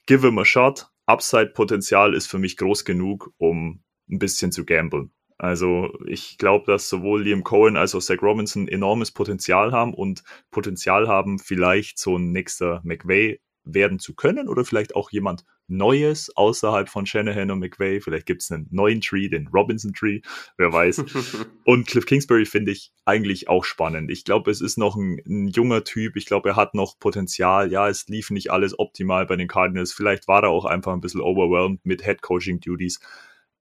give 0.05 0.27
him 0.27 0.39
a 0.39 0.45
shot. 0.45 0.87
Upside-Potenzial 1.05 2.13
ist 2.13 2.27
für 2.27 2.37
mich 2.39 2.57
groß 2.57 2.85
genug, 2.85 3.33
um 3.37 3.81
ein 4.09 4.19
bisschen 4.19 4.51
zu 4.51 4.65
gamblen. 4.65 5.11
Also 5.37 5.91
ich 6.05 6.37
glaube, 6.37 6.65
dass 6.67 6.89
sowohl 6.89 7.23
Liam 7.23 7.43
Cohen 7.43 7.75
als 7.75 7.95
auch 7.95 8.01
Zach 8.01 8.21
Robinson 8.21 8.67
enormes 8.67 9.11
Potenzial 9.11 9.71
haben 9.71 9.93
und 9.93 10.23
Potenzial 10.51 11.07
haben, 11.07 11.39
vielleicht 11.39 11.97
so 11.97 12.17
ein 12.17 12.31
nächster 12.31 12.81
McVay 12.83 13.39
werden 13.63 13.99
zu 13.99 14.13
können 14.15 14.47
oder 14.47 14.65
vielleicht 14.65 14.95
auch 14.95 15.11
jemand 15.11 15.43
Neues 15.71 16.35
außerhalb 16.35 16.89
von 16.89 17.05
Shanahan 17.05 17.49
und 17.51 17.59
McVay. 17.59 18.01
Vielleicht 18.01 18.25
gibt 18.25 18.41
es 18.41 18.51
einen 18.51 18.67
neuen 18.71 19.01
Tree, 19.01 19.29
den 19.29 19.47
Robinson 19.47 19.93
Tree, 19.93 20.21
wer 20.57 20.71
weiß. 20.71 21.03
und 21.65 21.87
Cliff 21.87 22.05
Kingsbury 22.05 22.45
finde 22.45 22.71
ich 22.71 22.91
eigentlich 23.05 23.47
auch 23.49 23.63
spannend. 23.63 24.11
Ich 24.11 24.25
glaube, 24.25 24.51
es 24.51 24.61
ist 24.61 24.77
noch 24.77 24.95
ein, 24.95 25.21
ein, 25.25 25.47
junger 25.47 25.83
Typ. 25.83 26.15
Ich 26.17 26.25
glaube, 26.25 26.49
er 26.49 26.55
hat 26.55 26.75
noch 26.75 26.99
Potenzial. 26.99 27.71
Ja, 27.71 27.87
es 27.87 28.07
lief 28.07 28.29
nicht 28.29 28.51
alles 28.51 28.77
optimal 28.77 29.25
bei 29.25 29.35
den 29.35 29.47
Cardinals. 29.47 29.93
Vielleicht 29.93 30.27
war 30.27 30.43
er 30.43 30.49
auch 30.49 30.65
einfach 30.65 30.93
ein 30.93 31.01
bisschen 31.01 31.21
overwhelmed 31.21 31.85
mit 31.85 32.03
Head 32.03 32.21
Coaching 32.21 32.59
Duties. 32.59 32.99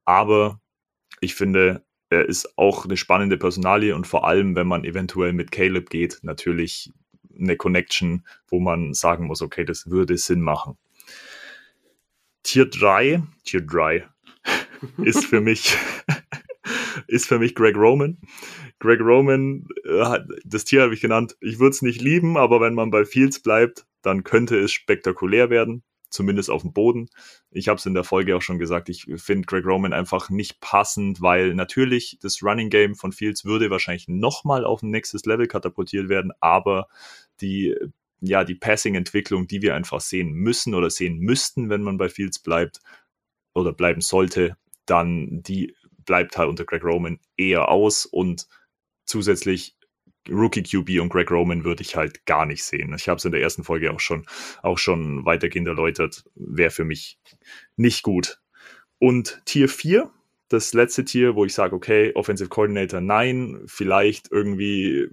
Aber 0.05 0.61
ich 1.21 1.35
finde, 1.35 1.85
er 2.11 2.27
ist 2.27 2.59
auch 2.59 2.85
eine 2.85 2.97
spannende 2.97 3.39
Personalie 3.39 3.95
und 3.95 4.07
vor 4.07 4.27
allem, 4.27 4.57
wenn 4.57 4.67
man 4.67 4.85
eventuell 4.85 5.33
mit 5.33 5.53
Caleb 5.53 5.91
geht, 5.91 6.19
natürlich 6.23 6.91
eine 7.39 7.57
Connection, 7.57 8.27
wo 8.49 8.61
man 8.61 8.95
sagen 8.95 9.27
muss, 9.27 9.43
okay, 9.43 9.65
das 9.65 9.89
würde 9.89 10.17
Sinn 10.19 10.41
machen. 10.41 10.77
Tier 12.43 12.67
3, 12.67 13.23
Tier 13.45 13.61
3 13.67 14.09
ist 15.03 15.27
für 15.27 15.41
mich 15.41 15.77
ist 17.07 17.27
für 17.27 17.39
mich 17.39 17.55
Greg 17.55 17.77
Roman. 17.77 18.19
Greg 18.79 19.01
Roman, 19.01 19.67
äh, 19.85 20.21
das 20.45 20.65
Tier 20.65 20.83
habe 20.83 20.95
ich 20.95 21.01
genannt, 21.01 21.37
ich 21.41 21.59
würde 21.59 21.71
es 21.71 21.83
nicht 21.83 22.01
lieben, 22.01 22.37
aber 22.37 22.61
wenn 22.61 22.75
man 22.75 22.91
bei 22.91 23.05
Fields 23.05 23.43
bleibt, 23.43 23.87
dann 24.03 24.25
könnte 24.25 24.59
es 24.59 24.73
spektakulär 24.73 25.51
werden 25.51 25.83
zumindest 26.11 26.51
auf 26.51 26.63
dem 26.63 26.73
Boden. 26.73 27.09
Ich 27.51 27.69
habe 27.69 27.79
es 27.79 27.87
in 27.87 27.95
der 27.95 28.05
Folge 28.05 28.37
auch 28.37 28.43
schon 28.43 28.59
gesagt, 28.59 28.89
ich 28.89 29.07
finde 29.17 29.47
Greg 29.47 29.65
Roman 29.65 29.93
einfach 29.93 30.29
nicht 30.29 30.61
passend, 30.61 31.23
weil 31.23 31.55
natürlich 31.55 32.19
das 32.21 32.43
Running 32.43 32.69
Game 32.69 32.97
von 32.97 33.13
Fields 33.13 33.45
würde 33.45 33.71
wahrscheinlich 33.71 34.09
nochmal 34.09 34.65
auf 34.65 34.83
ein 34.83 34.91
nächstes 34.91 35.25
Level 35.25 35.47
katapultiert 35.47 36.09
werden, 36.09 36.33
aber 36.41 36.89
die 37.41 37.77
ja, 38.21 38.45
die 38.45 38.55
Passing-Entwicklung, 38.55 39.47
die 39.47 39.63
wir 39.63 39.75
einfach 39.75 40.01
sehen 40.01 40.33
müssen 40.33 40.75
oder 40.75 40.91
sehen 40.91 41.19
müssten, 41.19 41.71
wenn 41.71 41.83
man 41.83 41.99
bei 41.99 42.09
Fields 42.09 42.39
bleibt 42.39 42.81
oder 43.55 43.73
bleiben 43.73 44.01
sollte, 44.01 44.57
dann 44.87 45.43
die 45.43 45.75
bleibt 46.05 46.37
halt 46.37 46.49
unter 46.49 46.65
Greg 46.65 46.85
Roman 46.85 47.19
eher 47.37 47.69
aus 47.69 48.07
und 48.07 48.47
zusätzlich 49.05 49.77
Rookie 50.29 50.63
QB 50.63 51.01
und 51.01 51.09
Greg 51.09 51.31
Roman 51.31 51.65
würde 51.65 51.83
ich 51.83 51.97
halt 51.97 52.27
gar 52.27 52.47
nicht 52.47 52.65
sehen. 52.65 52.95
Ich 52.95 53.09
habe 53.09 53.19
es 53.19 53.25
in 53.25 53.33
der 53.33 53.41
ersten 53.41 53.65
Folge 53.65 53.93
auch 53.93 54.01
schon, 54.01 54.27
auch 54.63 54.79
schon 54.79 55.25
weitergehend 55.25 55.69
erläutert, 55.69 56.25
wäre 56.35 56.71
für 56.71 56.85
mich 56.85 57.19
nicht 57.77 58.03
gut. 58.03 58.41
Und 58.99 59.41
Tier 59.47 59.69
4, 59.69 60.11
das 60.49 60.75
letzte 60.75 61.05
Tier, 61.05 61.37
wo 61.37 61.45
ich 61.45 61.55
sage, 61.55 61.75
okay, 61.75 62.13
Offensive 62.15 62.51
Coordinator, 62.51 63.01
nein, 63.01 63.63
vielleicht 63.67 64.31
irgendwie 64.31 65.09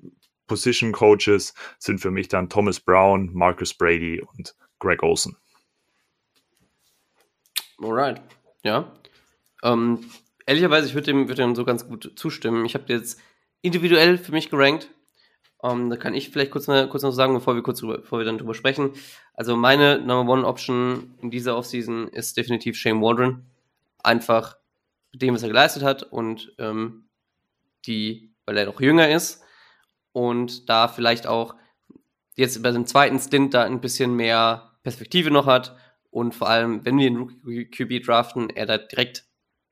Position 0.48 0.92
Coaches 0.92 1.54
sind 1.78 2.00
für 2.00 2.12
mich 2.12 2.28
dann 2.28 2.50
Thomas 2.50 2.80
Brown, 2.80 3.30
Marcus 3.34 3.74
Brady 3.74 4.22
und 4.22 4.56
Greg 4.80 5.04
Olson. 5.04 5.36
Alright, 7.82 8.22
ja. 8.64 8.92
Ähm, 9.64 10.10
ehrlicherweise, 10.46 10.88
ich 10.88 10.94
würde 10.94 11.08
dem, 11.08 11.28
würd 11.28 11.38
dem 11.38 11.56
so 11.56 11.64
ganz 11.64 11.88
gut 11.88 12.14
zustimmen. 12.16 12.66
Ich 12.66 12.74
habe 12.74 12.86
jetzt 12.88 13.20
individuell 13.62 14.18
für 14.18 14.32
mich 14.32 14.50
gerankt. 14.50 14.90
Ähm, 15.64 15.90
da 15.90 15.98
kann 15.98 16.14
ich 16.14 16.30
vielleicht 16.30 16.52
kurz, 16.52 16.66
kurz 16.66 17.04
noch 17.04 17.12
sagen, 17.12 17.34
bevor 17.34 17.56
wir 17.56 17.64
kurz 17.64 17.80
drüber, 17.80 18.00
bevor 18.00 18.20
wir 18.20 18.26
dann 18.26 18.38
drüber 18.38 18.54
sprechen. 18.54 18.92
Also 19.34 19.56
meine 19.56 20.00
Number 20.00 20.32
One 20.32 20.46
Option 20.46 21.16
in 21.22 21.32
dieser 21.32 21.58
Offseason 21.58 22.08
ist 22.10 22.38
definitiv 22.38 22.78
Shane 22.78 23.02
Waldron. 23.02 23.46
Einfach 24.04 24.58
mit 25.12 25.22
dem, 25.22 25.34
was 25.34 25.44
er 25.44 25.50
geleistet 25.50 25.84
hat 25.84 26.04
und 26.04 26.54
ähm, 26.60 27.10
die, 27.86 28.32
weil 28.46 28.58
er 28.58 28.66
noch 28.66 28.80
jünger 28.82 29.10
ist 29.10 29.44
und 30.18 30.68
da 30.68 30.88
vielleicht 30.88 31.28
auch 31.28 31.54
jetzt 32.34 32.64
bei 32.64 32.72
dem 32.72 32.88
zweiten 32.88 33.20
Stint 33.20 33.54
da 33.54 33.66
ein 33.66 33.82
bisschen 33.82 34.16
mehr 34.16 34.80
Perspektive 34.82 35.30
noch 35.30 35.46
hat 35.46 35.78
und 36.10 36.34
vor 36.34 36.50
allem, 36.50 36.84
wenn 36.86 36.98
wir 36.98 37.08
den 37.08 37.18
Rookie 37.18 37.70
QB 37.70 38.04
draften, 38.04 38.50
er 38.50 38.66
da 38.66 38.80
direkt 38.80 39.26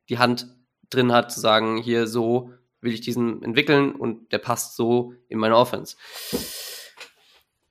die 0.07 0.19
Hand 0.19 0.55
drin 0.91 1.11
hat, 1.11 1.31
zu 1.31 1.39
sagen, 1.39 1.77
hier 1.77 2.05
so 2.05 2.51
will 2.79 2.93
ich 2.93 3.01
diesen 3.01 3.41
entwickeln 3.41 3.95
und 3.95 4.31
der 4.31 4.37
passt 4.37 4.75
so 4.75 5.15
in 5.29 5.39
meine 5.39 5.57
Offense. 5.57 5.97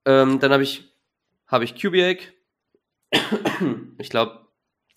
Ähm, 0.05 0.41
dann 0.41 0.51
habe 0.53 0.65
ich, 0.65 0.93
habe 1.47 1.63
ich 1.63 1.81
Kubiak. 1.81 2.33
ich 3.99 4.11
glaube, 4.11 4.49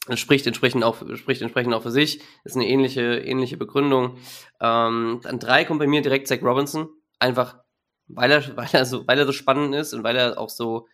das 0.07 0.19
spricht 0.19 0.47
entsprechend 0.47 0.83
auch, 0.83 0.97
spricht 1.15 1.43
entsprechend 1.43 1.75
auch 1.75 1.83
für 1.83 1.91
sich. 1.91 2.17
Das 2.43 2.53
ist 2.53 2.55
eine 2.55 2.67
ähnliche, 2.67 3.19
ähnliche 3.19 3.57
Begründung. 3.57 4.17
Ähm, 4.59 5.21
an 5.23 5.37
drei 5.37 5.63
kommt 5.63 5.79
bei 5.79 5.85
mir 5.85 6.01
direkt 6.01 6.27
Zach 6.27 6.41
Robinson. 6.41 6.89
Einfach, 7.19 7.66
weil 8.07 8.31
er, 8.31 8.57
weil 8.57 8.69
er 8.71 8.85
so, 8.85 9.07
weil 9.07 9.19
er 9.19 9.25
so 9.25 9.31
spannend 9.31 9.75
ist 9.75 9.93
und 9.93 10.03
weil 10.03 10.15
er 10.15 10.37
auch 10.37 10.49
so 10.49 10.87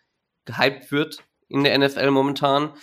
gehypt 0.44 0.92
wird 0.92 1.24
in 1.48 1.64
der 1.64 1.78
NFL 1.78 2.10
momentan 2.10 2.74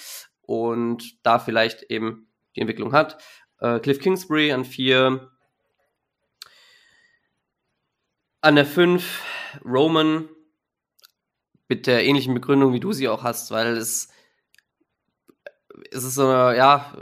und 0.42 1.26
da 1.26 1.40
vielleicht 1.40 1.84
eben 1.84 2.28
die 2.56 2.62
Entwicklung 2.62 2.94
hat. 2.94 3.22
Äh, 3.60 3.80
Cliff 3.80 4.00
Kingsbury 4.00 4.52
an 4.52 4.66
vier, 4.66 5.32
an 8.42 8.56
der 8.56 8.66
5 8.66 9.24
Roman 9.64 10.28
mit 11.68 11.88
der 11.88 12.04
ähnlichen 12.04 12.34
Begründung, 12.34 12.74
wie 12.74 12.80
du 12.80 12.92
sie 12.92 13.08
auch 13.08 13.24
hast, 13.24 13.52
weil 13.52 13.78
es, 13.78 14.10
es 15.92 16.04
ist 16.04 16.16
so 16.16 16.24
ja, 16.24 16.94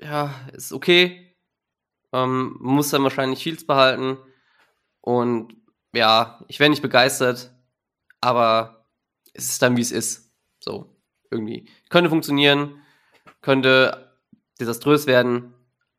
ja, 0.00 0.34
ist 0.52 0.72
okay. 0.72 1.36
Ähm, 2.12 2.56
muss 2.60 2.90
dann 2.90 3.02
wahrscheinlich 3.02 3.40
Shields 3.40 3.66
behalten. 3.66 4.18
Und 5.00 5.54
ja, 5.94 6.44
ich 6.48 6.60
wäre 6.60 6.70
nicht 6.70 6.82
begeistert, 6.82 7.50
aber 8.20 8.86
es 9.34 9.50
ist 9.50 9.62
dann, 9.62 9.76
wie 9.76 9.82
es 9.82 9.92
ist. 9.92 10.30
So, 10.60 10.96
irgendwie. 11.30 11.68
Könnte 11.88 12.10
funktionieren, 12.10 12.82
könnte 13.42 14.12
desaströs 14.60 15.06
werden, 15.06 15.54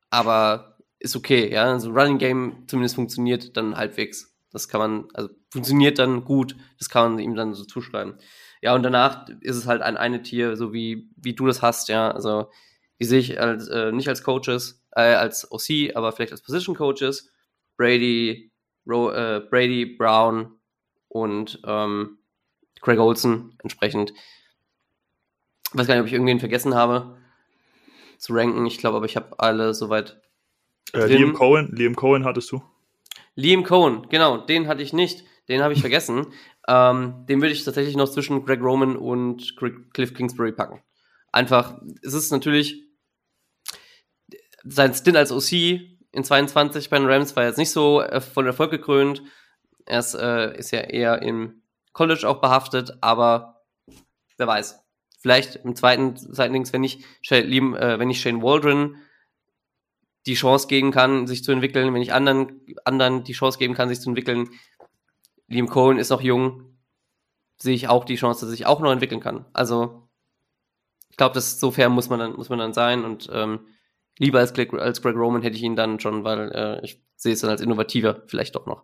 aber 0.10 0.78
ist 0.99 1.16
okay, 1.16 1.52
ja. 1.52 1.72
Also 1.72 1.91
Running 1.91 2.18
Game 2.18 2.64
zumindest 2.68 2.95
funktioniert 2.95 3.56
dann 3.57 3.76
halbwegs. 3.78 4.36
Das 4.52 4.68
kann 4.68 4.80
man, 4.80 5.07
also 5.14 5.30
funktioniert 5.52 5.99
dann 5.99 6.26
gut, 6.26 6.56
das 6.78 6.90
kann 6.90 7.14
man 7.14 7.20
ihm 7.20 7.36
dann 7.36 7.53
so 7.53 7.64
zuschreiben. 7.64 8.18
Ja, 8.61 8.76
und 8.76 8.84
danach 8.84 9.28
ist 9.41 9.56
es 9.56 9.68
halt 9.68 9.82
ein 9.82 9.95
eine 9.95 10.22
Tier, 10.22 10.57
so 10.57 10.74
wie, 10.74 11.10
wie 11.16 11.34
du 11.34 11.45
das 11.48 11.61
hast, 11.61 11.88
ja. 11.88 12.11
Also 12.11 12.49
die 12.99 13.06
sehe 13.06 13.20
ich 13.20 13.40
als, 13.40 13.68
äh, 13.70 13.91
nicht 13.91 14.10
als 14.10 14.24
Coaches, 14.24 14.84
äh, 14.91 15.14
als 15.14 15.49
OC, 15.52 15.95
aber 15.95 16.11
vielleicht 16.11 16.34
als 16.34 16.41
Position 16.41 16.76
Coaches. 16.76 17.32
Brady, 17.78 18.49
Ro, 18.90 19.11
äh, 19.11 19.41
Brady, 19.49 19.86
Brown 19.86 20.53
und 21.07 21.61
ähm, 21.66 22.18
Craig 22.82 22.99
Olson 22.99 23.56
entsprechend. 23.61 24.14
Ich 25.72 25.78
weiß 25.78 25.88
gar 25.88 25.95
nicht, 25.95 26.02
ob 26.02 26.07
ich 26.07 26.14
irgendwen 26.14 26.40
vergessen 26.40 26.74
habe. 26.74 27.18
zu 28.18 28.34
ranken. 28.34 28.66
Ich 28.66 28.80
glaube 28.80 28.98
aber, 28.98 29.06
ich 29.06 29.16
habe 29.16 29.40
alle 29.40 29.74
soweit. 29.74 30.22
Äh, 30.94 31.06
Liam 31.06 31.34
Cohen, 31.34 31.72
Liam 31.76 31.95
Cohen 31.95 32.26
hattest 32.26 32.52
du? 32.52 32.64
Liam 33.36 33.64
Cohen, 33.64 34.07
genau, 34.10 34.38
den 34.38 34.68
hatte 34.68 34.82
ich 34.82 34.94
nicht. 34.94 35.24
Den 35.48 35.61
habe 35.61 35.74
ich 35.74 35.82
vergessen. 35.82 36.28
Ähm, 36.68 37.26
den 37.28 37.41
würde 37.41 37.53
ich 37.53 37.64
tatsächlich 37.64 37.95
noch 37.95 38.11
zwischen 38.11 38.45
Greg 38.45 38.61
Roman 38.61 38.95
und 38.95 39.56
Cliff 39.57 40.14
Kingsbury 40.14 40.52
packen. 40.52 40.84
Einfach, 41.32 41.82
es 42.03 42.14
ist 42.14 42.32
natürlich 42.32 42.84
sein 44.64 44.94
Stint 44.94 45.18
als 45.18 45.32
OC 45.32 45.80
in 46.11 46.23
22 46.23 46.90
bei 46.90 46.98
den 46.98 47.07
Rams 47.07 47.36
war 47.36 47.45
jetzt 47.45 47.57
nicht 47.57 47.72
so 47.72 48.02
äh, 48.02 48.22
von 48.22 48.45
Erfolg 48.45 48.72
gekrönt. 48.72 49.22
Er 49.86 49.99
ist, 49.99 50.15
äh, 50.15 50.57
ist 50.57 50.72
ja 50.72 50.81
eher 50.81 51.22
im 51.22 51.61
College 51.94 52.27
auch 52.27 52.41
behaftet, 52.41 52.98
aber 53.02 53.64
wer 54.38 54.48
weiß. 54.48 54.80
Vielleicht 55.19 55.57
im 55.57 55.76
zweiten, 55.76 56.15
Dings, 56.53 56.72
wenn 56.72 56.84
ich, 56.84 57.03
äh, 57.30 57.99
wenn 57.99 58.10
ich 58.10 58.22
Shane 58.22 58.41
Waldron 58.41 58.95
die 60.26 60.36
Chance 60.36 60.68
geben 60.68 60.91
kann, 60.91 61.27
sich 61.27 61.44
zu 61.44 61.52
entwickeln, 61.52 61.94
wenn 61.94 62.02
ich 62.02 62.14
anderen, 62.14 62.61
anderen 62.86 63.23
die 63.23 63.34
Chance 63.34 63.57
geben 63.57 63.73
kann, 63.73 63.90
sich 63.90 63.99
zu 63.99 64.10
entwickeln. 64.10 64.49
Liam 65.48 65.68
Cohen 65.68 65.98
ist 65.98 66.10
noch 66.10 66.22
jung, 66.22 66.77
sehe 67.57 67.73
ich 67.73 67.88
auch 67.88 68.06
die 68.06 68.15
Chance, 68.15 68.45
dass 68.45 68.53
ich 68.53 68.65
auch 68.65 68.80
noch 68.80 68.91
entwickeln 68.91 69.22
kann. 69.22 69.45
Also, 69.53 70.07
ich 71.10 71.18
glaube, 71.18 71.34
das 71.34 71.60
so 71.60 71.72
fair 71.72 71.90
muss 71.90 72.10
man 72.10 72.19
dann, 72.19 72.34
muss 72.34 72.49
man 72.49 72.60
dann 72.60 72.73
sein 72.73 73.03
und 73.03 73.30
ähm, 73.34 73.65
lieber 74.20 74.40
als 74.40 74.54
Greg, 74.54 74.72
als 74.74 75.02
Greg 75.02 75.16
Roman 75.16 75.41
hätte 75.41 75.58
ich 75.58 75.64
ihn 75.64 75.76
dann 75.76 76.00
schon, 76.00 76.24
weil 76.24 76.52
äh, 76.52 76.86
ich 76.86 77.02
sehe 77.16 77.34
es 77.34 77.41
dann 77.41 77.50
als 77.50 77.62
innovativer 77.62 78.22
vielleicht 78.28 78.56
doch 78.56 78.68
noch. 78.68 78.84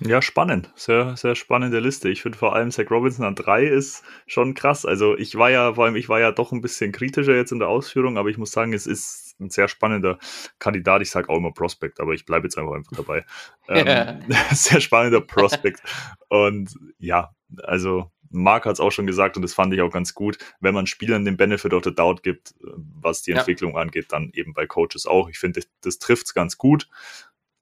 Ja, 0.00 0.20
spannend. 0.20 0.70
Sehr, 0.74 1.16
sehr 1.16 1.34
spannende 1.34 1.80
Liste. 1.80 2.10
Ich 2.10 2.20
finde 2.20 2.36
vor 2.36 2.54
allem 2.54 2.70
Zach 2.70 2.90
Robinson 2.90 3.24
an 3.24 3.34
drei 3.34 3.64
ist 3.64 4.04
schon 4.26 4.52
krass. 4.52 4.84
Also 4.84 5.16
ich 5.16 5.36
war 5.36 5.50
ja, 5.50 5.74
vor 5.74 5.86
allem 5.86 5.96
ich 5.96 6.10
war 6.10 6.20
ja 6.20 6.32
doch 6.32 6.52
ein 6.52 6.60
bisschen 6.60 6.92
kritischer 6.92 7.34
jetzt 7.34 7.52
in 7.52 7.60
der 7.60 7.68
Ausführung, 7.68 8.18
aber 8.18 8.28
ich 8.28 8.36
muss 8.36 8.52
sagen, 8.52 8.74
es 8.74 8.86
ist 8.86 9.36
ein 9.40 9.48
sehr 9.48 9.68
spannender 9.68 10.18
Kandidat. 10.58 11.00
Ich 11.00 11.10
sage 11.10 11.30
auch 11.30 11.38
immer 11.38 11.52
Prospect, 11.52 11.98
aber 12.00 12.12
ich 12.12 12.26
bleibe 12.26 12.46
jetzt 12.46 12.58
einfach 12.58 12.74
einfach 12.74 12.92
dabei. 12.94 13.24
ähm, 13.68 14.20
sehr 14.52 14.82
spannender 14.82 15.22
Prospect. 15.22 15.80
Und 16.28 16.74
ja, 16.98 17.34
also 17.62 18.10
Mark 18.36 18.66
hat 18.66 18.74
es 18.74 18.80
auch 18.80 18.92
schon 18.92 19.06
gesagt 19.06 19.36
und 19.36 19.42
das 19.42 19.54
fand 19.54 19.72
ich 19.72 19.80
auch 19.80 19.90
ganz 19.90 20.14
gut. 20.14 20.38
Wenn 20.60 20.74
man 20.74 20.86
Spielern 20.86 21.24
den 21.24 21.36
Benefit 21.36 21.72
of 21.72 21.84
the 21.84 21.94
Doubt 21.94 22.22
gibt, 22.22 22.54
äh, 22.62 22.68
was 23.00 23.22
die 23.22 23.32
ja. 23.32 23.38
Entwicklung 23.38 23.76
angeht, 23.76 24.06
dann 24.10 24.30
eben 24.34 24.52
bei 24.52 24.66
Coaches 24.66 25.06
auch. 25.06 25.28
Ich 25.28 25.38
finde, 25.38 25.60
das, 25.60 25.70
das 25.80 25.98
trifft 25.98 26.26
es 26.26 26.34
ganz 26.34 26.58
gut. 26.58 26.88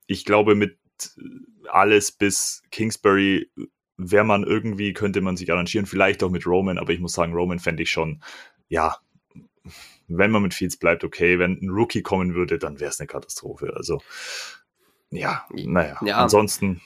Ich 0.07 0.25
glaube, 0.25 0.55
mit 0.55 0.79
alles 1.71 2.13
bis 2.13 2.63
Kingsbury 2.71 3.51
wäre 3.97 4.25
man 4.25 4.45
irgendwie, 4.45 4.93
könnte 4.93 5.21
man 5.21 5.37
sich 5.37 5.53
arrangieren, 5.53 5.87
vielleicht 5.87 6.23
auch 6.23 6.31
mit 6.31 6.47
Roman, 6.47 6.79
aber 6.79 6.93
ich 6.93 7.01
muss 7.01 7.13
sagen, 7.13 7.33
Roman 7.33 7.59
fände 7.59 7.83
ich 7.83 7.91
schon, 7.91 8.23
ja, 8.69 8.97
wenn 10.09 10.31
man 10.31 10.43
mit 10.43 10.55
Fields 10.55 10.77
bleibt, 10.77 11.05
okay, 11.05 11.39
wenn 11.39 11.59
ein 11.63 11.71
Rookie 11.71 12.03
kommen 12.03 12.35
würde, 12.35 12.59
dann 12.59 12.81
wäre 12.81 12.91
es 12.91 13.01
eine 13.01 13.07
Katastrophe. 13.07 13.73
Also, 13.77 14.03
ja, 15.11 15.47
naja, 15.51 15.99
ja. 16.05 16.19
ansonsten. 16.19 16.81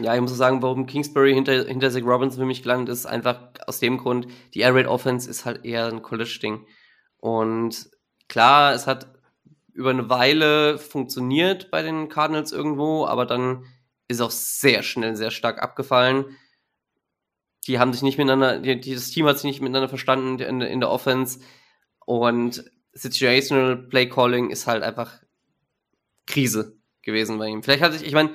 Ja, 0.00 0.14
ich 0.14 0.20
muss 0.20 0.36
sagen, 0.36 0.62
warum 0.62 0.86
Kingsbury 0.86 1.34
hinter, 1.34 1.64
hinter 1.64 1.90
Zach 1.90 2.02
Robinson 2.02 2.40
für 2.40 2.46
mich 2.46 2.62
gelandet 2.62 2.88
ist, 2.88 3.06
einfach 3.06 3.50
aus 3.66 3.78
dem 3.78 3.98
Grund, 3.98 4.26
die 4.54 4.60
Air 4.60 4.74
Raid 4.74 4.86
Offense 4.86 5.28
ist 5.28 5.44
halt 5.44 5.64
eher 5.64 5.86
ein 5.86 6.02
College-Ding. 6.02 6.66
Und 7.18 7.90
klar, 8.28 8.74
es 8.74 8.86
hat 8.86 9.12
über 9.74 9.90
eine 9.90 10.08
Weile 10.08 10.78
funktioniert 10.78 11.70
bei 11.70 11.82
den 11.82 12.08
Cardinals 12.08 12.52
irgendwo, 12.52 13.06
aber 13.06 13.26
dann 13.26 13.64
ist 14.08 14.20
auch 14.20 14.30
sehr 14.30 14.82
schnell 14.82 15.16
sehr 15.16 15.30
stark 15.30 15.62
abgefallen. 15.62 16.36
Die 17.66 17.78
haben 17.78 17.92
sich 17.92 18.02
nicht 18.02 18.18
miteinander, 18.18 18.58
die, 18.58 18.94
das 18.94 19.10
Team 19.10 19.26
hat 19.26 19.36
sich 19.36 19.44
nicht 19.44 19.60
miteinander 19.60 19.88
verstanden 19.88 20.38
in, 20.40 20.60
in 20.60 20.80
der 20.80 20.90
Offense 20.90 21.40
und 22.04 22.64
Situational 22.92 23.76
Play 23.76 24.08
Calling 24.08 24.50
ist 24.50 24.66
halt 24.66 24.82
einfach 24.82 25.22
Krise 26.26 26.76
gewesen 27.02 27.38
bei 27.38 27.46
ihm. 27.46 27.62
Vielleicht 27.62 27.82
hat 27.82 27.92
sich, 27.92 28.06
ich 28.06 28.12
meine, 28.12 28.30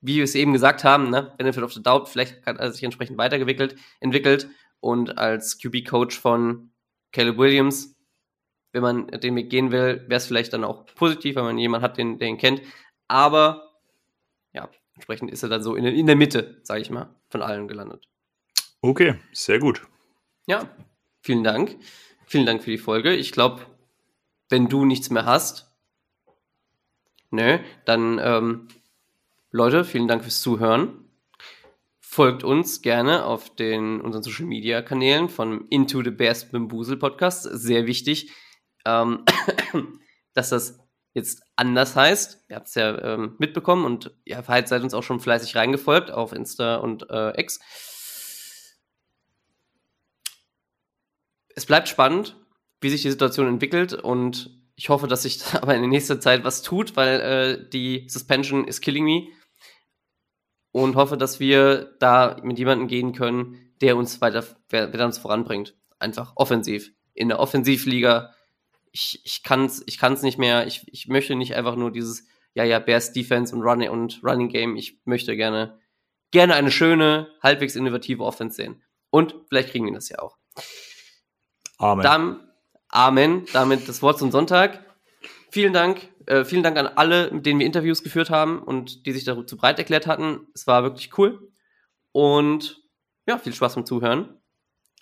wie 0.00 0.16
wir 0.16 0.24
es 0.24 0.34
eben 0.34 0.52
gesagt 0.52 0.84
haben, 0.84 1.10
ne, 1.10 1.32
Benefit 1.36 1.62
of 1.62 1.72
the 1.72 1.82
Doubt, 1.82 2.08
vielleicht 2.08 2.44
hat 2.46 2.58
er 2.58 2.72
sich 2.72 2.82
entsprechend 2.82 3.18
weiterentwickelt 3.18 3.76
entwickelt 4.00 4.48
und 4.80 5.18
als 5.18 5.58
QB-Coach 5.58 6.18
von 6.18 6.70
Caleb 7.12 7.38
Williams 7.38 7.98
wenn 8.72 8.82
man 8.82 9.06
den 9.08 9.36
Weg 9.36 9.50
gehen 9.50 9.70
will, 9.72 10.04
wäre 10.06 10.18
es 10.18 10.26
vielleicht 10.26 10.52
dann 10.52 10.64
auch 10.64 10.86
positiv, 10.94 11.36
wenn 11.36 11.44
man 11.44 11.58
jemanden 11.58 11.84
hat, 11.84 11.98
den, 11.98 12.18
den 12.18 12.38
kennt. 12.38 12.62
Aber 13.06 13.72
ja, 14.52 14.68
entsprechend 14.94 15.30
ist 15.30 15.42
er 15.42 15.48
dann 15.48 15.62
so 15.62 15.74
in, 15.74 15.84
in 15.84 16.06
der 16.06 16.16
Mitte, 16.16 16.60
sage 16.62 16.80
ich 16.80 16.90
mal, 16.90 17.14
von 17.30 17.42
allen 17.42 17.68
gelandet. 17.68 18.08
Okay, 18.80 19.18
sehr 19.32 19.58
gut. 19.58 19.86
Ja, 20.46 20.68
vielen 21.22 21.44
Dank. 21.44 21.76
Vielen 22.26 22.46
Dank 22.46 22.62
für 22.62 22.70
die 22.70 22.78
Folge. 22.78 23.14
Ich 23.14 23.32
glaube, 23.32 23.62
wenn 24.50 24.68
du 24.68 24.84
nichts 24.84 25.10
mehr 25.10 25.24
hast, 25.24 25.72
ne, 27.30 27.64
dann 27.84 28.20
ähm, 28.22 28.68
Leute, 29.50 29.84
vielen 29.84 30.08
Dank 30.08 30.22
fürs 30.22 30.42
Zuhören. 30.42 31.08
Folgt 32.00 32.44
uns 32.44 32.82
gerne 32.82 33.24
auf 33.24 33.54
den 33.54 34.00
unseren 34.00 34.22
Social 34.22 34.44
Media 34.44 34.82
Kanälen 34.82 35.28
von 35.28 35.66
Into 35.68 36.02
the 36.02 36.10
Bears 36.10 36.50
Bambusel 36.50 36.96
Podcast. 36.96 37.44
Sehr 37.44 37.86
wichtig 37.86 38.30
ähm, 38.84 39.24
dass 40.34 40.50
das 40.50 40.78
jetzt 41.14 41.42
anders 41.56 41.96
heißt. 41.96 42.44
Ihr 42.48 42.56
habt 42.56 42.68
es 42.68 42.74
ja 42.74 43.14
ähm, 43.14 43.36
mitbekommen 43.38 43.84
und 43.84 44.14
ihr 44.24 44.42
seid 44.42 44.82
uns 44.82 44.94
auch 44.94 45.02
schon 45.02 45.20
fleißig 45.20 45.56
reingefolgt 45.56 46.10
auf 46.10 46.32
Insta 46.32 46.76
und 46.76 47.08
äh, 47.10 47.40
X. 47.40 47.60
Es 51.54 51.66
bleibt 51.66 51.88
spannend, 51.88 52.36
wie 52.80 52.90
sich 52.90 53.02
die 53.02 53.10
Situation 53.10 53.48
entwickelt 53.48 53.94
und 53.94 54.50
ich 54.76 54.90
hoffe, 54.90 55.08
dass 55.08 55.22
sich 55.22 55.42
aber 55.54 55.74
in 55.74 55.82
der 55.82 55.90
nächsten 55.90 56.20
Zeit 56.20 56.44
was 56.44 56.62
tut, 56.62 56.96
weil 56.96 57.20
äh, 57.20 57.70
die 57.70 58.06
Suspension 58.08 58.68
is 58.68 58.80
killing 58.80 59.04
me 59.04 59.28
und 60.82 60.96
hoffe, 60.96 61.16
dass 61.16 61.40
wir 61.40 61.94
da 61.98 62.36
mit 62.42 62.58
jemandem 62.58 62.88
gehen 62.88 63.12
können, 63.12 63.72
der 63.80 63.96
uns 63.96 64.20
weiter, 64.20 64.44
der 64.70 65.04
uns 65.04 65.18
voranbringt. 65.18 65.74
Einfach 65.98 66.32
offensiv. 66.36 66.92
In 67.14 67.28
der 67.28 67.40
Offensivliga 67.40 68.30
ich, 68.92 69.20
ich 69.24 69.42
kann 69.42 69.66
es 69.66 69.82
ich 69.86 69.98
kann's 69.98 70.22
nicht 70.22 70.38
mehr. 70.38 70.66
Ich, 70.66 70.86
ich 70.92 71.08
möchte 71.08 71.34
nicht 71.34 71.54
einfach 71.54 71.76
nur 71.76 71.90
dieses, 71.90 72.26
ja, 72.54 72.64
ja, 72.64 72.78
Bears 72.78 73.12
Defense 73.12 73.54
und 73.54 73.62
Running 73.62 73.90
und 73.90 74.20
Running 74.22 74.48
Game. 74.48 74.76
Ich 74.76 75.00
möchte 75.04 75.36
gerne, 75.36 75.78
gerne 76.30 76.54
eine 76.54 76.70
schöne, 76.70 77.28
halbwegs 77.42 77.76
innovative 77.76 78.24
Offense 78.24 78.56
sehen. 78.56 78.82
Und 79.10 79.34
vielleicht 79.48 79.70
kriegen 79.70 79.86
wir 79.86 79.92
das 79.92 80.08
ja 80.08 80.18
auch. 80.18 80.36
Amen. 81.78 82.02
Dann, 82.02 82.50
Amen. 82.88 83.46
Damit 83.52 83.88
das 83.88 84.02
Wort 84.02 84.18
zum 84.18 84.30
Sonntag. 84.30 84.84
Vielen 85.50 85.72
Dank. 85.72 86.08
Äh, 86.26 86.44
vielen 86.44 86.62
Dank 86.62 86.76
an 86.76 86.86
alle, 86.86 87.30
mit 87.32 87.46
denen 87.46 87.58
wir 87.58 87.66
Interviews 87.66 88.02
geführt 88.02 88.30
haben 88.30 88.62
und 88.62 89.06
die 89.06 89.12
sich 89.12 89.24
dazu 89.24 89.56
breit 89.56 89.78
erklärt 89.78 90.06
hatten. 90.06 90.46
Es 90.54 90.66
war 90.66 90.82
wirklich 90.82 91.16
cool. 91.18 91.50
Und 92.12 92.82
ja, 93.26 93.38
viel 93.38 93.54
Spaß 93.54 93.74
beim 93.74 93.86
Zuhören. 93.86 94.28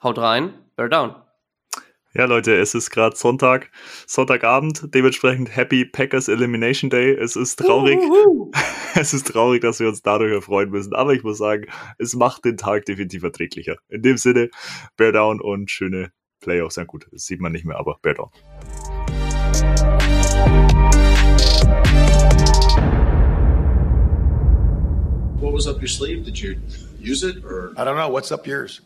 Haut 0.02 0.18
rein. 0.18 0.54
Bear 0.76 0.88
down. 0.88 1.14
Ja, 2.14 2.24
Leute, 2.24 2.56
es 2.56 2.74
ist 2.74 2.90
gerade 2.90 3.14
Sonntag, 3.14 3.70
Sonntagabend, 4.06 4.94
dementsprechend 4.94 5.54
Happy 5.54 5.84
Packers 5.84 6.28
Elimination 6.28 6.88
Day. 6.88 7.12
Es 7.12 7.36
ist 7.36 7.56
traurig. 7.56 7.98
Uhuhu. 7.98 8.50
Es 8.98 9.12
ist 9.12 9.26
traurig, 9.26 9.60
dass 9.60 9.78
wir 9.78 9.88
uns 9.88 10.00
dadurch 10.00 10.32
erfreuen 10.32 10.70
müssen, 10.70 10.94
aber 10.94 11.12
ich 11.12 11.22
muss 11.22 11.36
sagen, 11.36 11.66
es 11.98 12.14
macht 12.14 12.46
den 12.46 12.56
Tag 12.56 12.86
definitiv 12.86 13.24
erträglicher. 13.24 13.76
In 13.90 14.00
dem 14.00 14.16
Sinne, 14.16 14.48
Bear 14.96 15.12
Down 15.12 15.42
und 15.42 15.70
schöne 15.70 16.12
Playoffs. 16.40 16.76
Ja 16.76 16.84
gut, 16.84 17.06
das 17.12 17.26
sieht 17.26 17.42
man 17.42 17.52
nicht 17.52 17.66
mehr, 17.66 17.76
aber 17.76 17.98
Bear 18.00 18.14
Down. 18.14 18.30
What 25.40 25.52
was 25.52 25.66
up 25.66 25.80
your 25.80 25.88
sleeve? 25.88 26.24
Did 26.24 26.40
you 26.40 26.60
use 26.98 27.22
it 27.22 27.44
or? 27.44 27.72
I 27.76 27.84
don't 27.84 27.96
know. 27.96 28.08
What's 28.08 28.32
up 28.32 28.46
yours? 28.46 28.80